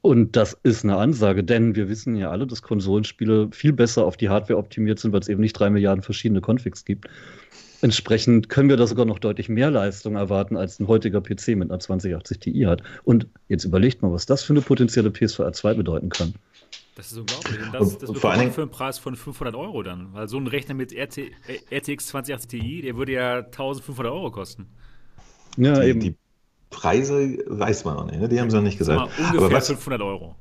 Und 0.00 0.36
das 0.36 0.54
ist 0.62 0.84
eine 0.84 0.96
Ansage, 0.96 1.42
denn 1.42 1.74
wir 1.76 1.88
wissen 1.88 2.14
ja 2.14 2.30
alle, 2.30 2.46
dass 2.46 2.60
Konsolenspiele 2.60 3.48
viel 3.52 3.72
besser 3.72 4.04
auf 4.04 4.18
die 4.18 4.28
Hardware 4.28 4.58
optimiert 4.58 4.98
sind, 4.98 5.12
weil 5.12 5.20
es 5.20 5.28
eben 5.28 5.40
nicht 5.40 5.54
drei 5.54 5.70
Milliarden 5.70 6.02
verschiedene 6.02 6.42
Configs 6.42 6.84
gibt. 6.84 7.08
Entsprechend 7.80 8.50
können 8.50 8.68
wir 8.68 8.76
da 8.76 8.86
sogar 8.86 9.06
noch 9.06 9.18
deutlich 9.18 9.48
mehr 9.48 9.70
Leistung 9.70 10.16
erwarten, 10.16 10.56
als 10.56 10.78
ein 10.78 10.88
heutiger 10.88 11.22
PC 11.22 11.56
mit 11.56 11.70
einer 11.70 11.80
2080 11.80 12.38
Ti 12.38 12.64
hat. 12.66 12.82
Und 13.04 13.26
jetzt 13.48 13.64
überlegt 13.64 14.02
mal, 14.02 14.12
was 14.12 14.26
das 14.26 14.42
für 14.42 14.52
eine 14.52 14.60
potenzielle 14.60 15.10
PSVR 15.10 15.52
2 15.52 15.74
bedeuten 15.74 16.10
kann. 16.10 16.34
Das 16.96 17.10
ist 17.10 17.18
unglaublich. 17.18 17.60
Und 17.60 17.72
das, 17.74 17.98
das 17.98 18.08
und 18.10 18.18
vor 18.18 18.30
allem 18.30 18.52
für 18.52 18.62
einen 18.62 18.70
Preis 18.70 18.98
von 18.98 19.16
500 19.16 19.54
Euro 19.54 19.82
dann. 19.82 20.12
Weil 20.12 20.28
so 20.28 20.38
ein 20.38 20.46
Rechner 20.46 20.74
mit 20.74 20.92
RT, 20.92 21.30
RTX 21.70 22.08
2080 22.08 22.60
Ti, 22.60 22.82
der 22.82 22.96
würde 22.96 23.12
ja 23.12 23.36
1500 23.38 24.12
Euro 24.12 24.30
kosten. 24.30 24.66
Ja, 25.56 25.80
die, 25.80 25.88
eben. 25.88 26.00
Die 26.00 26.14
Preise 26.74 27.38
weiß 27.46 27.84
man 27.84 27.96
noch 27.96 28.06
nicht, 28.06 28.20
ne? 28.20 28.28
die 28.28 28.40
haben 28.40 28.50
sie 28.50 28.56
noch 28.56 28.64
nicht 28.64 28.78
gesagt. 28.78 29.10
ungefähr 29.18 29.40
Aber 29.40 29.52
was, 29.52 29.68
500 29.68 30.02
Euro. 30.02 30.34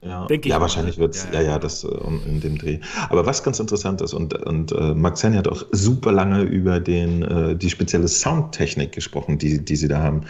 Ja, 0.00 0.28
ja 0.30 0.60
wahrscheinlich 0.60 0.98
wird 0.98 1.16
es, 1.16 1.26
ja, 1.32 1.40
ja, 1.40 1.48
ja, 1.48 1.58
das 1.58 1.82
äh, 1.82 1.88
in 2.26 2.40
dem 2.40 2.56
Dreh. 2.56 2.78
Aber 3.08 3.26
was 3.26 3.42
ganz 3.42 3.58
interessant 3.58 4.00
ist, 4.00 4.14
und, 4.14 4.32
und 4.46 4.70
äh, 4.70 4.94
Max 4.94 5.24
Henny 5.24 5.36
hat 5.36 5.48
auch 5.48 5.64
super 5.72 6.12
lange 6.12 6.42
über 6.42 6.78
den, 6.78 7.22
äh, 7.22 7.56
die 7.56 7.68
spezielle 7.68 8.06
Soundtechnik 8.06 8.92
gesprochen, 8.92 9.38
die, 9.38 9.64
die 9.64 9.74
sie 9.74 9.88
da 9.88 10.00
haben. 10.00 10.20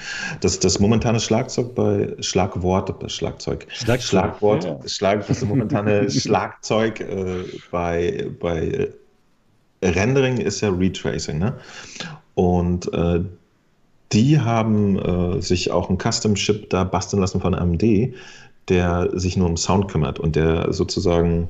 Das, 0.41 0.59
das 0.59 0.81
momentane 0.81 1.21
Schlagzeug 1.21 1.75
bei 1.75 2.15
Schlagwort, 2.21 3.03
äh, 3.03 3.09
Schlagzeug, 3.11 3.67
Schlag, 3.71 4.01
Schlagwort, 4.01 4.65
ja. 4.65 4.79
Schlag, 4.87 5.27
das 5.27 5.45
momentane 5.45 6.11
Schlagzeug 6.11 7.01
äh, 7.01 7.45
bei, 7.71 8.31
bei 8.41 8.89
Rendering 9.83 10.39
ist 10.39 10.63
ja 10.63 10.71
Retracing, 10.71 11.39
ne? 11.39 11.55
Und 12.35 12.91
äh, 12.95 13.21
die 14.13 14.41
haben 14.41 14.99
äh, 14.99 15.43
sich 15.43 15.71
auch 15.71 15.89
einen 15.89 15.99
Custom-Chip 15.99 16.71
da 16.71 16.85
basteln 16.85 17.21
lassen 17.21 17.41
von 17.41 17.55
AMD, 17.55 18.15
der 18.69 19.11
sich 19.13 19.37
nur 19.37 19.49
um 19.49 19.57
Sound 19.57 19.89
kümmert 19.89 20.19
und 20.19 20.37
der 20.37 20.73
sozusagen 20.73 21.49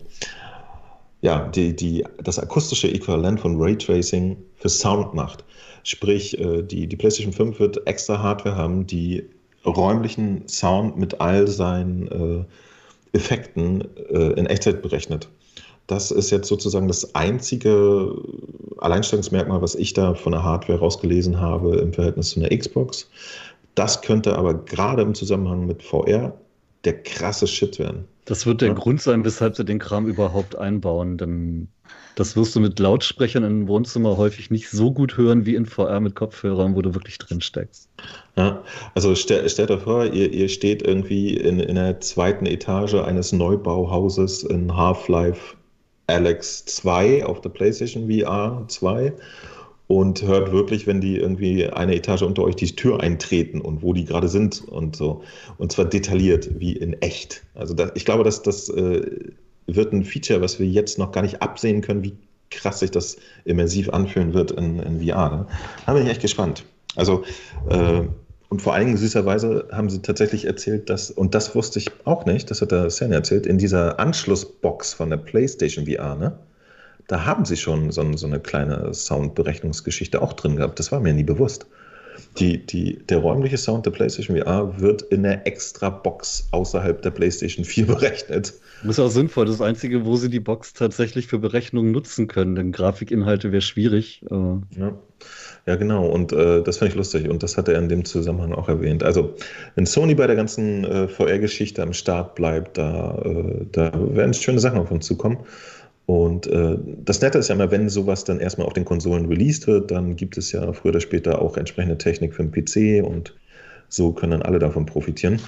ja, 1.20 1.48
die, 1.48 1.74
die, 1.74 2.04
das 2.22 2.38
akustische 2.38 2.88
Äquivalent 2.88 3.40
von 3.40 3.60
Raytracing 3.60 4.36
für 4.56 4.68
Sound 4.68 5.14
macht. 5.14 5.44
Sprich, 5.82 6.38
äh, 6.38 6.62
die, 6.62 6.86
die 6.86 6.96
PlayStation 6.96 7.32
5 7.32 7.58
wird 7.58 7.86
extra 7.86 8.22
Hardware 8.22 8.56
haben, 8.56 8.86
die 8.86 9.24
räumlichen 9.64 10.46
Sound 10.46 10.96
mit 10.96 11.20
all 11.20 11.48
seinen 11.48 12.08
äh, 12.08 13.16
Effekten 13.16 13.82
äh, 14.10 14.32
in 14.34 14.46
Echtzeit 14.46 14.82
berechnet. 14.82 15.28
Das 15.88 16.10
ist 16.10 16.30
jetzt 16.30 16.48
sozusagen 16.48 16.86
das 16.86 17.14
einzige 17.14 18.14
Alleinstellungsmerkmal, 18.76 19.62
was 19.62 19.74
ich 19.74 19.94
da 19.94 20.14
von 20.14 20.32
der 20.32 20.44
Hardware 20.44 20.78
rausgelesen 20.78 21.40
habe 21.40 21.78
im 21.78 21.92
Verhältnis 21.92 22.30
zu 22.30 22.40
einer 22.40 22.56
Xbox. 22.56 23.08
Das 23.74 24.02
könnte 24.02 24.36
aber 24.36 24.54
gerade 24.54 25.02
im 25.02 25.14
Zusammenhang 25.14 25.66
mit 25.66 25.82
VR 25.82 26.34
der 26.84 27.02
krasse 27.02 27.46
Shit 27.46 27.78
werden. 27.78 28.04
Das 28.26 28.44
wird 28.44 28.60
der 28.60 28.68
ja? 28.68 28.74
Grund 28.74 29.00
sein, 29.00 29.24
weshalb 29.24 29.56
sie 29.56 29.64
den 29.64 29.78
Kram 29.78 30.06
überhaupt 30.06 30.56
einbauen. 30.56 31.16
Denn 31.16 31.68
das 32.16 32.36
wirst 32.36 32.54
du 32.54 32.60
mit 32.60 32.78
Lautsprechern 32.78 33.42
im 33.42 33.66
Wohnzimmer 33.66 34.18
häufig 34.18 34.50
nicht 34.50 34.68
so 34.68 34.92
gut 34.92 35.16
hören 35.16 35.46
wie 35.46 35.54
in 35.54 35.64
VR 35.64 36.00
mit 36.00 36.14
Kopfhörern, 36.14 36.76
wo 36.76 36.82
du 36.82 36.94
wirklich 36.94 37.16
drin 37.16 37.40
steckst. 37.40 37.88
Ja, 38.36 38.62
also 38.94 39.14
stell, 39.14 39.48
stellt 39.48 39.70
euch 39.70 39.82
vor, 39.82 40.04
ihr, 40.04 40.30
ihr 40.30 40.50
steht 40.50 40.82
irgendwie 40.82 41.34
in, 41.36 41.58
in 41.58 41.76
der 41.76 42.00
zweiten 42.00 42.44
Etage 42.44 42.94
eines 42.94 43.32
Neubauhauses 43.32 44.42
in 44.42 44.76
Half-Life 44.76 45.56
Alex 46.08 46.64
2 46.64 47.24
auf 47.24 47.40
der 47.40 47.50
PlayStation 47.50 48.10
VR 48.10 48.64
2 48.66 49.12
und 49.86 50.22
hört 50.22 50.52
wirklich, 50.52 50.86
wenn 50.86 51.00
die 51.00 51.16
irgendwie 51.16 51.66
eine 51.66 51.94
Etage 51.94 52.22
unter 52.22 52.42
euch 52.42 52.56
die 52.56 52.74
Tür 52.74 53.00
eintreten 53.00 53.60
und 53.60 53.82
wo 53.82 53.92
die 53.92 54.04
gerade 54.04 54.28
sind 54.28 54.66
und 54.68 54.96
so. 54.96 55.22
Und 55.56 55.72
zwar 55.72 55.84
detailliert, 55.84 56.58
wie 56.58 56.72
in 56.72 56.94
echt. 57.00 57.42
Also 57.54 57.74
das, 57.74 57.92
ich 57.94 58.04
glaube, 58.04 58.24
dass 58.24 58.42
das 58.42 58.68
äh, 58.68 59.32
wird 59.66 59.92
ein 59.92 60.04
Feature, 60.04 60.40
was 60.40 60.58
wir 60.58 60.66
jetzt 60.66 60.98
noch 60.98 61.12
gar 61.12 61.22
nicht 61.22 61.40
absehen 61.42 61.80
können, 61.80 62.02
wie 62.02 62.16
krass 62.50 62.80
sich 62.80 62.90
das 62.90 63.16
immersiv 63.44 63.90
anfühlen 63.90 64.34
wird 64.34 64.50
in, 64.50 64.78
in 64.78 65.00
VR. 65.00 65.30
Ne? 65.30 65.46
Da 65.86 65.92
bin 65.92 66.04
ich 66.04 66.10
echt 66.10 66.22
gespannt. 66.22 66.64
Also 66.96 67.24
äh, 67.68 68.02
und 68.50 68.62
vor 68.62 68.74
allen 68.74 68.86
Dingen 68.86 68.96
süßerweise 68.96 69.68
haben 69.72 69.90
sie 69.90 70.00
tatsächlich 70.00 70.46
erzählt, 70.46 70.88
dass, 70.88 71.10
und 71.10 71.34
das 71.34 71.54
wusste 71.54 71.78
ich 71.78 71.90
auch 72.04 72.24
nicht, 72.24 72.50
das 72.50 72.62
hat 72.62 72.72
der 72.72 72.88
Sen 72.88 73.12
erzählt, 73.12 73.46
in 73.46 73.58
dieser 73.58 74.00
Anschlussbox 74.00 74.94
von 74.94 75.10
der 75.10 75.18
PlayStation 75.18 75.86
VR, 75.86 76.14
ne? 76.14 76.38
Da 77.08 77.24
haben 77.24 77.46
sie 77.46 77.56
schon 77.56 77.90
so, 77.90 78.16
so 78.16 78.26
eine 78.26 78.38
kleine 78.38 78.92
Soundberechnungsgeschichte 78.92 80.20
auch 80.20 80.34
drin 80.34 80.56
gehabt. 80.56 80.78
Das 80.78 80.92
war 80.92 81.00
mir 81.00 81.14
nie 81.14 81.24
bewusst. 81.24 81.66
Die, 82.38 82.64
die, 82.66 82.98
der 83.06 83.18
räumliche 83.18 83.56
Sound 83.56 83.86
der 83.86 83.92
PlayStation 83.92 84.36
VR 84.36 84.78
wird 84.78 85.02
in 85.02 85.22
der 85.22 85.46
extra 85.46 85.88
Box 85.88 86.48
außerhalb 86.50 87.00
der 87.00 87.10
PlayStation 87.10 87.64
4 87.64 87.86
berechnet. 87.86 88.54
Das 88.82 88.90
ist 88.90 89.00
auch 89.00 89.08
sinnvoll. 89.08 89.46
Das, 89.46 89.56
das 89.58 89.66
Einzige, 89.66 90.04
wo 90.04 90.16
sie 90.16 90.28
die 90.28 90.40
Box 90.40 90.74
tatsächlich 90.74 91.28
für 91.28 91.38
Berechnungen 91.38 91.92
nutzen 91.92 92.28
können, 92.28 92.54
denn 92.54 92.72
Grafikinhalte 92.72 93.52
wäre 93.52 93.62
schwierig. 93.62 94.22
Ja. 94.30 94.98
Ja, 95.68 95.76
genau. 95.76 96.06
Und 96.06 96.32
äh, 96.32 96.62
das 96.62 96.78
fand 96.78 96.92
ich 96.92 96.96
lustig. 96.96 97.28
Und 97.28 97.42
das 97.42 97.58
hat 97.58 97.68
er 97.68 97.78
in 97.78 97.90
dem 97.90 98.06
Zusammenhang 98.06 98.54
auch 98.54 98.70
erwähnt. 98.70 99.02
Also, 99.02 99.34
wenn 99.74 99.84
Sony 99.84 100.14
bei 100.14 100.26
der 100.26 100.34
ganzen 100.34 100.82
äh, 100.84 101.08
VR-Geschichte 101.08 101.82
am 101.82 101.92
Start 101.92 102.36
bleibt, 102.36 102.78
da, 102.78 103.20
äh, 103.22 103.66
da 103.70 103.92
werden 104.14 104.32
schöne 104.32 104.60
Sachen 104.60 104.78
auf 104.78 104.90
uns 104.90 105.04
zukommen. 105.04 105.40
Und 106.06 106.46
äh, 106.46 106.78
das 107.04 107.20
Nette 107.20 107.36
ist 107.36 107.48
ja 107.48 107.54
immer, 107.54 107.70
wenn 107.70 107.90
sowas 107.90 108.24
dann 108.24 108.40
erstmal 108.40 108.66
auf 108.66 108.72
den 108.72 108.86
Konsolen 108.86 109.26
released 109.26 109.66
wird, 109.66 109.90
dann 109.90 110.16
gibt 110.16 110.38
es 110.38 110.52
ja 110.52 110.72
früher 110.72 110.92
oder 110.92 111.00
später 111.00 111.42
auch 111.42 111.58
entsprechende 111.58 111.98
Technik 111.98 112.32
für 112.32 112.44
den 112.44 112.50
PC 112.50 113.06
und 113.06 113.34
so 113.90 114.12
können 114.12 114.30
dann 114.30 114.42
alle 114.42 114.58
davon 114.58 114.86
profitieren. 114.86 115.38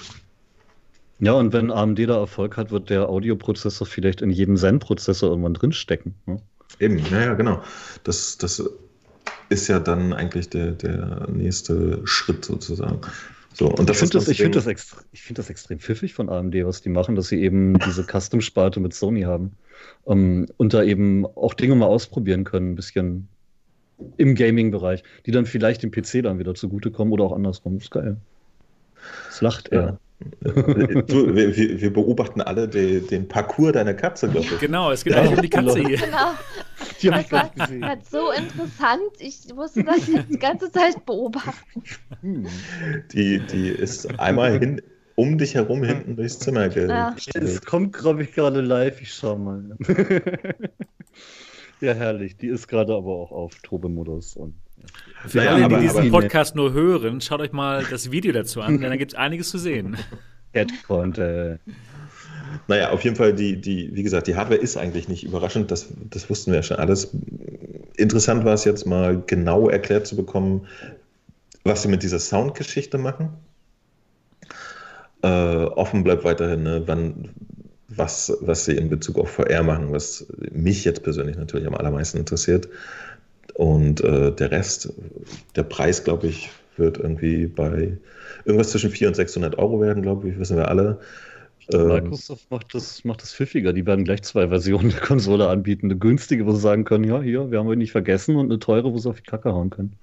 Ja, 1.19 1.33
und 1.33 1.51
wenn 1.51 1.71
AMD 1.71 1.97
da 2.07 2.19
Erfolg 2.19 2.57
hat, 2.57 2.69
wird 2.69 2.91
der 2.91 3.09
Audioprozessor 3.09 3.87
vielleicht 3.87 4.21
in 4.21 4.29
jedem 4.29 4.55
Zen-Prozessor 4.55 5.31
irgendwann 5.31 5.55
drinstecken. 5.55 6.13
Ne? 6.27 6.39
Eben, 6.79 6.99
ja, 7.11 7.21
ja, 7.21 7.33
genau. 7.33 7.63
Das, 8.03 8.37
das 8.37 8.63
ist 9.51 9.67
ja 9.67 9.79
dann 9.79 10.13
eigentlich 10.13 10.49
der, 10.49 10.71
der 10.71 11.27
nächste 11.29 12.01
Schritt 12.05 12.45
sozusagen. 12.45 13.01
So, 13.53 13.67
und 13.67 13.89
das 13.89 13.97
ich 13.97 14.09
finde 14.09 14.17
das, 14.17 14.27
ich 14.29 14.41
find 14.41 14.55
das, 14.55 14.65
find 15.13 15.37
das 15.37 15.49
extrem 15.49 15.79
pfiffig 15.79 16.13
von 16.13 16.29
AMD, 16.29 16.55
was 16.65 16.81
die 16.81 16.89
machen, 16.89 17.15
dass 17.15 17.27
sie 17.27 17.41
eben 17.41 17.77
diese 17.79 18.05
Custom-Sparte 18.05 18.79
mit 18.79 18.93
Sony 18.93 19.23
haben. 19.23 19.51
Ähm, 20.07 20.47
und 20.55 20.73
da 20.73 20.83
eben 20.83 21.25
auch 21.25 21.53
Dinge 21.53 21.75
mal 21.75 21.87
ausprobieren 21.87 22.45
können, 22.45 22.71
ein 22.71 22.75
bisschen 22.75 23.27
im 24.17 24.35
Gaming-Bereich, 24.35 25.03
die 25.25 25.31
dann 25.31 25.45
vielleicht 25.45 25.83
dem 25.83 25.91
PC 25.91 26.23
dann 26.23 26.39
wieder 26.39 26.55
zugutekommen 26.55 27.11
oder 27.11 27.25
auch 27.25 27.33
andersrum. 27.33 27.75
Das 27.75 27.83
ist 27.83 27.91
geil. 27.91 28.17
Das 29.27 29.41
lacht 29.41 29.67
er. 29.69 29.81
Ja. 29.81 29.99
Du, 30.41 31.35
wir, 31.35 31.55
wir, 31.55 31.93
beobachten 31.93 32.41
alle 32.41 32.67
den, 32.67 33.07
den 33.07 33.27
Parcours 33.27 33.73
deiner 33.73 33.93
Katze, 33.93 34.29
glaube 34.29 34.45
ich. 34.45 34.59
Genau, 34.59 34.91
es 34.91 35.03
geht 35.03 35.13
ja, 35.13 35.21
eigentlich 35.21 35.35
um 35.35 35.41
die 35.41 35.49
Katze 35.49 35.79
hier. 35.79 35.97
Genau. 35.97 36.33
Die 37.01 37.09
das 37.09 37.31
war 37.31 37.51
halt 37.81 38.05
so 38.05 38.31
interessant. 38.31 39.11
Ich 39.19 39.53
musste 39.53 39.83
das 39.83 40.07
jetzt 40.07 40.29
die 40.29 40.39
ganze 40.39 40.71
Zeit 40.71 41.05
beobachten. 41.05 41.83
Die, 43.13 43.39
die 43.39 43.69
ist 43.69 44.19
einmal 44.19 44.59
hin, 44.59 44.81
um 45.15 45.37
dich 45.37 45.55
herum 45.55 45.83
hinten 45.83 46.15
durchs 46.15 46.39
Zimmer 46.39 46.67
ja. 46.75 47.15
Es 47.33 47.61
kommt, 47.61 47.93
glaube 47.93 48.23
ich, 48.23 48.33
gerade 48.33 48.61
live. 48.61 49.01
Ich 49.01 49.13
schau 49.13 49.37
mal. 49.37 49.77
ja, 51.81 51.93
herrlich. 51.93 52.37
Die 52.37 52.47
ist 52.47 52.67
gerade 52.67 52.93
aber 52.93 53.11
auch 53.11 53.31
auf 53.31 53.55
Tobemodus 53.61 54.35
und 54.35 54.55
für 55.27 55.37
naja, 55.37 55.53
alle, 55.53 55.67
die 55.67 55.87
diesen 55.87 56.11
Podcast 56.11 56.55
nur 56.55 56.73
hören, 56.73 57.21
schaut 57.21 57.41
euch 57.41 57.51
mal 57.51 57.85
das 57.89 58.11
Video 58.11 58.31
dazu 58.31 58.61
an, 58.61 58.81
denn 58.81 58.89
da 58.89 58.95
gibt 58.95 59.13
es 59.13 59.17
einiges 59.17 59.49
zu 59.49 59.57
sehen. 59.57 59.97
Headcontent. 60.53 61.59
Naja, 62.67 62.89
auf 62.89 63.03
jeden 63.03 63.15
Fall, 63.15 63.33
die, 63.33 63.59
die, 63.59 63.95
wie 63.95 64.03
gesagt, 64.03 64.27
die 64.27 64.35
Hardware 64.35 64.59
ist 64.59 64.77
eigentlich 64.77 65.07
nicht 65.07 65.23
überraschend, 65.23 65.71
das, 65.71 65.87
das 66.09 66.29
wussten 66.29 66.51
wir 66.51 66.57
ja 66.57 66.63
schon 66.63 66.77
alles. 66.77 67.15
Interessant 67.95 68.43
war 68.45 68.53
es 68.53 68.65
jetzt 68.65 68.85
mal 68.85 69.21
genau 69.25 69.69
erklärt 69.69 70.07
zu 70.07 70.15
bekommen, 70.15 70.67
was 71.63 71.83
sie 71.83 71.87
mit 71.87 72.03
dieser 72.03 72.19
Soundgeschichte 72.19 72.97
machen. 72.97 73.29
Äh, 75.21 75.27
offen 75.27 76.03
bleibt 76.03 76.23
weiterhin, 76.23 76.63
ne, 76.63 76.83
wann, 76.87 77.29
was, 77.87 78.35
was 78.41 78.65
sie 78.65 78.75
in 78.75 78.89
Bezug 78.89 79.19
auf 79.19 79.31
VR 79.31 79.63
machen, 79.63 79.91
was 79.91 80.25
mich 80.51 80.83
jetzt 80.83 81.03
persönlich 81.03 81.37
natürlich 81.37 81.67
am 81.67 81.75
allermeisten 81.75 82.17
interessiert. 82.17 82.67
Und 83.61 84.01
äh, 84.01 84.31
der 84.31 84.49
Rest, 84.49 84.91
der 85.55 85.61
Preis, 85.61 86.03
glaube 86.03 86.25
ich, 86.25 86.49
wird 86.77 86.97
irgendwie 86.97 87.45
bei 87.45 87.95
irgendwas 88.43 88.71
zwischen 88.71 88.89
400 88.89 89.09
und 89.09 89.15
600 89.17 89.57
Euro 89.59 89.79
werden, 89.79 90.01
glaube 90.01 90.29
ich, 90.29 90.39
wissen 90.39 90.57
wir 90.57 90.67
alle. 90.67 90.99
Ähm, 91.71 91.89
Microsoft 91.89 92.49
macht 92.49 92.73
das, 92.73 93.03
macht 93.03 93.21
das 93.21 93.35
pfiffiger. 93.35 93.71
Die 93.71 93.85
werden 93.85 94.03
gleich 94.03 94.23
zwei 94.23 94.47
Versionen 94.47 94.89
der 94.89 95.01
Konsole 95.01 95.47
anbieten. 95.47 95.91
Eine 95.91 95.99
günstige, 95.99 96.47
wo 96.47 96.53
sie 96.53 96.59
sagen 96.59 96.85
können, 96.85 97.03
ja, 97.03 97.21
hier, 97.21 97.51
wir 97.51 97.59
haben 97.59 97.67
euch 97.67 97.77
nicht 97.77 97.91
vergessen 97.91 98.35
und 98.35 98.45
eine 98.45 98.57
teure, 98.57 98.91
wo 98.91 98.97
sie 98.97 99.07
auf 99.07 99.21
die 99.21 99.29
Kacke 99.29 99.53
hauen 99.53 99.69
können. 99.69 99.93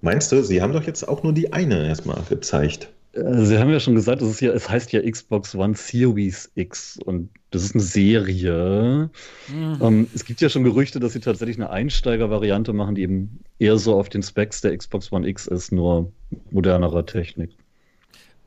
Meinst 0.00 0.32
du, 0.32 0.42
sie 0.42 0.60
haben 0.60 0.72
doch 0.72 0.82
jetzt 0.82 1.06
auch 1.06 1.22
nur 1.22 1.32
die 1.32 1.52
eine 1.52 1.86
erstmal 1.86 2.20
gezeigt? 2.28 2.88
Äh, 3.12 3.44
sie 3.44 3.58
haben 3.58 3.70
ja 3.70 3.80
schon 3.80 3.94
gesagt, 3.94 4.22
es, 4.22 4.40
ja, 4.40 4.52
es 4.52 4.68
heißt 4.68 4.92
ja 4.92 5.02
Xbox 5.08 5.54
One 5.54 5.74
Series 5.74 6.50
X 6.54 6.98
und 7.04 7.30
das 7.50 7.64
ist 7.64 7.74
eine 7.74 7.82
Serie. 7.82 9.10
Mhm. 9.48 9.78
Ähm, 9.80 10.06
es 10.14 10.24
gibt 10.24 10.40
ja 10.40 10.48
schon 10.48 10.64
Gerüchte, 10.64 11.00
dass 11.00 11.12
sie 11.12 11.20
tatsächlich 11.20 11.56
eine 11.56 11.70
Einsteiger-Variante 11.70 12.72
machen, 12.72 12.94
die 12.94 13.02
eben 13.02 13.40
eher 13.58 13.78
so 13.78 13.98
auf 13.98 14.08
den 14.08 14.22
Specs 14.22 14.60
der 14.60 14.76
Xbox 14.76 15.12
One 15.12 15.28
X 15.28 15.46
ist, 15.46 15.72
nur 15.72 16.12
modernerer 16.50 17.04
Technik. 17.04 17.50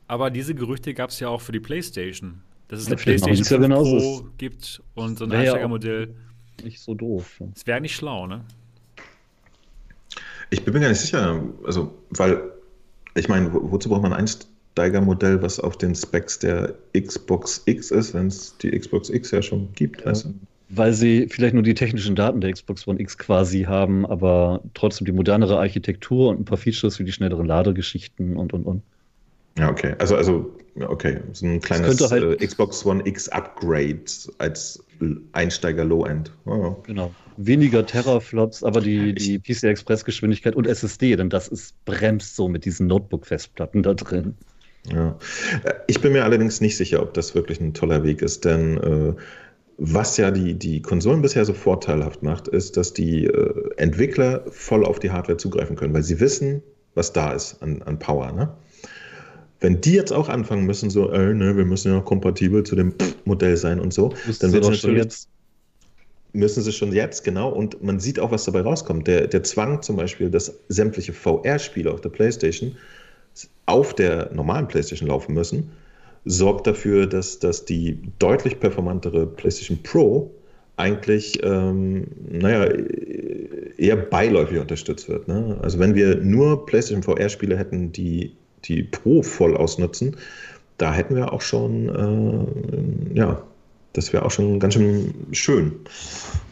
Aber 0.08 0.30
diese 0.30 0.54
Gerüchte 0.54 0.94
gab 0.94 1.10
es 1.10 1.20
ja 1.20 1.28
auch 1.28 1.40
für 1.40 1.52
die 1.52 1.60
PlayStation. 1.60 2.42
Dass 2.68 2.80
es 2.80 2.88
eine 2.88 2.96
PlayStation 2.96 3.36
5 3.36 3.50
ja 3.50 3.58
genauso. 3.58 3.98
Pro 3.98 4.28
gibt 4.38 4.82
und 4.94 5.18
so 5.18 5.24
ein 5.24 5.32
Einsteigermodell. 5.32 6.08
Ja 6.08 6.26
nicht 6.64 6.80
so 6.80 6.94
doof. 6.94 7.40
Es 7.54 7.66
wäre 7.66 7.80
nicht 7.80 7.94
schlau, 7.94 8.26
ne? 8.26 8.44
Ich 10.50 10.64
bin 10.64 10.74
mir 10.74 10.80
gar 10.80 10.88
nicht 10.88 11.00
sicher, 11.00 11.42
also, 11.64 11.94
weil, 12.10 12.40
ich 13.14 13.28
meine, 13.28 13.52
wo, 13.52 13.72
wozu 13.72 13.88
braucht 13.88 14.02
man 14.02 14.12
Einsteigermodell, 14.76 15.40
was 15.40 15.58
auf 15.58 15.78
den 15.78 15.94
Specs 15.94 16.38
der 16.38 16.74
Xbox 16.94 17.62
X 17.64 17.90
ist, 17.90 18.12
wenn 18.12 18.26
es 18.26 18.56
die 18.58 18.70
Xbox 18.78 19.08
X 19.08 19.30
ja 19.30 19.40
schon 19.40 19.68
gibt, 19.74 20.00
ja, 20.02 20.08
weißt 20.08 20.26
du? 20.26 20.34
Weil 20.68 20.92
sie 20.92 21.28
vielleicht 21.30 21.54
nur 21.54 21.62
die 21.62 21.74
technischen 21.74 22.14
Daten 22.14 22.40
der 22.40 22.52
Xbox 22.52 22.86
One 22.86 23.00
X 23.00 23.16
quasi 23.16 23.62
haben, 23.62 24.04
aber 24.04 24.60
trotzdem 24.74 25.06
die 25.06 25.12
modernere 25.12 25.58
Architektur 25.58 26.28
und 26.28 26.40
ein 26.40 26.44
paar 26.44 26.58
Features 26.58 26.98
wie 26.98 27.04
die 27.04 27.12
schnelleren 27.12 27.46
Ladegeschichten 27.46 28.36
und 28.36 28.52
und 28.52 28.66
und. 28.66 28.82
Ja, 29.58 29.70
okay. 29.70 29.94
Also, 29.98 30.16
also 30.16 30.54
okay, 30.80 31.20
so 31.32 31.46
ein 31.46 31.60
kleines 31.60 32.10
halt 32.10 32.42
äh, 32.42 32.46
Xbox 32.46 32.84
One 32.84 33.00
X 33.06 33.28
Upgrade 33.30 34.04
als 34.36 34.84
Einsteiger 35.32 35.84
Low-End. 35.84 36.32
Oh. 36.44 36.76
Genau. 36.82 37.14
Weniger 37.38 37.86
Terraflops, 37.86 38.62
aber 38.62 38.82
die, 38.82 39.14
die 39.14 39.38
PCI 39.38 39.68
Express 39.68 40.04
Geschwindigkeit 40.04 40.56
und 40.56 40.66
SSD, 40.66 41.16
denn 41.16 41.30
das 41.30 41.48
ist 41.48 41.74
bremst 41.86 42.36
so 42.36 42.48
mit 42.48 42.66
diesen 42.66 42.86
Notebook-Festplatten 42.88 43.82
da 43.82 43.94
drin. 43.94 44.34
Ja. 44.92 45.16
Äh, 45.64 45.74
ich 45.86 46.00
bin 46.00 46.12
mir 46.12 46.24
allerdings 46.24 46.60
nicht 46.60 46.76
sicher, 46.76 47.02
ob 47.02 47.14
das 47.14 47.34
wirklich 47.34 47.60
ein 47.60 47.74
toller 47.74 48.02
Weg 48.04 48.22
ist, 48.22 48.44
denn 48.44 48.78
äh, 48.78 49.14
was 49.78 50.16
ja 50.16 50.30
die, 50.30 50.54
die 50.54 50.80
Konsolen 50.80 51.22
bisher 51.22 51.44
so 51.44 51.52
vorteilhaft 51.52 52.22
macht, 52.22 52.48
ist, 52.48 52.76
dass 52.76 52.92
die 52.92 53.26
äh, 53.26 53.70
Entwickler 53.76 54.44
voll 54.50 54.84
auf 54.84 54.98
die 54.98 55.10
Hardware 55.10 55.36
zugreifen 55.36 55.76
können, 55.76 55.92
weil 55.92 56.02
sie 56.02 56.18
wissen, 56.20 56.62
was 56.94 57.12
da 57.12 57.32
ist 57.32 57.62
an, 57.62 57.82
an 57.82 57.98
Power. 57.98 58.32
Ne? 58.32 58.48
Wenn 59.60 59.80
die 59.80 59.92
jetzt 59.92 60.12
auch 60.12 60.28
anfangen 60.28 60.64
müssen, 60.64 60.88
so, 60.88 61.10
äh, 61.10 61.34
ne, 61.34 61.56
wir 61.56 61.64
müssen 61.64 61.92
ja 61.92 62.00
kompatibel 62.00 62.62
zu 62.62 62.74
dem 62.74 62.94
Modell 63.24 63.56
sein 63.56 63.80
und 63.80 63.92
so, 63.92 64.14
dann 64.40 64.52
wird 64.52 64.64
natürlich 64.64 65.02
jetzt 65.02 65.28
müssen 66.36 66.62
sie 66.62 66.72
schon 66.72 66.92
jetzt, 66.92 67.24
genau. 67.24 67.48
Und 67.48 67.82
man 67.82 67.98
sieht 67.98 68.20
auch, 68.20 68.30
was 68.30 68.44
dabei 68.44 68.60
rauskommt. 68.60 69.06
Der, 69.06 69.26
der 69.26 69.42
Zwang 69.42 69.82
zum 69.82 69.96
Beispiel, 69.96 70.30
dass 70.30 70.54
sämtliche 70.68 71.12
VR-Spiele 71.12 71.90
auf 71.90 72.02
der 72.02 72.10
PlayStation 72.10 72.76
auf 73.66 73.94
der 73.94 74.30
normalen 74.32 74.68
PlayStation 74.68 75.08
laufen 75.08 75.34
müssen, 75.34 75.72
sorgt 76.24 76.66
dafür, 76.66 77.06
dass, 77.06 77.38
dass 77.38 77.64
die 77.64 77.98
deutlich 78.18 78.60
performantere 78.60 79.26
PlayStation 79.26 79.78
Pro 79.82 80.30
eigentlich, 80.76 81.40
ähm, 81.42 82.06
naja, 82.28 82.70
eher 83.78 83.96
beiläufig 83.96 84.58
unterstützt 84.58 85.08
wird. 85.08 85.28
Ne? 85.28 85.58
Also 85.62 85.78
wenn 85.78 85.94
wir 85.94 86.16
nur 86.16 86.66
PlayStation 86.66 87.02
VR-Spiele 87.02 87.56
hätten, 87.56 87.92
die 87.92 88.32
die 88.64 88.82
Pro 88.82 89.22
voll 89.22 89.56
ausnutzen, 89.56 90.16
da 90.78 90.92
hätten 90.92 91.16
wir 91.16 91.32
auch 91.32 91.40
schon, 91.40 91.88
äh, 93.14 93.18
ja, 93.18 93.42
das 93.96 94.12
wäre 94.12 94.24
auch 94.24 94.30
schon 94.30 94.60
ganz 94.60 94.74
schön 94.74 95.14
schön. 95.32 95.72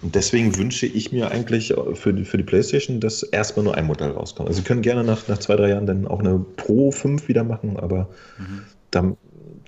Und 0.03 0.15
deswegen 0.15 0.57
wünsche 0.57 0.87
ich 0.87 1.13
mir 1.13 1.31
eigentlich 1.31 1.75
für 1.95 2.13
die, 2.13 2.25
für 2.25 2.37
die 2.37 2.45
PlayStation, 2.45 3.01
dass 3.01 3.23
erstmal 3.23 3.65
nur 3.65 3.75
ein 3.77 3.87
Modell 3.87 4.11
rauskommt. 4.11 4.49
Also, 4.49 4.61
Sie 4.61 4.67
können 4.67 4.83
gerne 4.83 5.05
nach, 5.05 5.29
nach 5.29 5.39
zwei, 5.39 5.57
drei 5.57 5.71
Jahren 5.71 5.87
dann 5.87 6.07
auch 6.07 6.21
eine 6.21 6.39
Pro 6.39 6.91
5 6.91 7.29
wieder 7.29 7.45
machen, 7.45 7.79
aber 7.79 8.09
mhm. 8.39 8.63
dann, 8.91 9.17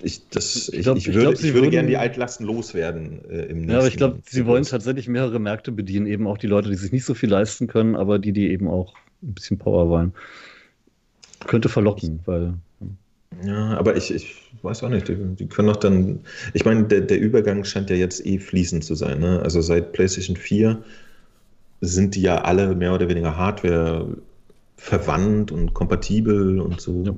ich, 0.01 0.27
das, 0.29 0.69
ich, 0.69 0.83
glaub, 0.83 0.97
ich, 0.97 1.07
würde, 1.07 1.19
ich, 1.19 1.39
glaub, 1.39 1.43
ich 1.43 1.53
würde 1.53 1.69
gerne 1.69 1.87
die 1.87 1.97
Altlasten 1.97 2.45
loswerden 2.45 3.21
äh, 3.29 3.45
im 3.45 3.57
nächsten 3.57 3.71
Ja, 3.71 3.77
aber 3.79 3.87
ich 3.87 3.97
glaube, 3.97 4.19
Sie 4.27 4.45
wollen 4.45 4.63
tatsächlich 4.63 5.07
mehrere 5.07 5.39
Märkte 5.39 5.71
bedienen, 5.71 6.05
eben 6.07 6.27
auch 6.27 6.37
die 6.37 6.47
Leute, 6.47 6.69
die 6.69 6.75
sich 6.75 6.91
nicht 6.91 7.05
so 7.05 7.13
viel 7.13 7.29
leisten 7.29 7.67
können, 7.67 7.95
aber 7.95 8.19
die, 8.19 8.31
die 8.31 8.49
eben 8.49 8.67
auch 8.67 8.93
ein 9.23 9.33
bisschen 9.33 9.57
Power 9.57 9.89
wollen. 9.89 10.13
Könnte 11.45 11.69
verlocken, 11.69 12.19
weil. 12.25 12.53
Ja, 13.43 13.77
aber 13.77 13.95
ich, 13.95 14.13
ich 14.13 14.35
weiß 14.61 14.83
auch 14.83 14.89
nicht. 14.89 15.07
Die, 15.07 15.15
die 15.15 15.47
können 15.47 15.67
doch 15.67 15.75
dann. 15.75 16.21
Ich 16.53 16.65
meine, 16.65 16.85
der, 16.85 17.01
der 17.01 17.19
Übergang 17.19 17.63
scheint 17.63 17.89
ja 17.89 17.95
jetzt 17.95 18.25
eh 18.25 18.39
fließend 18.39 18.83
zu 18.83 18.95
sein. 18.95 19.19
Ne? 19.19 19.41
Also 19.41 19.61
seit 19.61 19.93
PlayStation 19.93 20.35
4 20.35 20.83
sind 21.81 22.15
die 22.15 22.21
ja 22.21 22.41
alle 22.41 22.73
mehr 22.75 22.93
oder 22.93 23.07
weniger 23.09 23.37
Hardware 23.37 24.17
verwandt 24.77 25.51
und 25.51 25.73
kompatibel 25.73 26.59
und 26.59 26.81
so. 26.81 27.03
Ja. 27.03 27.13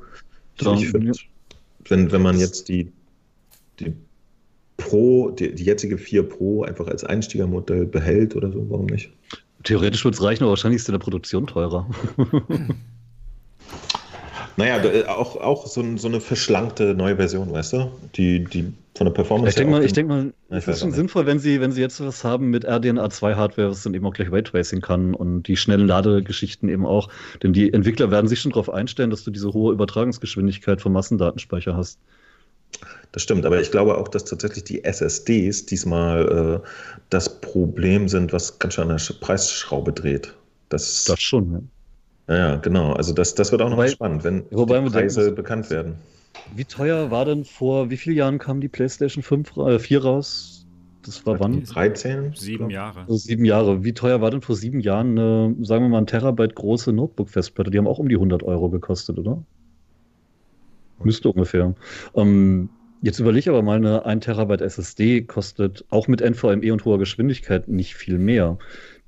So, 0.59 0.73
ich 0.73 0.89
find, 0.89 1.17
wenn, 1.87 2.11
wenn 2.11 2.21
man 2.21 2.37
jetzt 2.37 2.67
die, 2.67 2.91
die 3.79 3.93
Pro, 4.77 5.29
die, 5.29 5.55
die 5.55 5.63
jetzige 5.63 5.97
4 5.97 6.23
Pro 6.23 6.63
einfach 6.63 6.87
als 6.87 7.03
Einstiegermodell 7.03 7.85
behält 7.85 8.35
oder 8.35 8.51
so, 8.51 8.65
warum 8.69 8.87
nicht? 8.87 9.11
Theoretisch 9.63 10.03
würde 10.03 10.15
es 10.15 10.23
reichen, 10.23 10.43
aber 10.43 10.51
wahrscheinlich 10.51 10.81
ist 10.81 10.89
in 10.89 10.93
der 10.93 10.99
Produktion 10.99 11.47
teurer. 11.47 11.89
Naja, 14.59 14.83
äh, 14.83 15.05
auch, 15.05 15.37
auch 15.37 15.67
so, 15.67 15.95
so, 15.95 16.09
eine 16.09 16.19
verschlankte 16.19 16.93
neue 16.93 17.15
Version, 17.15 17.49
weißt 17.49 17.73
du? 17.73 17.91
Die, 18.15 18.43
die 18.43 18.73
von 18.93 19.05
der 19.05 19.13
Performance 19.13 19.51
Ich 19.51 19.55
denke 19.55 19.71
mal, 19.71 19.85
ich 19.85 19.93
denk 19.93 20.09
mal 20.09 20.33
es 20.49 20.67
ist 20.67 20.81
schon 20.81 20.91
sinnvoll, 20.91 21.25
wenn 21.25 21.39
sie, 21.39 21.61
wenn 21.61 21.71
sie 21.71 21.79
jetzt 21.79 22.01
was 22.01 22.25
haben 22.25 22.49
mit 22.49 22.65
RDNA 22.65 23.09
2 23.09 23.35
Hardware, 23.35 23.69
was 23.69 23.83
dann 23.83 23.93
eben 23.93 24.05
auch 24.05 24.13
gleich 24.13 24.29
Raytracing 24.29 24.81
kann 24.81 25.13
und 25.13 25.43
die 25.43 25.55
schnellen 25.55 25.87
Ladegeschichten 25.87 26.67
eben 26.67 26.85
auch. 26.85 27.07
Denn 27.41 27.53
die 27.53 27.71
Entwickler 27.71 28.11
werden 28.11 28.27
sich 28.27 28.41
schon 28.41 28.51
darauf 28.51 28.69
einstellen, 28.69 29.11
dass 29.11 29.23
du 29.23 29.31
diese 29.31 29.53
hohe 29.53 29.71
Übertragungsgeschwindigkeit 29.71 30.81
vom 30.81 30.91
Massendatenspeicher 30.91 31.77
hast. 31.77 31.97
Das 33.13 33.23
stimmt, 33.23 33.45
aber 33.45 33.61
ich 33.61 33.71
glaube 33.71 33.97
auch, 33.97 34.09
dass 34.09 34.25
tatsächlich 34.25 34.65
die 34.65 34.83
SSDs 34.83 35.67
diesmal 35.67 36.61
äh, 36.61 36.67
das 37.09 37.39
Problem 37.39 38.09
sind, 38.09 38.33
was 38.33 38.59
ganz 38.59 38.73
schön 38.73 38.91
an 38.91 38.97
der 38.97 39.13
Preisschraube 39.21 39.93
dreht. 39.93 40.33
Das, 40.67 41.05
das 41.05 41.21
schon, 41.21 41.53
ja. 41.53 41.59
Ja, 42.29 42.57
genau. 42.57 42.93
Also 42.93 43.13
das, 43.13 43.33
das 43.33 43.51
wird 43.51 43.61
auch 43.61 43.71
noch 43.71 43.87
spannend, 43.87 44.23
wenn 44.23 44.45
wobei 44.51 44.79
die 44.79 44.89
Preise 44.89 45.21
denken, 45.21 45.35
bekannt 45.35 45.69
werden. 45.71 45.95
Wie 46.55 46.63
teuer 46.63 47.09
war 47.09 47.25
denn 47.25 47.43
vor 47.43 47.89
wie 47.89 47.97
vielen 47.97 48.15
Jahren 48.15 48.37
kam 48.37 48.61
die 48.61 48.67
PlayStation 48.67 49.23
5, 49.23 49.57
äh, 49.57 49.79
4 49.79 50.03
raus? 50.03 50.67
Das 51.03 51.25
war 51.25 51.39
wann? 51.39 51.63
13? 51.63 52.33
Sieben 52.35 52.69
Jahre. 52.69 53.01
Also 53.01 53.15
sieben 53.15 53.45
Jahre. 53.45 53.83
Wie 53.83 53.93
teuer 53.93 54.21
war 54.21 54.29
denn 54.29 54.41
vor 54.41 54.55
sieben 54.55 54.79
Jahren 54.79 55.17
eine, 55.17 55.55
sagen 55.61 55.85
wir 55.85 55.89
mal, 55.89 55.99
ein 55.99 56.07
Terabyte 56.07 56.53
große 56.53 56.93
Notebook-Festplatte? 56.93 57.71
Die 57.71 57.79
haben 57.79 57.87
auch 57.87 57.99
um 57.99 58.09
die 58.09 58.15
100 58.15 58.43
Euro 58.43 58.69
gekostet, 58.69 59.17
oder? 59.17 59.41
Müsste 61.03 61.29
ungefähr. 61.29 61.73
Ähm, 62.13 62.69
jetzt 63.01 63.19
überlege 63.19 63.39
ich 63.39 63.49
aber 63.49 63.63
mal, 63.63 63.77
eine 63.77 64.05
1 64.05 64.25
Terabyte 64.25 64.61
SSD 64.61 65.21
kostet 65.21 65.83
auch 65.89 66.07
mit 66.07 66.21
NVMe 66.21 66.71
und 66.71 66.85
hoher 66.85 66.99
Geschwindigkeit 66.99 67.69
nicht 67.69 67.95
viel 67.95 68.19
mehr. 68.19 68.59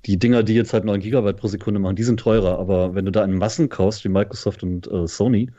Die 0.05 0.17
Dinger, 0.17 0.43
die 0.43 0.55
jetzt 0.55 0.73
halt 0.73 0.83
9 0.83 0.99
Gigabyte 0.99 1.37
pro 1.37 1.47
Sekunde 1.47 1.79
machen, 1.79 1.95
die 1.95 2.03
sind 2.03 2.19
teurer, 2.19 2.57
aber 2.57 2.95
wenn 2.95 3.05
du 3.05 3.11
da 3.11 3.23
in 3.23 3.37
Massen 3.37 3.69
kaufst, 3.69 4.03
wie 4.03 4.09
Microsoft 4.09 4.63
und 4.63 4.91
äh, 4.91 5.07
Sony, 5.07 5.51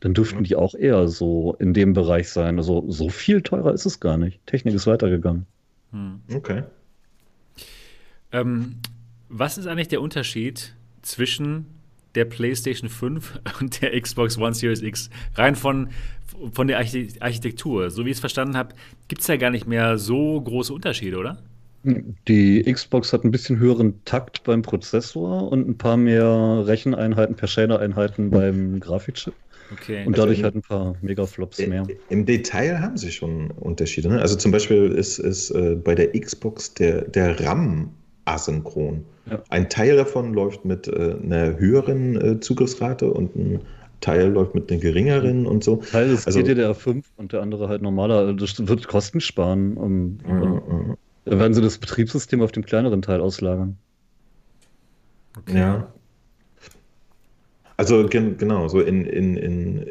dann 0.00 0.14
dürften 0.14 0.44
die 0.44 0.56
auch 0.56 0.74
eher 0.74 1.08
so 1.08 1.56
in 1.58 1.74
dem 1.74 1.92
Bereich 1.92 2.30
sein. 2.30 2.56
Also 2.56 2.84
so 2.88 3.08
viel 3.08 3.42
teurer 3.42 3.72
ist 3.72 3.84
es 3.84 4.00
gar 4.00 4.16
nicht. 4.16 4.44
Technik 4.46 4.74
ist 4.74 4.86
weitergegangen. 4.86 5.46
Hm. 5.92 6.20
Okay. 6.34 6.62
Ähm, 8.32 8.76
was 9.28 9.58
ist 9.58 9.66
eigentlich 9.66 9.88
der 9.88 10.00
Unterschied 10.00 10.74
zwischen 11.02 11.66
der 12.14 12.24
PlayStation 12.24 12.88
5 12.88 13.40
und 13.60 13.82
der 13.82 14.00
Xbox 14.00 14.38
One 14.38 14.54
Series 14.54 14.82
X? 14.82 15.10
Rein 15.34 15.54
von, 15.54 15.90
von 16.52 16.66
der 16.66 16.78
Architektur. 16.78 17.90
So 17.90 18.06
wie 18.06 18.10
ich 18.10 18.16
es 18.16 18.20
verstanden 18.20 18.56
habe, 18.56 18.74
gibt 19.08 19.20
es 19.20 19.26
ja 19.26 19.36
gar 19.36 19.50
nicht 19.50 19.66
mehr 19.66 19.98
so 19.98 20.40
große 20.40 20.72
Unterschiede, 20.72 21.18
oder? 21.18 21.42
Die 21.82 22.62
Xbox 22.62 23.12
hat 23.12 23.24
ein 23.24 23.30
bisschen 23.30 23.58
höheren 23.58 24.04
Takt 24.04 24.44
beim 24.44 24.62
Prozessor 24.62 25.50
und 25.50 25.68
ein 25.68 25.78
paar 25.78 25.96
mehr 25.96 26.64
Recheneinheiten 26.66 27.36
per 27.36 27.48
Shader-Einheiten 27.48 28.30
beim 28.30 28.80
Grafikchip. 28.80 29.32
Okay. 29.72 30.04
Und 30.04 30.18
dadurch 30.18 30.38
also 30.38 30.44
halt 30.44 30.54
ein 30.56 30.62
paar 30.62 30.96
Megaflops 31.00 31.64
mehr. 31.66 31.86
Im 32.08 32.26
Detail 32.26 32.80
haben 32.80 32.96
sie 32.96 33.12
schon 33.12 33.50
Unterschiede. 33.52 34.08
Ne? 34.08 34.20
Also 34.20 34.36
zum 34.36 34.50
Beispiel 34.50 34.90
ist, 34.90 35.18
ist 35.18 35.50
äh, 35.50 35.76
bei 35.76 35.94
der 35.94 36.12
Xbox 36.12 36.74
der, 36.74 37.02
der 37.02 37.40
RAM 37.40 37.90
asynchron. 38.24 39.04
Ja. 39.30 39.42
Ein 39.48 39.68
Teil 39.68 39.96
davon 39.96 40.34
läuft 40.34 40.64
mit 40.64 40.88
äh, 40.88 41.16
einer 41.22 41.56
höheren 41.58 42.20
äh, 42.20 42.40
Zugriffsrate 42.40 43.10
und 43.10 43.36
ein 43.36 43.60
Teil 44.00 44.30
läuft 44.30 44.54
mit 44.54 44.70
einer 44.70 44.80
geringeren 44.80 45.46
und 45.46 45.62
so. 45.62 45.76
Teil 45.76 46.10
ist 46.10 46.26
also, 46.26 46.40
GDDR5 46.40 47.04
und 47.16 47.32
der 47.32 47.42
andere 47.42 47.68
halt 47.68 47.82
normaler. 47.82 48.32
Das 48.32 48.66
wird 48.66 48.88
Kosten 48.88 49.20
sparen. 49.20 49.76
Um, 49.76 50.18
um, 50.26 50.60
da 50.88 50.94
werden 51.24 51.54
sie 51.54 51.62
das 51.62 51.78
Betriebssystem 51.78 52.42
auf 52.42 52.52
dem 52.52 52.64
kleineren 52.64 53.02
Teil 53.02 53.20
auslagern. 53.20 53.76
Okay. 55.38 55.58
Ja. 55.58 55.92
Also 57.76 58.06
gen 58.06 58.36
genau, 58.36 58.68
so 58.68 58.80
in, 58.80 59.06
in, 59.06 59.36
in 59.36 59.90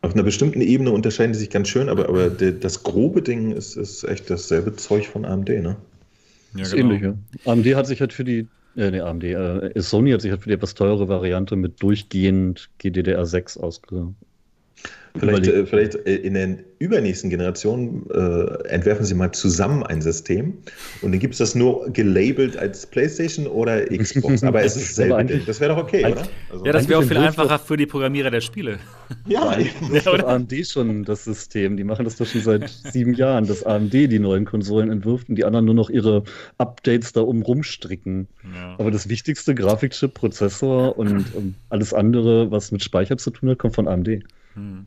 auf 0.00 0.14
einer 0.14 0.22
bestimmten 0.22 0.60
Ebene 0.60 0.90
unterscheiden 0.90 1.32
die 1.32 1.38
sich 1.38 1.50
ganz 1.50 1.68
schön, 1.68 1.88
aber, 1.88 2.08
aber 2.08 2.30
das 2.30 2.82
grobe 2.82 3.20
Ding 3.20 3.52
ist, 3.52 3.76
ist 3.76 4.04
echt 4.04 4.30
dasselbe 4.30 4.74
Zeug 4.76 5.08
von 5.08 5.24
AMD, 5.24 5.48
ne? 5.48 5.76
Ja, 6.54 6.60
das 6.60 6.72
genau. 6.72 6.94
Ähnliche. 6.94 7.18
AMD 7.44 7.66
hat 7.74 7.86
sich 7.86 8.00
halt 8.00 8.12
für 8.12 8.24
die, 8.24 8.46
äh, 8.76 8.90
nee, 8.90 9.00
AMD, 9.00 9.24
äh, 9.24 9.72
Sony 9.80 10.12
hat 10.12 10.22
sich 10.22 10.30
halt 10.30 10.42
für 10.42 10.48
die 10.48 10.54
etwas 10.54 10.74
teure 10.74 11.08
Variante 11.08 11.56
mit 11.56 11.82
durchgehend 11.82 12.70
GDDR6 12.80 13.60
ausge, 13.60 14.14
Vielleicht, 15.18 15.46
äh, 15.46 15.66
vielleicht 15.66 15.94
äh, 16.06 16.16
in 16.16 16.34
der 16.34 16.58
übernächsten 16.78 17.30
Generation 17.30 18.06
äh, 18.10 18.68
entwerfen 18.68 19.04
sie 19.04 19.14
mal 19.14 19.32
zusammen 19.32 19.82
ein 19.82 20.00
System 20.00 20.58
und 21.02 21.12
dann 21.12 21.18
gibt 21.18 21.34
es 21.34 21.38
das 21.38 21.54
nur 21.54 21.90
gelabelt 21.90 22.56
als 22.56 22.86
PlayStation 22.86 23.46
oder 23.46 23.84
Xbox, 23.86 24.42
aber 24.44 24.62
es 24.62 24.76
ist 24.76 24.98
dasselbe 24.98 25.24
Ding. 25.24 25.42
Das 25.46 25.60
wäre 25.60 25.74
doch 25.74 25.82
okay, 25.82 26.04
oder? 26.04 26.28
Also 26.50 26.64
ja, 26.64 26.72
das 26.72 26.88
wäre 26.88 27.00
auch 27.00 27.04
viel 27.04 27.16
einfacher 27.16 27.58
für 27.58 27.76
die 27.76 27.86
Programmierer 27.86 28.30
der 28.30 28.40
Spiele. 28.40 28.78
Ja, 29.26 29.58
ja 29.58 30.12
oder? 30.12 30.26
AMD 30.28 30.66
schon 30.66 31.04
das 31.04 31.24
System. 31.24 31.76
Die 31.76 31.84
machen 31.84 32.04
das 32.04 32.16
doch 32.16 32.26
schon 32.26 32.40
seit 32.40 32.68
sieben 32.92 33.14
Jahren, 33.14 33.46
dass 33.46 33.62
AMD 33.62 33.92
die 33.92 34.18
neuen 34.18 34.44
Konsolen 34.44 34.90
entwirft 34.90 35.28
und 35.28 35.36
die 35.36 35.44
anderen 35.44 35.66
nur 35.66 35.74
noch 35.74 35.90
ihre 35.90 36.24
Updates 36.58 37.12
da 37.12 37.22
um 37.22 37.42
rumstricken. 37.42 38.28
Ja. 38.54 38.76
Aber 38.78 38.90
das 38.90 39.08
wichtigste 39.08 39.54
Grafikchip, 39.54 40.14
Prozessor 40.14 40.98
und, 40.98 41.34
und 41.34 41.54
alles 41.68 41.92
andere, 41.92 42.50
was 42.50 42.70
mit 42.72 42.82
Speicher 42.82 43.16
zu 43.18 43.30
tun 43.30 43.50
hat, 43.50 43.58
kommt 43.58 43.74
von 43.74 43.88
AMD. 43.88 44.22
Hm. 44.54 44.86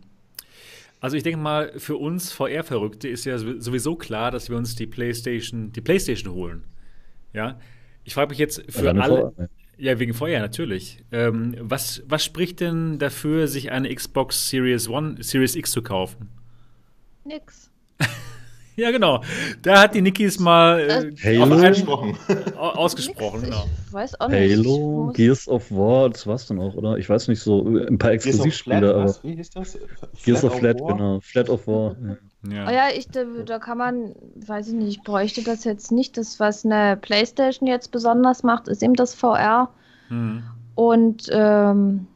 Also 1.02 1.18
ich 1.18 1.24
denke 1.24 1.40
mal, 1.40 1.74
für 1.78 1.98
uns 1.98 2.32
VR-Verrückte 2.32 3.08
ist 3.10 3.26
ja 3.26 3.40
sowieso 3.40 3.96
klar, 3.96 4.30
dass 4.30 4.50
wir 4.50 4.56
uns 4.56 4.76
die 4.76 4.86
PlayStation, 4.86 5.72
die 5.72 5.82
PlayStation 5.82 6.32
holen. 6.34 6.64
Ja. 7.34 7.60
Ich 8.04 8.14
frage 8.14 8.30
mich 8.30 8.38
jetzt 8.38 8.64
für 8.72 8.86
ja, 8.86 8.92
alle. 8.92 9.34
VR, 9.36 9.50
ja, 9.78 9.98
wegen 9.98 10.14
VR 10.14 10.40
natürlich. 10.40 11.04
Ähm, 11.12 11.56
was, 11.60 12.04
was 12.06 12.24
spricht 12.24 12.60
denn 12.60 13.00
dafür, 13.00 13.48
sich 13.48 13.72
eine 13.72 13.94
Xbox 13.94 14.50
Series 14.50 14.88
One, 14.88 15.22
Series 15.24 15.56
X 15.56 15.72
zu 15.72 15.82
kaufen? 15.82 16.30
Nix. 17.26 17.72
Ja, 18.82 18.90
genau. 18.90 19.22
Da 19.62 19.84
hat 19.84 19.94
die 19.94 20.02
Nikis 20.02 20.40
mal 20.40 20.80
äh, 20.80 21.40
Halo 21.40 21.54
ausgesprochen. 21.54 22.18
ausgesprochen 22.58 23.44
genau. 23.44 23.66
Ich 23.86 23.94
weiß 23.94 24.20
auch 24.20 24.28
nicht. 24.28 24.58
Halo, 24.58 25.12
Gears 25.14 25.48
of 25.48 25.70
War, 25.70 26.10
das 26.10 26.26
war's 26.26 26.48
dann 26.48 26.60
auch, 26.60 26.74
oder? 26.74 26.98
Ich 26.98 27.08
weiß 27.08 27.28
nicht 27.28 27.42
so, 27.42 27.64
ein 27.64 28.00
paar 28.00 28.14
Exklusivspiele, 28.14 28.96
aber. 28.96 29.16
Wie 29.22 29.36
hieß 29.36 29.52
das? 29.52 29.78
Gears 30.26 30.44
of 30.44 30.58
Flat, 30.58 30.80
genau. 30.80 31.20
Flat 31.22 31.50
of 31.50 31.68
War. 31.68 31.96
Ja, 32.44 32.56
ja. 32.56 32.68
Oh 32.68 32.72
ja 32.72 32.84
ich, 32.98 33.08
da, 33.08 33.24
da, 33.46 33.60
kann 33.60 33.78
man, 33.78 34.16
weiß 34.48 34.70
ich 34.70 34.74
nicht, 34.74 34.88
ich 34.88 35.04
bräuchte 35.04 35.44
das 35.44 35.64
jetzt 35.64 35.92
nicht. 35.92 36.18
Das, 36.18 36.40
was 36.40 36.66
eine 36.66 36.98
Playstation 36.98 37.70
jetzt 37.70 37.92
besonders 37.92 38.42
macht, 38.42 38.68
ist 38.68 38.82
eben 38.82 38.96
das 38.96 39.14
VR. 39.14 39.70
Mhm. 40.10 40.42
Und 40.74 41.30
ähm, 41.32 42.08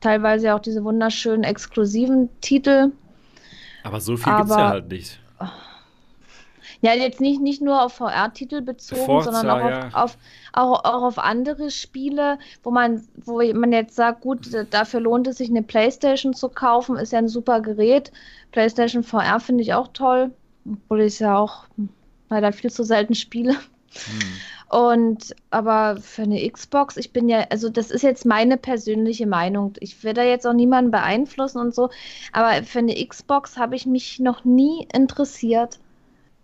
teilweise 0.00 0.54
auch 0.54 0.60
diese 0.60 0.82
wunderschönen 0.82 1.44
exklusiven 1.44 2.30
Titel. 2.40 2.92
Aber 3.82 4.00
so 4.00 4.16
viel 4.16 4.34
gibt 4.34 4.48
es 4.48 4.56
ja 4.56 4.68
halt 4.70 4.88
nicht. 4.88 5.20
Ja, 6.80 6.94
jetzt 6.94 7.20
nicht, 7.20 7.40
nicht 7.40 7.62
nur 7.62 7.82
auf 7.82 7.94
VR-Titel 7.94 8.60
bezogen, 8.60 9.04
Forza, 9.04 9.32
sondern 9.32 9.60
auch, 9.60 9.70
ja. 9.70 9.86
auf, 9.88 9.94
auf, 9.94 10.18
auch, 10.52 10.84
auch 10.84 11.02
auf 11.02 11.18
andere 11.18 11.70
Spiele, 11.70 12.38
wo 12.62 12.70
man, 12.70 13.06
wo 13.16 13.42
man 13.54 13.72
jetzt 13.72 13.96
sagt, 13.96 14.20
gut, 14.20 14.48
dafür 14.70 15.00
lohnt 15.00 15.26
es 15.26 15.38
sich 15.38 15.50
eine 15.50 15.62
Playstation 15.62 16.34
zu 16.34 16.48
kaufen, 16.48 16.96
ist 16.96 17.12
ja 17.12 17.18
ein 17.18 17.28
super 17.28 17.60
Gerät. 17.60 18.12
Playstation 18.52 19.02
VR 19.02 19.40
finde 19.40 19.62
ich 19.62 19.74
auch 19.74 19.88
toll, 19.88 20.32
obwohl 20.64 21.00
ich 21.00 21.14
es 21.14 21.18
ja 21.18 21.36
auch 21.36 21.64
leider 22.28 22.52
viel 22.52 22.70
zu 22.70 22.84
selten 22.84 23.14
spiele. 23.14 23.52
Hm. 23.52 24.20
Und 24.68 25.34
aber 25.50 25.96
für 26.00 26.22
eine 26.22 26.48
Xbox, 26.50 26.96
ich 26.96 27.12
bin 27.12 27.28
ja, 27.28 27.46
also 27.50 27.68
das 27.68 27.90
ist 27.90 28.02
jetzt 28.02 28.26
meine 28.26 28.56
persönliche 28.56 29.26
Meinung. 29.26 29.74
Ich 29.78 30.02
will 30.02 30.12
da 30.12 30.24
jetzt 30.24 30.46
auch 30.46 30.52
niemanden 30.52 30.90
beeinflussen 30.90 31.58
und 31.58 31.74
so, 31.74 31.90
aber 32.32 32.64
für 32.64 32.80
eine 32.80 32.94
Xbox 33.06 33.56
habe 33.56 33.76
ich 33.76 33.86
mich 33.86 34.18
noch 34.18 34.44
nie 34.44 34.88
interessiert. 34.92 35.78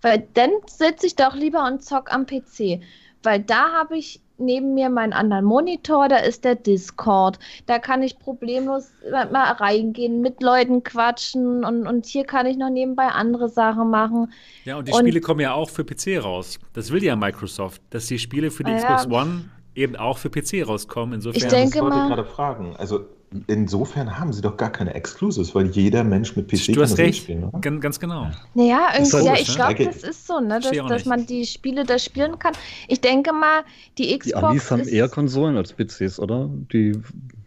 Weil 0.03 0.27
dann 0.35 0.51
sitze 0.67 1.07
ich 1.07 1.17
doch 1.17 1.35
lieber 1.35 1.65
und 1.65 1.83
zock 1.83 2.13
am 2.13 2.27
PC. 2.27 2.81
Weil 3.23 3.41
da 3.41 3.73
habe 3.73 3.97
ich 3.97 4.21
neben 4.39 4.75
mir 4.75 4.91
meinen 4.91 5.13
anderen 5.13 5.45
Monitor, 5.45 6.09
da 6.09 6.17
ist 6.17 6.45
der 6.45 6.57
Discord. 6.57 7.39
Da 7.67 7.79
kann 7.79 8.03
ich 8.03 8.19
problemlos 8.19 8.91
mal 9.11 9.53
reingehen, 9.53 10.21
mit 10.21 10.43
Leuten 10.43 10.83
quatschen 10.83 11.65
und, 11.65 11.87
und 11.87 12.07
hier 12.07 12.25
kann 12.25 12.47
ich 12.47 12.57
noch 12.57 12.71
nebenbei 12.71 13.07
andere 13.07 13.49
Sachen 13.49 13.91
machen. 13.91 14.33
Ja, 14.65 14.77
und 14.77 14.89
die 14.89 14.93
und, 14.93 15.01
Spiele 15.01 15.21
kommen 15.21 15.41
ja 15.41 15.55
auch 15.55 15.71
für 15.71 15.85
PC 15.85 16.23
raus. 16.23 16.59
Das 16.73 16.91
will 16.91 17.03
ja 17.03 17.15
Microsoft, 17.17 17.81
dass 17.91 18.07
die 18.07 18.19
Spiele 18.19 18.51
für 18.51 18.65
die 18.65 18.73
ja, 18.73 18.79
Xbox 18.79 19.07
One 19.07 19.45
eben 19.75 19.97
auch 19.97 20.19
für 20.19 20.31
PC 20.31 20.67
rauskommen. 20.67 21.15
Insofern 21.15 21.43
ich 21.43 21.49
denke 21.49 21.75
das 21.75 21.83
wollte 21.83 21.97
ich 21.97 22.09
gerade 22.09 22.25
fragen. 22.25 22.75
Also 22.77 23.07
insofern 23.47 24.19
haben 24.19 24.33
sie 24.33 24.41
doch 24.41 24.57
gar 24.57 24.71
keine 24.71 24.95
Exclusives, 24.95 25.55
weil 25.55 25.67
jeder 25.69 26.05
Mensch 26.05 26.37
mit 26.37 26.49
PC 26.49 26.67
du 26.67 26.73
kann 26.73 26.83
hast 26.83 26.99
recht. 26.99 27.23
spielen, 27.23 27.45
oder? 27.45 27.59
Ganz, 27.61 27.81
ganz 27.81 28.01
genau. 28.01 28.31
Naja, 28.55 28.89
irgendwie, 28.95 29.25
ja, 29.25 29.35
ich 29.35 29.55
glaube, 29.55 29.85
das 29.85 30.03
ist 30.03 30.27
so, 30.27 30.41
ne, 30.41 30.61
dass, 30.61 30.71
dass 30.89 31.05
man 31.05 31.27
die 31.27 31.47
Spiele 31.47 31.85
da 31.85 31.99
spielen 31.99 32.39
kann. 32.39 32.55
Ich 32.89 33.01
denke 33.01 33.33
mal, 33.33 33.63
die 33.99 34.17
Xbox. 34.17 34.25
Die 34.25 34.35
Amis 34.35 34.71
haben 34.71 34.89
eher 34.89 35.09
Konsolen 35.09 35.57
als 35.57 35.73
PCs, 35.73 36.19
oder? 36.19 36.51
Die, 36.73 36.93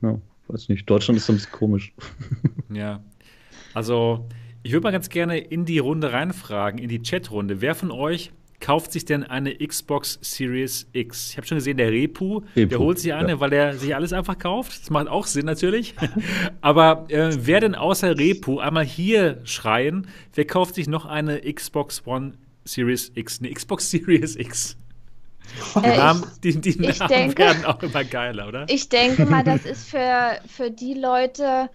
ja, 0.02 0.18
weiß 0.48 0.70
nicht, 0.70 0.90
Deutschland 0.90 1.20
ist 1.20 1.30
ein 1.30 1.36
bisschen 1.36 1.52
komisch. 1.52 1.94
Ja. 2.74 2.99
Also, 3.74 4.26
ich 4.64 4.72
würde 4.72 4.84
mal 4.86 4.91
ganz 4.91 5.10
gerne 5.10 5.38
in 5.38 5.66
die 5.66 5.80
Runde 5.80 6.12
reinfragen, 6.12 6.80
in 6.80 6.90
die 6.90 7.02
Chatrunde. 7.02 7.62
Wer 7.62 7.76
von 7.76 7.91
euch 7.91 8.32
kauft 8.66 8.94
sich 8.94 9.06
denn 9.06 9.24
eine 9.24 9.56
Xbox 9.56 10.18
Series 10.24 10.88
X? 10.92 11.30
Ich 11.30 11.38
habe 11.38 11.46
schon 11.46 11.58
gesehen, 11.58 11.78
der 11.78 11.92
Repu, 11.92 12.42
Repu 12.56 12.70
der 12.70 12.80
holt 12.80 12.98
sich 12.98 13.14
eine, 13.14 13.30
ja. 13.30 13.40
weil 13.40 13.54
er 13.54 13.76
sich 13.76 13.94
alles 13.94 14.12
einfach 14.12 14.40
kauft. 14.40 14.82
Das 14.82 14.90
macht 14.90 15.08
auch 15.08 15.28
Sinn 15.28 15.46
natürlich. 15.46 15.94
Aber 16.62 17.06
äh, 17.10 17.30
wer 17.38 17.60
denn 17.60 17.76
außer 17.76 18.18
Repu 18.18 18.58
einmal 18.58 18.84
hier 18.84 19.40
schreien, 19.44 20.08
wer 20.34 20.46
kauft 20.46 20.74
sich 20.74 20.88
noch 20.88 21.06
eine 21.06 21.42
Xbox 21.42 22.08
One 22.08 22.34
Series 22.64 23.12
X? 23.14 23.40
Eine 23.40 23.54
Xbox 23.54 23.92
Series 23.92 24.36
X? 24.36 24.78
Die 25.76 25.86
äh, 25.86 25.98
Namen, 25.98 26.24
die, 26.44 26.60
die 26.60 26.76
Namen 26.80 27.08
denke, 27.08 27.38
werden 27.38 27.66
auch 27.66 27.84
immer 27.84 28.04
geiler, 28.04 28.48
oder? 28.48 28.66
Ich 28.68 28.90
denke 28.90 29.28
mal, 29.28 29.44
das 29.44 29.64
ist 29.66 29.90
für, 29.90 30.40
für 30.48 30.72
die 30.72 30.96
Leute 30.96 31.70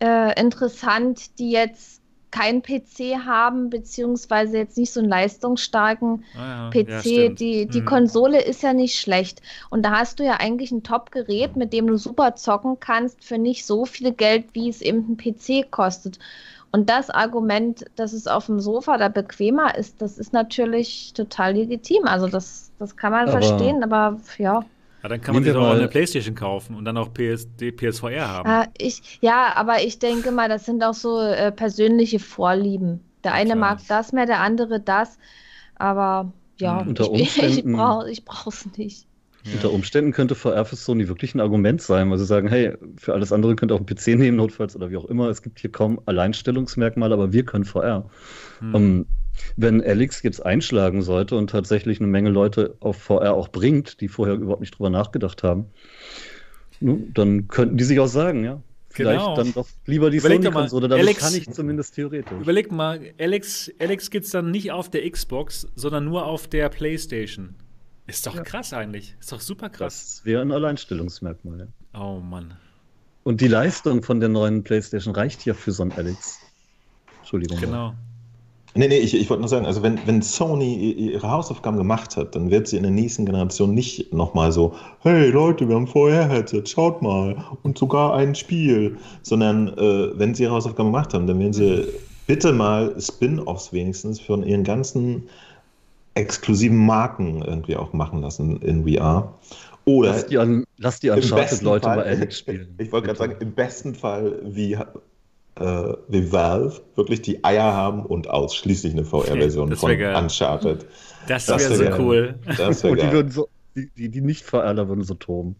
äh, 0.00 0.40
interessant, 0.40 1.38
die 1.38 1.50
jetzt 1.50 2.01
keinen 2.32 2.62
PC 2.62 3.24
haben, 3.24 3.70
beziehungsweise 3.70 4.58
jetzt 4.58 4.76
nicht 4.76 4.92
so 4.92 5.00
einen 5.00 5.08
leistungsstarken 5.08 6.24
ah, 6.36 6.70
ja. 6.74 6.82
PC. 6.82 7.06
Ja, 7.06 7.28
die 7.28 7.66
die 7.66 7.80
mhm. 7.82 7.84
Konsole 7.84 8.42
ist 8.42 8.62
ja 8.62 8.72
nicht 8.72 8.98
schlecht. 8.98 9.42
Und 9.70 9.84
da 9.84 9.92
hast 9.92 10.18
du 10.18 10.24
ja 10.24 10.38
eigentlich 10.40 10.72
ein 10.72 10.82
Top-Gerät, 10.82 11.54
mit 11.54 11.72
dem 11.72 11.86
du 11.86 11.96
super 11.96 12.34
zocken 12.34 12.80
kannst 12.80 13.22
für 13.22 13.38
nicht 13.38 13.64
so 13.64 13.84
viel 13.84 14.12
Geld, 14.12 14.46
wie 14.54 14.68
es 14.68 14.80
eben 14.80 15.12
ein 15.12 15.16
PC 15.16 15.70
kostet. 15.70 16.18
Und 16.72 16.88
das 16.88 17.10
Argument, 17.10 17.84
dass 17.96 18.14
es 18.14 18.26
auf 18.26 18.46
dem 18.46 18.58
Sofa 18.58 18.96
da 18.96 19.08
bequemer 19.08 19.76
ist, 19.76 20.00
das 20.00 20.16
ist 20.16 20.32
natürlich 20.32 21.12
total 21.12 21.52
legitim. 21.52 22.06
Also 22.06 22.28
das, 22.28 22.72
das 22.78 22.96
kann 22.96 23.12
man 23.12 23.28
aber, 23.28 23.42
verstehen, 23.42 23.84
aber 23.84 24.18
ja. 24.38 24.64
Ja, 25.02 25.08
dann 25.08 25.20
kann 25.20 25.34
man 25.34 25.42
sich 25.42 25.52
doch 25.52 25.62
auch 25.62 25.74
eine 25.74 25.88
Playstation 25.88 26.34
kaufen 26.34 26.76
und 26.76 26.84
dann 26.84 26.96
auch 26.96 27.12
PS, 27.12 27.48
PSVR 27.56 28.28
haben. 28.28 28.48
Ah, 28.48 28.68
ich, 28.78 29.18
ja, 29.20 29.52
aber 29.56 29.82
ich 29.82 29.98
denke 29.98 30.30
mal, 30.30 30.48
das 30.48 30.64
sind 30.64 30.84
auch 30.84 30.94
so 30.94 31.20
äh, 31.20 31.50
persönliche 31.50 32.20
Vorlieben. 32.20 33.00
Der 33.24 33.34
eine 33.34 33.50
Klar. 33.50 33.58
mag 33.58 33.78
das 33.88 34.12
mehr, 34.12 34.26
der 34.26 34.40
andere 34.40 34.80
das. 34.80 35.18
Aber 35.74 36.32
ja, 36.58 36.78
Unter 36.78 37.12
ich, 37.14 37.42
ich 37.42 38.24
brauche 38.24 38.48
es 38.48 38.68
nicht. 38.76 39.06
Ja. 39.44 39.54
Unter 39.54 39.72
Umständen 39.72 40.12
könnte 40.12 40.36
VR 40.36 40.64
für 40.64 40.76
Sony 40.76 41.08
wirklich 41.08 41.34
ein 41.34 41.40
Argument 41.40 41.82
sein, 41.82 42.08
weil 42.08 42.18
sie 42.18 42.26
sagen, 42.26 42.46
hey, 42.46 42.76
für 42.96 43.12
alles 43.12 43.32
andere 43.32 43.56
könnt 43.56 43.72
ihr 43.72 43.74
auch 43.74 43.80
einen 43.80 43.86
PC 43.86 44.18
nehmen, 44.18 44.36
notfalls 44.36 44.76
oder 44.76 44.90
wie 44.90 44.96
auch 44.96 45.06
immer. 45.06 45.28
Es 45.28 45.42
gibt 45.42 45.58
hier 45.58 45.72
kaum 45.72 46.00
Alleinstellungsmerkmale, 46.06 47.12
aber 47.12 47.32
wir 47.32 47.44
können 47.44 47.64
VR. 47.64 48.08
Hm. 48.60 48.74
Um, 48.74 48.82
ähm, 48.82 49.06
wenn 49.56 49.82
Alex 49.82 50.22
jetzt 50.22 50.44
einschlagen 50.44 51.02
sollte 51.02 51.36
und 51.36 51.50
tatsächlich 51.50 52.00
eine 52.00 52.08
Menge 52.08 52.30
Leute 52.30 52.76
auf 52.80 52.96
VR 52.96 53.34
auch 53.34 53.48
bringt, 53.48 54.00
die 54.00 54.08
vorher 54.08 54.36
überhaupt 54.36 54.60
nicht 54.60 54.78
drüber 54.78 54.90
nachgedacht 54.90 55.42
haben, 55.42 55.66
dann 56.80 57.48
könnten 57.48 57.76
die 57.76 57.84
sich 57.84 58.00
auch 58.00 58.08
sagen, 58.08 58.44
ja, 58.44 58.62
vielleicht 58.90 59.20
genau. 59.20 59.36
dann 59.36 59.52
doch 59.52 59.68
lieber 59.86 60.10
die 60.10 60.18
Sony-Konsole, 60.18 60.88
damit 60.88 61.04
Alex, 61.04 61.20
kann 61.20 61.34
ich 61.34 61.50
zumindest 61.50 61.94
theoretisch. 61.94 62.38
Überleg 62.40 62.72
mal, 62.72 63.00
Alex, 63.18 63.70
Alex 63.78 64.10
gibt 64.10 64.26
es 64.26 64.32
dann 64.32 64.50
nicht 64.50 64.72
auf 64.72 64.90
der 64.90 65.08
Xbox, 65.08 65.68
sondern 65.74 66.04
nur 66.04 66.26
auf 66.26 66.48
der 66.48 66.68
Playstation. 66.68 67.54
Ist 68.06 68.26
doch 68.26 68.34
ja. 68.34 68.42
krass 68.42 68.72
eigentlich. 68.72 69.14
Ist 69.20 69.30
doch 69.30 69.40
super 69.40 69.70
krass. 69.70 70.16
Das 70.16 70.24
wäre 70.24 70.42
ein 70.42 70.50
Alleinstellungsmerkmal. 70.50 71.68
Ja. 71.94 72.00
Oh 72.00 72.18
Mann. 72.20 72.54
Und 73.22 73.40
die 73.40 73.48
Leistung 73.48 74.02
von 74.02 74.18
der 74.18 74.28
neuen 74.28 74.64
PlayStation 74.64 75.14
reicht 75.14 75.46
ja 75.46 75.54
für 75.54 75.70
so 75.70 75.84
ein 75.84 75.92
Alex. 75.92 76.40
Entschuldigung. 77.20 77.60
Genau. 77.60 77.94
Nee, 78.74 78.88
nee, 78.88 78.98
ich, 78.98 79.14
ich 79.14 79.28
wollte 79.28 79.42
nur 79.42 79.48
sagen, 79.48 79.66
also 79.66 79.82
wenn, 79.82 79.98
wenn 80.06 80.22
Sony 80.22 80.92
ihre 80.92 81.30
Hausaufgaben 81.30 81.76
gemacht 81.76 82.16
hat, 82.16 82.34
dann 82.34 82.50
wird 82.50 82.68
sie 82.68 82.78
in 82.78 82.84
der 82.84 82.92
nächsten 82.92 83.26
Generation 83.26 83.74
nicht 83.74 84.12
nochmal 84.14 84.50
so, 84.50 84.74
hey 85.00 85.30
Leute, 85.30 85.68
wir 85.68 85.74
haben 85.74 85.86
VR-Headset, 85.86 86.62
schaut 86.66 87.02
mal, 87.02 87.36
und 87.62 87.76
sogar 87.76 88.14
ein 88.14 88.34
Spiel, 88.34 88.96
sondern 89.22 89.68
äh, 89.76 90.18
wenn 90.18 90.34
sie 90.34 90.44
ihre 90.44 90.54
Hausaufgaben 90.54 90.90
gemacht 90.90 91.12
haben, 91.12 91.26
dann 91.26 91.38
werden 91.38 91.52
sie 91.52 91.86
bitte 92.26 92.52
mal 92.52 92.98
Spin-offs 92.98 93.74
wenigstens 93.74 94.18
von 94.20 94.42
ihren 94.42 94.64
ganzen 94.64 95.24
exklusiven 96.14 96.78
Marken 96.78 97.42
irgendwie 97.42 97.76
auch 97.76 97.92
machen 97.92 98.22
lassen 98.22 98.60
in 98.62 98.88
VR. 98.88 99.34
Oder 99.84 100.12
lass 100.12 100.26
die 100.26 100.38
an, 100.38 100.64
lass 100.78 101.00
die 101.00 101.10
Uncharted-Leute 101.10 101.86
bei 101.86 102.04
Alex 102.04 102.38
spielen. 102.38 102.74
Ich 102.78 102.92
wollte 102.92 103.08
gerade 103.08 103.18
sagen, 103.18 103.36
im 103.40 103.52
besten 103.52 103.94
Fall 103.94 104.38
wie, 104.44 104.78
äh, 105.56 105.92
wie 106.08 106.32
Valve 106.32 106.80
wirklich 106.94 107.22
die 107.22 107.44
Eier 107.44 107.72
haben 107.72 108.04
und 108.04 108.28
ausschließlich 108.28 108.92
eine 108.92 109.04
VR-Version 109.04 109.74
von 109.76 109.98
geil. 109.98 110.16
Uncharted. 110.16 110.86
Das 111.28 111.48
wäre 111.48 111.60
wär 111.60 111.76
so 111.76 111.84
geil. 111.84 111.94
cool. 111.98 112.34
Das 112.56 112.82
wär 112.82 112.90
und 112.92 113.02
die, 113.02 113.12
würden 113.12 113.30
so, 113.30 113.48
die, 113.76 113.90
die, 113.96 114.08
die 114.08 114.20
nicht 114.20 114.44
VRler 114.44 114.88
würden 114.88 115.04
so 115.04 115.14
toben. 115.14 115.56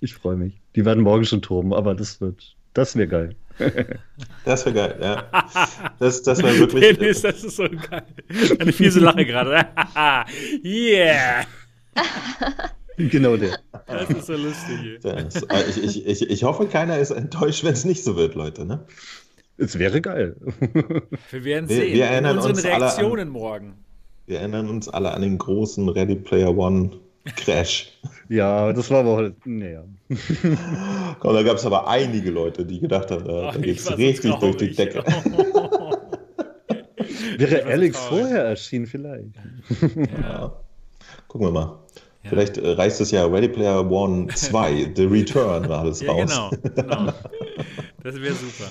Ich 0.00 0.14
freue 0.14 0.36
mich. 0.36 0.60
Die 0.74 0.84
werden 0.84 1.02
morgen 1.02 1.24
schon 1.24 1.42
toben, 1.42 1.74
aber 1.74 1.94
das 1.94 2.20
wird, 2.20 2.56
das 2.74 2.96
wäre 2.96 3.08
geil. 3.08 3.36
Das 4.46 4.64
wäre 4.64 4.74
geil, 4.74 4.98
ja. 5.02 5.24
Das, 5.98 6.22
das 6.22 6.42
wäre 6.42 6.58
wirklich. 6.58 6.96
Dennis, 6.96 7.20
das 7.20 7.44
ist 7.44 7.56
so 7.56 7.68
geil. 7.68 8.02
Eine 8.58 8.72
fiese 8.72 9.00
Lache 9.00 9.26
gerade. 9.26 9.66
yeah! 10.64 11.44
Genau 12.96 13.36
der. 13.36 13.58
Das 13.86 14.10
ist 14.10 14.26
so 14.26 14.34
lustig. 14.34 15.00
Das, 15.02 15.42
äh, 15.42 15.70
ich, 15.70 15.82
ich, 15.84 16.06
ich, 16.06 16.30
ich 16.30 16.44
hoffe, 16.44 16.66
keiner 16.66 16.98
ist 16.98 17.10
enttäuscht, 17.10 17.64
wenn 17.64 17.72
es 17.72 17.84
nicht 17.84 18.04
so 18.04 18.16
wird, 18.16 18.34
Leute. 18.34 18.64
Ne? 18.64 18.84
Es 19.56 19.78
wäre 19.78 20.00
geil. 20.00 20.36
Wir 21.30 21.44
werden 21.44 21.68
sehen. 21.68 21.88
Wir, 21.88 21.94
wir 21.94 22.04
erinnern 22.06 22.36
unseren 22.36 22.52
uns 22.52 22.64
Reaktionen 22.64 23.28
an, 23.28 23.32
morgen. 23.32 23.74
Wir 24.26 24.38
erinnern 24.40 24.68
uns 24.68 24.88
alle 24.88 25.12
an 25.12 25.22
den 25.22 25.38
großen 25.38 25.88
Ready 25.88 26.16
Player 26.16 26.56
One 26.56 26.90
Crash. 27.36 27.92
Ja, 28.28 28.72
das 28.72 28.90
war 28.90 29.00
aber 29.00 29.16
halt, 29.16 29.34
naja. 29.44 29.84
Komm, 31.20 31.34
da 31.34 31.42
gab 31.42 31.56
es 31.56 31.66
aber 31.66 31.88
einige 31.88 32.30
Leute, 32.30 32.64
die 32.64 32.80
gedacht 32.80 33.10
haben, 33.10 33.24
da, 33.24 33.52
da 33.52 33.58
geht 33.58 33.78
es 33.78 33.96
richtig 33.98 34.34
durch 34.36 34.56
die 34.56 34.70
Decke. 34.72 35.04
Wäre 37.38 37.64
Alex 37.64 37.98
vorher 37.98 38.44
erschienen, 38.44 38.86
vielleicht. 38.86 39.34
Ja. 40.22 40.56
Gucken 41.28 41.48
wir 41.48 41.52
mal. 41.52 41.78
Ja. 42.22 42.30
Vielleicht 42.30 42.58
äh, 42.58 42.70
reißt 42.72 43.00
es 43.00 43.10
ja 43.10 43.24
Ready 43.26 43.48
Player 43.48 43.90
One 43.90 44.26
2, 44.34 44.92
The 44.94 45.04
Return, 45.04 45.68
war 45.68 45.80
alles 45.80 46.00
ja, 46.02 46.12
raus. 46.12 46.30
Genau, 46.30 46.50
genau. 46.74 47.12
Das 48.02 48.14
wäre 48.20 48.34
super. 48.34 48.70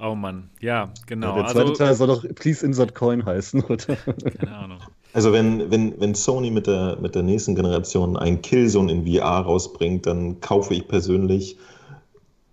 Oh 0.00 0.14
Mann, 0.14 0.48
ja, 0.60 0.92
genau. 1.06 1.36
Ja, 1.36 1.42
der 1.42 1.46
zweite 1.46 1.70
also, 1.70 1.74
Teil 1.74 1.94
soll 1.94 2.06
doch 2.06 2.24
Please 2.36 2.64
Insert 2.64 2.94
Coin 2.94 3.24
heißen, 3.26 3.64
oder? 3.64 3.96
Keine 3.96 4.56
Ahnung. 4.56 4.78
Also 5.12 5.32
wenn, 5.32 5.70
wenn, 5.70 6.00
wenn 6.00 6.14
Sony 6.14 6.50
mit 6.50 6.66
der, 6.68 6.98
mit 7.00 7.14
der 7.14 7.22
nächsten 7.22 7.56
Generation 7.56 8.16
ein 8.16 8.42
Killzone 8.42 8.92
in 8.92 9.06
VR 9.06 9.40
rausbringt, 9.40 10.06
dann 10.06 10.40
kaufe 10.40 10.74
ich 10.74 10.86
persönlich 10.86 11.58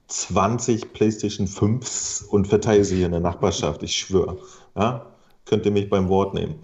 20 0.07 0.93
PlayStation 0.93 1.47
5s 1.47 2.25
und 2.25 2.47
verteile 2.47 2.83
sie 2.85 2.97
hier 2.97 3.07
in 3.07 3.11
der 3.11 3.21
Nachbarschaft. 3.21 3.83
Ich 3.83 3.95
schwöre. 3.95 4.37
Ja? 4.75 5.05
Könnt 5.45 5.65
ihr 5.65 5.71
mich 5.71 5.89
beim 5.89 6.09
Wort 6.09 6.33
nehmen. 6.33 6.55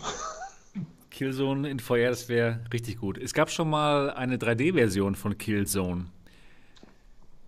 Killzone 1.22 1.70
in 1.70 1.80
VR, 1.80 2.10
das 2.10 2.30
wäre 2.30 2.62
richtig 2.74 2.98
gut. 2.98 3.20
Es 3.20 3.36
gab 3.36 3.52
schon 3.52 3.70
mal 3.70 4.10
eine 4.10 4.38
3D-Version 4.38 5.14
von 5.14 5.38
Killzone. 5.38 6.06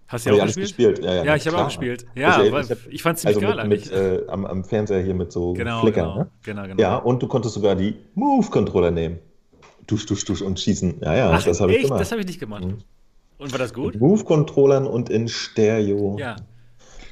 Hast 0.07 0.27
du 0.27 0.29
ja 0.29 0.43
auch 0.43 0.45
gespielt? 0.45 0.67
gespielt? 0.67 0.99
Ja, 1.03 1.15
ja, 1.15 1.23
ja 1.23 1.35
ich 1.35 1.47
habe 1.47 1.57
auch 1.57 1.65
gespielt. 1.65 2.05
Ja, 2.13 2.37
also, 2.37 2.75
ich, 2.75 2.93
ich 2.93 3.01
fand 3.01 3.15
es 3.15 3.23
ziemlich 3.23 3.43
also 3.43 3.57
geil 3.57 3.67
mit, 3.67 3.85
mit 3.85 3.91
äh, 3.91 4.27
am, 4.27 4.45
am, 4.45 4.63
Fernseher 4.63 5.01
hier 5.01 5.15
mit 5.15 5.31
so 5.31 5.53
genau, 5.53 5.81
Flickern. 5.81 6.05
Genau, 6.05 6.19
ne? 6.19 6.29
genau, 6.43 6.63
genau. 6.67 6.79
Ja, 6.79 6.97
und 6.97 7.23
du 7.23 7.27
konntest 7.27 7.55
sogar 7.55 7.73
die 7.73 7.95
Move-Controller 8.13 8.91
nehmen. 8.91 9.17
Dusch, 9.87 10.05
dusch, 10.05 10.23
dusch 10.23 10.43
und 10.43 10.59
schießen. 10.59 10.99
Ja, 11.01 11.15
ja, 11.15 11.31
Ach, 11.31 11.43
das 11.43 11.59
habe 11.59 11.73
ich 11.73 11.81
gemacht. 11.81 11.99
Das 11.99 12.11
habe 12.11 12.21
ich 12.21 12.27
nicht 12.27 12.39
gemacht. 12.39 12.65
Mhm. 12.65 12.77
Und 13.39 13.51
war 13.51 13.57
das 13.57 13.73
gut? 13.73 13.99
Move-Controllern 13.99 14.85
und 14.85 15.09
in 15.09 15.27
Stereo. 15.27 16.17
Ja, 16.19 16.35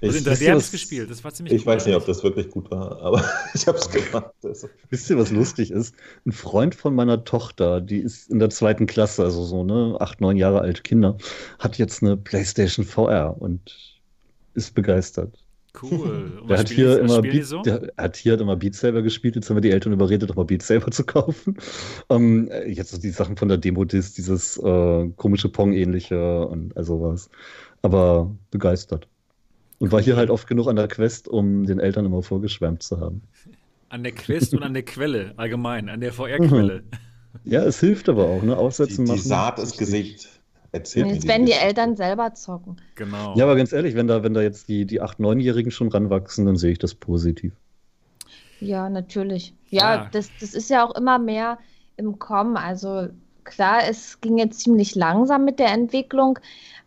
also 0.02 0.18
in 0.18 0.24
3D 0.24 0.50
habe 0.50 0.60
ich 0.60 0.72
gespielt. 0.72 1.10
Das 1.10 1.24
war 1.24 1.34
ziemlich 1.34 1.54
Ich 1.54 1.66
gut, 1.66 1.74
weiß 1.74 1.86
nicht, 1.86 1.96
ob 1.96 2.06
das 2.06 2.24
wirklich 2.24 2.50
gut 2.50 2.72
war, 2.72 3.02
aber 3.02 3.24
ich 3.54 3.68
habe 3.68 3.78
es 3.78 3.90
gemacht. 3.90 4.34
Also. 4.44 4.70
Wisst 4.90 5.10
ihr, 5.10 5.18
was 5.18 5.32
lustig 5.32 5.72
ist? 5.72 5.96
Ein 6.26 6.32
Freund 6.32 6.76
von 6.76 6.96
meiner 6.96 7.24
Tochter, 7.24 7.82
die 7.82 8.00
ist 8.00 8.30
in 8.30 8.40
der 8.40 8.50
zweiten 8.50 8.88
Klasse, 8.88 9.24
also 9.24 9.44
so 9.44 9.64
ne, 9.64 9.98
acht, 10.00 10.22
neun 10.22 10.38
Jahre 10.38 10.62
alt 10.62 10.84
Kinder, 10.84 11.18
hat 11.60 11.78
jetzt 11.78 12.02
eine 12.02 12.18
PlayStation 12.18 12.86
VR 12.86 13.36
und 13.40 14.02
ist 14.54 14.74
begeistert. 14.74 15.38
Cool. 15.82 16.44
der 16.50 16.58
hat 16.60 16.70
hier 16.70 17.00
immer 17.00 17.22
Beat, 17.22 17.46
so? 17.46 17.62
der 17.62 17.94
hat 17.98 18.18
hier 18.18 18.40
immer 18.40 18.58
Beat 18.58 18.76
Saber 18.76 19.02
gespielt. 19.02 19.36
Jetzt 19.36 19.50
haben 19.50 19.56
wir 19.56 19.62
die 19.62 19.72
Eltern 19.72 19.94
überredet, 19.94 20.30
doch 20.30 20.36
mal 20.36 20.44
Beat 20.44 20.64
Saber 20.64 20.92
zu 20.92 21.04
kaufen. 21.04 21.58
Ähm, 22.10 22.50
jetzt 22.68 22.92
so 22.92 22.98
die 22.98 23.12
Sachen 23.12 23.38
von 23.38 23.48
der 23.48 23.58
Demo-Disc, 23.58 24.16
dieses 24.16 24.58
äh, 24.58 25.10
komische 25.16 25.48
Pong-ähnliche 25.48 26.46
und 26.46 26.76
also 26.76 27.02
was. 27.02 27.30
Aber 27.82 28.36
begeistert. 28.50 29.08
Und 29.82 29.92
war 29.92 30.00
hier 30.00 30.16
halt 30.16 30.30
oft 30.30 30.48
genug 30.48 30.68
an 30.68 30.76
der 30.76 30.88
Quest, 30.88 31.28
um 31.28 31.66
den 31.66 31.80
Eltern 31.80 32.06
immer 32.06 32.22
vorgeschwärmt 32.22 32.84
zu 32.84 33.00
haben. 33.00 33.24
An 33.90 34.04
der 34.04 34.12
Quest 34.12 34.54
und 34.54 34.62
an 34.62 34.76
der 34.76 34.84
Quelle, 34.84 35.34
allgemein, 35.38 35.90
an 35.90 36.00
der 36.00 36.14
VR-Quelle. 36.14 36.84
Ja, 37.44 37.64
es 37.64 37.80
hilft 37.80 38.08
aber 38.08 38.26
auch, 38.26 38.44
ne? 38.44 38.56
Aussetzen 38.56 39.06
die, 39.06 39.12
die 39.12 39.18
machen. 39.18 39.22
Die 39.24 39.28
Saat 39.28 39.60
ist 39.60 39.80
gesät. 39.80 40.30
Erzählt 40.72 41.08
jetzt 41.08 41.28
werden 41.28 41.48
die 41.48 41.54
Eltern 41.54 41.96
selber 41.96 42.34
zocken. 42.36 42.78
Genau. 42.94 43.36
Ja, 43.36 43.46
aber 43.46 43.56
ganz 43.56 43.74
ehrlich, 43.74 43.96
wenn 43.96 44.08
da, 44.08 44.24
wenn 44.24 44.36
da 44.36 44.42
jetzt 44.42 44.70
die, 44.70 44.86
die 44.86 45.02
8-, 45.02 45.20
9-Jährigen 45.20 45.72
schon 45.72 45.90
ranwachsen, 45.90 46.46
dann 46.46 46.58
sehe 46.58 46.72
ich 46.72 46.80
das 46.80 46.94
positiv. 46.94 47.54
Ja, 48.60 48.88
natürlich. 48.88 49.56
Ja, 49.70 49.96
ja, 49.96 50.10
Das, 50.12 50.30
das 50.40 50.54
ist 50.54 50.70
ja 50.70 50.86
auch 50.86 50.96
immer 50.96 51.18
mehr 51.18 51.58
im 51.98 52.20
Kommen. 52.20 52.56
Also 52.56 53.10
klar, 53.44 53.80
es 53.90 54.22
ging 54.22 54.38
jetzt 54.38 54.62
ziemlich 54.62 54.94
langsam 54.94 55.44
mit 55.44 55.58
der 55.60 55.74
Entwicklung, 55.74 56.40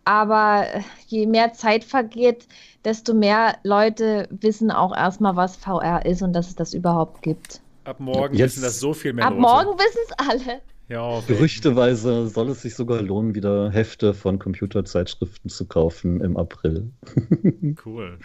aber 0.05 0.66
je 1.06 1.26
mehr 1.26 1.52
Zeit 1.52 1.85
vergeht, 1.85 2.47
desto 2.85 3.14
mehr 3.14 3.56
Leute 3.62 4.28
wissen 4.31 4.70
auch 4.70 4.94
erstmal, 4.97 5.36
was 5.36 5.56
VR 5.56 6.05
ist 6.05 6.22
und 6.22 6.32
dass 6.32 6.48
es 6.48 6.55
das 6.56 6.74
überhaupt 6.74 7.22
gibt. 7.22 7.60
Ab 7.85 8.01
morgen 8.01 8.35
Jetzt, 8.35 8.56
wissen 8.56 8.62
das 8.62 8.81
so 8.81 8.94
viel 8.94 9.12
mehr 9.12 9.26
Ab 9.26 9.35
Leute. 9.35 9.40
morgen 9.40 9.78
wissen 9.78 10.01
es 10.09 10.12
alle. 10.28 10.60
Ja, 10.89 11.20
Gerüchteweise 11.26 12.28
soll 12.28 12.51
es 12.51 12.62
sich 12.62 12.74
sogar 12.74 13.01
lohnen, 13.01 13.35
wieder 13.35 13.70
Hefte 13.70 14.12
von 14.12 14.39
Computerzeitschriften 14.39 15.48
zu 15.51 15.66
kaufen 15.66 16.20
im 16.20 16.36
April. 16.36 16.90
cool. 17.86 18.18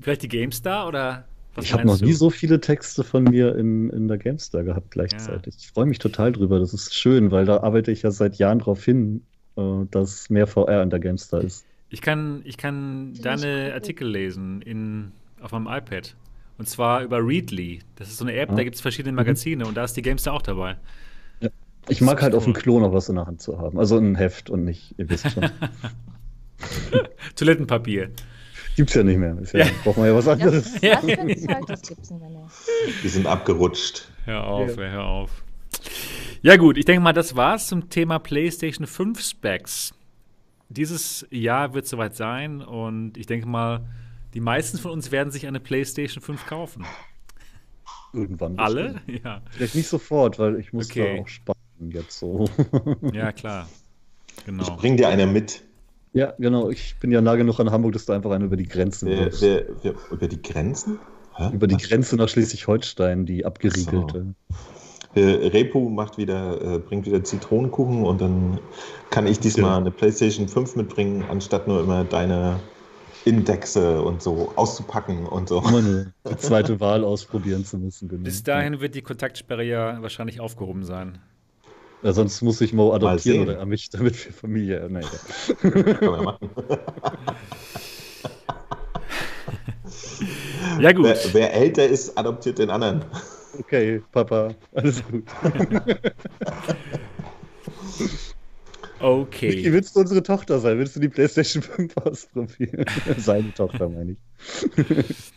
Vielleicht 0.00 0.22
die 0.22 0.28
GameStar 0.28 0.88
oder 0.88 1.24
was 1.54 1.64
Ich 1.66 1.72
habe 1.72 1.86
noch 1.86 1.98
du? 1.98 2.04
nie 2.04 2.12
so 2.12 2.30
viele 2.30 2.60
Texte 2.60 3.04
von 3.04 3.24
mir 3.24 3.54
in, 3.56 3.90
in 3.90 4.08
der 4.08 4.18
GameStar 4.18 4.64
gehabt 4.64 4.90
gleichzeitig. 4.90 5.54
Ja. 5.54 5.60
Ich 5.60 5.68
freue 5.72 5.86
mich 5.86 5.98
total 5.98 6.32
drüber. 6.32 6.58
Das 6.58 6.72
ist 6.74 6.94
schön, 6.94 7.30
weil 7.30 7.44
da 7.44 7.58
arbeite 7.62 7.90
ich 7.92 8.02
ja 8.02 8.10
seit 8.10 8.36
Jahren 8.36 8.60
darauf 8.60 8.84
hin, 8.84 9.24
äh, 9.32 9.39
dass 9.90 10.30
mehr 10.30 10.46
VR 10.46 10.82
in 10.82 10.90
der 10.90 11.00
GameStar 11.00 11.42
ist. 11.42 11.66
Ich 11.90 12.02
kann, 12.02 12.42
ich 12.44 12.56
kann 12.56 13.14
deine 13.20 13.72
Artikel 13.74 14.08
lesen 14.08 14.62
in, 14.62 15.12
auf 15.40 15.52
meinem 15.52 15.66
iPad. 15.66 16.14
Und 16.58 16.68
zwar 16.68 17.02
über 17.02 17.26
Readly. 17.26 17.80
Das 17.96 18.08
ist 18.08 18.18
so 18.18 18.24
eine 18.24 18.34
App, 18.34 18.50
ah. 18.50 18.54
da 18.54 18.64
gibt 18.64 18.76
es 18.76 18.82
verschiedene 18.82 19.14
Magazine 19.14 19.66
und 19.66 19.76
da 19.76 19.84
ist 19.84 19.96
die 19.96 20.02
Gamester 20.02 20.32
auch 20.32 20.42
dabei. 20.42 20.76
Ja. 21.40 21.48
Ich 21.88 22.00
mag 22.00 22.20
halt 22.22 22.34
cool. 22.34 22.38
auf 22.38 22.44
dem 22.44 22.52
Klo 22.52 22.78
noch 22.78 22.92
was 22.92 23.08
in 23.08 23.16
der 23.16 23.26
Hand 23.26 23.40
zu 23.40 23.58
haben. 23.58 23.78
Also 23.78 23.96
ein 23.96 24.14
Heft 24.14 24.50
und 24.50 24.64
nicht, 24.64 24.94
ihr 24.98 25.08
wisst 25.08 25.30
schon. 25.30 25.50
Toilettenpapier. 27.36 28.10
Gibt's 28.76 28.94
ja 28.94 29.02
nicht 29.02 29.18
mehr. 29.18 29.36
Ja, 29.52 29.60
ja. 29.60 29.66
Braucht 29.82 29.98
man 29.98 30.06
ja 30.06 30.14
was 30.14 30.28
anderes. 30.28 30.80
Ja, 30.80 31.00
das, 31.00 31.06
das 31.66 31.82
gibt's 31.82 32.10
nicht 32.10 32.20
mehr. 32.20 32.48
Die 33.02 33.08
sind 33.08 33.26
abgerutscht. 33.26 34.08
Hör 34.26 34.46
auf, 34.46 34.76
ja. 34.76 34.82
hör 34.90 35.04
auf. 35.04 35.42
Ja, 36.42 36.56
gut, 36.56 36.78
ich 36.78 36.84
denke 36.84 37.02
mal, 37.02 37.12
das 37.12 37.36
war's 37.36 37.68
zum 37.68 37.90
Thema 37.90 38.18
PlayStation 38.18 38.86
5 38.86 39.20
Specs. 39.20 39.92
Dieses 40.68 41.26
Jahr 41.30 41.74
wird 41.74 41.86
soweit 41.86 42.16
sein 42.16 42.62
und 42.62 43.16
ich 43.16 43.26
denke 43.26 43.46
mal, 43.46 43.86
die 44.34 44.40
meisten 44.40 44.78
von 44.78 44.92
uns 44.92 45.10
werden 45.10 45.30
sich 45.30 45.46
eine 45.46 45.60
PlayStation 45.60 46.22
5 46.22 46.46
kaufen. 46.46 46.84
Irgendwann. 48.12 48.58
Alle? 48.58 49.00
Ja. 49.24 49.42
Vielleicht 49.50 49.74
nicht 49.74 49.88
sofort, 49.88 50.38
weil 50.38 50.58
ich 50.58 50.72
muss 50.72 50.90
okay. 50.90 51.16
da 51.16 51.22
auch 51.22 51.28
sparen 51.28 51.90
jetzt 51.90 52.18
so. 52.18 52.48
ja, 53.12 53.32
klar. 53.32 53.68
Genau. 54.46 54.62
Ich 54.62 54.70
bring 54.70 54.96
dir 54.96 55.08
eine 55.08 55.26
mit. 55.26 55.62
Ja, 56.12 56.34
genau. 56.38 56.70
Ich 56.70 56.96
bin 56.98 57.12
ja 57.12 57.20
nah 57.20 57.36
genug 57.36 57.60
an 57.60 57.70
Hamburg, 57.70 57.92
dass 57.92 58.06
du 58.06 58.12
einfach 58.12 58.30
eine 58.30 58.44
über 58.44 58.56
die 58.56 58.66
Grenzen 58.66 59.08
wer, 59.08 59.30
wer, 59.40 59.66
wer, 59.82 59.94
Über 60.10 60.28
die 60.28 60.40
Grenzen? 60.40 60.98
Hä? 61.36 61.50
Über 61.52 61.66
die 61.66 61.76
Was? 61.76 61.82
Grenze 61.84 62.16
nach 62.16 62.28
Schleswig-Holstein, 62.28 63.26
die 63.26 63.44
abgeriegelte. 63.44 64.34
So. 64.48 64.54
Repo 65.16 65.88
macht 65.88 66.18
wieder, 66.18 66.76
äh, 66.76 66.78
bringt 66.78 67.06
wieder 67.06 67.24
Zitronenkuchen 67.24 68.04
und 68.04 68.20
dann 68.20 68.60
kann 69.10 69.26
ich 69.26 69.40
diesmal 69.40 69.70
ja. 69.72 69.76
eine 69.78 69.90
PlayStation 69.90 70.46
5 70.46 70.76
mitbringen, 70.76 71.24
anstatt 71.28 71.66
nur 71.66 71.80
immer 71.80 72.04
deine 72.04 72.60
Indexe 73.24 74.02
und 74.02 74.22
so 74.22 74.52
auszupacken 74.54 75.26
und 75.26 75.48
so. 75.48 75.58
Immer 75.58 75.78
eine 75.78 76.12
zweite 76.38 76.78
Wahl 76.80 77.04
ausprobieren 77.04 77.64
zu 77.64 77.78
müssen. 77.78 78.08
Genau. 78.08 78.22
Bis 78.22 78.44
dahin 78.44 78.80
wird 78.80 78.94
die 78.94 79.02
Kontaktsperre 79.02 79.64
ja 79.64 80.00
wahrscheinlich 80.00 80.40
aufgehoben 80.40 80.84
sein. 80.84 81.18
Ja, 82.02 82.12
sonst 82.12 82.40
muss 82.40 82.60
ich 82.62 82.72
Mo 82.72 82.94
adoptieren 82.94 83.48
oder 83.48 83.66
mich, 83.66 83.90
damit 83.90 84.24
wir 84.24 84.32
Familie. 84.32 84.88
Nein, 84.88 85.04
ja. 85.62 85.70
Kann 85.70 86.10
man 86.10 86.24
machen. 86.24 86.48
ja, 90.80 90.92
gut. 90.92 91.04
Wer, 91.04 91.18
wer, 91.32 91.52
älter 91.52 91.86
ist, 91.86 92.16
adoptiert 92.16 92.58
den 92.58 92.70
anderen. 92.70 93.04
Okay, 93.60 94.02
Papa, 94.10 94.54
alles 94.72 95.02
gut. 95.06 95.24
okay. 99.00 99.52
Wie 99.52 99.72
willst 99.72 99.94
du 99.94 100.00
unsere 100.00 100.22
Tochter 100.22 100.58
sein? 100.58 100.78
Willst 100.78 100.96
du 100.96 101.00
die 101.00 101.10
PlayStation 101.10 101.62
5 101.62 101.96
ausprobieren? 101.98 102.84
Seine 103.18 103.52
Tochter, 103.52 103.88
meine 103.88 104.12
ich. 104.12 105.32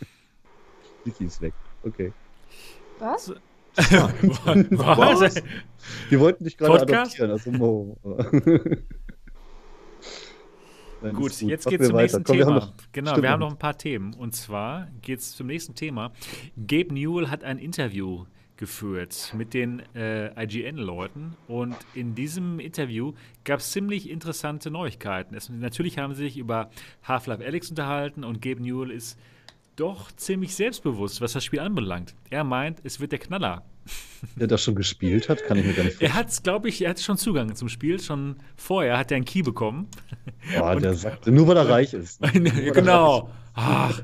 Vicky 1.04 1.24
ist 1.26 1.42
weg. 1.42 1.52
Okay. 1.82 2.12
Was? 2.98 3.30
Was? 3.76 5.42
Wir 6.08 6.20
wollten 6.20 6.44
dich 6.44 6.56
gerade 6.56 6.80
adoptieren, 6.80 7.30
also 7.30 7.50
Mo. 7.50 7.98
Gut, 11.12 11.22
gut, 11.22 11.40
jetzt 11.42 11.66
geht 11.68 11.80
es 11.80 11.88
zum 11.88 11.96
nächsten 11.96 12.24
Komm, 12.24 12.36
Thema. 12.36 12.46
Wir 12.46 12.54
noch, 12.54 12.72
genau, 12.92 13.10
Stimmt. 13.10 13.22
wir 13.22 13.30
haben 13.30 13.40
noch 13.40 13.50
ein 13.50 13.58
paar 13.58 13.76
Themen. 13.76 14.14
Und 14.14 14.34
zwar 14.34 14.88
geht 15.02 15.20
es 15.20 15.36
zum 15.36 15.46
nächsten 15.46 15.74
Thema. 15.74 16.12
Gabe 16.56 16.94
Newell 16.94 17.28
hat 17.28 17.44
ein 17.44 17.58
Interview 17.58 18.24
geführt 18.56 19.34
mit 19.36 19.52
den 19.52 19.82
äh, 19.94 20.30
IGN-Leuten. 20.42 21.36
Und 21.48 21.76
in 21.94 22.14
diesem 22.14 22.60
Interview 22.60 23.12
gab 23.44 23.60
es 23.60 23.72
ziemlich 23.72 24.08
interessante 24.08 24.70
Neuigkeiten. 24.70 25.34
Es, 25.34 25.48
natürlich 25.48 25.98
haben 25.98 26.14
sie 26.14 26.24
sich 26.24 26.38
über 26.38 26.70
Half-Life 27.02 27.44
Alyx 27.44 27.70
unterhalten 27.70 28.24
und 28.24 28.40
Gabe 28.40 28.62
Newell 28.62 28.90
ist 28.90 29.18
doch 29.76 30.12
ziemlich 30.12 30.54
selbstbewusst, 30.54 31.20
was 31.20 31.32
das 31.32 31.44
Spiel 31.44 31.60
anbelangt. 31.60 32.14
Er 32.30 32.44
meint, 32.44 32.80
es 32.84 33.00
wird 33.00 33.12
der 33.12 33.18
Knaller. 33.18 33.64
Der 34.36 34.46
das 34.46 34.62
schon 34.62 34.74
gespielt 34.74 35.28
hat, 35.28 35.44
kann 35.44 35.58
ich 35.58 35.66
mir 35.66 35.74
gar 35.74 35.84
nicht 35.84 35.96
vorstellen. 35.96 36.12
Er 36.12 36.14
hat, 36.14 36.42
glaube 36.42 36.68
ich, 36.70 36.80
er 36.80 36.90
hat 36.90 37.00
schon 37.00 37.18
Zugang 37.18 37.54
zum 37.54 37.68
Spiel. 37.68 38.00
Schon 38.00 38.36
vorher 38.56 38.96
hat 38.96 39.10
er 39.10 39.16
einen 39.16 39.26
Key 39.26 39.42
bekommen. 39.42 39.88
Boah, 40.56 40.76
der 40.80 40.94
sagt, 40.94 41.26
nur 41.26 41.46
weil 41.46 41.58
er 41.58 41.68
reich 41.68 41.92
ist. 41.92 42.20
Ne? 42.34 42.50
genau. 42.72 43.30
Ach. 43.52 44.00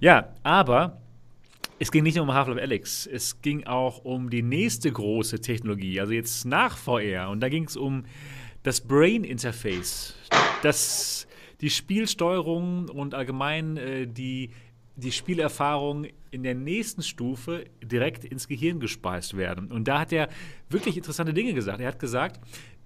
Ja, 0.00 0.34
aber 0.42 1.02
es 1.78 1.92
ging 1.92 2.02
nicht 2.04 2.16
nur 2.16 2.24
um 2.24 2.32
Half-Life 2.32 2.60
Alyx. 2.60 3.06
Es 3.06 3.42
ging 3.42 3.66
auch 3.66 4.04
um 4.04 4.30
die 4.30 4.42
nächste 4.42 4.90
große 4.90 5.40
Technologie, 5.40 6.00
also 6.00 6.14
jetzt 6.14 6.46
nach 6.46 6.78
VR. 6.78 7.28
Und 7.28 7.40
da 7.40 7.50
ging 7.50 7.64
es 7.64 7.76
um 7.76 8.04
das 8.62 8.80
Brain 8.80 9.24
Interface. 9.24 10.14
Das 10.62 11.28
die 11.60 11.70
Spielsteuerung 11.70 12.88
und 12.88 13.14
allgemein 13.14 13.76
äh, 13.76 14.06
die 14.06 14.50
die 14.98 15.12
Spielerfahrung 15.12 16.06
in 16.30 16.42
der 16.42 16.54
nächsten 16.54 17.02
Stufe 17.02 17.64
direkt 17.82 18.24
ins 18.24 18.48
Gehirn 18.48 18.80
gespeist 18.80 19.36
werden. 19.36 19.70
Und 19.70 19.86
da 19.88 20.00
hat 20.00 20.12
er 20.12 20.28
wirklich 20.68 20.96
interessante 20.96 21.32
Dinge 21.32 21.54
gesagt. 21.54 21.80
Er 21.80 21.88
hat 21.88 21.98
gesagt, 21.98 22.40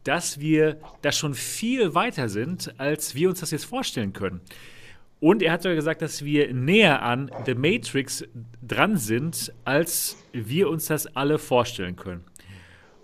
dass 0.04 0.38
wir 0.40 0.78
da 1.00 1.10
schon 1.12 1.34
viel 1.34 1.94
weiter 1.94 2.28
sind, 2.28 2.78
als 2.78 3.14
wir 3.14 3.28
uns 3.28 3.40
das 3.40 3.50
jetzt 3.50 3.64
vorstellen 3.64 4.12
können. 4.12 4.40
Und 5.20 5.40
er 5.40 5.52
hat 5.52 5.62
sogar 5.62 5.76
gesagt, 5.76 6.02
dass 6.02 6.24
wir 6.24 6.52
näher 6.52 7.02
an 7.02 7.30
The 7.46 7.54
Matrix 7.54 8.24
dran 8.60 8.96
sind, 8.96 9.52
als 9.64 10.16
wir 10.32 10.68
uns 10.68 10.86
das 10.86 11.06
alle 11.14 11.38
vorstellen 11.38 11.94
können. 11.94 12.24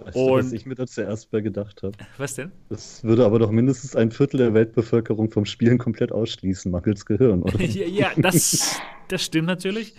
Weißt 0.00 0.16
und, 0.16 0.26
du, 0.28 0.36
was 0.36 0.52
ich 0.52 0.64
mir 0.64 0.74
da 0.74 0.86
zuerst 0.86 1.30
bei 1.30 1.40
gedacht 1.40 1.82
habe? 1.82 1.96
Was 2.18 2.34
denn? 2.34 2.52
Das 2.68 3.02
würde 3.02 3.24
aber 3.24 3.38
doch 3.38 3.50
mindestens 3.50 3.96
ein 3.96 4.12
Viertel 4.12 4.38
der 4.38 4.54
Weltbevölkerung 4.54 5.30
vom 5.30 5.44
Spielen 5.44 5.78
komplett 5.78 6.12
ausschließen, 6.12 6.70
mangels 6.70 7.04
Gehirn, 7.04 7.42
oder? 7.42 7.60
ja, 7.60 7.86
ja, 7.86 8.10
das, 8.16 8.80
das 9.08 9.24
stimmt 9.24 9.46
natürlich. 9.46 9.94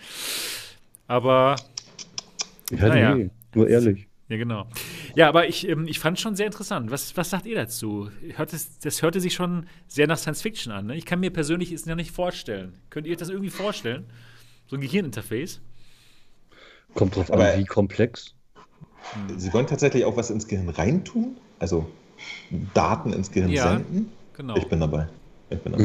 Aber. 1.07 1.55
Ja, 2.71 2.87
naja. 2.87 3.15
nee, 3.15 3.29
nur 3.53 3.67
ehrlich. 3.67 4.07
Ja, 4.29 4.37
genau. 4.37 4.67
Ja, 5.15 5.27
aber 5.27 5.47
ich, 5.47 5.67
ähm, 5.67 5.87
ich 5.87 5.99
fand 5.99 6.17
es 6.17 6.21
schon 6.21 6.35
sehr 6.35 6.45
interessant. 6.45 6.91
Was, 6.91 7.17
was 7.17 7.31
sagt 7.31 7.47
ihr 7.47 7.55
dazu? 7.55 8.09
Hört 8.35 8.53
es, 8.53 8.77
das 8.79 9.01
hörte 9.01 9.19
sich 9.19 9.33
schon 9.33 9.65
sehr 9.87 10.05
nach 10.05 10.19
Science 10.19 10.43
Fiction 10.43 10.71
an. 10.71 10.85
Ne? 10.85 10.95
Ich 10.95 11.05
kann 11.05 11.19
mir 11.19 11.31
persönlich 11.31 11.71
es 11.71 11.85
ja 11.85 11.95
nicht 11.95 12.11
vorstellen. 12.11 12.73
Könnt 12.91 13.07
ihr 13.07 13.11
euch 13.11 13.17
das 13.17 13.29
irgendwie 13.29 13.49
vorstellen? 13.49 14.05
So 14.67 14.75
ein 14.75 14.81
Gehirninterface? 14.81 15.61
Kommt 16.93 17.15
drauf 17.15 17.31
an, 17.31 17.59
wie 17.59 17.65
komplex. 17.65 18.35
Sie 19.37 19.53
wollen 19.53 19.67
tatsächlich 19.67 20.05
auch 20.05 20.17
was 20.17 20.29
ins 20.29 20.47
Gehirn 20.47 20.69
reintun? 20.69 21.37
Also 21.59 21.89
Daten 22.73 23.13
ins 23.13 23.31
Gehirn 23.31 23.51
ja, 23.51 23.73
senden? 23.73 24.11
Genau. 24.33 24.55
Ich 24.55 24.67
bin 24.67 24.79
dabei. 24.79 25.07
Ich 25.49 25.59
bin 25.59 25.71
dabei. 25.71 25.83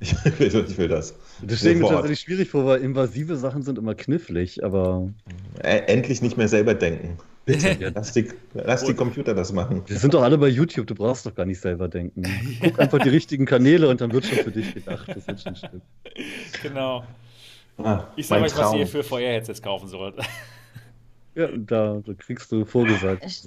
ich, 0.00 0.38
will, 0.38 0.64
ich 0.68 0.78
will 0.78 0.88
das. 0.88 1.14
Das 1.42 1.58
stelle 1.58 1.74
ich 1.74 1.80
mir 1.80 1.88
tatsächlich 1.88 2.20
schwierig 2.20 2.50
vor, 2.50 2.66
weil 2.66 2.80
invasive 2.80 3.36
Sachen 3.36 3.62
sind 3.62 3.78
immer 3.78 3.94
knifflig, 3.94 4.62
aber. 4.62 5.08
Endlich 5.60 6.22
nicht 6.22 6.36
mehr 6.36 6.48
selber 6.48 6.74
denken. 6.74 7.18
Bitte, 7.46 7.92
lass, 7.94 8.12
die, 8.12 8.28
lass 8.54 8.84
die 8.84 8.94
Computer 8.94 9.32
das 9.32 9.52
machen. 9.52 9.82
Wir 9.86 9.98
sind 9.98 10.12
doch 10.12 10.22
alle 10.22 10.36
bei 10.36 10.48
YouTube, 10.48 10.88
du 10.88 10.96
brauchst 10.96 11.26
doch 11.26 11.34
gar 11.34 11.46
nicht 11.46 11.60
selber 11.60 11.86
denken. 11.86 12.24
Guck 12.60 12.80
einfach 12.80 12.98
die 12.98 13.08
richtigen 13.08 13.46
Kanäle 13.46 13.88
und 13.88 14.00
dann 14.00 14.12
wird 14.12 14.26
schon 14.26 14.38
für 14.38 14.50
dich 14.50 14.74
gedacht. 14.74 15.06
Das 15.06 15.28
wird 15.28 15.40
schon 15.40 15.54
stimmen. 15.54 15.82
Genau. 16.62 17.04
Ah, 17.78 18.04
ich 18.16 18.26
sage 18.26 18.44
euch, 18.44 18.56
was 18.56 18.74
ihr 18.74 18.86
für 18.86 19.04
VR-Headsets 19.04 19.62
kaufen 19.62 19.86
sollt. 19.88 20.16
Ja, 21.36 21.48
da, 21.48 22.02
da 22.04 22.14
kriegst 22.14 22.50
du 22.50 22.64
vorgesagt. 22.64 23.22
Ich, 23.26 23.46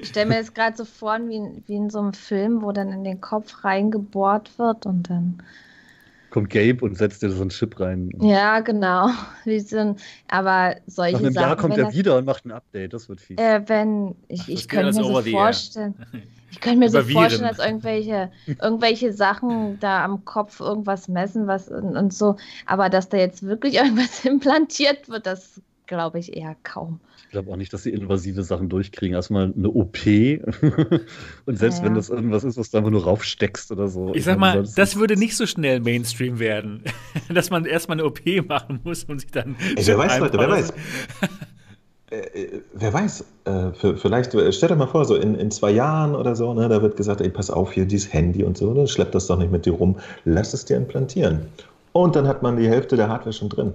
ich 0.00 0.08
stelle 0.08 0.26
mir 0.26 0.34
jetzt 0.36 0.56
gerade 0.56 0.76
so 0.76 0.84
vor, 0.84 1.18
wie, 1.28 1.62
wie 1.66 1.76
in 1.76 1.88
so 1.88 2.00
einem 2.00 2.12
Film, 2.12 2.62
wo 2.62 2.72
dann 2.72 2.92
in 2.92 3.04
den 3.04 3.20
Kopf 3.20 3.64
reingebohrt 3.64 4.58
wird 4.58 4.86
und 4.86 5.08
dann 5.08 5.40
kommt 6.30 6.50
Gabe 6.50 6.84
und 6.84 6.96
setzt 6.98 7.22
dir 7.22 7.30
so 7.30 7.40
einen 7.40 7.50
Chip 7.50 7.78
rein. 7.80 8.10
Ja, 8.20 8.60
genau. 8.60 9.08
Wie 9.44 9.60
so 9.60 9.78
ein, 9.78 9.96
aber 10.28 10.76
solche 10.86 11.14
Nach 11.14 11.20
einem 11.20 11.32
Sachen, 11.32 11.46
Jahr 11.46 11.56
kommt 11.56 11.78
er 11.78 11.84
das, 11.84 11.94
wieder 11.94 12.18
und 12.18 12.24
macht 12.24 12.44
ein 12.44 12.52
Update. 12.52 12.92
Das 12.92 13.08
wird 13.08 13.20
viel. 13.20 13.38
Äh, 13.38 13.62
wenn 13.66 14.14
ich, 14.28 14.42
Ach, 14.42 14.48
ich 14.48 14.68
könnte 14.68 14.86
mir 14.86 15.04
so 15.04 15.22
vorstellen. 15.22 15.94
Ich 16.50 16.60
könnte 16.60 16.78
mir 16.78 16.90
so 16.90 17.02
vorstellen, 17.02 17.48
dass 17.48 17.64
irgendwelche, 17.64 18.30
irgendwelche 18.46 19.12
Sachen 19.12 19.78
da 19.80 20.04
am 20.04 20.24
Kopf 20.24 20.60
irgendwas 20.60 21.06
messen, 21.06 21.46
was 21.46 21.68
und, 21.68 21.96
und 21.96 22.12
so, 22.12 22.36
aber 22.66 22.88
dass 22.88 23.08
da 23.08 23.16
jetzt 23.16 23.42
wirklich 23.42 23.74
irgendwas 23.76 24.24
implantiert 24.24 25.08
wird, 25.08 25.26
das 25.26 25.60
glaube 25.88 26.18
ich 26.20 26.36
eher 26.36 26.56
kaum. 26.62 27.00
Ich 27.24 27.30
glaube 27.30 27.50
auch 27.50 27.56
nicht, 27.56 27.72
dass 27.72 27.82
sie 27.82 27.90
invasive 27.90 28.44
Sachen 28.44 28.68
durchkriegen. 28.68 29.14
Erstmal 29.14 29.52
eine 29.56 29.68
OP 29.68 29.98
und 31.46 31.58
selbst 31.58 31.80
ja. 31.80 31.84
wenn 31.84 31.94
das 31.94 32.08
irgendwas 32.10 32.44
ist, 32.44 32.56
was 32.56 32.70
du 32.70 32.78
einfach 32.78 32.90
nur 32.90 33.02
raufsteckst 33.02 33.72
oder 33.72 33.88
so. 33.88 34.14
Ich 34.14 34.24
sag 34.24 34.38
mal, 34.38 34.62
das, 34.62 34.74
das 34.74 34.96
würde 34.96 35.16
nicht 35.16 35.36
so 35.36 35.46
schnell 35.46 35.80
Mainstream 35.80 36.38
werden, 36.38 36.84
dass 37.28 37.50
man 37.50 37.64
erstmal 37.64 37.98
eine 37.98 38.06
OP 38.06 38.20
machen 38.46 38.80
muss 38.84 39.04
und 39.04 39.20
sich 39.20 39.30
dann. 39.32 39.56
Ey, 39.74 39.86
wer 39.86 39.98
weiß, 39.98 40.18
Leute, 40.20 40.38
wer 40.38 40.48
weiß. 40.48 40.72
Äh, 42.10 42.20
äh, 42.20 42.62
wer 42.72 42.90
weiß, 42.90 43.22
äh, 43.44 43.72
für, 43.72 43.98
vielleicht, 43.98 44.32
äh, 44.32 44.50
stell 44.50 44.70
dir 44.70 44.76
mal 44.76 44.86
vor, 44.86 45.04
so 45.04 45.14
in, 45.14 45.34
in 45.34 45.50
zwei 45.50 45.72
Jahren 45.72 46.14
oder 46.14 46.34
so, 46.34 46.54
ne, 46.54 46.66
da 46.66 46.80
wird 46.80 46.96
gesagt, 46.96 47.20
ey, 47.20 47.28
pass 47.28 47.50
auf 47.50 47.72
hier, 47.72 47.84
dieses 47.84 48.10
Handy 48.14 48.44
und 48.44 48.56
so, 48.56 48.72
ne, 48.72 48.88
schlepp 48.88 49.12
das 49.12 49.26
doch 49.26 49.36
nicht 49.36 49.52
mit 49.52 49.66
dir 49.66 49.74
rum, 49.74 49.98
lass 50.24 50.54
es 50.54 50.64
dir 50.64 50.78
implantieren. 50.78 51.40
Und 51.92 52.16
dann 52.16 52.26
hat 52.26 52.42
man 52.42 52.56
die 52.56 52.66
Hälfte 52.66 52.96
der 52.96 53.10
Hardware 53.10 53.34
schon 53.34 53.50
drin. 53.50 53.74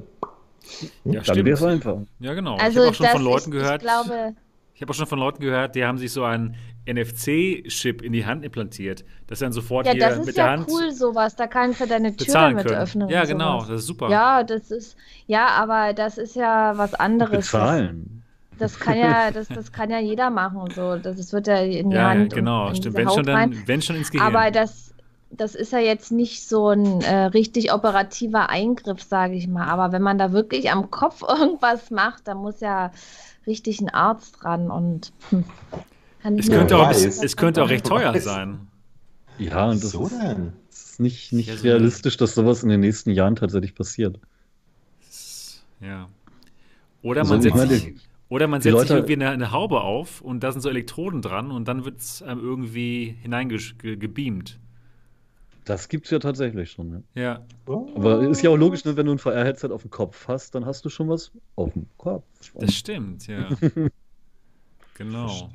Ja, 1.04 1.14
Dann 1.14 1.24
stimmt. 1.24 1.50
es 1.50 1.64
einfach. 1.64 1.98
Ja, 2.20 2.34
genau. 2.34 2.58
Also 2.58 2.80
ich 2.80 2.86
habe 2.86 2.90
auch 2.90 2.94
schon 2.96 3.08
von 3.08 3.24
Leuten 3.24 3.50
ich, 3.50 3.60
gehört. 3.60 3.82
Ich 3.82 3.88
glaube. 3.88 4.36
Ich 4.76 4.82
habe 4.82 4.92
auch 4.92 4.96
schon 4.96 5.06
von 5.06 5.20
Leuten 5.20 5.42
gehört, 5.42 5.76
die 5.76 5.86
haben 5.86 6.00
sich 6.00 6.12
so 6.12 6.24
einen 6.24 6.56
NFC-Chip 6.88 8.02
in 8.02 8.12
die 8.12 8.26
Hand 8.26 8.44
implantiert, 8.44 9.06
dass 9.28 9.40
dann 9.40 9.52
sofort 9.52 9.86
ja, 9.86 9.94
hier 9.94 10.18
mit 10.18 10.28
ja 10.28 10.34
der 10.34 10.52
Hand. 10.52 10.62
Ja, 10.62 10.66
das 10.66 10.68
ist 10.68 10.78
ja 10.78 10.86
cool, 10.86 10.92
sowas. 10.92 11.36
Da 11.36 11.48
kannst 11.48 11.80
du 11.80 11.88
deine 11.88 12.16
Tür 12.16 12.34
damit 12.34 12.66
können. 12.66 12.80
öffnen. 12.80 13.10
Ja, 13.10 13.24
genau. 13.26 13.60
Sowas. 13.60 13.68
Das 13.70 13.82
ist 13.82 13.88
super. 13.88 14.10
Ja, 14.10 14.44
das 14.44 14.72
ist. 14.72 14.98
Ja, 15.28 15.48
aber 15.50 15.94
das 15.94 16.18
ist 16.18 16.36
ja 16.36 16.78
was 16.78 16.94
anderes. 16.96 17.52
Bezahlen. 17.52 18.24
Das, 18.58 18.74
das 18.74 18.80
kann 18.80 18.98
ja, 18.98 19.32
das, 19.32 19.48
das 19.48 19.72
kann 19.72 19.90
ja 19.90 20.00
jeder 20.00 20.30
machen. 20.30 20.70
So. 20.76 20.98
Das, 20.98 21.18
das 21.18 21.34
wird 21.34 21.48
ja 21.48 21.58
in 21.58 21.90
die 21.90 21.96
ja, 21.96 22.10
Hand. 22.10 22.34
Genau, 22.34 22.74
stimmt. 22.74 22.96
Wenn 22.96 23.10
schon, 23.10 23.26
dann, 23.26 23.56
wenn 23.66 23.82
schon 23.82 23.96
ins 23.96 24.12
Gehirn. 24.12 24.36
Aber 24.36 24.52
das, 24.52 24.93
das 25.38 25.56
ist 25.56 25.72
ja 25.72 25.80
jetzt 25.80 26.12
nicht 26.12 26.48
so 26.48 26.70
ein 26.70 27.02
äh, 27.02 27.26
richtig 27.26 27.74
operativer 27.74 28.50
Eingriff, 28.50 29.02
sage 29.02 29.34
ich 29.34 29.48
mal. 29.48 29.68
Aber 29.68 29.92
wenn 29.92 30.02
man 30.02 30.18
da 30.18 30.32
wirklich 30.32 30.72
am 30.72 30.92
Kopf 30.92 31.22
irgendwas 31.28 31.92
macht, 31.92 32.28
da 32.28 32.36
muss 32.36 32.60
ja 32.60 32.92
richtig 33.48 33.82
ein 33.82 33.90
Arzt 33.90 34.38
dran 34.42 34.72
und 34.72 35.12
hm, 35.30 35.44
es, 36.38 36.50
könnte 36.50 36.78
auch, 36.78 36.90
es 36.92 37.36
könnte 37.36 37.64
auch 37.64 37.70
recht 37.70 37.86
teuer 37.86 38.18
sein. 38.20 38.68
Ja, 39.38 39.70
und 39.70 39.84
das 39.84 39.92
so 39.92 40.06
ist, 40.06 40.22
denn? 40.22 40.54
ist 40.70 41.00
nicht, 41.00 41.34
nicht 41.34 41.50
ja, 41.50 41.58
so 41.58 41.64
realistisch, 41.64 42.18
dass 42.18 42.36
sowas 42.36 42.64
in 42.64 42.70
den 42.70 42.80
nächsten 42.80 43.10
Jahren 43.12 43.36
tatsächlich 43.36 43.76
passiert. 43.76 44.20
Ja. 45.82 46.08
Oder 47.02 47.22
also 47.22 47.34
man 47.34 47.42
setzt 47.42 47.70
sich, 47.70 47.96
oder 48.30 48.48
man 48.48 48.62
setzt 48.62 48.80
sich 48.80 48.90
irgendwie 48.92 49.14
eine, 49.14 49.32
eine, 49.32 49.52
Haube 49.52 49.82
auf 49.82 50.22
und 50.22 50.42
da 50.42 50.52
sind 50.52 50.62
so 50.62 50.70
Elektroden 50.70 51.22
dran 51.22 51.52
und 51.52 51.68
dann 51.68 51.84
wird 51.84 51.98
es 51.98 52.24
ähm, 52.26 52.40
irgendwie 52.40 53.18
hineingebeamt. 53.22 54.60
Das 55.66 55.88
gibt 55.88 56.06
es 56.06 56.12
ja 56.12 56.20
tatsächlich 56.20 56.72
schon. 56.72 57.04
Ja. 57.16 57.22
ja. 57.22 57.46
Aber 57.96 58.22
ist 58.22 58.42
ja 58.42 58.50
auch 58.50 58.58
logisch, 58.58 58.84
ne, 58.86 58.98
wenn 58.98 59.06
du 59.06 59.14
ein 59.14 59.20
VR-Headset 59.20 59.70
auf 59.70 59.82
dem 59.82 59.92
Kopf 59.92 60.28
hast, 60.28 60.56
dann 60.56 60.66
hast 60.66 60.84
du 60.86 60.90
schon 60.90 61.10
was 61.10 61.32
auf 61.56 61.74
dem 61.74 61.86
Kopf. 61.98 62.24
Das 62.56 62.74
stimmt, 62.74 63.28
ja. 63.28 63.50
genau. 64.98 65.50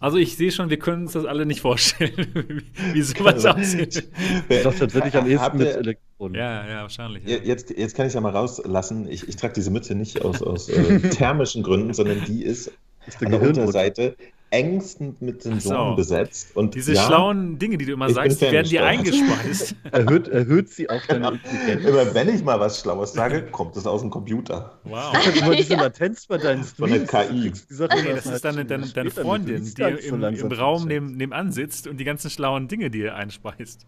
Also 0.00 0.16
ich 0.16 0.36
sehe 0.36 0.52
schon, 0.52 0.70
wir 0.70 0.78
können 0.78 1.02
uns 1.02 1.12
das 1.12 1.24
alle 1.24 1.44
nicht 1.44 1.60
vorstellen, 1.60 2.62
wie 2.92 3.02
sowas 3.02 3.44
aussieht. 3.44 4.08
Doch 4.62 4.74
tatsächlich 4.74 5.16
am 5.16 5.26
ehesten 5.26 5.58
mit 5.58 5.68
Elektronen. 5.68 6.36
Ja, 6.36 6.68
ja, 6.68 6.82
wahrscheinlich. 6.82 7.24
Ja. 7.26 7.38
Jetzt, 7.38 7.70
jetzt 7.70 7.96
kann 7.96 8.06
ich 8.06 8.14
ja 8.14 8.20
mal 8.20 8.30
rauslassen. 8.30 9.08
Ich, 9.08 9.28
ich 9.28 9.34
trage 9.34 9.54
diese 9.54 9.72
Mütze 9.72 9.96
nicht 9.96 10.24
aus, 10.24 10.40
aus 10.40 10.68
äh, 10.68 11.00
thermischen 11.10 11.64
Gründen, 11.64 11.94
sondern 11.94 12.24
die 12.26 12.44
ist, 12.44 12.70
ist 13.06 13.24
an 13.24 13.32
der 13.32 13.42
Unterseite 13.42 14.16
engstend 14.50 15.20
mit 15.20 15.42
Sensoren 15.42 15.92
so. 15.92 15.96
besetzt. 15.96 16.56
Und 16.56 16.74
Diese 16.74 16.94
ja, 16.94 17.02
schlauen 17.02 17.58
Dinge, 17.58 17.76
die 17.76 17.84
du 17.84 17.92
immer 17.92 18.10
sagst, 18.10 18.40
die 18.40 18.50
werden 18.50 18.68
dir 18.68 18.84
eingespeist. 18.84 19.74
erhöht, 19.92 20.28
erhöht 20.28 20.70
sie 20.70 20.88
auch 20.88 21.04
deine 21.06 21.28
Intelligenz. 21.44 21.84
Immer 21.84 22.14
wenn 22.14 22.28
ich 22.28 22.42
mal 22.42 22.58
was 22.58 22.80
Schlaues 22.80 23.12
sage, 23.12 23.42
kommt 23.42 23.76
es 23.76 23.86
aus 23.86 24.00
dem 24.00 24.10
Computer. 24.10 24.78
Wow. 24.84 25.12
Ich 25.12 25.26
habe 25.26 25.38
immer 25.38 25.56
diese 25.56 25.74
Latenz 25.74 26.26
bei 26.26 26.38
deinen 26.38 26.64
Streams. 26.64 26.78
Von 26.78 26.90
der 26.90 27.06
KI. 27.06 27.52
Okay, 27.78 28.14
das 28.14 28.26
ist 28.26 28.44
deine, 28.44 28.64
deine, 28.64 28.86
deine 28.86 29.10
Freundin, 29.10 29.64
die 29.64 29.82
im, 29.82 30.22
im 30.22 30.52
Raum 30.52 30.86
neben, 30.86 31.16
nebenan 31.16 31.52
sitzt 31.52 31.86
und 31.86 31.98
die 31.98 32.04
ganzen 32.04 32.30
schlauen 32.30 32.68
Dinge 32.68 32.90
dir 32.90 33.14
einspeist. 33.14 33.86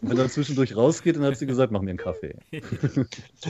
Wenn 0.00 0.16
er 0.16 0.28
zwischendurch 0.28 0.76
rausgeht, 0.76 1.16
dann 1.16 1.24
hat 1.24 1.36
sie 1.36 1.46
gesagt, 1.46 1.72
mach 1.72 1.82
mir 1.82 1.90
einen 1.90 1.98
Kaffee. 1.98 2.36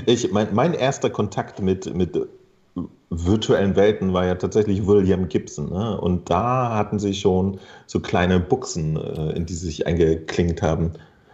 ich, 0.06 0.32
mein, 0.32 0.55
mein 0.55 0.73
erster 0.73 1.10
Kontakt 1.10 1.60
mit, 1.60 1.94
mit 1.94 2.16
virtuellen 3.12 3.76
Welten 3.76 4.12
war 4.12 4.26
ja 4.26 4.34
tatsächlich 4.34 4.86
William 4.86 5.28
Gibson. 5.28 5.70
Ne? 5.70 6.01
Und 6.01 6.30
da 6.30 6.74
hatten 6.74 6.98
sie 6.98 7.14
schon 7.14 7.59
so 7.86 8.01
kleine 8.01 8.40
Buchsen, 8.40 8.97
äh, 8.97 9.32
in 9.36 9.47
die 9.47 9.55
sie 9.55 9.66
sich 9.66 9.86
eingeklinkt 9.86 10.62
haben. 10.62 10.93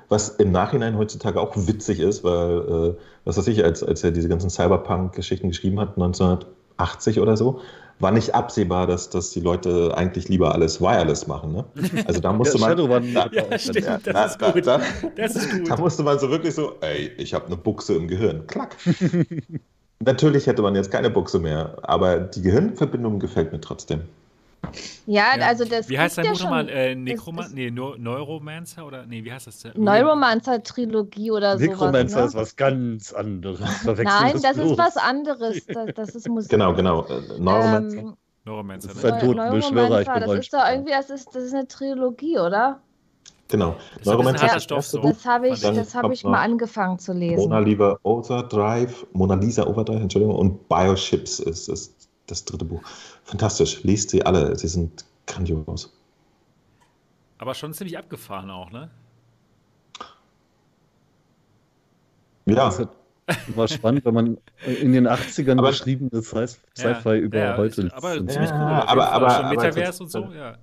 Was 0.09 0.30
im 0.30 0.50
Nachhinein 0.50 0.96
heutzutage 0.96 1.40
auch 1.40 1.55
witzig 1.56 2.00
ist, 2.00 2.24
weil, 2.24 2.59
äh, 2.59 2.94
was 3.24 3.38
weiß 3.38 3.46
ich, 3.48 3.62
als, 3.62 3.82
als 3.82 4.02
er 4.02 4.10
diese 4.10 4.28
ganzen 4.28 4.50
Cyberpunk-Geschichten 4.50 5.48
geschrieben 5.48 5.78
hat, 5.78 5.96
1980 5.96 7.20
oder 7.20 7.36
so, 7.36 7.60
war 8.00 8.10
nicht 8.12 8.34
absehbar, 8.34 8.86
dass, 8.86 9.10
dass 9.10 9.30
die 9.30 9.40
Leute 9.40 9.92
eigentlich 9.96 10.28
lieber 10.28 10.55
alles 10.55 10.80
wireless 10.80 11.26
machen. 11.26 11.52
Ne? 11.52 11.64
Also 12.06 12.20
da 12.20 12.32
musste 12.32 12.59
man. 12.59 12.76
Da, 12.76 13.28
ja, 13.32 13.59
stimmt, 13.59 13.86
ja, 13.86 13.98
das, 13.98 14.38
da, 14.38 14.50
ist 14.50 14.66
da, 14.66 14.80
das 15.16 15.36
ist 15.36 15.50
gut. 15.50 15.70
Da 15.70 15.76
musste 15.76 16.02
man 16.02 16.18
so 16.18 16.30
wirklich 16.30 16.55
so, 16.55 16.74
ey, 16.80 17.10
ich 17.18 17.34
habe 17.34 17.46
eine 17.46 17.56
Buchse 17.56 17.94
im 17.94 18.09
Gehirn. 18.09 18.46
Klack. 18.46 18.76
Natürlich 20.04 20.46
hätte 20.46 20.62
man 20.62 20.74
jetzt 20.74 20.90
keine 20.90 21.10
Buchse 21.10 21.38
mehr, 21.38 21.76
aber 21.82 22.20
die 22.20 22.42
Gehirnverbindung 22.42 23.18
gefällt 23.18 23.52
mir 23.52 23.60
trotzdem. 23.60 24.02
Ja, 25.06 25.36
ja. 25.36 25.46
also 25.46 25.64
das. 25.64 25.88
Wie 25.88 25.98
heißt 25.98 26.18
dein 26.18 26.26
ja 26.26 26.32
Buch 26.32 26.40
nochmal? 26.40 26.68
Äh, 26.68 26.94
nee, 26.94 27.70
Neuromancer 27.70 28.86
oder 28.86 29.06
nee, 29.06 29.24
wie 29.24 29.32
heißt 29.32 29.46
das 29.46 29.60
denn? 29.60 29.72
Neuromancer-Trilogie 29.76 31.30
oder 31.30 31.58
so. 31.58 31.64
Necromancer 31.64 32.20
ne? 32.20 32.26
ist 32.26 32.34
was 32.34 32.56
ganz 32.56 33.12
anderes. 33.12 33.60
Nein, 33.84 34.32
das, 34.34 34.42
das 34.42 34.58
ist 34.58 34.78
was 34.78 34.96
anderes. 34.96 35.64
Das, 35.66 35.94
das 35.94 36.14
ist 36.14 36.28
Musik. 36.28 36.50
Genau, 36.50 36.74
genau. 36.74 37.04
Äh, 37.06 37.40
Neuromancer. 37.40 37.98
Ähm, 37.98 38.16
Neuromancer. 38.44 38.88
Das 38.88 38.96
ist 38.98 39.04
ein 39.04 39.20
Totenbeschwörer. 39.20 40.04
Das 40.04 40.32
ist 40.34 40.52
doch 40.52 40.68
irgendwie, 40.68 40.92
das 40.92 41.10
ist, 41.10 41.34
das 41.34 41.44
ist 41.44 41.54
eine 41.54 41.66
Trilogie, 41.66 42.38
oder? 42.38 42.80
Genau. 43.48 43.76
Neuromancer 44.04 44.46
ja, 44.46 44.60
Stoff, 44.60 44.86
so. 44.86 45.00
Das 45.00 45.24
habe 45.24 45.48
ich, 45.48 45.60
das 45.60 45.94
hab 45.94 46.12
ich 46.12 46.22
mal 46.22 46.42
angefangen 46.42 46.98
zu 46.98 47.14
lesen. 47.14 47.48
Mona 47.48 47.60
Lisa 47.60 47.98
Overdrive, 48.02 49.06
Mona 49.12 49.34
Lisa 49.34 49.66
Overdrive, 49.66 50.02
Entschuldigung, 50.02 50.36
und 50.36 50.68
Bioships 50.68 51.40
ist, 51.40 51.68
ist 51.68 52.08
das 52.26 52.44
dritte 52.44 52.66
Buch. 52.66 52.82
Fantastisch. 53.24 53.82
Liest 53.84 54.10
sie 54.10 54.24
alle. 54.24 54.54
Sie 54.56 54.68
sind 54.68 55.06
grandios. 55.26 55.90
Aber 57.38 57.54
schon 57.54 57.72
ziemlich 57.72 57.96
abgefahren 57.96 58.50
auch, 58.50 58.70
ne? 58.70 58.90
Ja. 62.44 62.70
Das 63.26 63.56
war 63.56 63.68
spannend, 63.68 64.04
wenn 64.06 64.14
man 64.14 64.38
in 64.64 64.92
den 64.92 65.06
80ern 65.06 65.58
aber, 65.58 65.68
geschriebenes 65.68 66.28
Sci-Fi 66.28 67.08
ja, 67.08 67.14
über 67.16 67.38
ja, 67.38 67.56
heute 67.56 67.82
liest. 67.82 67.94
Aber 67.94 68.14
ziemlich 68.14 68.50
cool. 68.50 68.56
aber, 68.56 69.12
aber, 69.12 69.30
schon 69.30 69.48
Metaverse 69.50 70.02
und 70.02 70.10
so, 70.10 70.32
ja. 70.32 70.56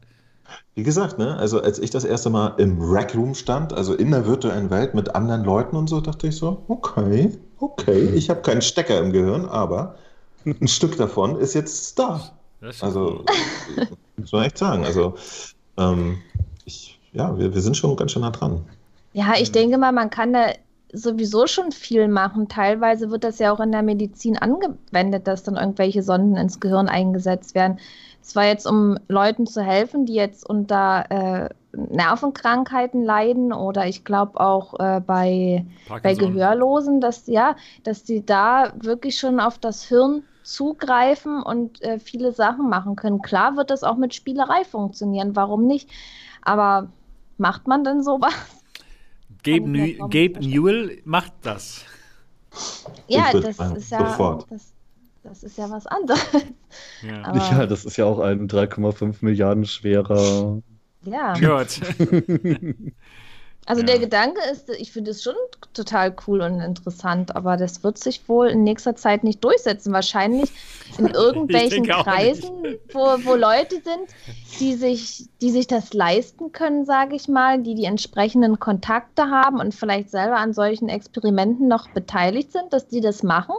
Wie 0.76 0.84
gesagt, 0.84 1.18
ne, 1.18 1.38
also 1.38 1.62
als 1.62 1.80
ich 1.80 1.90
das 1.90 2.04
erste 2.04 2.30
Mal 2.30 2.54
im 2.58 2.78
Rack 2.80 3.16
Room 3.16 3.34
stand, 3.34 3.74
also 3.74 3.94
in 3.94 4.12
der 4.12 4.26
virtuellen 4.26 4.70
Welt 4.70 4.94
mit 4.94 5.16
anderen 5.16 5.44
Leuten 5.44 5.76
und 5.76 5.88
so, 5.88 6.02
dachte 6.02 6.28
ich 6.28 6.36
so, 6.36 6.64
okay, 6.68 7.38
okay, 7.60 8.10
ich 8.14 8.30
habe 8.30 8.42
keinen 8.42 8.62
Stecker 8.62 9.00
im 9.00 9.12
Gehirn, 9.12 9.46
aber 9.46 9.96
ein 10.46 10.68
Stück 10.68 10.98
davon 10.98 11.38
ist 11.38 11.54
jetzt 11.54 11.98
da. 11.98 12.22
Also, 12.82 13.24
muss 14.18 14.32
man 14.32 14.44
echt 14.44 14.58
sagen. 14.58 14.86
Also, 14.86 15.16
ähm, 15.78 16.18
ich, 16.66 17.00
ja, 17.14 17.38
wir, 17.38 17.54
wir 17.54 17.62
sind 17.62 17.78
schon 17.78 17.96
ganz 17.96 18.12
schön 18.12 18.22
nah 18.22 18.32
dran. 18.32 18.62
Ja, 19.14 19.34
ich 19.40 19.52
denke 19.52 19.78
mal, 19.78 19.92
man 19.92 20.10
kann 20.10 20.34
da 20.34 20.48
sowieso 20.92 21.48
schon 21.48 21.72
viel 21.72 22.08
machen. 22.08 22.48
Teilweise 22.48 23.12
wird 23.12 23.24
das 23.24 23.40
ja 23.40 23.52
auch 23.52 23.60
in 23.60 23.72
der 23.72 23.84
Medizin 23.84 24.38
angewendet, 24.38 25.28
dass 25.28 25.44
dann 25.44 25.56
irgendwelche 25.56 26.04
Sonden 26.04 26.36
ins 26.38 26.60
Gehirn 26.60 26.88
eingesetzt 26.88 27.56
werden. 27.56 27.80
Es 28.26 28.36
war 28.36 28.46
jetzt, 28.46 28.66
um 28.66 28.98
Leuten 29.08 29.46
zu 29.46 29.62
helfen, 29.62 30.08
die 30.08 30.16
jetzt 30.16 30.50
unter 30.50 31.06
äh, 31.12 31.50
Nervenkrankheiten 31.74 33.04
leiden 33.04 33.54
oder 33.54 33.86
ich 33.86 34.04
glaube 34.04 34.40
auch 34.40 34.80
äh, 34.80 35.00
bei, 35.00 35.64
bei 36.02 36.16
Gehörlosen, 36.16 37.02
dass 37.02 37.28
ja, 37.28 37.56
dass 37.84 38.04
die 38.04 38.26
da 38.26 38.74
wirklich 38.78 39.20
schon 39.20 39.40
auf 39.40 39.60
das 39.60 39.84
Hirn 39.84 40.24
zugreifen 40.42 41.44
und 41.44 41.84
äh, 41.84 42.00
viele 42.00 42.32
Sachen 42.32 42.68
machen 42.68 42.96
können. 42.96 43.22
Klar 43.22 43.58
wird 43.58 43.70
das 43.70 43.84
auch 43.84 43.96
mit 43.96 44.16
Spielerei 44.16 44.64
funktionieren, 44.64 45.36
warum 45.36 45.68
nicht? 45.68 45.88
Aber 46.42 46.90
macht 47.38 47.68
man 47.68 47.84
denn 47.84 48.02
sowas? 48.02 48.34
Gabe, 49.44 49.98
Gabe 50.10 50.40
Newell 50.40 51.00
macht 51.06 51.34
das. 51.44 51.86
Ja, 53.08 53.32
das 53.34 53.60
ist 53.60 53.92
ja, 53.92 54.40
das, 54.50 54.75
das 55.26 55.44
ist 55.44 55.58
ja 55.58 55.70
was 55.70 55.88
anderes. 55.88 56.24
Ja, 57.02 57.24
Aber, 57.26 57.38
ja 57.38 57.66
das 57.66 57.84
ist 57.84 57.98
ja 57.98 58.06
auch 58.06 58.20
ein 58.20 58.48
3,5 58.48 59.18
Milliarden 59.22 59.66
schwerer. 59.66 60.62
Ja. 61.04 61.36
Also 63.68 63.82
ja. 63.82 63.88
der 63.88 64.00
Gedanke 64.00 64.42
ist, 64.52 64.70
ich 64.70 64.92
finde 64.92 65.12
es 65.12 65.24
schon 65.24 65.34
total 65.74 66.16
cool 66.28 66.42
und 66.42 66.62
interessant, 66.62 67.36
aber 67.36 67.58
das 67.58 67.84
wird 67.84 67.98
sich 67.98 68.28
wohl 68.30 68.48
in 68.48 68.64
nächster 68.64 68.96
Zeit 68.96 69.24
nicht 69.24 69.44
durchsetzen. 69.44 69.92
Wahrscheinlich 69.92 70.52
in 71.00 71.08
irgendwelchen 71.14 71.84
Kreisen, 71.84 72.78
wo, 72.94 73.00
wo 73.24 73.34
Leute 73.34 73.82
sind, 73.82 74.08
die 74.60 74.76
sich, 74.76 75.30
die 75.42 75.50
sich 75.50 75.66
das 75.66 75.94
leisten 75.94 76.52
können, 76.52 76.86
sage 76.86 77.16
ich 77.16 77.28
mal, 77.28 77.60
die 77.62 77.74
die 77.74 77.86
entsprechenden 77.86 78.60
Kontakte 78.60 79.32
haben 79.32 79.60
und 79.60 79.74
vielleicht 79.74 80.12
selber 80.12 80.38
an 80.38 80.54
solchen 80.54 80.88
Experimenten 80.88 81.68
noch 81.68 81.90
beteiligt 81.90 82.52
sind, 82.52 82.72
dass 82.72 82.88
die 82.88 83.02
das 83.02 83.24
machen. 83.24 83.56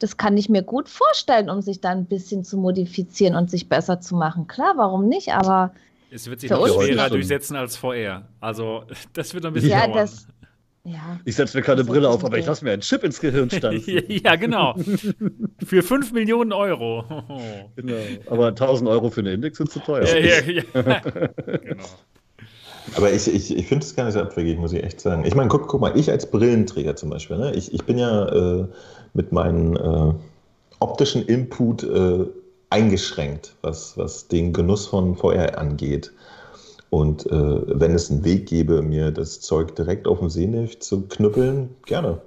Das 0.00 0.16
kann 0.16 0.36
ich 0.36 0.48
mir 0.48 0.62
gut 0.62 0.88
vorstellen, 0.88 1.48
um 1.48 1.62
sich 1.62 1.80
dann 1.80 1.98
ein 1.98 2.06
bisschen 2.06 2.44
zu 2.44 2.56
modifizieren 2.56 3.36
und 3.36 3.50
sich 3.50 3.68
besser 3.68 4.00
zu 4.00 4.16
machen. 4.16 4.48
Klar, 4.48 4.74
warum 4.76 5.08
nicht? 5.08 5.32
Aber 5.32 5.70
es 6.14 6.30
wird 6.30 6.40
sich 6.40 6.50
noch 6.50 6.66
schwerer 6.66 7.10
durchsetzen 7.10 7.56
als 7.56 7.76
vorher. 7.76 8.28
Also, 8.40 8.84
das 9.12 9.34
wird 9.34 9.44
ein 9.44 9.52
bisschen 9.52 9.70
ja, 9.70 9.86
dauern. 9.86 9.98
Das, 9.98 10.26
ja. 10.84 11.18
Ich 11.24 11.34
setze 11.34 11.56
mir 11.56 11.62
keine 11.62 11.82
Brille 11.82 12.08
auf, 12.08 12.24
aber 12.24 12.38
ich 12.38 12.46
lasse 12.46 12.64
mir 12.64 12.72
einen 12.72 12.82
Chip 12.82 13.02
ins 13.04 13.20
Gehirn 13.20 13.50
stanzen. 13.50 14.04
ja, 14.08 14.36
genau. 14.36 14.76
Für 15.64 15.82
5 15.82 16.12
Millionen 16.12 16.52
Euro. 16.52 17.04
genau. 17.74 17.94
Aber 18.28 18.48
1000 18.48 18.88
Euro 18.88 19.10
für 19.10 19.20
eine 19.20 19.32
Index 19.32 19.58
sind 19.58 19.70
zu 19.70 19.80
teuer. 19.80 20.04
Ja, 20.04 20.18
ja, 20.18 20.40
ja. 20.42 21.00
genau. 21.00 21.84
Aber 22.96 23.10
ich, 23.10 23.26
ich, 23.26 23.56
ich 23.56 23.66
finde 23.66 23.84
es 23.84 23.96
gar 23.96 24.04
nicht 24.04 24.12
so 24.12 24.20
abwegig, 24.20 24.58
muss 24.58 24.74
ich 24.74 24.84
echt 24.84 25.00
sagen. 25.00 25.24
Ich 25.24 25.34
meine, 25.34 25.48
guck, 25.48 25.68
guck 25.68 25.80
mal, 25.80 25.98
ich 25.98 26.10
als 26.10 26.30
Brillenträger 26.30 26.94
zum 26.96 27.08
Beispiel, 27.08 27.38
ne? 27.38 27.54
ich, 27.54 27.72
ich 27.72 27.84
bin 27.84 27.96
ja 27.96 28.28
äh, 28.28 28.66
mit 29.14 29.32
meinem 29.32 29.74
äh, 29.74 30.14
optischen 30.80 31.24
Input 31.24 31.82
äh, 31.82 32.26
eingeschränkt, 32.74 33.54
was, 33.62 33.96
was 33.96 34.26
den 34.26 34.52
Genuss 34.52 34.86
von 34.86 35.14
VR 35.14 35.58
angeht. 35.58 36.12
Und 36.90 37.24
äh, 37.26 37.30
wenn 37.30 37.92
es 37.92 38.10
einen 38.10 38.24
Weg 38.24 38.46
gäbe, 38.46 38.82
mir 38.82 39.12
das 39.12 39.40
Zeug 39.40 39.76
direkt 39.76 40.08
auf 40.08 40.18
dem 40.18 40.28
Sehnerv 40.28 40.80
zu 40.80 41.02
knüppeln, 41.02 41.70
gerne. 41.86 42.20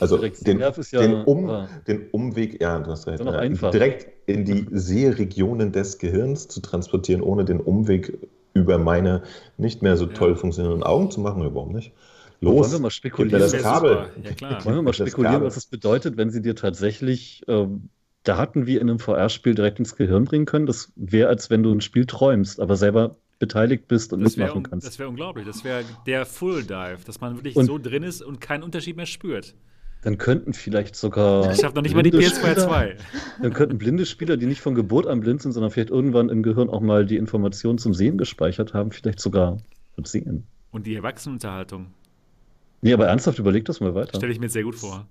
Also 0.00 0.18
den, 0.18 0.58
ja, 0.58 0.72
den, 0.72 1.24
um, 1.24 1.48
ah. 1.48 1.68
den, 1.86 2.10
Umweg, 2.10 2.60
ja, 2.60 2.78
du 2.80 2.90
hast 2.90 3.06
recht, 3.06 3.24
ja, 3.24 3.70
direkt 3.70 4.08
in 4.26 4.44
die 4.44 4.66
Sehregionen 4.72 5.72
des 5.72 5.98
Gehirns 5.98 6.48
zu 6.48 6.60
transportieren, 6.60 7.22
ohne 7.22 7.44
den 7.44 7.60
Umweg 7.60 8.18
über 8.54 8.78
meine 8.78 9.22
nicht 9.56 9.82
mehr 9.82 9.96
so 9.96 10.06
toll 10.06 10.34
funktionierenden 10.34 10.82
Augen 10.82 11.10
zu 11.10 11.20
machen. 11.20 11.42
Ja, 11.42 11.54
warum 11.54 11.72
nicht? 11.72 11.92
Los, 12.40 12.56
wollen 12.56 12.72
wir 12.72 12.78
mal 12.80 12.90
spekulieren, 12.90 13.40
das 13.40 13.56
Kabel. 13.56 14.10
Ja, 14.22 14.32
klar. 14.32 14.64
Wollen 14.64 14.76
wir 14.76 14.82
mal 14.82 14.92
spekulieren, 14.92 15.42
was 15.42 15.56
es 15.56 15.66
bedeutet, 15.66 16.16
wenn 16.16 16.30
sie 16.30 16.42
dir 16.42 16.54
tatsächlich 16.54 17.42
ähm, 17.48 17.88
Daten 18.26 18.66
wie 18.66 18.76
in 18.76 18.82
einem 18.82 18.98
VR-Spiel 18.98 19.54
direkt 19.54 19.78
ins 19.78 19.96
Gehirn 19.96 20.24
bringen 20.24 20.46
können? 20.46 20.66
Das 20.66 20.92
wäre, 20.96 21.28
als 21.28 21.50
wenn 21.50 21.62
du 21.62 21.72
ein 21.72 21.80
Spiel 21.80 22.06
träumst, 22.06 22.60
aber 22.60 22.76
selber 22.76 23.16
beteiligt 23.38 23.86
bist 23.88 24.12
und 24.12 24.22
das 24.22 24.36
mitmachen 24.36 24.62
kannst. 24.62 24.86
Das 24.86 24.98
wäre 24.98 25.08
unglaublich. 25.08 25.46
Das 25.46 25.64
wäre 25.64 25.84
der 26.06 26.26
Full 26.26 26.64
Dive, 26.64 26.98
dass 27.04 27.20
man 27.20 27.36
wirklich 27.36 27.56
und 27.56 27.66
so 27.66 27.78
drin 27.78 28.02
ist 28.02 28.22
und 28.22 28.40
keinen 28.40 28.62
Unterschied 28.62 28.96
mehr 28.96 29.06
spürt. 29.06 29.54
Dann 30.02 30.18
könnten 30.18 30.52
vielleicht 30.52 30.94
sogar. 30.96 31.50
Ich 31.52 31.60
schaffe 31.60 31.74
noch 31.74 31.82
nicht 31.82 31.94
mal 31.94 32.02
die 32.02 32.12
PS2 32.12 32.54
2. 32.54 32.96
Dann 33.42 33.52
könnten 33.52 33.78
blinde 33.78 34.06
Spieler, 34.06 34.36
die 34.36 34.46
nicht 34.46 34.60
von 34.60 34.74
Geburt 34.74 35.06
an 35.06 35.20
blind 35.20 35.42
sind, 35.42 35.52
sondern 35.52 35.70
vielleicht 35.70 35.90
irgendwann 35.90 36.28
im 36.28 36.42
Gehirn 36.42 36.70
auch 36.70 36.80
mal 36.80 37.04
die 37.04 37.16
Informationen 37.16 37.78
zum 37.78 37.92
Sehen 37.92 38.16
gespeichert 38.16 38.72
haben, 38.72 38.92
vielleicht 38.92 39.20
sogar 39.20 39.58
sehen. 40.04 40.46
Und 40.70 40.86
die 40.86 40.94
Erwachsenenunterhaltung. 40.94 41.86
Nee, 42.82 42.92
aber 42.92 43.06
ernsthaft, 43.06 43.38
überleg 43.38 43.64
das 43.64 43.80
mal 43.80 43.94
weiter. 43.94 44.16
Stelle 44.18 44.32
ich 44.32 44.38
mir 44.38 44.48
sehr 44.48 44.62
gut 44.62 44.76
vor. 44.76 45.06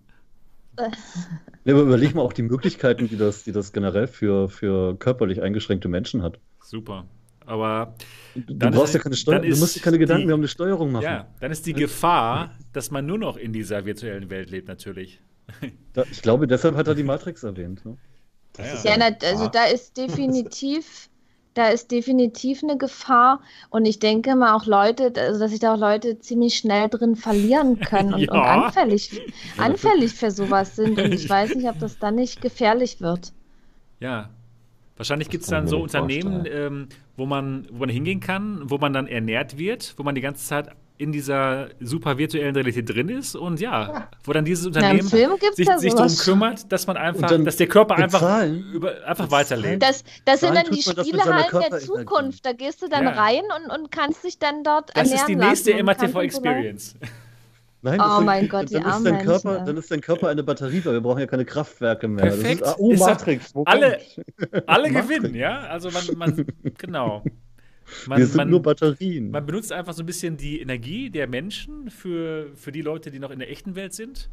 Nee, 1.64 1.72
aber 1.72 1.81
überleg 1.81 2.14
mal 2.14 2.22
auch 2.22 2.34
die 2.34 2.43
Möglichkeiten, 2.43 3.07
die 3.07 3.18
das, 3.18 3.43
die 3.43 3.52
das 3.52 3.73
generell 3.73 4.07
für, 4.07 4.49
für 4.49 4.95
körperlich 4.97 5.41
eingeschränkte 5.41 5.88
Menschen 5.88 6.22
hat. 6.22 6.39
Super. 6.61 7.06
Aber 7.45 7.95
du 8.35 8.69
brauchst 8.69 8.93
ja 8.93 8.99
keine 8.99 9.15
Steuer, 9.15 9.39
du 9.39 9.56
musst 9.56 9.76
dir 9.76 9.81
keine 9.81 9.99
Gedanken 9.99 10.22
die, 10.22 10.26
mehr 10.27 10.35
um 10.35 10.41
eine 10.41 10.47
Steuerung 10.47 10.91
machen. 10.91 11.03
Ja, 11.03 11.27
dann 11.39 11.52
ist 11.52 11.65
die 11.65 11.73
Gefahr, 11.73 12.56
dass 12.73 12.91
man 12.91 13.06
nur 13.06 13.18
noch 13.18 13.38
in 13.38 13.53
dieser 13.53 13.85
virtuellen 13.85 14.30
Welt 14.30 14.49
lebt, 14.49 14.68
natürlich. 14.68 15.22
Da, 15.93 16.03
ich 16.11 16.22
glaube, 16.22 16.45
deshalb 16.45 16.76
hat 16.76 16.89
er 16.89 16.95
die 16.95 17.03
Matrix 17.03 17.43
erwähnt. 17.43 17.85
Ne? 17.85 17.95
Ja, 18.57 18.97
ja, 18.97 19.15
also 19.23 19.47
da 19.47 19.64
ist 19.64 19.95
definitiv, 19.95 21.07
da 21.56 21.69
ist 21.69 21.90
definitiv 21.91 22.61
eine 22.61 22.77
Gefahr 22.77 23.41
und 23.69 23.86
ich 23.86 23.99
denke 23.99 24.36
mal 24.36 24.53
auch 24.53 24.65
Leute, 24.65 25.11
also 25.18 25.40
dass 25.40 25.52
sich 25.52 25.60
da 25.60 25.73
auch 25.73 25.80
Leute 25.80 26.19
ziemlich 26.19 26.56
schnell 26.56 26.88
drin 26.90 27.15
verlieren 27.15 27.80
können 27.80 28.14
und, 28.14 28.22
ja. 28.22 28.32
und 28.32 28.40
anfällig, 28.40 29.22
anfällig 29.57 30.14
für 30.14 30.30
sowas 30.30 30.76
sind 30.76 30.99
und 30.99 31.11
ich 31.14 31.27
weiß 31.27 31.56
nicht, 31.56 31.68
ob 31.68 31.80
das 31.80 31.98
dann 31.98 32.15
nicht 32.15 32.41
gefährlich 32.41 33.02
wird. 33.02 33.34
Ja, 33.99 34.30
Wahrscheinlich 34.98 35.30
gibt 35.30 35.44
es 35.44 35.49
dann 35.49 35.68
so 35.68 35.82
Unternehmen, 35.82 36.45
ähm, 36.49 36.88
wo, 37.18 37.26
man, 37.26 37.68
wo 37.69 37.80
man 37.80 37.90
hingehen 37.90 38.22
kann, 38.22 38.61
wo 38.69 38.77
man 38.77 38.94
dann 38.94 39.07
ernährt 39.07 39.57
wird, 39.57 39.94
wo 39.98 40.03
man 40.03 40.15
die 40.15 40.22
ganze 40.22 40.45
Zeit 40.45 40.69
in 40.98 41.12
dieser 41.12 41.70
super 41.80 42.18
virtuellen 42.18 42.56
Realität 42.56 42.90
drin 42.90 43.10
ist 43.10 43.36
und 43.36 43.60
ja, 43.60 43.92
ja. 43.92 44.10
wo 44.24 44.32
dann 44.32 44.46
dieses 44.46 44.66
Unternehmen 44.66 45.08
ja, 45.10 45.30
sich, 45.54 45.70
sich 45.78 45.94
darum 45.94 46.16
kümmert, 46.16 46.72
dass 46.72 46.88
man 46.88 46.96
einfach, 46.96 47.30
dass 47.44 47.58
der 47.58 47.68
Körper 47.68 47.96
einfach, 47.96 48.46
über, 48.74 49.06
einfach 49.06 49.30
weiterlebt. 49.30 49.84
Das, 49.84 50.04
das 50.24 50.40
sind 50.40 50.56
dann 50.56 50.66
die 50.72 50.82
Spielehallen 50.82 51.70
der 51.70 51.80
Zukunft. 51.80 52.46
Da 52.46 52.54
gehst 52.54 52.82
du 52.82 52.88
dann 52.88 53.04
ja. 53.04 53.12
rein 53.12 53.44
und, 53.58 53.72
und 53.78 53.92
kannst 53.92 54.24
dich 54.24 54.40
dann 54.40 54.64
dort 54.64 54.90
das 54.90 55.12
ernähren 55.12 55.40
Das 55.40 55.54
ist 55.54 55.68
die 55.68 55.72
nächste 55.72 55.84
MATV 55.84 56.22
Experience. 56.22 56.96
Nein, 57.86 58.02
oh 58.02 58.22
mein 58.22 58.50
Gott, 58.50 58.74
dann, 58.74 58.84
ist 58.84 59.06
dein 59.06 59.24
Körper, 59.24 59.60
dann 59.60 59.78
ist 59.78 59.92
dein 59.92 60.02
Körper 60.02 60.30
eine 60.30 60.42
Batterie, 60.42 60.84
weil 60.86 60.94
wir 60.94 61.02
brauchen 61.02 61.20
ja 61.20 61.28
keine 61.28 61.46
Kraftwerke 61.46 62.08
mehr. 62.08 62.26
Perfekt. 62.26 62.62
Ist, 62.62 62.76
oh, 62.80 62.94
Matrix. 62.96 63.54
alle 63.66 64.00
alle 64.66 64.90
gewinnen, 64.92 65.36
ja? 65.36 65.60
Also 65.60 65.92
man, 65.92 66.04
man 66.18 66.48
genau. 66.80 67.24
Man, 68.07 68.20
wir 68.20 68.26
sind 68.28 68.38
man, 68.38 68.49
nur 68.49 68.62
Batterien. 68.62 69.32
Man 69.32 69.45
benutzt 69.45 69.72
einfach 69.72 69.94
so 69.94 70.03
ein 70.03 70.06
bisschen 70.06 70.38
die 70.38 70.60
Energie 70.60 71.10
der 71.10 71.28
Menschen 71.28 71.90
für, 71.90 72.48
für 72.56 72.72
die 72.72 72.82
Leute, 72.82 73.12
die 73.12 73.20
noch 73.20 73.32
in 73.32 73.40
der 73.40 73.49
echten 73.49 73.76
Welt 73.76 73.94
sind. 73.94 74.30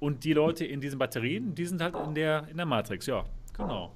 Und 0.00 0.24
die 0.24 0.32
Leute 0.32 0.64
in 0.64 0.80
diesen 0.80 0.98
Batterien, 0.98 1.54
die 1.54 1.66
sind 1.66 1.82
halt 1.82 1.94
in 2.06 2.14
der, 2.14 2.46
in 2.50 2.56
der 2.56 2.66
Matrix, 2.66 3.06
ja, 3.06 3.24
genau. 3.56 3.92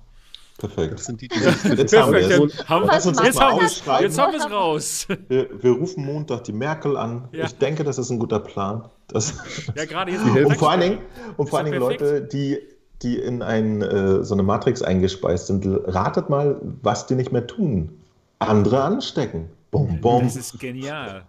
Perfekt. 0.58 0.94
Das 0.94 1.04
sind 1.04 1.20
die, 1.20 1.28
die 1.28 1.38
jetzt 1.38 1.96
haben 1.96 2.12
wir 2.12 2.20
es. 2.20 2.38
Jetzt, 2.38 2.70
haben 2.70 2.86
wir 2.86 4.38
es 4.38 4.50
raus. 4.50 5.08
Wir, 5.28 5.48
wir, 5.62 5.70
rufen 5.72 6.04
Montag 6.04 6.44
die 6.44 6.52
Merkel 6.52 6.96
an. 6.96 7.28
Ja. 7.32 7.46
Ich 7.46 7.56
denke, 7.56 7.84
das 7.84 7.98
ist 7.98 8.10
ein 8.10 8.18
guter 8.18 8.38
Plan. 8.38 8.88
Das 9.08 9.34
ja, 9.74 9.84
gerade 9.84 10.12
jetzt. 10.12 10.24
und 10.24 10.56
vor 10.56 10.70
allen 10.70 10.80
Dingen, 10.80 10.98
und 11.36 11.48
vor 11.48 11.58
allen 11.58 11.66
Dingen 11.66 11.80
Leute, 11.80 12.22
die, 12.22 12.58
die 13.02 13.18
in 13.18 13.42
ein, 13.42 13.82
äh, 13.82 14.22
so 14.22 14.34
eine 14.34 14.42
Matrix 14.42 14.82
eingespeist 14.82 15.46
sind, 15.46 15.66
ratet 15.66 16.28
mal, 16.28 16.60
was 16.82 17.06
die 17.06 17.14
nicht 17.14 17.32
mehr 17.32 17.46
tun. 17.46 18.01
Andere 18.48 18.82
anstecken. 18.82 19.48
Bom, 19.70 20.00
bom. 20.00 20.22
Das 20.22 20.36
ist 20.36 20.58
genial. 20.58 21.24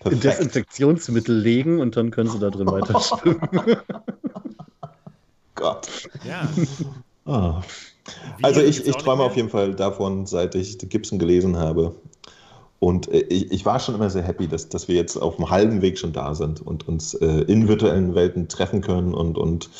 Perfekt. 0.00 0.24
Desinfektionsmittel 0.24 1.36
legen 1.36 1.80
und 1.80 1.96
dann 1.96 2.10
können 2.10 2.30
sie 2.30 2.38
da 2.38 2.50
drin 2.50 2.66
weiter 2.66 3.00
schwimmen. 3.00 3.76
Gott. 5.54 5.88
Ja. 6.24 6.48
Oh. 7.26 7.54
Also 8.42 8.60
ich, 8.60 8.86
ich 8.86 8.96
träume 8.96 9.22
auf 9.22 9.36
jeden 9.36 9.48
Fall 9.48 9.74
davon, 9.74 10.26
seit 10.26 10.54
ich 10.54 10.78
Gibson 10.78 11.18
gelesen 11.18 11.56
habe. 11.56 11.94
Und 12.78 13.08
äh, 13.08 13.20
ich, 13.20 13.50
ich, 13.50 13.66
war 13.66 13.80
schon 13.80 13.94
immer 13.94 14.10
sehr 14.10 14.22
happy, 14.22 14.46
dass, 14.46 14.68
dass 14.68 14.88
wir 14.88 14.94
jetzt 14.94 15.16
auf 15.16 15.36
dem 15.36 15.50
halben 15.50 15.82
Weg 15.82 15.98
schon 15.98 16.12
da 16.12 16.34
sind 16.34 16.64
und 16.64 16.86
uns 16.86 17.14
äh, 17.14 17.26
in 17.26 17.68
virtuellen 17.68 18.14
Welten 18.14 18.48
treffen 18.48 18.80
können 18.80 19.14
und, 19.14 19.38
und 19.38 19.70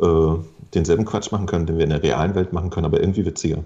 äh, 0.00 0.34
denselben 0.74 1.04
Quatsch 1.04 1.32
machen 1.32 1.46
können, 1.46 1.66
den 1.66 1.76
wir 1.76 1.84
in 1.84 1.90
der 1.90 2.02
realen 2.02 2.34
Welt 2.34 2.52
machen 2.52 2.70
können, 2.70 2.86
aber 2.86 3.00
irgendwie 3.00 3.26
witziger. 3.26 3.64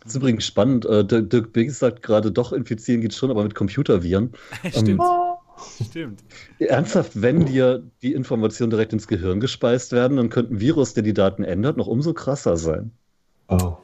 Das 0.00 0.12
ist 0.12 0.16
übrigens 0.16 0.46
spannend. 0.46 0.86
Äh, 0.86 1.04
Dirk 1.04 1.52
Biggs 1.52 1.78
sagt 1.78 2.02
gerade, 2.02 2.32
doch 2.32 2.52
infizieren 2.52 3.02
geht 3.02 3.14
schon, 3.14 3.30
aber 3.30 3.42
mit 3.42 3.54
Computerviren. 3.54 4.32
Stimmt. 4.70 4.88
Ähm, 4.88 5.00
Stimmt. 5.84 6.24
Ernsthaft, 6.58 7.20
wenn 7.20 7.44
dir 7.44 7.82
die 8.02 8.14
Informationen 8.14 8.70
direkt 8.70 8.92
ins 8.92 9.06
Gehirn 9.06 9.40
gespeist 9.40 9.92
werden, 9.92 10.16
dann 10.16 10.30
könnte 10.30 10.54
ein 10.54 10.60
Virus, 10.60 10.94
der 10.94 11.02
die 11.02 11.12
Daten 11.12 11.44
ändert, 11.44 11.76
noch 11.76 11.86
umso 11.86 12.14
krasser 12.14 12.56
sein. 12.56 12.92
Oh. 13.48 13.76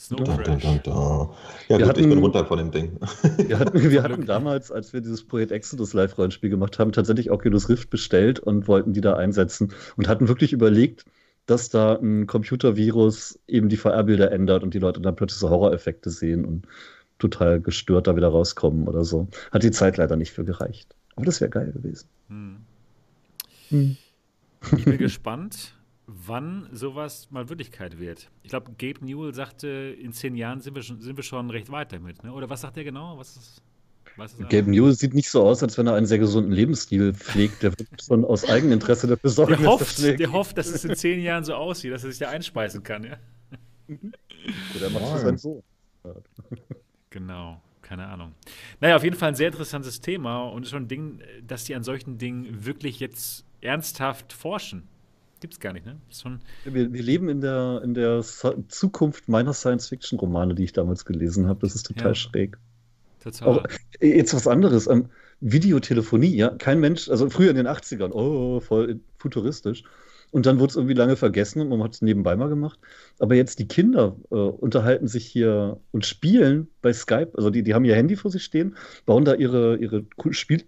Snow 0.00 0.24
da, 0.24 0.36
da, 0.38 0.56
da, 0.56 0.78
da. 0.82 1.30
Ja, 1.68 1.76
wir 1.76 1.78
gut, 1.78 1.88
hatten, 1.88 2.00
ich 2.00 2.08
bin 2.08 2.18
runter 2.18 2.46
von 2.46 2.56
dem 2.56 2.70
Ding. 2.70 2.98
Wir 3.36 3.58
hatten, 3.58 3.90
wir 3.90 4.02
hatten 4.02 4.24
damals, 4.24 4.70
als 4.70 4.94
wir 4.94 5.02
dieses 5.02 5.26
Projekt 5.26 5.52
Exodus 5.52 5.92
Live-Rollenspiel 5.92 6.48
gemacht 6.48 6.78
haben, 6.78 6.92
tatsächlich 6.92 7.30
Oculus 7.30 7.68
Rift 7.68 7.90
bestellt 7.90 8.38
und 8.38 8.66
wollten 8.66 8.94
die 8.94 9.02
da 9.02 9.16
einsetzen 9.16 9.74
und 9.96 10.08
hatten 10.08 10.28
wirklich 10.28 10.54
überlegt, 10.54 11.04
dass 11.50 11.68
da 11.68 11.96
ein 11.96 12.26
Computervirus 12.26 13.38
eben 13.48 13.68
die 13.68 13.76
VR-Bilder 13.76 14.30
ändert 14.32 14.62
und 14.62 14.74
die 14.74 14.78
Leute 14.78 15.00
dann 15.00 15.16
plötzlich 15.16 15.40
so 15.40 15.50
Horroreffekte 15.50 16.10
sehen 16.10 16.44
und 16.44 16.66
total 17.18 17.60
gestört 17.60 18.06
da 18.06 18.16
wieder 18.16 18.28
rauskommen 18.28 18.88
oder 18.88 19.04
so. 19.04 19.28
Hat 19.50 19.62
die 19.62 19.70
Zeit 19.70 19.96
leider 19.96 20.16
nicht 20.16 20.32
für 20.32 20.44
gereicht. 20.44 20.94
Aber 21.16 21.26
das 21.26 21.40
wäre 21.40 21.50
geil 21.50 21.72
gewesen. 21.72 22.08
Hm. 22.28 22.56
Hm. 23.68 23.96
Ich 24.76 24.84
bin 24.84 24.98
gespannt 24.98 25.74
wann 26.26 26.68
sowas 26.72 27.30
mal 27.30 27.48
Wirklichkeit 27.48 27.98
wird. 27.98 28.30
Ich 28.42 28.50
glaube, 28.50 28.72
Gabe 28.72 29.04
Newell 29.04 29.34
sagte, 29.34 29.68
in 29.68 30.12
zehn 30.12 30.34
Jahren 30.34 30.60
sind 30.60 30.74
wir 30.74 30.82
schon, 30.82 31.00
sind 31.00 31.16
wir 31.16 31.22
schon 31.22 31.50
recht 31.50 31.70
weit 31.70 31.92
damit. 31.92 32.22
Ne? 32.24 32.32
Oder 32.32 32.50
was 32.50 32.62
sagt 32.62 32.76
er 32.76 32.84
genau? 32.84 33.16
Was 33.18 33.36
ist, 33.36 33.62
Gabe 34.48 34.70
Newell 34.70 34.92
sieht 34.92 35.14
nicht 35.14 35.30
so 35.30 35.42
aus, 35.42 35.62
als 35.62 35.78
wenn 35.78 35.86
er 35.86 35.94
einen 35.94 36.06
sehr 36.06 36.18
gesunden 36.18 36.52
Lebensstil 36.52 37.14
pflegt. 37.14 37.62
Der 37.62 37.72
wird 37.78 37.88
schon 38.04 38.24
aus 38.24 38.48
Eigeninteresse 38.48 39.06
dafür 39.06 39.30
sorgen, 39.30 39.56
der 39.58 39.66
hofft, 39.66 39.98
dass 39.98 40.16
Der 40.16 40.32
hofft, 40.32 40.58
dass 40.58 40.68
es 40.68 40.84
in 40.84 40.94
zehn 40.96 41.20
Jahren 41.20 41.44
so 41.44 41.54
aussieht, 41.54 41.92
dass 41.92 42.04
er 42.04 42.10
sich 42.10 42.18
da 42.18 42.28
einspeisen 42.28 42.82
kann. 42.82 43.04
Ja? 43.04 43.16
Oder 44.76 44.90
macht 44.90 45.16
es 45.16 45.24
dann 45.24 45.38
so. 45.38 45.62
Genau 47.10 47.60
keine 47.90 48.06
Ahnung. 48.06 48.34
Naja, 48.80 48.94
auf 48.94 49.02
jeden 49.02 49.16
Fall 49.16 49.30
ein 49.30 49.34
sehr 49.34 49.48
interessantes 49.48 50.00
Thema 50.00 50.44
und 50.44 50.64
schon 50.68 50.84
ein 50.84 50.88
Ding, 50.88 51.20
dass 51.44 51.64
die 51.64 51.74
an 51.74 51.82
solchen 51.82 52.18
Dingen 52.18 52.64
wirklich 52.64 53.00
jetzt 53.00 53.44
ernsthaft 53.60 54.32
forschen. 54.32 54.84
Gibt 55.40 55.54
es 55.54 55.60
gar 55.60 55.72
nicht, 55.72 55.86
ne? 55.86 55.98
Wir, 56.64 56.92
wir, 56.92 57.02
leben 57.02 57.28
in 57.28 57.40
der, 57.40 57.80
in 57.82 57.94
der 57.94 58.22
Zukunft 58.68 59.28
meiner 59.28 59.52
Science-Fiction-Romane, 59.52 60.54
die 60.54 60.62
ich 60.62 60.72
damals 60.72 61.04
gelesen 61.04 61.48
habe. 61.48 61.60
Das 61.62 61.74
ist 61.74 61.84
total 61.84 62.10
ja. 62.10 62.14
schräg. 62.14 62.58
Total. 63.20 63.62
Äh, 64.00 64.16
jetzt 64.16 64.34
was 64.34 64.46
anderes. 64.46 64.86
Ähm, 64.86 65.06
Videotelefonie, 65.40 66.34
ja. 66.34 66.50
Kein 66.50 66.80
Mensch, 66.80 67.08
also 67.08 67.30
früher 67.30 67.50
in 67.50 67.56
den 67.56 67.66
80ern, 67.66 68.12
oh, 68.12 68.60
voll 68.60 69.00
futuristisch. 69.18 69.84
Und 70.32 70.46
dann 70.46 70.60
wurde 70.60 70.70
es 70.70 70.76
irgendwie 70.76 70.94
lange 70.94 71.16
vergessen 71.16 71.60
und 71.60 71.68
man 71.70 71.82
hat 71.82 71.94
es 71.94 72.02
nebenbei 72.02 72.36
mal 72.36 72.48
gemacht. 72.48 72.78
Aber 73.18 73.34
jetzt 73.34 73.58
die 73.58 73.66
Kinder 73.66 74.16
äh, 74.30 74.34
unterhalten 74.34 75.08
sich 75.08 75.26
hier 75.26 75.80
und 75.90 76.06
spielen 76.06 76.68
bei 76.82 76.92
Skype. 76.92 77.32
Also 77.34 77.50
die, 77.50 77.62
die 77.62 77.74
haben 77.74 77.84
ihr 77.84 77.96
Handy 77.96 78.14
vor 78.14 78.30
sich 78.30 78.44
stehen, 78.44 78.76
bauen 79.06 79.24
da 79.24 79.34
ihre, 79.34 79.76
ihre 79.78 80.04
Spiel 80.30 80.62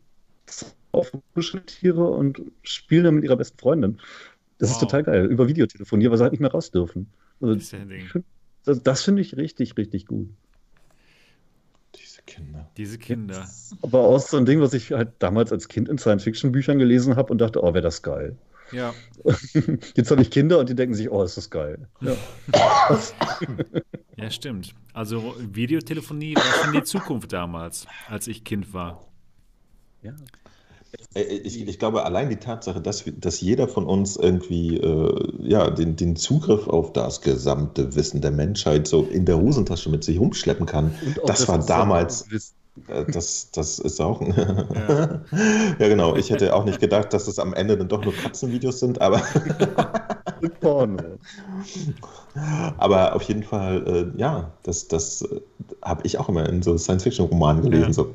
auf 0.90 1.12
Kuscheltiere 1.34 2.10
und 2.10 2.42
spielen 2.62 3.04
dann 3.04 3.14
mit 3.14 3.24
ihrer 3.24 3.36
besten 3.36 3.58
Freundin. 3.58 4.00
Das 4.58 4.70
wow. 4.70 4.76
ist 4.76 4.80
total 4.80 5.04
geil. 5.04 5.26
Über 5.26 5.46
Videotelefonie, 5.46 6.10
weil 6.10 6.18
sie 6.18 6.22
halt 6.24 6.32
nicht 6.32 6.40
mehr 6.40 6.50
raus 6.50 6.70
dürfen. 6.70 7.06
Also, 7.40 7.54
das, 8.64 8.82
das 8.82 9.02
finde 9.02 9.22
ich 9.22 9.36
richtig, 9.36 9.76
richtig 9.76 10.06
gut. 10.06 10.28
Diese 12.28 12.36
Kinder. 12.36 12.70
Diese 12.76 12.98
Kinder. 12.98 13.48
Aber 13.82 14.00
auch 14.00 14.20
so 14.20 14.36
ein 14.36 14.46
Ding, 14.46 14.60
was 14.60 14.74
ich 14.74 14.92
halt 14.92 15.10
damals 15.18 15.52
als 15.52 15.68
Kind 15.68 15.88
in 15.88 15.98
Science-Fiction-Büchern 15.98 16.78
gelesen 16.78 17.16
habe 17.16 17.32
und 17.32 17.38
dachte, 17.38 17.62
oh, 17.62 17.74
wäre 17.74 17.82
das 17.82 18.02
geil. 18.02 18.36
Ja. 18.70 18.94
Jetzt 19.94 20.10
habe 20.10 20.22
ich 20.22 20.30
Kinder 20.30 20.58
und 20.58 20.68
die 20.68 20.74
denken 20.74 20.94
sich, 20.94 21.10
oh, 21.10 21.22
ist 21.22 21.36
das 21.36 21.50
geil. 21.50 21.88
Ja, 22.00 22.16
ja 24.16 24.30
stimmt. 24.30 24.74
Also 24.94 25.34
Videotelefonie 25.38 26.36
war 26.36 26.64
schon 26.64 26.72
die 26.72 26.82
Zukunft 26.82 27.32
damals, 27.32 27.86
als 28.08 28.26
ich 28.28 28.44
Kind 28.44 28.72
war. 28.72 29.06
Ja. 30.02 30.14
Äh, 31.14 31.22
ich, 31.22 31.66
ich, 31.66 31.78
glaube, 31.78 32.04
allein 32.04 32.28
die 32.28 32.36
Tatsache, 32.36 32.80
dass, 32.80 33.04
dass 33.18 33.40
jeder 33.40 33.68
von 33.68 33.86
uns 33.86 34.16
irgendwie 34.16 34.76
äh, 34.76 35.32
ja, 35.40 35.70
den, 35.70 35.96
den 35.96 36.16
Zugriff 36.16 36.68
auf 36.68 36.92
das 36.92 37.20
gesamte 37.20 37.94
Wissen 37.94 38.20
der 38.20 38.30
Menschheit 38.30 38.86
so 38.86 39.04
in 39.04 39.24
der 39.24 39.38
Hosentasche 39.38 39.90
mit 39.90 40.04
sich 40.04 40.18
rumschleppen 40.18 40.66
kann, 40.66 40.94
das, 41.26 41.38
das 41.38 41.48
war 41.48 41.58
damals. 41.58 42.26
Äh, 42.88 43.04
das, 43.12 43.50
das 43.50 43.78
ist 43.78 44.00
auch. 44.00 44.22
ja. 44.22 45.20
ja, 45.78 45.88
genau. 45.88 46.16
Ich 46.16 46.30
hätte 46.30 46.54
auch 46.54 46.64
nicht 46.64 46.80
gedacht, 46.80 47.12
dass 47.12 47.28
es 47.28 47.38
am 47.38 47.52
Ende 47.52 47.76
dann 47.76 47.88
doch 47.88 48.02
nur 48.02 48.14
Katzenvideos 48.14 48.80
sind, 48.80 49.00
aber. 49.00 49.20
Aber 52.78 53.14
auf 53.14 53.22
jeden 53.22 53.42
Fall, 53.42 53.86
äh, 53.86 54.18
ja, 54.18 54.52
das, 54.62 54.88
das 54.88 55.22
äh, 55.22 55.40
habe 55.82 56.02
ich 56.04 56.18
auch 56.18 56.28
immer 56.28 56.48
in 56.48 56.62
so 56.62 56.76
Science-Fiction-Romanen 56.76 57.62
gelesen. 57.62 57.88
Ja. 57.88 57.92
So. 57.92 58.14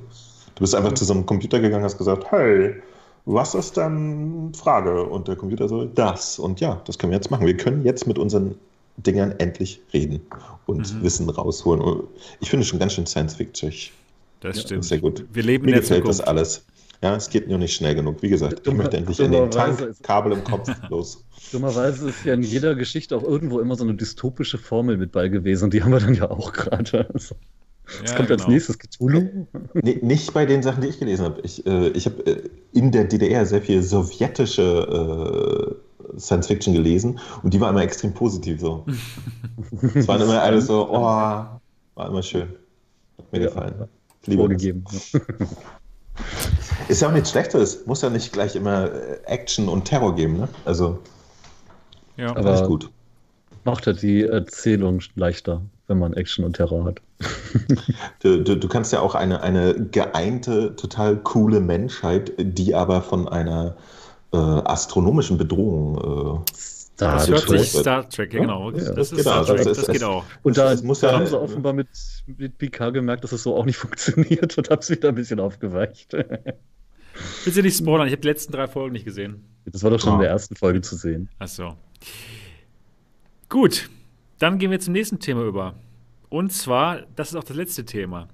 Du 0.57 0.61
bist 0.61 0.73
einfach 0.73 0.93
zu 0.93 1.05
so 1.05 1.13
einem 1.13 1.27
Computer 1.27 1.59
gegangen, 1.59 1.83
hast 1.83 1.99
gesagt, 1.99 2.31
hey, 2.31 2.73
was 3.25 3.53
ist 3.53 3.77
dann 3.77 4.51
Frage? 4.55 5.03
Und 5.03 5.27
der 5.27 5.35
Computer 5.35 5.69
so, 5.69 5.85
das. 5.85 6.39
Und 6.39 6.59
ja, 6.59 6.81
das 6.85 6.97
können 6.97 7.11
wir 7.11 7.17
jetzt 7.17 7.29
machen. 7.29 7.45
Wir 7.45 7.55
können 7.55 7.85
jetzt 7.85 8.07
mit 8.07 8.17
unseren 8.17 8.55
Dingern 8.97 9.35
endlich 9.37 9.79
reden 9.93 10.19
und 10.65 10.91
mhm. 10.91 11.03
Wissen 11.03 11.29
rausholen. 11.29 12.03
Ich 12.39 12.49
finde 12.49 12.63
es 12.63 12.69
schon 12.69 12.79
ganz 12.79 12.93
schön 12.93 13.05
Science-Fiction. 13.05 13.71
Das 14.39 14.55
ja, 14.55 14.61
stimmt. 14.63 14.85
Sehr 14.85 14.97
gut. 14.97 15.25
Wir 15.31 15.43
leben 15.43 15.65
Mir 15.65 15.69
in 15.69 15.73
der 15.73 15.81
gefällt 15.81 16.01
Zukunft. 16.01 16.21
das 16.21 16.27
alles. 16.27 16.65
Ja, 17.03 17.15
es 17.15 17.29
geht 17.29 17.47
nur 17.47 17.59
nicht 17.59 17.75
schnell 17.75 17.93
genug. 17.93 18.23
Wie 18.23 18.29
gesagt, 18.29 18.65
ich 18.65 18.73
möchte 18.73 18.97
endlich 18.97 19.19
in 19.19 19.31
den 19.31 19.51
Tank, 19.51 19.93
Kabel 20.01 20.31
im 20.31 20.43
Kopf 20.43 20.71
los. 20.89 21.23
Dummerweise 21.51 22.09
ist 22.09 22.25
ja 22.25 22.33
in 22.33 22.41
jeder 22.41 22.73
Geschichte 22.73 23.15
auch 23.15 23.23
irgendwo 23.23 23.59
immer 23.59 23.75
so 23.75 23.83
eine 23.83 23.93
dystopische 23.93 24.57
Formel 24.57 24.97
mit 24.97 25.11
bei 25.11 25.27
gewesen 25.27 25.65
und 25.65 25.75
die 25.75 25.83
haben 25.83 25.91
wir 25.91 25.99
dann 25.99 26.15
ja 26.15 26.31
auch 26.31 26.51
gerade. 26.53 27.07
Also, 27.13 27.35
was 28.01 28.11
ja, 28.11 28.15
kommt 28.17 28.29
genau. 28.29 28.43
als 28.43 28.49
nächstes? 28.49 28.77
Cthulhu? 28.79 29.47
Nee, 29.73 29.99
nicht 30.01 30.33
bei 30.33 30.45
den 30.45 30.61
Sachen, 30.63 30.81
die 30.81 30.87
ich 30.87 30.99
gelesen 30.99 31.25
habe. 31.25 31.41
Ich, 31.41 31.65
äh, 31.65 31.89
ich 31.89 32.05
habe 32.05 32.25
äh, 32.25 32.49
in 32.73 32.91
der 32.91 33.05
DDR 33.05 33.45
sehr 33.45 33.61
viel 33.61 33.81
sowjetische 33.81 35.77
äh, 36.13 36.19
Science 36.19 36.47
Fiction 36.47 36.73
gelesen 36.73 37.19
und 37.43 37.53
die 37.53 37.61
war 37.61 37.69
immer 37.69 37.83
extrem 37.83 38.13
positiv 38.13 38.59
so. 38.59 38.85
es 39.93 40.07
waren 40.07 40.21
immer 40.21 40.41
alles 40.41 40.67
so, 40.67 40.89
oh, 40.89 41.01
war 41.01 41.61
immer 41.97 42.23
schön. 42.23 42.49
Hat 43.17 43.31
mir 43.31 43.39
ja. 43.39 43.47
gefallen 43.47 43.87
liebe 44.27 44.41
vorgegeben. 44.41 44.83
Ist 46.87 47.01
ja 47.01 47.09
auch 47.09 47.13
nichts 47.13 47.31
Schlechtes. 47.31 47.85
Muss 47.85 48.01
ja 48.01 48.09
nicht 48.09 48.31
gleich 48.33 48.55
immer 48.55 48.91
äh, 48.91 49.19
Action 49.25 49.67
und 49.69 49.85
Terror 49.85 50.15
geben, 50.15 50.37
ne? 50.37 50.47
Also. 50.65 50.99
Ja, 52.15 52.35
aber 52.35 52.55
ist 52.55 52.63
gut. 52.63 52.89
Macht 53.63 53.85
halt 53.85 54.01
die 54.01 54.23
Erzählung 54.23 55.01
leichter, 55.15 55.61
wenn 55.87 55.99
man 55.99 56.13
Action 56.13 56.45
und 56.45 56.57
Terror 56.57 56.85
hat. 56.85 57.01
du, 58.21 58.43
du, 58.43 58.57
du, 58.57 58.67
kannst 58.67 58.93
ja 58.93 58.99
auch 58.99 59.15
eine, 59.15 59.41
eine 59.41 59.87
geeinte, 59.91 60.75
total 60.75 61.17
coole 61.17 61.59
Menschheit, 61.59 62.33
die 62.37 62.75
aber 62.75 63.01
von 63.01 63.27
einer 63.27 63.75
äh, 64.33 64.37
astronomischen 64.37 65.37
Bedrohung 65.37 66.43
äh, 66.45 66.51
Star 66.97 67.17
das 67.17 67.29
hört 67.29 67.47
sich 67.47 67.69
Star 67.69 68.09
Trek, 68.09 68.33
ja, 68.33 68.41
genau. 68.41 68.71
Ja, 68.71 68.91
das, 68.91 69.11
ist 69.11 69.23
genau, 69.23 69.43
Star 69.43 69.55
Trek, 69.55 69.65
das, 69.65 69.77
das 69.77 69.87
geht 69.87 70.03
auch. 70.03 70.25
Und 70.41 70.57
da, 70.57 70.75
muss 70.83 71.01
da 71.01 71.11
ja, 71.11 71.19
haben 71.19 71.27
sie 71.27 71.39
offenbar 71.39 71.73
mit, 71.73 71.87
mit 72.25 72.57
Picard 72.57 72.93
gemerkt, 72.95 73.23
dass 73.23 73.31
es 73.31 73.43
so 73.43 73.55
auch 73.55 73.65
nicht 73.65 73.77
funktioniert 73.77 74.57
und 74.57 74.69
haben 74.69 74.81
sich 74.81 74.99
da 74.99 75.09
ein 75.09 75.15
bisschen 75.15 75.39
aufgeweicht. 75.39 76.13
Willst 77.43 77.57
du 77.57 77.61
nicht 77.61 77.77
spoilern? 77.77 78.07
Ich 78.07 78.13
habe 78.13 78.21
die 78.21 78.27
letzten 78.27 78.51
drei 78.51 78.67
Folgen 78.67 78.93
nicht 78.93 79.05
gesehen. 79.05 79.43
Das 79.65 79.83
war 79.83 79.91
doch 79.91 79.99
schon 79.99 80.13
oh. 80.13 80.15
in 80.15 80.21
der 80.21 80.29
ersten 80.29 80.55
Folge 80.55 80.81
zu 80.81 80.95
sehen. 80.95 81.29
Ach 81.39 81.47
so. 81.47 81.75
Gut, 83.49 83.89
dann 84.39 84.59
gehen 84.59 84.71
wir 84.71 84.79
zum 84.79 84.93
nächsten 84.93 85.19
Thema 85.19 85.43
über. 85.43 85.75
Und 86.29 86.51
zwar, 86.51 87.01
das 87.15 87.29
ist 87.29 87.35
auch 87.35 87.43
das 87.43 87.55
letzte 87.55 87.85
Thema. 87.85 88.27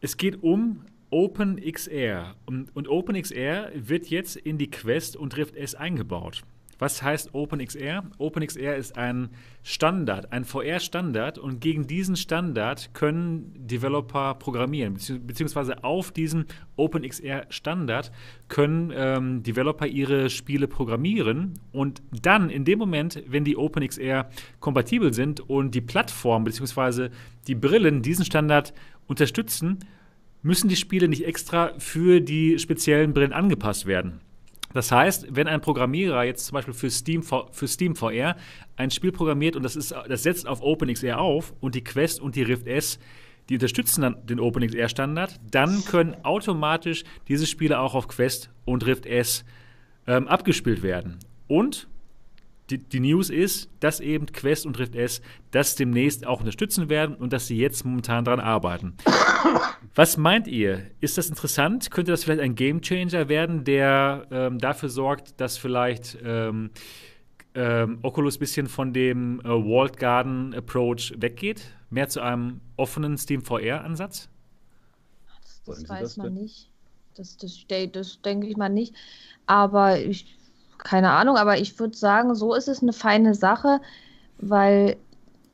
Es 0.00 0.16
geht 0.16 0.42
um 0.42 0.84
OpenXR. 1.10 2.34
Und, 2.46 2.74
und 2.74 2.88
OpenXR 2.88 3.70
wird 3.74 4.06
jetzt 4.06 4.36
in 4.36 4.58
die 4.58 4.70
Quest 4.70 5.16
und 5.16 5.36
Rift 5.36 5.56
S 5.56 5.74
eingebaut. 5.74 6.42
Was 6.82 7.00
heißt 7.00 7.32
OpenXR? 7.32 8.02
OpenXR 8.18 8.74
ist 8.74 8.98
ein 8.98 9.28
Standard, 9.62 10.32
ein 10.32 10.44
VR-Standard 10.44 11.38
und 11.38 11.60
gegen 11.60 11.86
diesen 11.86 12.16
Standard 12.16 12.92
können 12.92 13.54
Developer 13.56 14.34
programmieren, 14.34 14.94
beziehungsweise 15.24 15.84
auf 15.84 16.10
diesem 16.10 16.46
OpenXR-Standard 16.74 18.10
können 18.48 18.92
ähm, 18.96 19.44
Developer 19.44 19.86
ihre 19.86 20.28
Spiele 20.28 20.66
programmieren 20.66 21.54
und 21.70 22.02
dann 22.20 22.50
in 22.50 22.64
dem 22.64 22.80
Moment, 22.80 23.22
wenn 23.28 23.44
die 23.44 23.56
OpenXR 23.56 24.28
kompatibel 24.58 25.14
sind 25.14 25.38
und 25.38 25.76
die 25.76 25.82
Plattform 25.82 26.42
beziehungsweise 26.42 27.12
die 27.46 27.54
Brillen 27.54 28.02
diesen 28.02 28.24
Standard 28.24 28.74
unterstützen, 29.06 29.78
müssen 30.42 30.68
die 30.68 30.74
Spiele 30.74 31.06
nicht 31.06 31.26
extra 31.26 31.74
für 31.78 32.20
die 32.20 32.58
speziellen 32.58 33.14
Brillen 33.14 33.32
angepasst 33.32 33.86
werden. 33.86 34.20
Das 34.74 34.90
heißt, 34.90 35.26
wenn 35.30 35.48
ein 35.48 35.60
Programmierer 35.60 36.24
jetzt 36.24 36.46
zum 36.46 36.54
Beispiel 36.54 36.74
für 36.74 36.90
Steam, 36.90 37.22
für 37.22 37.68
Steam 37.68 37.96
VR 37.96 38.36
ein 38.76 38.90
Spiel 38.90 39.12
programmiert 39.12 39.56
und 39.56 39.62
das, 39.62 39.76
ist, 39.76 39.94
das 40.08 40.22
setzt 40.22 40.46
auf 40.46 40.62
OpenXR 40.62 41.18
auf 41.18 41.54
und 41.60 41.74
die 41.74 41.84
Quest 41.84 42.20
und 42.20 42.36
die 42.36 42.42
Rift 42.42 42.66
S, 42.66 42.98
die 43.48 43.54
unterstützen 43.54 44.02
dann 44.02 44.26
den 44.26 44.40
OpenXR-Standard, 44.40 45.40
dann 45.50 45.84
können 45.84 46.16
automatisch 46.24 47.04
diese 47.28 47.46
Spiele 47.46 47.80
auch 47.80 47.94
auf 47.94 48.08
Quest 48.08 48.50
und 48.64 48.86
Rift 48.86 49.06
S 49.06 49.44
ähm, 50.06 50.28
abgespielt 50.28 50.82
werden. 50.82 51.18
Und 51.48 51.88
die, 52.70 52.78
die, 52.78 53.00
News 53.00 53.28
ist, 53.28 53.68
dass 53.80 54.00
eben 54.00 54.26
Quest 54.26 54.64
und 54.64 54.78
Rift 54.78 54.94
S 54.94 55.20
das 55.50 55.74
demnächst 55.74 56.26
auch 56.26 56.40
unterstützen 56.40 56.88
werden 56.88 57.14
und 57.14 57.32
dass 57.32 57.46
sie 57.46 57.58
jetzt 57.58 57.84
momentan 57.84 58.24
daran 58.24 58.40
arbeiten. 58.40 58.94
Was 59.94 60.16
meint 60.16 60.46
ihr? 60.46 60.86
Ist 61.00 61.18
das 61.18 61.28
interessant? 61.28 61.90
Könnte 61.90 62.12
das 62.12 62.24
vielleicht 62.24 62.40
ein 62.40 62.54
Gamechanger 62.54 63.28
werden, 63.28 63.64
der 63.64 64.26
ähm, 64.30 64.58
dafür 64.58 64.88
sorgt, 64.88 65.38
dass 65.40 65.58
vielleicht 65.58 66.16
ähm, 66.24 66.70
ähm, 67.54 67.98
Oculus 68.02 68.36
ein 68.36 68.38
bisschen 68.38 68.66
von 68.68 68.94
dem 68.94 69.40
äh, 69.40 69.48
Walled 69.48 69.98
Garden 69.98 70.54
Approach 70.54 71.12
weggeht? 71.18 71.62
Mehr 71.90 72.08
zu 72.08 72.20
einem 72.22 72.60
offenen 72.76 73.18
Steam 73.18 73.42
VR-Ansatz? 73.42 74.28
Das, 75.42 75.62
das 75.80 75.88
weiß 75.88 76.00
das 76.00 76.16
man 76.16 76.34
nicht. 76.34 76.70
Das, 77.14 77.36
das, 77.36 77.66
das 77.92 78.22
denke 78.22 78.46
ich 78.46 78.56
mal 78.56 78.70
nicht. 78.70 78.94
Aber 79.46 79.98
ich 79.98 80.38
keine 80.82 81.10
Ahnung, 81.10 81.36
aber 81.36 81.58
ich 81.58 81.78
würde 81.78 81.96
sagen, 81.96 82.34
so 82.34 82.54
ist 82.54 82.68
es 82.68 82.82
eine 82.82 82.92
feine 82.92 83.34
Sache, 83.34 83.80
weil 84.38 84.96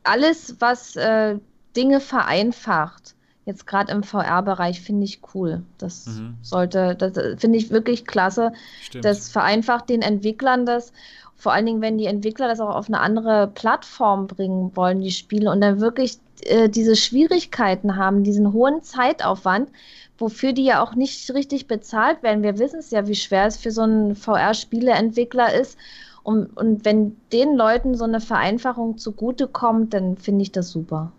alles, 0.02 0.56
was 0.58 0.96
äh, 0.96 1.38
Dinge 1.76 2.00
vereinfacht, 2.00 3.14
jetzt 3.48 3.66
gerade 3.66 3.90
im 3.90 4.02
VR-Bereich, 4.02 4.82
finde 4.82 5.04
ich 5.04 5.22
cool. 5.34 5.62
Das 5.78 6.06
mhm. 6.06 6.36
sollte, 6.42 6.94
das 6.94 7.40
finde 7.40 7.56
ich 7.56 7.70
wirklich 7.70 8.04
klasse. 8.04 8.52
Stimmt. 8.82 9.06
Das 9.06 9.30
vereinfacht 9.30 9.88
den 9.88 10.02
Entwicklern 10.02 10.66
das. 10.66 10.92
Vor 11.34 11.52
allen 11.52 11.64
Dingen, 11.64 11.80
wenn 11.80 11.96
die 11.96 12.06
Entwickler 12.06 12.46
das 12.46 12.60
auch 12.60 12.74
auf 12.74 12.88
eine 12.88 13.00
andere 13.00 13.50
Plattform 13.54 14.26
bringen 14.26 14.76
wollen, 14.76 15.00
die 15.00 15.12
Spiele, 15.12 15.50
und 15.50 15.62
dann 15.62 15.80
wirklich 15.80 16.18
äh, 16.42 16.68
diese 16.68 16.94
Schwierigkeiten 16.94 17.96
haben, 17.96 18.22
diesen 18.22 18.52
hohen 18.52 18.82
Zeitaufwand, 18.82 19.70
wofür 20.18 20.52
die 20.52 20.64
ja 20.64 20.82
auch 20.82 20.94
nicht 20.94 21.32
richtig 21.32 21.68
bezahlt 21.68 22.22
werden. 22.22 22.42
Wir 22.42 22.58
wissen 22.58 22.80
es 22.80 22.90
ja, 22.90 23.06
wie 23.06 23.14
schwer 23.14 23.46
es 23.46 23.56
für 23.56 23.70
so 23.70 23.82
einen 23.82 24.14
VR-Spieleentwickler 24.14 25.54
ist. 25.54 25.78
Und, 26.22 26.54
und 26.54 26.84
wenn 26.84 27.16
den 27.32 27.54
Leuten 27.54 27.94
so 27.94 28.04
eine 28.04 28.20
Vereinfachung 28.20 28.98
zugutekommt, 28.98 29.94
dann 29.94 30.18
finde 30.18 30.42
ich 30.42 30.52
das 30.52 30.70
super. 30.70 31.12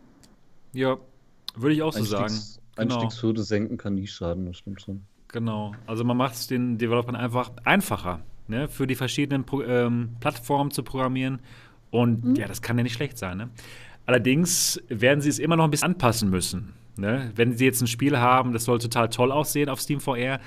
Ja, 0.74 0.98
würde 1.56 1.76
ich 1.76 1.82
auch 1.82 1.94
so 1.94 2.04
sagen. 2.04 2.34
Genau. 2.76 2.96
Einstiegshürde 2.96 3.44
senken 3.44 3.78
kann 3.78 3.96
nie 3.96 4.08
schaden, 4.08 4.46
das 4.46 4.58
stimmt 4.58 4.82
schon. 4.82 5.02
Genau, 5.28 5.74
also 5.86 6.04
man 6.04 6.18
macht 6.18 6.34
es 6.34 6.48
den 6.48 6.78
Developern 6.78 7.16
einfach 7.16 7.52
einfacher, 7.64 8.22
ne, 8.48 8.68
für 8.68 8.88
die 8.88 8.96
verschiedenen 8.96 9.44
Pro 9.46 9.62
ähm, 9.62 10.16
Plattformen 10.20 10.72
zu 10.72 10.84
programmieren. 10.84 11.40
Und 11.92 12.24
mhm. 12.24 12.36
ja, 12.36 12.48
das 12.48 12.62
kann 12.62 12.78
ja 12.78 12.84
nicht 12.84 12.94
schlecht 12.94 13.18
sein. 13.18 13.38
Ne? 13.38 13.50
Allerdings 14.06 14.82
werden 14.88 15.22
sie 15.22 15.30
es 15.30 15.40
immer 15.40 15.56
noch 15.56 15.66
ein 15.66 15.72
bisschen 15.72 15.90
anpassen 15.90 16.30
müssen. 16.30 16.74
Ne? 16.98 17.32
Wenn 17.36 17.56
sie 17.58 17.66
jetzt 17.66 17.82
ein 17.82 17.88
Spiel 17.88 18.18
haben, 18.18 18.54
das 18.54 18.66
soll 18.66 18.80
total 18.80 19.10
toll 19.10 19.32
aussehen 19.32 19.70
auf 19.70 19.82
Steam 19.82 20.00
VR 20.00 20.40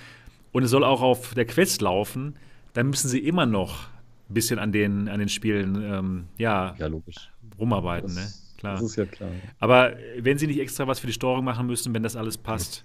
und 0.53 0.65
es 0.65 0.70
soll 0.70 0.85
auch 0.85 1.01
auf 1.01 1.35
der 1.35 1.47
Quest 1.47 1.81
laufen, 1.81 2.37
dann 2.74 2.89
müssen 2.89 3.09
sie 3.09 3.20
immer 3.20 3.47
noch 3.47 3.89
ein 4.29 4.35
bisschen 4.35 4.59
an 4.59 4.73
den, 4.73 5.09
an 5.09 5.19
den 5.19 5.29
Spielen 5.29 5.83
ähm, 5.83 6.24
ja, 6.39 6.74
ja, 6.79 6.87
logisch. 6.87 7.31
rumarbeiten. 7.59 8.15
Das, 8.15 8.41
ne? 8.41 8.41
Klar. 8.63 8.75
Das 8.75 8.83
ist 8.83 8.97
ja 8.97 9.05
klar. 9.05 9.31
Aber 9.59 9.93
wenn 10.19 10.39
sie 10.39 10.47
nicht 10.47 10.61
extra 10.61 10.87
was 10.87 11.01
für 11.01 11.07
die 11.07 11.13
Steuerung 11.13 11.45
machen 11.45 11.67
müssen, 11.67 11.95
wenn 11.95 12.03
das 12.03 12.17
alles 12.17 12.39
passt, 12.39 12.85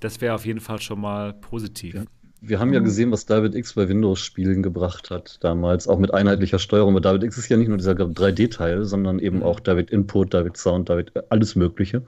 das 0.00 0.20
wäre 0.20 0.34
auf 0.34 0.46
jeden 0.46 0.60
Fall 0.60 0.80
schon 0.80 1.00
mal 1.00 1.32
positiv. 1.32 1.94
Ja. 1.94 2.04
Wir 2.40 2.60
haben 2.60 2.72
ja 2.72 2.78
gesehen, 2.78 3.10
was 3.10 3.26
David 3.26 3.56
X 3.56 3.74
bei 3.74 3.88
Windows-Spielen 3.88 4.62
gebracht 4.62 5.10
hat 5.10 5.38
damals, 5.42 5.88
auch 5.88 5.98
mit 5.98 6.14
einheitlicher 6.14 6.60
Steuerung. 6.60 6.94
Und 6.94 7.04
David 7.04 7.24
X 7.24 7.36
ist 7.36 7.48
ja 7.48 7.56
nicht 7.56 7.66
nur 7.66 7.78
dieser 7.78 7.92
3D-Teil, 7.92 8.84
sondern 8.84 9.18
eben 9.18 9.38
mhm. 9.38 9.42
auch 9.42 9.58
David 9.58 9.90
Input, 9.90 10.34
David 10.34 10.56
Sound, 10.56 10.88
David 10.88 11.12
alles 11.30 11.56
Mögliche. 11.56 12.02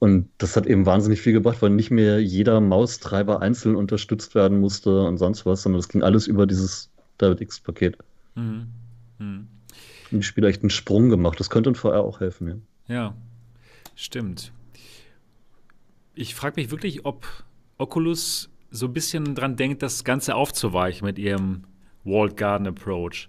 Und 0.00 0.28
das 0.36 0.54
hat 0.56 0.66
eben 0.66 0.84
wahnsinnig 0.84 1.22
viel 1.22 1.32
gebracht, 1.32 1.62
weil 1.62 1.70
nicht 1.70 1.90
mehr 1.90 2.22
jeder 2.22 2.60
Maustreiber 2.60 3.40
einzeln 3.40 3.74
unterstützt 3.74 4.34
werden 4.34 4.60
musste 4.60 5.02
und 5.02 5.16
sonst 5.16 5.46
was, 5.46 5.62
sondern 5.62 5.78
das 5.78 5.88
ging 5.88 6.02
alles 6.02 6.26
über 6.26 6.46
dieses 6.46 6.90
DirectX-Paket. 7.22 7.96
Mhm. 8.34 8.66
Mhm. 9.18 9.48
Die 10.20 10.22
Spieler 10.22 10.48
echt 10.48 10.62
einen 10.62 10.70
Sprung 10.70 11.08
gemacht. 11.08 11.40
Das 11.40 11.50
könnte 11.50 11.70
in 11.70 11.74
VR 11.74 12.02
auch 12.02 12.20
helfen, 12.20 12.48
ja. 12.86 12.94
Ja, 12.94 13.14
stimmt. 13.94 14.52
Ich 16.14 16.34
frage 16.34 16.60
mich 16.60 16.70
wirklich, 16.70 17.04
ob 17.04 17.26
Oculus 17.78 18.50
so 18.70 18.86
ein 18.86 18.92
bisschen 18.92 19.34
dran 19.34 19.56
denkt, 19.56 19.82
das 19.82 20.04
Ganze 20.04 20.34
aufzuweichen 20.34 21.04
mit 21.06 21.18
ihrem 21.18 21.64
Walled 22.04 22.36
Garden 22.36 22.66
Approach. 22.66 23.28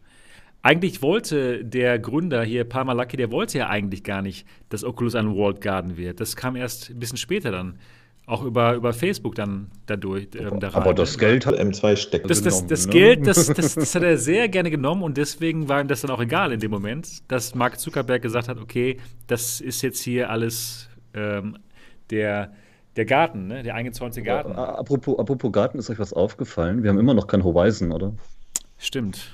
Eigentlich 0.62 1.02
wollte 1.02 1.64
der 1.64 1.99
Gründer 1.99 2.44
hier, 2.44 2.64
Palmer 2.64 2.95
Lucky, 2.95 3.18
der 3.18 3.32
wollte 3.32 3.60
ja 3.60 3.70
eigentlich 3.70 4.03
gar 4.03 4.22
nicht, 4.22 4.48
dass 4.70 4.84
Oculus 4.84 5.16
ein 5.16 5.36
Walled 5.36 5.62
Garden 5.62 5.98
wird. 5.98 6.20
Das 6.20 6.36
kam 6.36 6.56
erst 6.56 6.90
ein 6.90 6.99
bisschen 6.99 7.18
später 7.18 7.52
dann, 7.52 7.78
Auch 8.27 8.43
über, 8.43 8.73
über 8.73 8.91
Facebook 8.91 9.35
dann 9.35 9.69
dadurch. 9.85 10.30
Ähm, 10.35 10.60
da 10.60 10.73
aber 10.73 10.95
das 10.95 11.14
ne? 11.14 11.19
Geld 11.19 11.45
hat 11.45 11.60
M2 11.60 11.95
steckt. 11.95 12.30
Das, 12.30 12.41
das, 12.41 12.65
das 12.65 12.88
ne? 12.88 12.91
Geld, 12.91 13.27
das, 13.27 13.45
das, 13.53 13.76
das, 13.76 13.93
hat 13.93 14.02
er 14.02 14.18
sehr 14.18 14.49
gerne 14.49 14.72
genommen 14.72 15.03
und 15.03 15.18
deswegen 15.18 15.69
war 15.69 15.80
ihm 15.80 15.88
das 15.88 16.02
dann 16.02 16.10
auch 16.10 16.19
egal 16.22 16.52
in 16.52 16.60
dem 16.60 16.72
Moment, 16.72 17.30
dass 17.31 17.53
Mark 17.53 17.80
Zuckerberg 17.80 18.23
gesagt 18.23 18.47
hat, 18.47 18.57
okay, 18.57 18.97
das 19.27 19.61
ist 19.61 19.84
jetzt 19.84 20.02
hier 20.02 20.31
alles 20.31 20.89
ähm, 21.14 21.60
der, 22.10 22.53
der 22.95 23.06
Garten, 23.06 23.45
ne? 23.45 23.61
der 23.61 23.76
eingezäunte 23.76 24.23
Garten. 24.23 24.53
Aber, 24.53 24.80
apropos, 24.80 25.19
apropos 25.19 25.52
Garten, 25.52 25.77
ist 25.77 25.91
euch 25.91 25.99
was 25.99 26.11
aufgefallen? 26.11 26.81
Wir 26.81 26.89
haben 26.89 26.99
immer 26.99 27.14
noch 27.14 27.27
kein 27.27 27.43
Horizon, 27.43 27.91
oder? 27.91 28.15
Stimmt. 28.80 29.31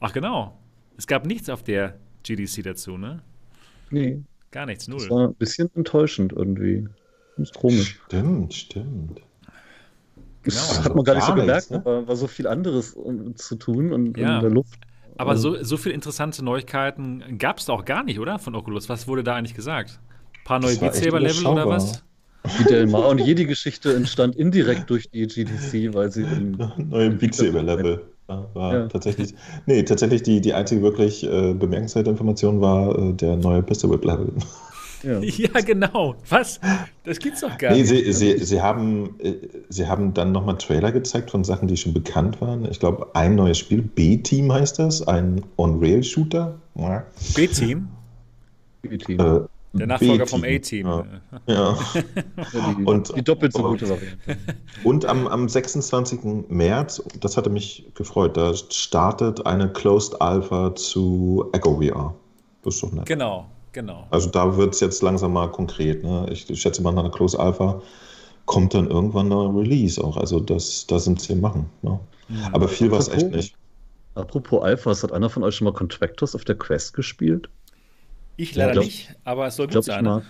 Ach 0.00 0.14
genau. 0.14 0.58
Es 0.96 1.06
gab 1.06 1.26
nichts 1.26 1.50
auf 1.50 1.62
der 1.62 1.98
GDC 2.22 2.62
dazu, 2.62 2.96
ne? 2.96 3.22
Nee. 3.90 4.22
Gar 4.50 4.64
nichts, 4.64 4.88
null. 4.88 4.98
Das 4.98 5.10
war 5.10 5.28
ein 5.28 5.34
bisschen 5.34 5.70
enttäuschend 5.74 6.32
irgendwie. 6.32 6.88
Ist 7.38 7.54
komisch. 7.54 8.00
Stimmt, 8.06 8.54
stimmt. 8.54 9.20
Das 10.44 10.68
genau, 10.68 10.84
hat 10.84 10.94
man 10.94 11.04
gar 11.04 11.14
nicht 11.14 11.26
so 11.26 11.34
gemerkt, 11.34 11.70
ne? 11.70 11.84
war, 11.84 12.06
war 12.06 12.16
so 12.16 12.26
viel 12.26 12.46
anderes 12.46 12.92
um, 12.94 13.36
zu 13.36 13.56
tun 13.56 13.92
und 13.92 14.16
ja. 14.16 14.36
in 14.36 14.42
der 14.42 14.50
Luft. 14.50 14.78
Aber 15.16 15.30
also 15.32 15.56
so, 15.56 15.64
so 15.64 15.76
viele 15.76 15.94
interessante 15.94 16.44
Neuigkeiten 16.44 17.38
gab 17.38 17.58
es 17.58 17.66
da 17.66 17.72
auch 17.72 17.84
gar 17.84 18.04
nicht, 18.04 18.20
oder? 18.20 18.38
Von 18.38 18.54
Oculus. 18.54 18.88
Was 18.88 19.08
wurde 19.08 19.24
da 19.24 19.34
eigentlich 19.34 19.54
gesagt? 19.54 19.98
Ein 20.32 20.44
paar 20.44 20.60
neue 20.60 20.76
Beat 20.76 20.94
Saber-Level 20.94 21.46
oder 21.46 21.66
was? 21.66 22.04
Die 22.60 22.64
Del 22.64 22.86
Mar 22.86 23.08
und 23.08 23.18
jede 23.18 23.44
Geschichte 23.44 23.94
entstand 23.94 24.36
indirekt 24.36 24.88
durch 24.88 25.10
die 25.10 25.26
GDC, 25.26 25.92
weil 25.92 26.10
sie. 26.10 26.22
Neue 26.76 27.10
Beat 27.10 27.34
Saber-Level. 27.34 28.00
War 28.28 28.74
ja. 28.74 28.86
tatsächlich, 28.88 29.34
nee, 29.66 29.82
tatsächlich 29.82 30.22
die, 30.22 30.40
die 30.40 30.52
einzige 30.52 30.82
wirklich 30.82 31.24
äh, 31.24 31.54
bemerkenswerte 31.54 32.10
Information 32.10 32.60
war 32.60 32.96
äh, 32.98 33.12
der 33.14 33.36
neue 33.36 33.62
Pistol 33.62 33.90
Whip 33.90 34.04
Level. 34.04 34.32
Ja. 35.02 35.20
ja. 35.20 35.60
genau. 35.60 36.16
Was? 36.28 36.60
Das 37.04 37.18
gibt's 37.18 37.40
doch 37.40 37.56
gar 37.58 37.72
nee, 37.72 37.78
nicht. 37.78 37.88
Sie, 37.88 38.12
sie, 38.12 38.38
sie, 38.38 38.60
haben, 38.60 39.18
äh, 39.20 39.34
sie 39.68 39.86
haben 39.86 40.14
dann 40.14 40.32
nochmal 40.32 40.58
Trailer 40.58 40.92
gezeigt 40.92 41.30
von 41.30 41.44
Sachen, 41.44 41.68
die 41.68 41.76
schon 41.76 41.94
bekannt 41.94 42.40
waren. 42.40 42.64
Ich 42.70 42.80
glaube, 42.80 43.08
ein 43.14 43.34
neues 43.34 43.58
Spiel, 43.58 43.82
B-Team 43.82 44.52
heißt 44.52 44.78
das, 44.78 45.06
ein 45.06 45.42
On-Rail-Shooter. 45.56 46.54
B-Team? 47.34 47.88
B-Team. 48.82 49.20
Äh, 49.20 49.40
der 49.74 49.86
Nachfolger 49.86 50.26
vom 50.26 50.44
A-Team. 50.44 50.86
Ja. 50.86 51.04
ja. 51.46 51.78
die, 52.78 52.84
und, 52.84 53.14
die 53.16 53.22
doppelt 53.22 53.52
so 53.52 53.62
gute 53.62 53.88
Variante. 53.88 54.16
Und 54.82 55.04
am, 55.04 55.26
am 55.26 55.48
26. 55.48 56.20
März, 56.48 57.02
das 57.20 57.36
hatte 57.36 57.50
mich 57.50 57.86
gefreut, 57.94 58.36
da 58.36 58.54
startet 58.54 59.44
eine 59.46 59.70
Closed 59.70 60.20
Alpha 60.20 60.74
zu 60.74 61.48
Echo 61.52 61.80
VR. 61.80 62.14
Das 62.62 62.76
ist 62.76 62.82
doch 62.82 62.92
nett. 62.92 63.06
Genau, 63.06 63.46
genau. 63.72 64.06
Also 64.10 64.28
da 64.30 64.56
wird 64.56 64.74
es 64.74 64.80
jetzt 64.80 65.02
langsam 65.02 65.32
mal 65.32 65.50
konkret. 65.50 66.02
Ne? 66.02 66.26
Ich 66.30 66.46
schätze 66.60 66.82
mal, 66.82 66.92
nach 66.92 67.04
einer 67.04 67.12
Closed 67.12 67.38
Alpha 67.38 67.80
kommt 68.46 68.74
dann 68.74 68.90
irgendwann 68.90 69.32
ein 69.32 69.56
Release 69.56 70.02
auch. 70.02 70.16
Also 70.16 70.40
das, 70.40 70.86
da 70.86 70.98
sind 70.98 71.20
sie 71.20 71.34
machen. 71.34 71.70
Ne? 71.82 72.00
Mhm. 72.28 72.44
Aber 72.52 72.68
viel 72.68 72.90
war 72.90 72.98
es 72.98 73.08
echt 73.08 73.30
nicht. 73.30 73.54
Apropos 74.14 74.64
Alphas, 74.64 75.02
hat 75.02 75.12
einer 75.12 75.30
von 75.30 75.44
euch 75.44 75.54
schon 75.54 75.66
mal 75.66 75.72
Contractors 75.72 76.34
auf 76.34 76.44
der 76.44 76.56
Quest 76.56 76.94
gespielt? 76.94 77.48
Ich 78.36 78.54
leider 78.54 78.72
glaub, 78.72 78.84
nicht, 78.84 79.14
aber 79.24 79.46
es 79.46 79.56
soll 79.56 79.68
gut 79.68 79.84
sein. 79.84 80.22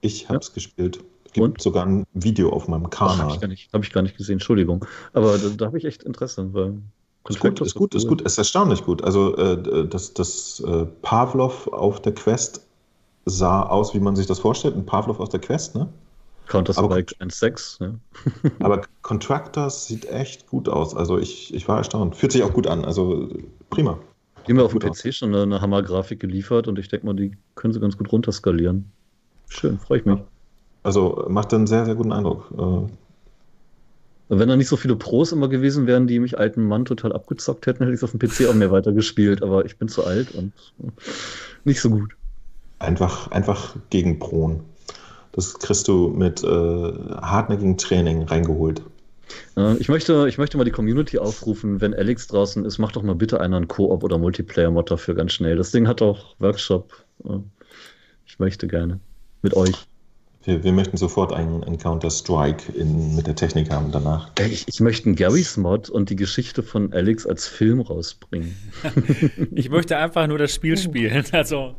Ich, 0.00 0.22
ich 0.22 0.28
habe 0.28 0.38
es 0.38 0.48
ja. 0.48 0.54
gespielt. 0.54 1.00
Es 1.24 1.32
gibt 1.32 1.44
Und? 1.44 1.62
sogar 1.62 1.86
ein 1.86 2.04
Video 2.12 2.50
auf 2.50 2.68
meinem 2.68 2.90
Kanal. 2.90 3.18
Habe 3.18 3.52
ich, 3.52 3.68
hab 3.72 3.84
ich, 3.84 3.92
gar 3.92 4.02
nicht 4.02 4.16
gesehen, 4.16 4.34
Entschuldigung. 4.34 4.84
Aber 5.12 5.38
da, 5.38 5.48
da 5.48 5.66
habe 5.66 5.78
ich 5.78 5.84
echt 5.84 6.02
Interesse, 6.02 6.52
weil 6.52 6.80
ist 7.28 7.40
gut, 7.40 7.60
ist 7.60 7.74
gut, 7.74 7.94
ist 7.94 8.08
gut, 8.08 8.22
ist 8.22 8.38
erstaunlich 8.38 8.84
gut. 8.84 9.04
Also 9.04 9.36
äh, 9.36 9.86
das, 9.88 10.14
das 10.14 10.60
äh, 10.60 10.86
Pavlov 11.02 11.68
auf 11.68 12.00
der 12.00 12.14
Quest 12.14 12.66
sah 13.26 13.62
aus, 13.62 13.94
wie 13.94 14.00
man 14.00 14.16
sich 14.16 14.26
das 14.26 14.38
vorstellt, 14.38 14.76
ein 14.76 14.86
Pavlov 14.86 15.20
aus 15.20 15.28
der 15.28 15.40
Quest, 15.40 15.74
ne? 15.74 15.88
Counter-Strike 16.48 17.14
1.6, 17.20 17.82
ne? 17.82 18.00
aber 18.60 18.82
Contractors 19.02 19.86
sieht 19.86 20.06
echt 20.10 20.48
gut 20.48 20.68
aus. 20.68 20.96
Also 20.96 21.18
ich, 21.18 21.54
ich 21.54 21.68
war 21.68 21.78
erstaunt. 21.78 22.16
Fühlt 22.16 22.32
sich 22.32 22.42
auch 22.42 22.52
gut 22.52 22.66
an. 22.66 22.84
Also 22.84 23.28
prima. 23.68 23.98
Die 24.46 24.52
haben 24.52 24.58
ja 24.58 24.64
auf 24.64 24.72
dem 24.72 24.80
PC 24.80 25.14
schon 25.14 25.34
eine, 25.34 25.42
eine 25.42 25.60
Hammer-Grafik 25.60 26.18
geliefert 26.18 26.66
und 26.66 26.78
ich 26.78 26.88
denke 26.88 27.06
mal, 27.06 27.14
die 27.14 27.36
können 27.54 27.72
sie 27.72 27.80
ganz 27.80 27.96
gut 27.96 28.10
runterskalieren. 28.10 28.90
Schön, 29.48 29.78
freue 29.78 29.98
ich 29.98 30.04
mich. 30.04 30.18
Also 30.82 31.26
macht 31.28 31.52
einen 31.52 31.66
sehr, 31.66 31.84
sehr 31.84 31.94
guten 31.94 32.12
Eindruck. 32.12 32.50
Äh, 32.56 32.90
wenn 34.38 34.48
da 34.48 34.56
nicht 34.56 34.68
so 34.68 34.76
viele 34.76 34.96
Pros 34.96 35.32
immer 35.32 35.48
gewesen 35.48 35.86
wären, 35.86 36.06
die 36.06 36.20
mich 36.20 36.38
alten 36.38 36.64
Mann 36.64 36.84
total 36.84 37.12
abgezockt 37.12 37.66
hätten, 37.66 37.80
hätte 37.80 37.92
ich 37.92 37.98
es 37.98 38.04
auf 38.04 38.12
dem 38.12 38.20
PC 38.20 38.48
auch 38.48 38.54
mehr 38.54 38.70
weitergespielt. 38.70 39.42
Aber 39.42 39.64
ich 39.64 39.76
bin 39.76 39.88
zu 39.88 40.04
alt 40.04 40.34
und 40.34 40.52
nicht 41.64 41.80
so 41.80 41.90
gut. 41.90 42.12
Einfach, 42.78 43.30
einfach 43.32 43.76
gegen 43.90 44.18
Proen. 44.20 44.60
Das 45.32 45.58
kriegst 45.58 45.86
du 45.88 46.08
mit 46.08 46.42
äh, 46.42 46.46
hartnäckigem 46.46 47.76
Training 47.76 48.22
reingeholt. 48.22 48.82
Ich 49.78 49.88
möchte, 49.88 50.26
ich 50.28 50.38
möchte 50.38 50.56
mal 50.56 50.64
die 50.64 50.70
Community 50.72 51.18
aufrufen, 51.18 51.80
wenn 51.80 51.94
Alex 51.94 52.26
draußen 52.26 52.64
ist, 52.64 52.78
mach 52.78 52.92
doch 52.92 53.02
mal 53.02 53.14
bitte 53.14 53.40
einen 53.40 53.68
Koop- 53.68 54.02
oder 54.02 54.18
Multiplayer-Mod 54.18 54.90
dafür 54.90 55.14
ganz 55.14 55.32
schnell. 55.32 55.56
Das 55.56 55.70
Ding 55.70 55.86
hat 55.86 56.02
auch 56.02 56.34
Workshop. 56.40 57.04
Ich 58.26 58.38
möchte 58.38 58.66
gerne. 58.66 58.98
Mit 59.42 59.54
euch. 59.54 59.86
Wir, 60.42 60.64
wir 60.64 60.72
möchten 60.72 60.96
sofort 60.96 61.32
einen, 61.32 61.62
einen 61.64 61.78
Counter-Strike 61.78 62.72
mit 62.82 63.26
der 63.26 63.34
Technik 63.34 63.70
haben 63.70 63.92
danach. 63.92 64.30
Ich, 64.40 64.66
ich 64.66 64.80
möchte 64.80 65.06
einen 65.06 65.16
Garys 65.16 65.56
Mod 65.58 65.90
und 65.90 66.08
die 66.08 66.16
Geschichte 66.16 66.62
von 66.62 66.92
Alex 66.94 67.26
als 67.26 67.46
Film 67.46 67.80
rausbringen. 67.80 68.56
ich 69.54 69.68
möchte 69.68 69.98
einfach 69.98 70.26
nur 70.26 70.38
das 70.38 70.54
Spiel 70.54 70.76
spielen. 70.76 71.24
Also, 71.32 71.74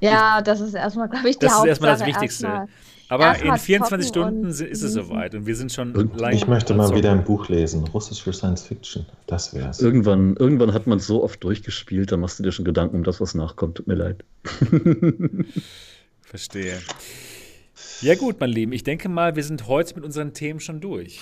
ja, 0.00 0.40
das 0.40 0.60
ist 0.60 0.74
erstmal, 0.74 1.08
glaube 1.08 1.28
ich, 1.28 1.38
die 1.38 1.46
Das 1.46 1.58
ist 1.58 1.64
erstmal 1.64 1.90
das 1.92 2.06
Wichtigste. 2.06 2.46
Erstmal 2.46 2.68
aber 3.08 3.38
in 3.42 3.56
24 3.56 4.08
Stunden 4.08 4.46
ist 4.46 4.60
es 4.60 4.92
soweit 4.92 5.34
und 5.34 5.46
wir 5.46 5.56
sind 5.56 5.72
schon 5.72 5.92
lange. 6.16 6.34
Ich 6.34 6.46
möchte 6.46 6.74
mal 6.74 6.94
wieder 6.94 7.12
ein 7.12 7.24
Buch 7.24 7.48
lesen, 7.48 7.84
Russisch 7.88 8.22
für 8.22 8.32
Science 8.32 8.62
Fiction. 8.62 9.04
Das 9.26 9.54
wär's. 9.54 9.80
Irgendwann, 9.80 10.36
irgendwann 10.36 10.72
hat 10.72 10.86
man 10.86 10.98
es 10.98 11.06
so 11.06 11.22
oft 11.22 11.44
durchgespielt, 11.44 12.12
da 12.12 12.16
machst 12.16 12.38
du 12.38 12.42
dir 12.42 12.52
schon 12.52 12.64
Gedanken 12.64 12.96
um 12.96 13.04
das, 13.04 13.20
was 13.20 13.34
nachkommt. 13.34 13.76
Tut 13.76 13.86
mir 13.86 13.94
leid. 13.94 14.24
Verstehe. 16.22 16.78
Ja, 18.00 18.14
gut, 18.16 18.40
mein 18.40 18.50
Lieben, 18.50 18.72
ich 18.72 18.82
denke 18.82 19.08
mal, 19.08 19.36
wir 19.36 19.44
sind 19.44 19.66
heute 19.66 19.94
mit 19.94 20.04
unseren 20.04 20.34
Themen 20.34 20.60
schon 20.60 20.80
durch. 20.80 21.20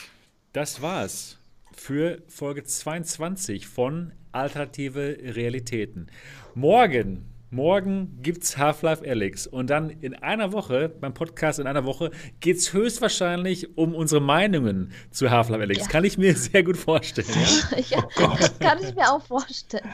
Das 0.52 0.82
war's 0.82 1.38
für 1.74 2.22
Folge 2.28 2.64
22 2.64 3.66
von 3.66 4.12
Alternative 4.32 5.18
Realitäten. 5.22 6.08
Morgen 6.54 7.31
Morgen 7.52 8.18
gibt's 8.22 8.56
Half-Life 8.56 9.06
Alyx 9.06 9.46
und 9.46 9.68
dann 9.68 9.90
in 9.90 10.14
einer 10.14 10.52
Woche, 10.52 10.88
beim 10.88 11.12
Podcast 11.12 11.58
in 11.58 11.66
einer 11.66 11.84
Woche, 11.84 12.10
geht 12.40 12.56
es 12.56 12.72
höchstwahrscheinlich 12.72 13.76
um 13.76 13.94
unsere 13.94 14.22
Meinungen 14.22 14.90
zu 15.10 15.30
Half-Life 15.30 15.62
Alyx. 15.62 15.80
Ja. 15.82 15.86
Kann 15.88 16.04
ich 16.04 16.16
mir 16.16 16.34
sehr 16.34 16.62
gut 16.62 16.78
vorstellen. 16.78 17.28
Ja, 17.70 17.78
ja 17.98 18.08
oh 18.20 18.38
kann 18.58 18.78
ich 18.82 18.94
mir 18.94 19.06
auch 19.06 19.22
vorstellen. 19.26 19.84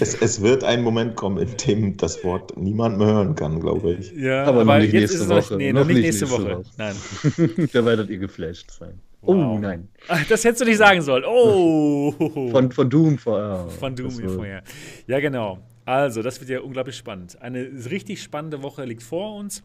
Es, 0.00 0.20
es, 0.20 0.42
wird 0.42 0.64
ein 0.64 0.82
Moment 0.82 1.14
kommen, 1.14 1.38
in 1.38 1.56
dem 1.56 1.96
das 1.96 2.24
Wort 2.24 2.56
niemand 2.56 2.98
mehr 2.98 3.06
hören 3.06 3.36
kann, 3.36 3.60
glaube 3.60 3.92
ich. 3.92 4.10
Ja, 4.10 4.42
aber, 4.46 4.62
aber 4.62 4.80
jetzt 4.80 4.92
nächste 4.92 5.16
ist 5.18 5.22
es 5.22 5.28
Woche. 5.28 5.52
Noch, 5.52 5.58
nee, 5.58 5.72
noch, 5.72 5.80
noch 5.82 5.86
nicht 5.86 6.00
nächste, 6.00 6.24
nächste 6.24 6.42
Woche. 6.42 6.58
Woche. 6.58 6.70
Nein. 6.76 7.68
da 7.72 7.84
werdet 7.84 8.10
ihr 8.10 8.18
geflasht 8.18 8.72
sein. 8.72 8.98
Oh, 9.22 9.36
wow. 9.36 9.54
Oh 9.54 9.58
nein. 9.60 9.88
Das 10.28 10.42
hättest 10.42 10.62
du 10.62 10.64
nicht 10.64 10.78
sagen 10.78 11.00
sollen. 11.00 11.22
Oh. 11.24 12.12
Von, 12.50 12.72
von 12.72 12.90
Doom 12.90 13.18
vorher. 13.18 13.68
Von 13.78 13.94
Doom 13.94 14.10
vorher. 14.10 14.64
Ja, 15.06 15.20
genau. 15.20 15.60
Also, 15.84 16.22
das 16.22 16.40
wird 16.40 16.50
ja 16.50 16.60
unglaublich 16.60 16.96
spannend. 16.96 17.40
Eine 17.42 17.60
richtig 17.90 18.22
spannende 18.22 18.62
Woche 18.62 18.84
liegt 18.84 19.02
vor 19.02 19.36
uns. 19.36 19.62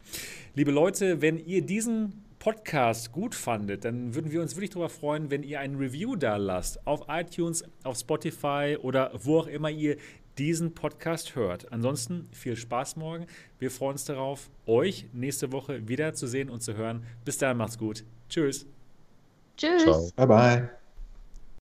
Liebe 0.54 0.70
Leute, 0.70 1.22
wenn 1.22 1.38
ihr 1.38 1.62
diesen 1.62 2.24
Podcast 2.38 3.12
gut 3.12 3.34
fandet, 3.34 3.84
dann 3.84 4.14
würden 4.14 4.30
wir 4.30 4.40
uns 4.40 4.56
wirklich 4.56 4.70
darüber 4.70 4.88
freuen, 4.88 5.30
wenn 5.30 5.42
ihr 5.42 5.60
ein 5.60 5.76
Review 5.76 6.16
da 6.16 6.36
lasst. 6.36 6.86
Auf 6.86 7.02
iTunes, 7.08 7.64
auf 7.84 7.98
Spotify 7.98 8.76
oder 8.80 9.12
wo 9.14 9.40
auch 9.40 9.46
immer 9.46 9.70
ihr 9.70 9.96
diesen 10.38 10.72
Podcast 10.74 11.36
hört. 11.36 11.70
Ansonsten 11.70 12.28
viel 12.32 12.56
Spaß 12.56 12.96
morgen. 12.96 13.26
Wir 13.58 13.70
freuen 13.70 13.92
uns 13.92 14.06
darauf, 14.06 14.50
euch 14.66 15.06
nächste 15.12 15.52
Woche 15.52 15.86
wieder 15.86 16.14
zu 16.14 16.26
sehen 16.26 16.48
und 16.48 16.62
zu 16.62 16.74
hören. 16.74 17.04
Bis 17.24 17.36
dahin, 17.36 17.58
macht's 17.58 17.76
gut. 17.76 18.04
Tschüss. 18.28 18.66
Tschüss. 19.56 19.82
Ciao. 19.82 20.10
Bye, 20.16 20.26
bye. 20.26 20.79